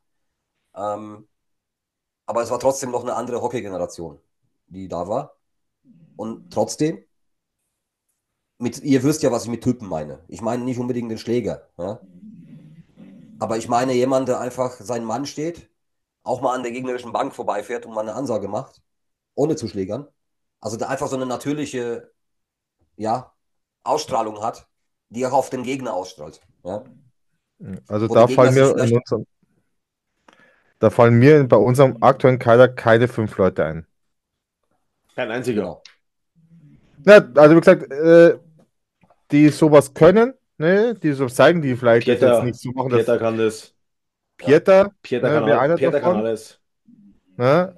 Ähm, 0.75 1.29
aber 2.27 2.43
es 2.43 2.51
war 2.51 2.61
trotzdem 2.61 2.91
noch 2.91 3.03
eine 3.03 3.15
andere 3.15 3.43
Hockey-Generation, 3.43 4.21
die 4.67 4.89
da 4.89 5.09
war. 5.09 5.37
Und 6.17 6.53
trotzdem, 6.53 7.05
mit, 8.59 8.81
ihr 8.83 9.03
wisst 9.03 9.23
ja, 9.23 9.33
was 9.33 9.45
ich 9.45 9.51
mit 9.51 9.65
Typen 9.65 9.89
meine. 9.89 10.23
Ich 10.29 10.43
meine 10.43 10.65
nicht 10.65 10.79
unbedingt 10.79 11.11
den 11.11 11.19
Schläger. 11.19 11.69
Ja? 11.79 12.01
Aber 13.39 13.57
ich 13.57 13.69
meine 13.69 13.95
jemand, 13.95 14.29
der 14.29 14.41
einfach 14.41 14.73
sein 14.81 15.05
Mann 15.05 15.27
steht, 15.27 15.71
auch 16.23 16.43
mal 16.43 16.55
an 16.55 16.63
der 16.63 16.73
gegnerischen 16.73 17.13
Bank 17.13 17.35
vorbeifährt 17.35 17.87
und 17.87 17.95
mal 17.95 18.03
eine 18.03 18.15
Ansage 18.15 18.49
macht, 18.49 18.83
ohne 19.35 19.57
zu 19.57 19.67
schlägern. 19.69 20.07
Also 20.61 20.77
der 20.77 20.91
einfach 20.91 21.09
so 21.09 21.17
eine 21.17 21.27
natürliche 21.27 22.13
ja, 22.97 23.33
Ausstrahlung 23.85 24.43
hat, 24.43 24.67
die 25.09 25.27
auch 25.27 25.33
auf 25.33 25.51
den 25.51 25.63
Gegner 25.63 25.95
ausstrahlt. 25.95 26.41
Ja? 26.65 26.85
Also 27.89 28.09
Wo 28.09 28.15
da 28.15 28.27
fallen 28.27 28.55
mir 28.55 28.71
in 28.79 28.95
unserem, 28.97 29.27
da 30.79 30.91
fallen 30.91 31.19
mir 31.19 31.45
bei 31.45 31.57
unserem 31.57 31.99
aktuellen 32.01 32.39
Kader 32.39 32.69
keine 32.69 33.07
fünf 33.09 33.37
Leute 33.39 33.65
ein. 33.65 33.87
Kein 35.15 35.31
einziger. 35.31 35.81
Ja, 37.05 37.17
also 37.37 37.57
wie 37.57 37.61
gesagt, 37.61 37.91
äh, 37.93 38.39
die 39.31 39.49
sowas 39.49 39.95
können, 39.95 40.35
ne, 40.59 40.95
die 40.95 41.13
so 41.13 41.27
zeigen, 41.29 41.63
die 41.63 41.77
vielleicht 41.77 42.07
Pieter, 42.07 42.39
jetzt 42.39 42.45
nicht 42.45 42.61
so 42.61 42.71
machen, 42.73 42.91
Pieter 42.91 43.19
kann 43.19 43.39
das. 43.39 43.75
Pieter, 44.37 44.91
Pieter 45.03 45.29
Ja, 45.29 45.35
kann, 45.35 45.45
all- 45.45 45.59
einer 45.59 45.77
Pieter 45.77 46.01
kann 46.01 46.17
alles. 46.17 46.61
Ne, 47.41 47.75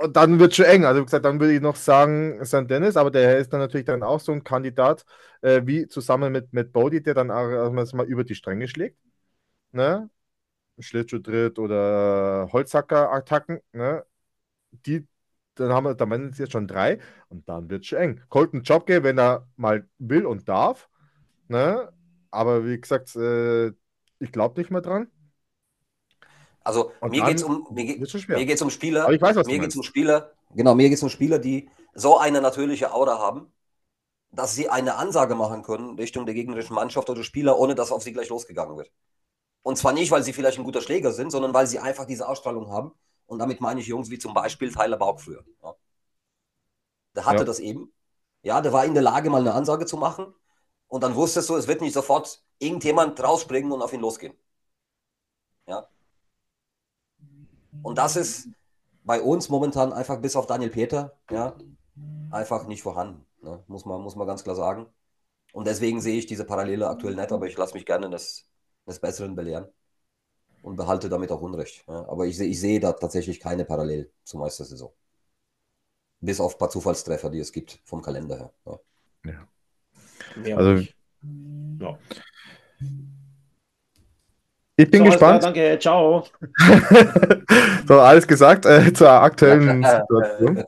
äh, 0.00 0.04
und 0.04 0.16
dann 0.16 0.38
wird 0.38 0.54
schon 0.54 0.66
eng. 0.66 0.84
Also 0.84 1.00
wie 1.02 1.04
gesagt, 1.06 1.24
dann 1.24 1.40
würde 1.40 1.54
ich 1.54 1.60
noch 1.60 1.76
sagen 1.76 2.44
St. 2.44 2.70
Dennis, 2.70 2.96
aber 2.96 3.10
der 3.10 3.38
ist 3.38 3.52
dann 3.52 3.60
natürlich 3.60 3.86
dann 3.86 4.02
auch 4.02 4.20
so 4.20 4.32
ein 4.32 4.44
Kandidat, 4.44 5.04
äh, 5.42 5.62
wie 5.66 5.88
zusammen 5.88 6.32
mit, 6.32 6.52
mit 6.52 6.72
Bodie, 6.72 7.02
der 7.02 7.14
dann 7.14 7.30
auch 7.30 7.48
erstmal 7.50 7.86
mal 8.06 8.06
über 8.12 8.24
die 8.24 8.34
Stränge 8.34 8.68
schlägt, 8.68 8.98
ne, 9.72 10.10
Schlittschuhtritt 10.80 11.58
oder 11.58 12.48
Holzhacker-Attacken, 12.52 13.60
ne, 13.72 14.04
die, 14.86 15.06
dann 15.56 15.72
haben 15.72 15.84
wir, 15.86 15.94
dann 15.94 16.10
werden 16.10 16.30
es 16.30 16.38
jetzt 16.38 16.52
schon 16.52 16.68
drei 16.68 16.98
und 17.28 17.48
dann 17.48 17.70
wird 17.70 17.82
es 17.82 17.88
schon 17.88 17.98
eng. 17.98 18.22
Colton 18.28 18.62
Jobke, 18.62 19.02
wenn 19.04 19.18
er 19.18 19.48
mal 19.56 19.88
will 19.98 20.26
und 20.26 20.48
darf, 20.48 20.88
ne, 21.48 21.92
aber 22.30 22.66
wie 22.66 22.80
gesagt, 22.80 23.16
äh, 23.16 23.68
ich 24.20 24.32
glaube 24.32 24.60
nicht 24.60 24.70
mehr 24.72 24.82
dran. 24.82 25.08
Also 26.64 26.92
Und 27.00 27.10
mir 27.10 27.22
geht 27.24 27.36
es 27.38 27.42
um, 27.42 27.66
mir, 27.70 27.84
geht- 27.84 28.28
mir 28.28 28.46
geht's 28.46 28.62
um 28.62 28.70
Spieler, 28.70 29.04
Aber 29.04 29.12
ich 29.14 29.20
weiß, 29.20 29.36
was 29.36 29.46
mir 29.46 29.58
meinst. 29.58 29.76
um 29.76 29.82
Spieler, 29.82 30.32
genau, 30.54 30.74
mir 30.74 30.88
geht 30.88 30.98
es 30.98 31.02
um 31.02 31.08
Spieler, 31.08 31.38
die 31.38 31.68
so 31.94 32.18
eine 32.18 32.40
natürliche 32.40 32.92
Aura 32.92 33.18
haben, 33.18 33.52
dass 34.30 34.54
sie 34.54 34.68
eine 34.68 34.94
Ansage 34.96 35.34
machen 35.34 35.62
können 35.62 35.96
Richtung 35.98 36.24
der 36.24 36.34
gegnerischen 36.34 36.74
Mannschaft 36.74 37.10
oder 37.10 37.22
Spieler, 37.22 37.58
ohne 37.58 37.74
dass 37.74 37.92
auf 37.92 38.02
sie 38.02 38.12
gleich 38.12 38.28
losgegangen 38.30 38.76
wird. 38.76 38.90
Und 39.62 39.76
zwar 39.76 39.92
nicht, 39.92 40.10
weil 40.10 40.22
sie 40.22 40.32
vielleicht 40.32 40.58
ein 40.58 40.64
guter 40.64 40.80
Schläger 40.80 41.12
sind, 41.12 41.30
sondern 41.30 41.52
weil 41.54 41.66
sie 41.66 41.78
einfach 41.78 42.06
diese 42.06 42.26
Ausstrahlung 42.28 42.70
haben. 42.70 42.92
Und 43.26 43.38
damit 43.38 43.60
meine 43.60 43.80
ich 43.80 43.86
Jungs 43.86 44.10
wie 44.10 44.18
zum 44.18 44.34
Beispiel 44.34 44.72
Tyler 44.72 44.96
Bauk 44.96 45.20
früher. 45.20 45.44
Ja. 45.62 45.74
Der 47.14 47.24
hatte 47.26 47.38
Ja. 47.40 47.44
das 47.44 47.60
eben. 47.60 47.92
Ja, 48.42 48.60
der 48.60 48.72
war 48.72 48.84
in 48.84 48.94
der 48.94 49.02
Lage, 49.02 49.30
mal 49.30 49.40
eine 49.40 49.54
Ansage 49.54 49.86
zu 49.86 49.96
machen. 49.96 50.34
Und 50.88 51.02
dann 51.02 51.14
wusstest 51.14 51.48
du, 51.48 51.56
es 51.56 51.68
wird 51.68 51.80
nicht 51.80 51.92
sofort 51.94 52.42
irgendjemand 52.58 53.22
rausspringen 53.22 53.70
und 53.72 53.82
auf 53.82 53.92
ihn 53.92 54.00
losgehen. 54.00 54.34
Ja. 55.66 55.86
Und 57.82 57.98
das 57.98 58.16
ist 58.16 58.48
bei 59.04 59.20
uns 59.20 59.48
momentan 59.48 59.92
einfach 59.92 60.20
bis 60.20 60.36
auf 60.36 60.46
Daniel 60.46 60.70
Peter, 60.70 61.16
ja, 61.30 61.56
einfach 62.30 62.66
nicht 62.66 62.82
vorhanden. 62.82 63.26
Ne? 63.42 63.62
Muss, 63.66 63.84
man, 63.84 64.00
muss 64.00 64.16
man 64.16 64.26
ganz 64.26 64.44
klar 64.44 64.56
sagen. 64.56 64.86
Und 65.52 65.66
deswegen 65.66 66.00
sehe 66.00 66.18
ich 66.18 66.26
diese 66.26 66.44
Parallele 66.44 66.88
aktuell 66.88 67.14
nicht, 67.14 67.32
aber 67.32 67.46
ich 67.46 67.56
lasse 67.56 67.74
mich 67.74 67.84
gerne 67.84 68.08
des, 68.08 68.46
des 68.86 69.00
Besseren 69.00 69.34
belehren 69.34 69.66
und 70.62 70.76
behalte 70.76 71.08
damit 71.08 71.30
auch 71.32 71.40
Unrecht. 71.40 71.84
Ja? 71.88 72.08
Aber 72.08 72.26
ich, 72.26 72.36
sehe- 72.36 72.48
ich 72.48 72.60
sehe 72.60 72.80
da 72.80 72.92
tatsächlich 72.92 73.40
keine 73.40 73.64
Parallel 73.64 74.10
zur 74.24 74.40
Meistersaison. 74.40 74.92
Bis 76.20 76.40
auf 76.40 76.54
ein 76.54 76.58
paar 76.58 76.70
Zufallstreffer, 76.70 77.30
die 77.30 77.40
es 77.40 77.52
gibt 77.52 77.80
vom 77.84 78.00
Kalender 78.00 78.36
her. 78.36 78.52
Ja. 78.64 78.78
Mehr 80.36 80.56
Also-. 80.56 80.86
Ja. 81.80 81.98
Ich 84.82 84.90
bin 84.90 85.04
So, 85.04 85.16
klar, 85.16 85.38
gespannt. 85.38 85.42
danke, 85.42 85.78
ciao. 85.78 86.24
so, 87.88 88.00
alles 88.00 88.26
gesagt 88.26 88.66
äh, 88.66 88.92
zur 88.92 89.10
aktuellen 89.10 89.84
Situation. 89.84 90.64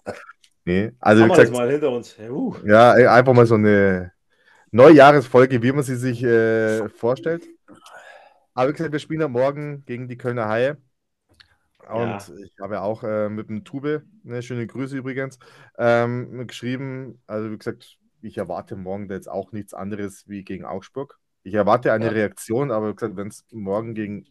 Nee, 0.65 0.93
also 1.01 1.27
wie 1.27 1.31
Haben 1.31 1.31
gesagt, 1.31 1.53
mal 1.53 1.71
hinter 1.71 1.91
uns. 1.91 2.17
Ja, 2.17 2.31
uh. 2.31 2.55
ja, 2.65 2.95
ey, 2.95 3.07
einfach 3.07 3.33
mal 3.35 3.47
so 3.47 3.55
eine 3.57 4.13
Neujahresfolge, 4.73 5.63
wie 5.63 5.73
man 5.73 5.85
sie 5.85 5.97
sich 5.97 6.23
äh, 6.25 6.89
vorstellt. 6.91 7.49
Aber 8.55 8.69
wie 8.69 8.73
gesagt, 8.73 8.93
wir 8.93 8.99
spielen 8.99 9.21
ja 9.21 9.29
morgen 9.29 9.85
gegen 9.85 10.09
die 10.09 10.17
Kölner 10.17 10.49
Haie. 10.49 10.77
Und 11.89 11.99
Ja. 11.99 12.19
ich 12.43 12.55
habe 12.61 12.75
ja 12.75 12.83
auch 12.83 13.03
äh, 13.05 13.29
mit 13.29 13.49
dem 13.51 13.65
Tube, 13.65 14.03
ne, 14.23 14.43
schöne 14.43 14.67
Grüße 14.67 14.97
übrigens, 14.97 15.39
ähm, 15.79 16.47
geschrieben. 16.47 17.21
Also 17.27 17.51
wie 17.51 17.59
gesagt, 17.59 17.99
ich 18.23 18.39
erwarte 18.39 18.77
morgen 18.77 19.09
da 19.09 19.15
jetzt 19.17 19.29
auch 19.29 19.53
nichts 19.53 19.75
anderes 19.75 20.27
wie 20.29 20.45
gegen 20.45 20.65
Augsburg. 20.65 21.19
Ich 21.45 21.55
erwarte 21.55 21.93
eine 21.93 22.07
Ja. 22.07 22.11
Reaktion, 22.11 22.71
aber 22.71 22.95
wenn 23.17 23.29
es 23.29 23.45
morgen 23.53 23.95
gegen 23.95 24.27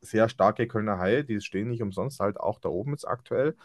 sehr 0.00 0.28
starke 0.28 0.68
Kölner 0.68 0.98
Haie, 0.98 1.24
die 1.24 1.40
stehen 1.40 1.68
nicht 1.68 1.82
umsonst 1.82 2.20
halt 2.20 2.38
auch 2.38 2.60
da 2.60 2.68
oben 2.68 2.92
jetzt 2.92 3.08
aktuell, 3.08 3.56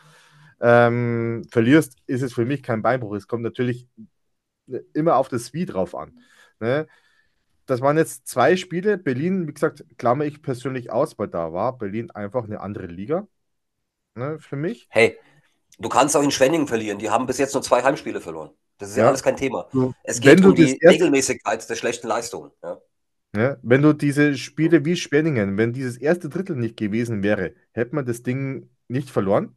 ähm, 0.62 1.46
verlierst, 1.52 1.98
ist 2.08 2.22
es 2.22 2.34
für 2.34 2.46
mich 2.46 2.64
kein 2.64 2.82
Beinbruch. 2.82 3.16
Es 3.16 3.28
kommt 3.28 3.44
natürlich 3.44 3.88
immer 4.94 5.18
auf 5.18 5.28
das 5.28 5.54
Wie 5.54 5.66
drauf 5.66 5.96
an. 5.96 6.18
Ne? 6.60 6.88
Das 7.66 7.82
waren 7.82 7.98
jetzt 7.98 8.28
zwei 8.28 8.56
Spiele. 8.56 8.98
Berlin, 8.98 9.48
wie 9.48 9.54
gesagt, 9.54 9.84
klammer 9.98 10.26
ich 10.26 10.42
persönlich 10.42 10.92
aus, 10.92 11.18
weil 11.20 11.28
da 11.28 11.52
war 11.52 11.78
Berlin 11.78 12.12
einfach 12.12 12.46
eine 12.46 12.62
andere 12.62 12.88
Liga. 12.88 13.28
Ne, 14.16 14.40
für 14.40 14.56
mich. 14.56 14.88
Hey, 14.90 15.18
du 15.78 15.90
kannst 15.90 16.16
auch 16.16 16.24
in 16.24 16.32
Schwenningen 16.32 16.68
verlieren. 16.68 17.00
Die 17.00 17.10
haben 17.10 17.26
bis 17.26 17.38
jetzt 17.38 17.54
nur 17.54 17.64
zwei 17.64 17.84
Heimspiele 17.84 18.22
verloren. 18.22 18.52
Das 18.78 18.90
ist 18.90 18.98
ja, 18.98 19.04
Ja. 19.04 19.10
alles 19.10 19.24
kein 19.24 19.38
Thema. 19.38 19.68
Es 20.04 20.20
geht 20.20 20.44
um 20.44 20.56
die 20.56 20.80
Regelmäßigkeit 20.84 21.70
der 21.70 21.76
schlechten 21.76 22.08
Leistungen. 22.08 22.52
Ja. 22.64 22.78
Ne? 23.34 23.60
Wenn 23.64 23.82
du 23.82 23.94
diese 23.94 24.36
Spiele 24.38 24.86
wie 24.86 24.96
Spenningen, 24.96 25.58
wenn 25.58 25.74
dieses 25.74 25.98
erste 25.98 26.30
Drittel 26.30 26.56
nicht 26.56 26.78
gewesen 26.78 27.22
wäre, 27.24 27.54
hätte 27.74 27.96
man 27.96 28.06
das 28.06 28.24
Ding 28.24 28.70
nicht 28.88 29.10
verloren. 29.10 29.56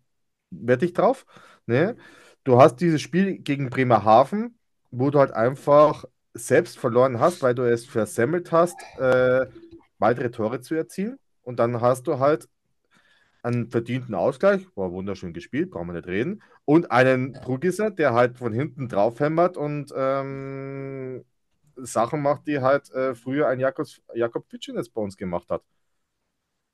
Wette 0.51 0.85
ich 0.85 0.93
drauf. 0.95 1.27
Ne? 1.67 1.97
Du 2.45 2.61
hast 2.61 2.77
dieses 2.77 3.01
Spiel 3.03 3.39
gegen 3.39 3.71
Bremerhaven, 3.71 4.59
wo 4.91 5.11
du 5.11 5.19
halt 5.19 5.33
einfach 5.33 6.05
selbst 6.35 6.79
verloren 6.79 7.21
hast, 7.21 7.43
weil 7.43 7.55
du 7.55 7.63
es 7.63 7.87
versemmelt 7.87 8.53
hast, 8.53 8.77
äh, 8.99 9.47
weitere 9.99 10.31
Tore 10.31 10.61
zu 10.61 10.75
erzielen. 10.75 11.19
Und 11.43 11.59
dann 11.59 11.81
hast 11.81 12.07
du 12.07 12.19
halt 12.19 12.49
einen 13.43 13.71
verdienten 13.71 14.15
Ausgleich, 14.15 14.67
war 14.75 14.93
wunderschön 14.93 15.33
gespielt, 15.33 15.71
brauchen 15.71 15.89
wir 15.89 15.95
nicht 15.95 16.09
reden, 16.09 16.43
und 16.65 16.91
einen 16.91 17.35
Trugisser, 17.35 17.91
der 17.91 18.13
halt 18.15 18.37
von 18.37 18.53
hinten 18.53 18.89
draufhämmert 18.89 19.57
und 19.57 19.93
ähm, 19.97 21.25
Sachen 21.77 22.23
macht, 22.23 22.47
die 22.47 22.61
halt 22.61 22.91
äh, 22.93 23.15
früher 23.15 23.49
ein 23.49 23.61
Jakobs, 23.61 24.03
Jakob 24.15 24.47
Fitschines 24.49 24.89
bei 24.89 25.01
uns 25.01 25.17
gemacht 25.17 25.51
hat. 25.51 25.63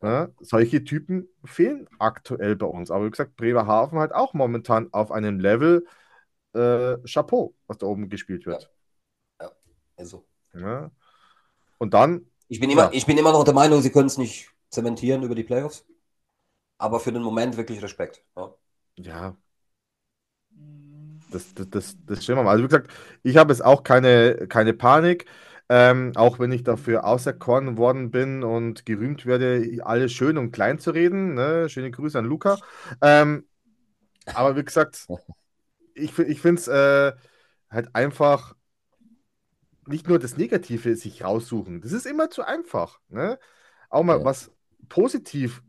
Ja, 0.03 0.29
solche 0.41 0.85
Typen 0.85 1.29
fehlen 1.45 1.89
aktuell 1.99 2.57
bei 2.57 2.67
uns. 2.67 2.91
Aber 2.91 3.07
wie 3.07 3.11
gesagt, 3.11 3.37
Bremerhaven 3.37 3.99
halt 3.99 4.12
auch 4.15 4.35
momentan 4.35 4.93
auf 4.93 5.11
einem 5.11 5.41
Level 5.41 5.87
äh, 6.53 6.97
Chapeau, 7.07 7.55
was 7.67 7.79
da 7.79 7.87
oben 7.87 8.09
gespielt 8.09 8.45
wird. 8.45 8.71
Also, 9.97 10.25
Ja. 10.55 10.91
Und 11.79 11.95
dann, 11.95 12.27
ich, 12.49 12.61
bin 12.61 12.71
immer, 12.71 12.85
Ja. 12.85 12.91
ich 12.93 13.07
bin 13.07 13.17
immer 13.17 13.33
noch 13.33 13.45
der 13.45 13.55
Meinung, 13.55 13.81
sie 13.81 13.91
können 13.91 14.07
es 14.07 14.19
nicht 14.19 14.51
zementieren 14.71 15.23
über 15.23 15.35
die 15.35 15.45
Playoffs. 15.45 15.87
Aber 16.79 17.01
für 17.01 17.11
den 17.11 17.22
Moment 17.22 17.57
wirklich 17.57 17.83
Respekt. 17.83 18.25
Ja. 18.37 18.55
ja, 18.97 19.37
das, 21.31 21.55
das, 21.55 21.70
das, 21.70 21.97
das 22.07 22.22
stimmt. 22.25 22.41
Also 22.47 22.64
wie 22.64 22.68
gesagt, 22.68 22.91
ich 23.22 23.37
habe 23.37 23.53
jetzt 23.53 23.64
auch 23.64 23.83
keine, 23.83 24.47
keine 24.49 24.72
Panik. 24.75 25.27
Ähm, 25.70 26.12
auch 26.14 26.39
wenn 26.39 26.53
ich 26.53 26.62
dafür 26.62 27.05
auserkoren 27.07 27.79
worden 27.79 28.11
bin 28.11 28.43
und 28.45 28.85
gerühmt 28.85 29.25
werde, 29.25 29.66
alles 29.83 30.12
schön 30.12 30.37
und 30.37 30.53
klein 30.53 30.79
zu 30.79 30.91
reden. 30.91 31.35
Ne? 31.35 31.68
Schöne 31.70 31.91
Grüße 31.91 32.18
an 32.18 32.27
Luca. 32.27 32.61
Ähm, 33.01 33.47
aber 34.33 34.57
wie 34.57 34.64
gesagt, 34.64 35.09
ich, 35.95 36.18
ich 36.18 36.41
finde 36.41 36.61
es 36.61 36.68
äh, 36.68 37.12
halt 37.70 37.95
einfach 37.95 38.55
nicht 39.87 40.09
nur 40.09 40.18
das 40.18 40.37
Negative 40.37 40.97
sich 40.97 41.25
raussuchen. 41.25 41.81
Das 41.81 41.93
ist 41.93 42.07
immer 42.07 42.31
zu 42.31 42.43
einfach. 42.43 43.01
Ne? 43.09 43.39
Auch 43.91 44.03
mal 44.03 44.25
Ja. 44.25 44.25
was 44.25 44.51
positiv 44.89 45.62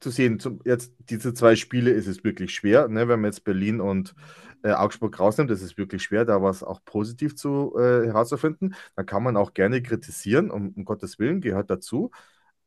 zu 0.00 0.10
sehen. 0.10 0.40
Zum, 0.40 0.60
jetzt 0.64 0.92
diese 0.98 1.34
zwei 1.34 1.56
Spiele 1.56 1.90
ist 1.90 2.06
es 2.06 2.24
wirklich 2.24 2.54
schwer. 2.54 2.88
Ne? 2.88 3.08
Wenn 3.08 3.20
man 3.20 3.30
jetzt 3.30 3.44
Berlin 3.44 3.80
und 3.80 4.14
äh, 4.62 4.72
Augsburg 4.72 5.18
rausnimmt, 5.18 5.50
ist 5.50 5.62
es 5.62 5.78
wirklich 5.78 6.02
schwer, 6.02 6.24
da 6.24 6.42
was 6.42 6.62
auch 6.62 6.84
positiv 6.84 7.36
zu 7.36 7.74
äh, 7.78 8.06
herauszufinden. 8.06 8.74
Dann 8.96 9.06
kann 9.06 9.22
man 9.22 9.36
auch 9.36 9.54
gerne 9.54 9.82
kritisieren, 9.82 10.50
um, 10.50 10.70
um 10.70 10.84
Gottes 10.84 11.18
Willen, 11.18 11.40
gehört 11.40 11.70
dazu. 11.70 12.10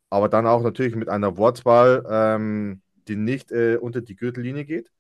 Aber 0.10 0.30
dann 0.30 0.48
auch 0.48 0.64
natürlich 0.64 0.96
mit 0.96 1.10
einer 1.10 1.38
Wortwahl, 1.38 2.06
ähm, 2.10 2.82
die 3.08 3.16
nicht 3.16 3.52
äh, 3.52 3.78
unter 3.78 4.02
die 4.02 4.16
Gürtellinie 4.16 4.66
geht. 4.66 4.92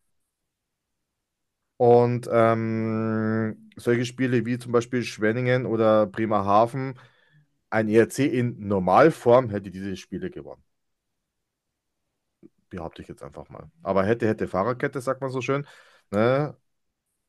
Und 1.77 2.29
ähm, 2.31 3.69
solche 3.75 4.05
Spiele 4.05 4.45
wie 4.45 4.57
zum 4.57 4.71
Beispiel 4.71 5.03
Schwenningen 5.03 5.65
oder 5.65 6.05
Bremerhaven, 6.07 6.95
ein 7.69 7.89
ERC 7.89 8.19
in 8.19 8.67
Normalform 8.67 9.49
hätte 9.49 9.71
diese 9.71 9.97
Spiele 9.97 10.29
gewonnen. 10.29 10.63
Behaupte 12.73 13.03
ich 13.03 13.07
jetzt 13.07 13.21
einfach 13.21 13.49
mal. 13.49 13.69
Aber 13.83 14.03
hätte, 14.03 14.27
hätte 14.27 14.47
Fahrerkette, 14.47 14.99
sagt 14.99 15.21
man 15.21 15.29
so 15.29 15.41
schön. 15.41 15.67
Ne? 16.09 16.57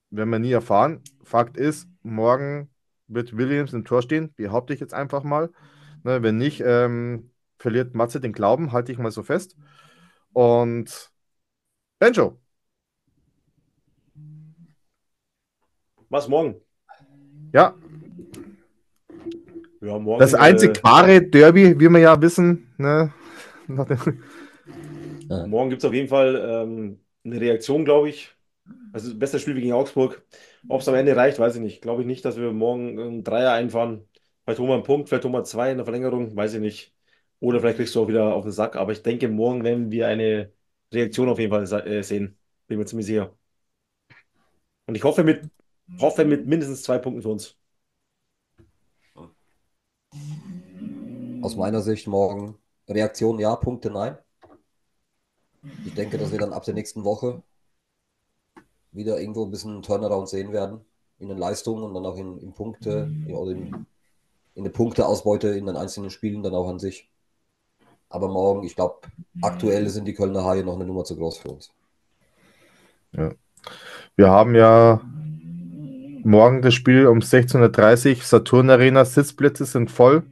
Werden 0.08 0.30
wir 0.30 0.38
nie 0.38 0.52
erfahren. 0.52 1.02
Fakt 1.22 1.58
ist, 1.58 1.86
morgen 2.02 2.70
wird 3.08 3.36
Williams 3.36 3.74
im 3.74 3.84
Tor 3.84 4.00
stehen, 4.00 4.32
behaupte 4.36 4.72
ich 4.72 4.80
jetzt 4.80 4.94
einfach 4.94 5.22
mal. 5.22 5.50
Ne? 6.02 6.22
Wenn 6.22 6.38
nicht, 6.38 6.62
ähm, 6.64 7.30
verliert 7.58 7.94
Matze 7.94 8.22
den 8.22 8.32
Glauben, 8.32 8.72
halte 8.72 8.90
ich 8.90 8.96
mal 8.96 9.10
so 9.10 9.22
fest. 9.22 9.54
Und 10.32 11.12
Benjo, 11.98 12.40
Was 16.08 16.26
morgen? 16.26 16.54
ja, 17.52 17.74
Ja, 19.82 19.98
morgen. 19.98 20.20
das 20.20 20.32
einzig 20.32 20.78
äh, 20.78 20.82
wahre 20.84 21.20
Derby, 21.20 21.78
wie 21.78 21.90
wir 21.90 22.00
ja 22.00 22.22
wissen. 22.22 22.72
Ne? 22.78 23.12
Dem- 25.28 25.50
Morgen 25.50 25.70
gibt 25.70 25.82
es 25.82 25.86
auf 25.88 25.94
jeden 25.94 26.08
Fall 26.08 26.36
ähm, 26.64 27.00
eine 27.24 27.40
Reaktion, 27.40 27.84
glaube 27.84 28.08
ich. 28.10 28.30
Also 28.92 29.10
das 29.10 29.18
beste 29.18 29.40
Spiel 29.40 29.54
gegen 29.54 29.72
Augsburg. 29.72 30.24
Ob 30.68 30.80
es 30.80 30.88
am 30.88 30.94
Ende 30.94 31.16
reicht, 31.16 31.38
weiß 31.38 31.56
ich 31.56 31.62
nicht. 31.62 31.82
Glaube 31.82 32.02
ich 32.02 32.06
nicht, 32.08 32.24
dass 32.24 32.36
wir 32.38 32.52
morgen 32.52 32.98
einen 33.00 33.24
Dreier 33.24 33.52
einfahren. 33.52 34.08
Vielleicht 34.44 34.60
holen 34.60 34.70
wir 34.70 34.74
einen 34.74 34.82
Punkt, 34.84 35.08
vielleicht 35.08 35.24
holen 35.24 35.34
wir 35.34 35.44
zwei 35.44 35.70
in 35.72 35.78
der 35.78 35.86
Verlängerung, 35.86 36.36
weiß 36.36 36.54
ich 36.54 36.60
nicht. 36.60 36.94
Oder 37.40 37.60
vielleicht 37.60 37.78
kriegst 37.78 37.94
du 37.94 38.02
auch 38.02 38.08
wieder 38.08 38.34
auf 38.34 38.44
den 38.44 38.52
Sack. 38.52 38.76
Aber 38.76 38.92
ich 38.92 39.02
denke, 39.02 39.28
morgen 39.28 39.64
werden 39.64 39.90
wir 39.90 40.08
eine 40.08 40.52
Reaktion 40.92 41.28
auf 41.28 41.38
jeden 41.38 41.52
Fall 41.52 41.64
äh, 41.88 42.02
sehen. 42.02 42.38
Bin 42.66 42.78
mir 42.78 42.86
ziemlich 42.86 43.06
sicher. 43.06 43.36
Und 44.86 44.94
ich 44.96 45.04
hoffe 45.04 45.24
mit, 45.24 45.50
hoffe 46.00 46.24
mit 46.24 46.46
mindestens 46.46 46.82
zwei 46.82 46.98
Punkten 46.98 47.22
für 47.22 47.28
uns. 47.30 47.58
Aus 51.40 51.54
meiner 51.54 51.80
Sicht 51.80 52.08
morgen 52.08 52.58
Reaktion 52.88 53.38
ja, 53.38 53.54
Punkte 53.56 53.88
nein. 53.90 54.18
Ich 55.84 55.94
denke, 55.94 56.18
dass 56.18 56.32
wir 56.32 56.38
dann 56.38 56.52
ab 56.52 56.64
der 56.64 56.74
nächsten 56.74 57.04
Woche 57.04 57.42
wieder 58.92 59.20
irgendwo 59.20 59.44
ein 59.44 59.50
bisschen 59.50 59.72
einen 59.72 59.82
Turnaround 59.82 60.28
sehen 60.28 60.52
werden 60.52 60.80
in 61.18 61.28
den 61.28 61.38
Leistungen 61.38 61.82
und 61.82 61.94
dann 61.94 62.06
auch 62.06 62.16
in, 62.16 62.38
in 62.38 62.52
Punkte 62.52 63.10
ja, 63.26 63.36
oder 63.36 63.52
in, 63.52 63.86
in 64.54 64.64
der 64.64 64.70
Punkteausbeute 64.70 65.48
in 65.48 65.66
den 65.66 65.76
einzelnen 65.76 66.10
Spielen 66.10 66.42
dann 66.42 66.54
auch 66.54 66.68
an 66.68 66.78
sich. 66.78 67.08
Aber 68.08 68.28
morgen, 68.28 68.64
ich 68.64 68.76
glaube, 68.76 69.00
aktuell 69.42 69.88
sind 69.88 70.06
die 70.06 70.14
Kölner 70.14 70.44
Haie 70.44 70.64
noch 70.64 70.76
eine 70.76 70.84
Nummer 70.84 71.04
zu 71.04 71.16
groß 71.16 71.38
für 71.38 71.50
uns. 71.50 71.72
Wir 74.16 74.30
haben 74.30 74.54
ja 74.54 75.00
morgen 76.24 76.62
das 76.62 76.74
Spiel 76.74 77.06
um 77.06 77.18
16.30 77.18 78.16
Uhr. 78.16 78.22
Saturn 78.22 78.70
Arena, 78.70 79.04
Sitzplätze 79.04 79.64
sind 79.64 79.90
voll. 79.90 80.24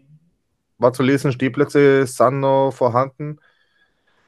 War 0.78 0.92
zu 0.92 1.02
lesen, 1.02 1.32
Stehplätze 1.32 2.06
sind 2.06 2.40
noch 2.40 2.72
vorhanden. 2.72 3.38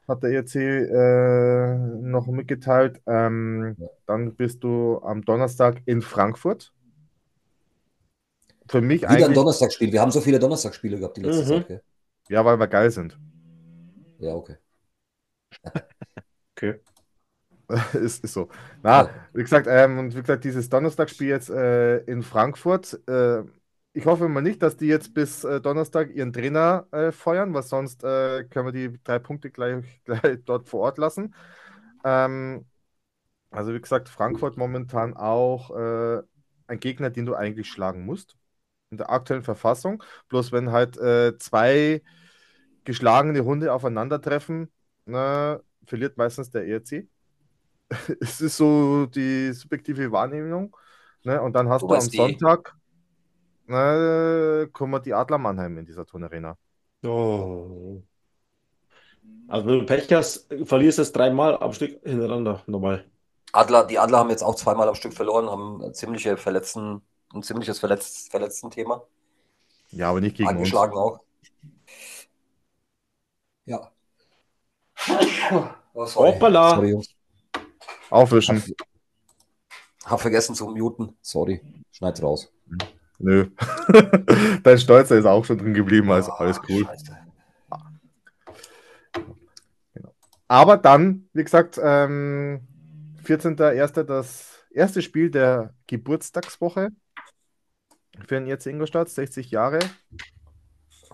Hat 0.07 0.21
der 0.23 0.31
ERC 0.31 0.55
äh, 0.55 1.75
noch 2.01 2.27
mitgeteilt. 2.27 3.01
Ähm. 3.07 3.75
Dann 4.05 4.35
bist 4.35 4.63
du 4.63 4.99
am 5.01 5.23
Donnerstag 5.23 5.81
in 5.85 6.01
Frankfurt. 6.01 6.73
Für 8.69 8.81
mich 8.81 9.01
Wieder 9.01 9.09
ein 9.09 9.23
eigentlich, 9.23 9.35
Donnerstagsspiel. 9.35 9.91
Wir 9.91 10.01
haben 10.01 10.11
so 10.11 10.21
viele 10.21 10.39
Donnerstagsspiele 10.39 10.97
gehabt 10.97 11.17
die 11.17 11.21
letzte 11.21 11.43
Mhm. 11.43 11.47
Zeit. 11.47 11.67
Gell? 11.67 11.81
ja, 12.29 12.45
weil 12.45 12.59
wir 12.59 12.67
geil 12.67 12.91
sind. 12.91 13.17
Ja, 14.19 14.33
okay. 14.35 14.55
Okay. 16.57 16.79
ist, 17.93 18.23
ist 18.23 18.33
so. 18.33 18.49
Na, 18.83 19.03
Ja. 19.03 19.09
wie 19.33 19.41
gesagt, 19.41 19.67
ähm, 19.69 19.97
und 19.99 20.15
wie 20.15 20.21
gesagt, 20.21 20.43
dieses 20.43 20.69
Donnerstagspiel 20.69 21.27
jetzt 21.27 21.49
äh, 21.49 21.97
in 22.05 22.23
Frankfurt. 22.23 22.99
Äh, 23.07 23.43
ich 23.95 24.05
hoffe 24.05 24.27
mal 24.27 24.41
nicht, 24.41 24.61
dass 24.61 24.75
die 24.75 24.87
jetzt 24.87 25.13
bis 25.13 25.45
äh, 25.45 25.61
Donnerstag 25.61 26.13
ihren 26.13 26.33
Trainer 26.33 26.85
äh, 26.91 27.13
feuern, 27.13 27.53
weil 27.53 27.63
sonst 27.63 28.03
äh, 28.03 28.43
können 28.43 28.67
wir 28.67 28.71
die 28.73 29.01
drei 29.03 29.19
Punkte 29.19 29.49
gleich, 29.49 29.85
gleich 30.05 30.39
dort 30.45 30.67
vor 30.67 30.81
Ort 30.81 30.97
lassen. 30.97 31.33
Ähm, 32.03 32.65
also 33.51 33.73
wie 33.73 33.79
gesagt, 33.79 34.09
Frankfurt 34.09 34.57
momentan 34.57 35.15
auch 35.15 35.71
äh, 35.71 36.21
ein 36.67 36.79
Gegner, 36.81 37.09
den 37.09 37.25
du 37.25 37.35
eigentlich 37.35 37.69
schlagen 37.69 38.05
musst. 38.05 38.35
In 38.91 38.97
der 38.97 39.09
aktuellen 39.09 39.43
Verfassung. 39.43 40.03
Bloß 40.27 40.51
wenn 40.51 40.71
halt 40.71 40.97
äh, 40.97 41.37
zwei 41.37 42.01
geschlagene 42.83 43.45
Hunde 43.45 43.71
aufeinandertreffen, 43.71 44.71
ne, 45.05 45.63
verliert 45.85 46.17
meistens 46.17 46.49
der 46.51 46.67
ERC. 46.67 47.07
es 48.19 48.41
ist 48.41 48.57
so 48.57 49.05
die 49.05 49.53
subjektive 49.53 50.11
Wahrnehmung. 50.11 50.75
Ne? 51.23 51.41
Und 51.41 51.53
dann 51.53 51.69
hast 51.69 51.83
Du 51.83 51.87
du, 51.87 51.93
am 51.93 52.01
Sonntag 52.01 52.75
ne, 53.67 54.69
kommen 54.71 55.01
die 55.03 55.13
Adler 55.13 55.37
Mannheim 55.37 55.77
in 55.77 55.85
dieser 55.85 56.05
Turnarena. 56.05 56.57
Oh. 57.03 58.01
Also 59.47 59.67
wenn 59.67 59.79
du 59.79 59.85
Pech 59.85 60.11
hast, 60.13 60.47
verlierst 60.65 60.97
du 60.97 61.01
es 61.03 61.11
dreimal 61.11 61.57
am 61.57 61.73
Stück 61.73 62.01
hintereinander, 62.03 62.63
normal. 62.67 63.05
Adler, 63.51 63.85
die 63.85 63.99
Adler 63.99 64.19
haben 64.19 64.29
jetzt 64.29 64.43
auch 64.43 64.55
zweimal 64.55 64.87
am 64.89 64.95
Stück 64.95 65.13
verloren, 65.13 65.49
haben 65.49 65.93
ziemliche 65.93 66.37
Verletzten, 66.37 67.01
ein 67.33 67.43
ziemliches 67.43 67.79
Verletz, 67.79 68.27
Verletzten-Thema. 68.29 69.03
Ja, 69.91 70.09
aber 70.09 70.21
nicht 70.21 70.35
gegen 70.35 70.49
uns. 70.49 70.57
Angeschlagen 70.57 70.97
auch. 70.97 71.19
Ja. 73.65 73.91
Oh, 75.97 76.05
sorry. 76.05 76.33
Hoppala. 76.33 76.69
Sorry, 76.71 76.89
Jungs. 76.89 77.15
Aufwischen. 78.09 78.61
Hab, 80.03 80.11
hab 80.11 80.19
vergessen 80.19 80.53
zu 80.53 80.67
muten. 80.67 81.15
Sorry. 81.21 81.61
Schneid's 81.89 82.21
raus. 82.21 82.51
Nö. 83.19 83.45
Dein 84.63 84.77
Stolzer 84.77 85.17
ist 85.17 85.25
auch 85.25 85.45
schon 85.45 85.57
drin 85.57 85.73
geblieben, 85.73 86.11
also 86.11 86.31
Ah, 86.31 86.37
alles 86.39 86.59
cool. 86.69 86.85
Scheiße. 86.85 87.17
Aber 90.47 90.77
dann, 90.77 91.27
wie 91.33 91.43
gesagt, 91.43 91.79
ähm, 91.81 92.61
14.01. 93.23 94.05
das 94.05 94.63
erste 94.71 95.01
Spiel 95.01 95.31
der 95.31 95.73
Geburtstagswoche 95.87 96.89
für 98.27 98.35
den 98.35 98.47
ERC 98.47 98.67
Ingolstadt, 98.67 99.09
60 99.09 99.51
Jahre. 99.51 99.79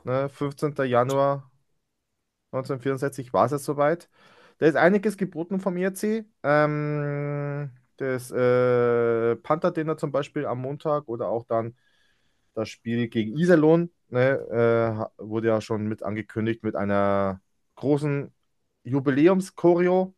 Ne, 0.03 0.29
15. 0.29 0.83
Januar 0.85 1.51
1964 2.51 3.33
war 3.33 3.45
es 3.45 3.51
jetzt 3.51 3.65
soweit. 3.65 4.09
Da 4.59 4.67
ist 4.67 4.75
einiges 4.75 5.17
geboten 5.17 5.59
vom 5.59 5.77
ERC. 5.77 6.25
Ähm, 6.43 7.71
das 7.97 8.31
äh, 8.31 9.35
Panther 9.37 9.71
Dinner 9.71 9.97
zum 9.97 10.11
Beispiel 10.11 10.45
am 10.45 10.59
Montag 10.61 11.07
oder 11.07 11.29
auch 11.29 11.45
dann 11.45 11.75
das 12.53 12.69
Spiel 12.69 13.07
gegen 13.07 13.37
Iserlohn 13.37 13.91
ne, 14.09 15.09
äh, 15.19 15.23
wurde 15.23 15.47
ja 15.49 15.61
schon 15.61 15.87
mit 15.87 16.03
angekündigt 16.03 16.63
mit 16.63 16.75
einer 16.75 17.41
großen 17.75 18.31
Jubiläumschoreo. 18.83 20.13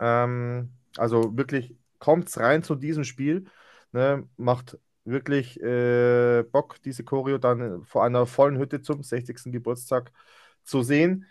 Ähm, 0.00 0.70
also 0.96 1.36
wirklich 1.36 1.76
kommt's 1.98 2.38
rein 2.38 2.62
zu 2.62 2.74
diesem 2.74 3.04
Spiel. 3.04 3.44
Ne, 3.92 4.28
macht 4.36 4.78
wirklich 5.04 5.60
äh, 5.62 6.42
Bock, 6.50 6.82
diese 6.82 7.04
Choreo 7.04 7.38
dann 7.38 7.84
vor 7.84 8.04
einer 8.04 8.26
vollen 8.26 8.58
Hütte 8.58 8.82
zum 8.82 9.02
60. 9.02 9.52
Geburtstag 9.52 10.12
zu 10.64 10.82
sehen. 10.82 11.26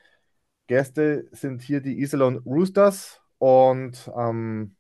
Gäste 0.68 1.28
sind 1.32 1.62
hier 1.62 1.82
die 1.82 2.00
Iserlohn 2.02 2.38
Roosters 2.38 3.22
und 3.38 4.10
am 4.16 4.76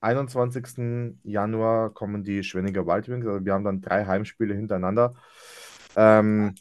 21. 0.00 1.18
Januar 1.22 1.90
kommen 1.90 2.22
die 2.24 2.42
Schwenninger 2.44 2.86
Wildwings. 2.86 3.26
Also 3.26 3.44
wir 3.44 3.52
haben 3.52 3.64
dann 3.64 3.80
drei 3.80 4.04
Heimspiele 4.04 4.54
hintereinander. 4.54 5.14
Ähm, 5.96 6.54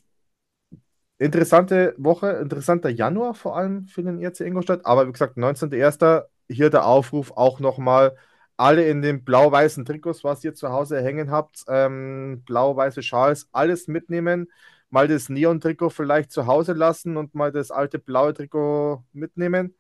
interessante 1.18 1.96
Woche, 1.98 2.32
interessanter 2.32 2.90
Januar 2.90 3.34
vor 3.34 3.58
allem 3.58 3.88
für 3.88 4.04
den 4.04 4.22
ERC 4.22 4.42
Ingolstadt. 4.42 4.86
Aber 4.86 5.08
wie 5.08 5.12
gesagt, 5.12 5.38
19.01. 5.38 6.26
hier 6.50 6.70
der 6.70 6.86
Aufruf 6.86 7.32
auch 7.36 7.60
nochmal 7.60 8.16
alle 8.58 8.88
in 8.88 9.02
den 9.02 9.24
blau-weißen 9.24 9.86
Trikots, 9.86 10.24
was 10.24 10.44
ihr 10.44 10.54
zu 10.54 10.70
Hause 10.70 11.02
hängen 11.02 11.30
habt, 11.32 11.64
ähm, 11.68 12.44
blau-weiße 12.46 13.04
Schals, 13.04 13.50
alles 13.52 13.88
mitnehmen. 13.88 14.48
Mal 14.90 15.08
das 15.08 15.30
Neon-Trikot 15.30 15.90
vielleicht 15.90 16.32
zu 16.32 16.48
Hause 16.48 16.74
lassen 16.74 17.18
und 17.18 17.36
mal 17.36 17.52
das 17.52 17.72
alte 17.72 18.00
blaue 18.00 18.34
Trikot 18.34 19.04
mitnehmen, 19.12 19.76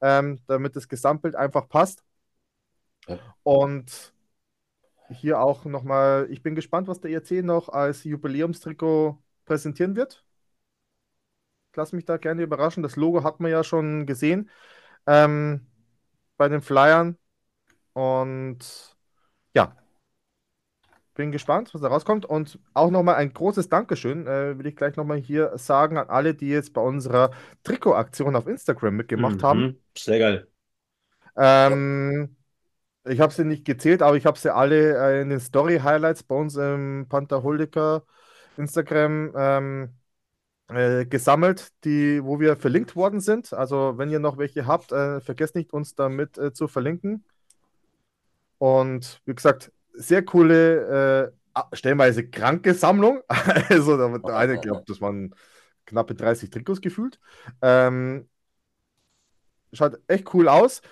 ähm, 0.00 0.38
damit 0.46 0.76
das 0.76 0.88
Gesamtbild 0.88 1.34
einfach 1.34 1.68
passt. 1.68 2.04
Ja. 3.08 3.18
Und 3.42 4.12
hier 5.10 5.40
auch 5.40 5.64
nochmal, 5.64 6.28
ich 6.30 6.42
bin 6.42 6.54
gespannt, 6.54 6.88
was 6.88 7.00
der 7.00 7.10
ERC 7.10 7.42
noch 7.42 7.68
als 7.68 8.04
Jubiläumstrikot 8.04 9.18
präsentieren 9.44 9.96
wird. 9.96 10.24
Ich 11.72 11.76
lasse 11.76 11.96
mich 11.96 12.04
da 12.04 12.16
gerne 12.16 12.42
überraschen. 12.42 12.82
Das 12.82 12.96
Logo 12.96 13.22
hat 13.24 13.40
man 13.40 13.50
ja 13.50 13.62
schon 13.62 14.06
gesehen 14.06 14.50
ähm, 15.06 15.66
bei 16.36 16.48
den 16.48 16.62
Flyern. 16.62 17.16
Und 17.92 18.96
ja, 19.54 19.76
bin 21.14 21.32
gespannt, 21.32 21.74
was 21.74 21.80
da 21.80 21.88
rauskommt. 21.88 22.24
Und 22.24 22.58
auch 22.72 22.90
nochmal 22.90 23.16
ein 23.16 23.32
großes 23.32 23.68
Dankeschön, 23.68 24.26
äh, 24.26 24.58
will 24.58 24.66
ich 24.66 24.76
gleich 24.76 24.96
nochmal 24.96 25.18
hier 25.18 25.56
sagen, 25.58 25.98
an 25.98 26.08
alle, 26.08 26.34
die 26.34 26.48
jetzt 26.48 26.72
bei 26.72 26.80
unserer 26.80 27.30
Trikotaktion 27.62 28.36
auf 28.36 28.46
Instagram 28.46 28.96
mitgemacht 28.96 29.36
Mhm. 29.38 29.42
haben. 29.42 29.80
Sehr 29.96 30.18
geil. 30.18 30.48
Ähm, 31.36 32.36
ich 33.10 33.20
habe 33.20 33.32
sie 33.32 33.44
nicht 33.44 33.64
gezählt, 33.64 34.02
aber 34.02 34.16
ich 34.16 34.26
habe 34.26 34.38
sie 34.38 34.54
alle 34.54 34.96
äh, 34.96 35.22
in 35.22 35.30
den 35.30 35.40
Story-Highlights 35.40 36.22
bei 36.24 36.34
uns 36.36 36.56
im 36.56 37.06
Pantherholdiker 37.08 38.04
Instagram 38.56 39.32
ähm, 39.36 39.94
äh, 40.68 41.06
gesammelt, 41.06 41.72
die, 41.84 42.22
wo 42.24 42.40
wir 42.40 42.56
verlinkt 42.56 42.96
worden 42.96 43.20
sind. 43.20 43.52
Also 43.52 43.94
wenn 43.98 44.10
ihr 44.10 44.20
noch 44.20 44.38
welche 44.38 44.66
habt, 44.66 44.92
äh, 44.92 45.20
vergesst 45.20 45.54
nicht, 45.56 45.72
uns 45.72 45.94
damit 45.94 46.38
äh, 46.38 46.52
zu 46.52 46.68
verlinken. 46.68 47.24
Und 48.58 49.20
wie 49.24 49.34
gesagt, 49.34 49.72
sehr 49.94 50.24
coole, 50.24 51.32
äh, 51.54 51.76
stellenweise 51.76 52.28
kranke 52.28 52.74
Sammlung. 52.74 53.22
Also 53.68 53.96
der 53.96 54.36
eine 54.36 54.58
glaubt, 54.58 54.88
das 54.88 55.00
waren 55.00 55.34
knappe 55.86 56.14
30 56.14 56.50
Trikots 56.50 56.80
gefühlt. 56.80 57.18
Ähm, 57.62 58.28
schaut 59.72 59.98
echt 60.06 60.32
cool 60.34 60.48
aus. 60.48 60.82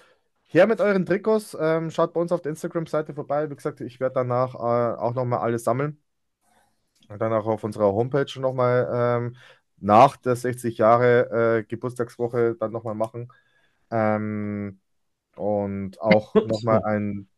Her 0.51 0.67
mit 0.67 0.81
euren 0.81 1.05
Trikots, 1.05 1.57
ähm, 1.61 1.91
schaut 1.91 2.15
bei 2.15 2.21
uns 2.21 2.33
auf 2.33 2.41
der 2.41 2.51
Instagram-Seite 2.51 3.13
vorbei. 3.13 3.51
Wie 3.51 3.55
gesagt, 3.55 3.83
ich 3.83 4.01
werde 4.01 4.15
danach 4.15 4.55
äh, 4.55 4.99
auch 4.99 5.15
nochmal 5.15 5.41
alles 5.41 5.65
sammeln. 5.65 6.03
Und 7.09 7.21
dann 7.21 7.33
auch 7.35 7.47
auf 7.47 7.65
unserer 7.65 7.93
Homepage 7.93 8.41
nochmal 8.41 8.89
ähm, 8.93 9.37
nach 9.77 10.17
der 10.17 10.37
60 10.37 10.79
Jahre 10.79 11.59
äh, 11.59 11.65
Geburtstagswoche 11.65 12.57
dann 12.59 12.73
nochmal 12.73 12.95
machen. 12.95 13.31
Ähm, 13.91 14.81
und 15.37 16.01
auch 16.01 16.35
nochmal 16.47 16.83
ein 16.85 17.29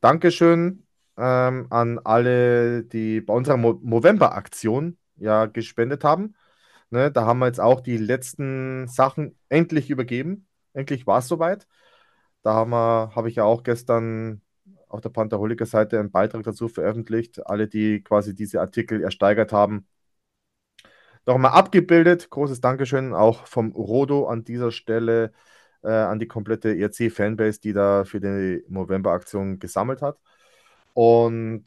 Dankeschön 0.00 0.86
ähm, 1.16 1.66
an 1.70 1.98
alle, 2.04 2.84
die 2.84 3.20
bei 3.20 3.34
unserer 3.34 3.56
Mo 3.56 3.80
November-Aktion 3.82 4.96
ja 5.16 5.46
gespendet 5.46 6.04
haben. 6.04 6.34
Ne, 6.90 7.10
da 7.10 7.26
haben 7.26 7.40
wir 7.40 7.46
jetzt 7.46 7.60
auch 7.60 7.80
die 7.80 7.96
letzten 7.96 8.86
Sachen 8.86 9.36
endlich 9.48 9.90
übergeben. 9.90 10.46
Endlich 10.72 11.06
war 11.06 11.18
es 11.18 11.28
soweit. 11.28 11.66
Da 12.42 12.54
habe 12.54 13.28
ich 13.28 13.36
ja 13.36 13.44
auch 13.44 13.62
gestern 13.62 14.40
auf 14.88 15.00
der 15.00 15.10
Pantherholiker-Seite 15.10 15.98
einen 15.98 16.10
Beitrag 16.10 16.42
dazu 16.42 16.68
veröffentlicht. 16.68 17.46
Alle, 17.46 17.68
die 17.68 18.02
quasi 18.02 18.34
diese 18.34 18.60
Artikel 18.60 19.02
ersteigert 19.02 19.52
haben, 19.52 19.86
nochmal 21.26 21.52
abgebildet. 21.52 22.30
Großes 22.30 22.60
Dankeschön 22.60 23.14
auch 23.14 23.46
vom 23.46 23.72
Rodo 23.72 24.26
an 24.26 24.44
dieser 24.44 24.72
Stelle 24.72 25.32
äh, 25.82 25.90
an 25.90 26.18
die 26.18 26.26
komplette 26.26 26.76
ERC-Fanbase, 26.76 27.60
die 27.60 27.72
da 27.72 28.04
für 28.04 28.20
die 28.20 28.64
November-Aktion 28.68 29.58
gesammelt 29.58 30.02
hat. 30.02 30.18
Und 30.94 31.64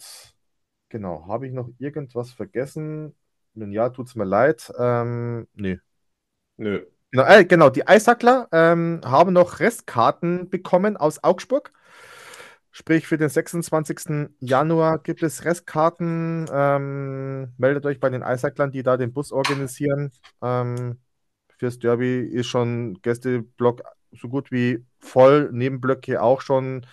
genau, 0.89 1.27
habe 1.27 1.47
ich 1.47 1.53
noch 1.53 1.69
irgendwas 1.79 2.31
vergessen? 2.31 3.15
Wenn 3.53 3.71
ja, 3.71 3.89
tut 3.89 4.07
es 4.07 4.15
mir 4.15 4.25
leid. 4.25 4.71
Ähm, 4.77 5.47
nee. 5.53 5.79
Nö. 6.57 6.85
Genau, 7.13 7.25
äh, 7.25 7.45
genau, 7.45 7.69
die 7.69 7.87
Eishackler 7.87 8.47
ähm, 8.51 8.99
haben 9.05 9.33
noch 9.33 9.59
Restkarten 9.59 10.49
bekommen 10.49 10.97
aus 10.97 11.23
Augsburg. 11.23 11.71
Sprich, 12.71 13.05
für 13.07 13.17
den 13.17 13.29
26. 13.29 14.35
Januar 14.39 14.97
gibt 14.97 15.21
es 15.21 15.45
Restkarten. 15.45 16.47
Ähm, 16.51 17.53
meldet 17.57 17.85
euch 17.85 17.99
bei 17.99 18.09
den 18.09 18.23
Eishacklern, 18.23 18.71
die 18.71 18.81
da 18.81 18.97
den 18.97 19.13
Bus 19.13 19.31
organisieren. 19.31 20.11
Ähm, 20.41 20.99
fürs 21.59 21.77
Derby 21.79 22.21
ist 22.21 22.47
schon 22.47 22.99
Gästeblock 23.03 23.83
so 24.11 24.27
gut 24.29 24.51
wie 24.51 24.83
voll, 24.99 25.51
Nebenblöcke 25.51 26.21
auch 26.21 26.41
schon 26.41 26.85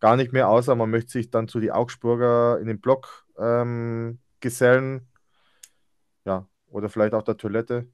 gar 0.00 0.16
nicht 0.16 0.32
mehr, 0.32 0.48
außer 0.48 0.76
man 0.76 0.90
möchte 0.90 1.12
sich 1.12 1.30
dann 1.30 1.48
zu 1.48 1.60
die 1.60 1.72
Augsburger 1.72 2.58
in 2.60 2.68
den 2.68 2.80
Block 2.80 3.26
ähm, 3.38 4.20
gesellen. 4.40 5.08
Ja, 6.24 6.46
oder 6.68 6.88
vielleicht 6.88 7.14
auch 7.14 7.22
der 7.22 7.36
Toilette. 7.36 7.88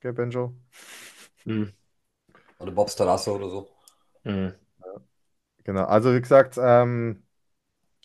Gell, 0.00 0.12
Benjo? 0.12 0.54
Hm. 1.44 1.72
Oder 2.58 2.72
Bobs 2.72 2.96
Terrasse 2.96 3.32
oder 3.32 3.48
so. 3.48 3.68
Hm. 4.24 4.54
Genau, 5.64 5.84
also 5.84 6.14
wie 6.14 6.20
gesagt, 6.20 6.56
ähm, 6.60 7.22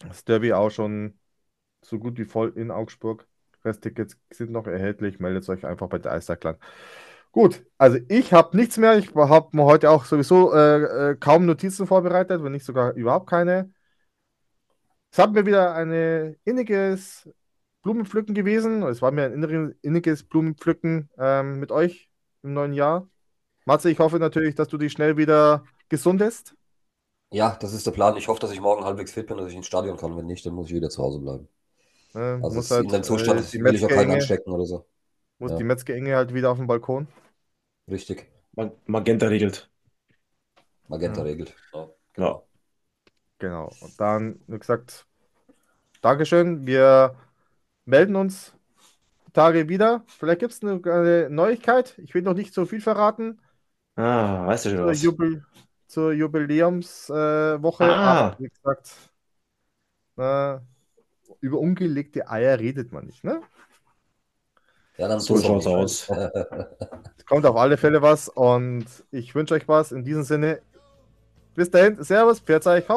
das 0.08 0.26
Derby 0.26 0.54
auch 0.54 0.70
schon 0.70 1.18
so 1.82 2.00
gut 2.00 2.18
wie 2.18 2.26
voll 2.26 2.54
in 2.56 2.72
Augsburg. 2.72 3.28
Resttickets 3.64 4.18
sind 4.32 4.52
noch 4.52 4.68
erhältlich. 4.68 5.20
Meldet 5.20 5.48
euch 5.50 5.66
einfach 5.66 5.88
bei 5.88 6.00
der 6.00 6.12
Eisbergland. 6.12 6.60
Gut, 7.32 7.66
also 7.78 7.98
ich 8.10 8.34
habe 8.34 8.58
nichts 8.58 8.78
mehr. 8.78 8.98
Ich 8.98 9.14
habe 9.16 9.56
mir 9.56 9.64
heute 9.64 9.90
auch 9.90 10.06
sowieso 10.06 10.54
äh, 10.54 11.12
äh, 11.12 11.16
kaum 11.16 11.46
Notizen 11.46 11.88
vorbereitet, 11.88 12.44
wenn 12.44 12.52
nicht 12.52 12.66
sogar 12.66 12.94
überhaupt 12.94 13.30
keine. 13.30 13.72
Es 15.12 15.20
hat 15.20 15.32
mir 15.32 15.46
wieder 15.46 15.76
ein 15.76 16.36
inniges 16.44 17.30
Blumenpflücken 17.84 18.36
gewesen. 18.36 18.84
Es 18.84 19.02
war 19.02 19.12
mir 19.12 19.26
ein 19.26 19.76
inniges 19.84 20.24
Blumenpflücken 20.24 21.10
ähm, 21.20 21.60
mit 21.60 21.72
euch 21.72 22.10
im 22.44 22.54
neuen 22.54 22.74
Jahr. 22.74 23.10
Matze, 23.66 23.92
ich 23.92 24.00
hoffe 24.00 24.20
natürlich, 24.20 24.56
dass 24.56 24.70
du 24.70 24.78
dich 24.78 24.94
schnell 24.94 25.18
wieder 25.18 25.66
gesundest. 25.90 26.56
Ja, 27.32 27.56
das 27.60 27.74
ist 27.74 27.86
der 27.88 27.92
Plan. 27.92 28.16
Ich 28.18 28.28
hoffe, 28.28 28.40
dass 28.40 28.52
ich 28.52 28.62
morgen 28.62 28.86
halbwegs 28.86 29.12
fit 29.12 29.28
bin, 29.28 29.38
dass 29.38 29.50
ich 29.50 29.56
ins 29.56 29.66
Stadion 29.66 29.98
kann. 29.98 30.16
Wenn 30.16 30.28
nicht, 30.28 30.46
dann 30.46 30.54
muss 30.54 30.68
ich 30.70 30.76
wieder 30.76 30.90
zu 30.90 31.02
Hause 31.02 31.20
bleiben. 31.20 31.48
Ne, 32.14 32.38
Also 32.42 32.58
muss 32.58 32.72
es- 32.72 32.72
in 32.72 32.90
dem 32.90 32.92
halt, 32.94 33.06
Zustand 33.06 33.40
äh, 33.40 33.44
die 33.52 33.64
will 33.64 33.76
ich 33.76 33.86
auch 33.86 33.90
keinen 33.90 34.12
anstecken 34.12 34.52
oder 34.54 34.66
so. 34.66 34.86
Muss 35.38 35.52
Ja. 35.52 35.58
die 35.58 35.64
Metzger-Enge 35.64 36.16
halt 36.16 36.34
wieder 36.34 36.50
auf 36.50 36.58
dem 36.58 36.66
Balkon. 36.66 37.08
Richtig. 37.90 38.30
Ma- 38.58 38.72
Magenta 38.88 39.28
regelt. 39.28 39.70
Magenta 40.88 41.22
Ja. 41.22 41.24
regelt. 41.24 41.54
Ja. 41.74 41.90
Ja. 42.18 42.44
Genau. 43.40 43.76
Und 43.80 44.00
dann, 44.00 44.40
wie 44.48 44.60
gesagt, 44.60 45.08
Dankeschön. 46.02 46.68
Wir 46.68 47.16
melden 47.86 48.16
uns 48.16 48.54
Tage 49.34 49.70
wieder. 49.70 50.06
Vielleicht 50.20 50.40
gibt 50.42 50.54
es 50.54 50.64
eine, 50.64 50.82
eine 50.86 51.30
Neuigkeit. 51.30 51.98
Ich 52.00 52.14
will 52.16 52.24
noch 52.24 52.36
nicht 52.36 52.54
so 52.54 52.66
viel 52.66 52.82
verraten 52.82 53.40
Ah, 53.96 54.46
weißt 54.48 54.66
du 54.66 54.70
schon 54.72 54.86
zur, 54.86 54.88
was? 54.88 55.02
Jubil 55.02 55.46
zur 55.88 56.14
Jubiläumswoche. 56.14 57.84
Äh. 57.86 57.90
Ah. 57.92 58.38
Wie 58.38 58.50
gesagt, 58.50 59.12
äh, 60.18 60.60
über 61.42 61.60
ungelegte 61.60 62.30
Eier 62.30 62.60
redet 62.60 62.92
man 62.94 63.06
nicht. 63.08 63.24
Ne? 63.24 63.42
Ja, 64.98 65.08
dann 65.08 65.20
So 65.20 65.38
schaut's 65.40 65.68
aus. 65.68 66.08
Es 67.18 67.26
kommt 67.26 67.46
auf 67.46 67.56
alle 67.56 67.78
Fälle 67.78 68.02
was 68.02 68.30
und 68.30 68.86
ich 69.12 69.34
wünsche 69.36 69.54
euch 69.56 69.68
was. 69.68 69.92
In 69.92 70.04
diesem 70.04 70.24
Sinne, 70.24 70.62
bis 71.56 71.72
dahin, 71.72 72.04
Servus, 72.04 72.40
Pfiat 72.42 72.68
euch. 72.68 72.90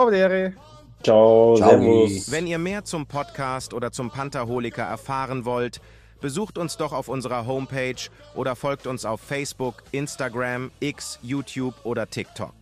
Ciao, 1.07 1.55
Ciao. 1.57 1.70
Servus. 1.70 2.33
Wenn 2.33 2.49
ihr 2.49 2.59
mehr 2.59 2.85
zum 2.85 3.07
Podcast 3.07 3.73
oder 3.74 3.93
zum 3.93 4.11
Pantherholiker 4.11 4.83
erfahren 4.83 5.45
wollt, 5.45 5.81
besucht 6.20 6.59
uns 6.59 6.78
doch 6.78 6.93
auf 6.93 7.07
unserer 7.07 7.47
Homepage 7.47 8.11
oder 8.35 8.57
folgt 8.57 8.89
uns 8.89 9.05
auf 9.05 9.20
Facebook, 9.20 9.85
Instagram, 9.93 10.73
X, 10.81 11.20
YouTube 11.23 11.74
oder 11.85 12.11
TikTok. 12.11 12.55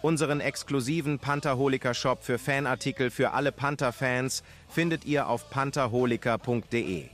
Unseren 0.00 0.40
exklusiven 0.40 1.18
Pantherholiker-Shop 1.18 2.24
für 2.24 2.38
Fanartikel 2.38 3.10
für 3.10 3.32
alle 3.32 3.52
Panther-Fans 3.52 4.42
findet 4.66 5.04
ihr 5.04 5.28
auf 5.28 5.50
pantherholiker.de. 5.50 7.13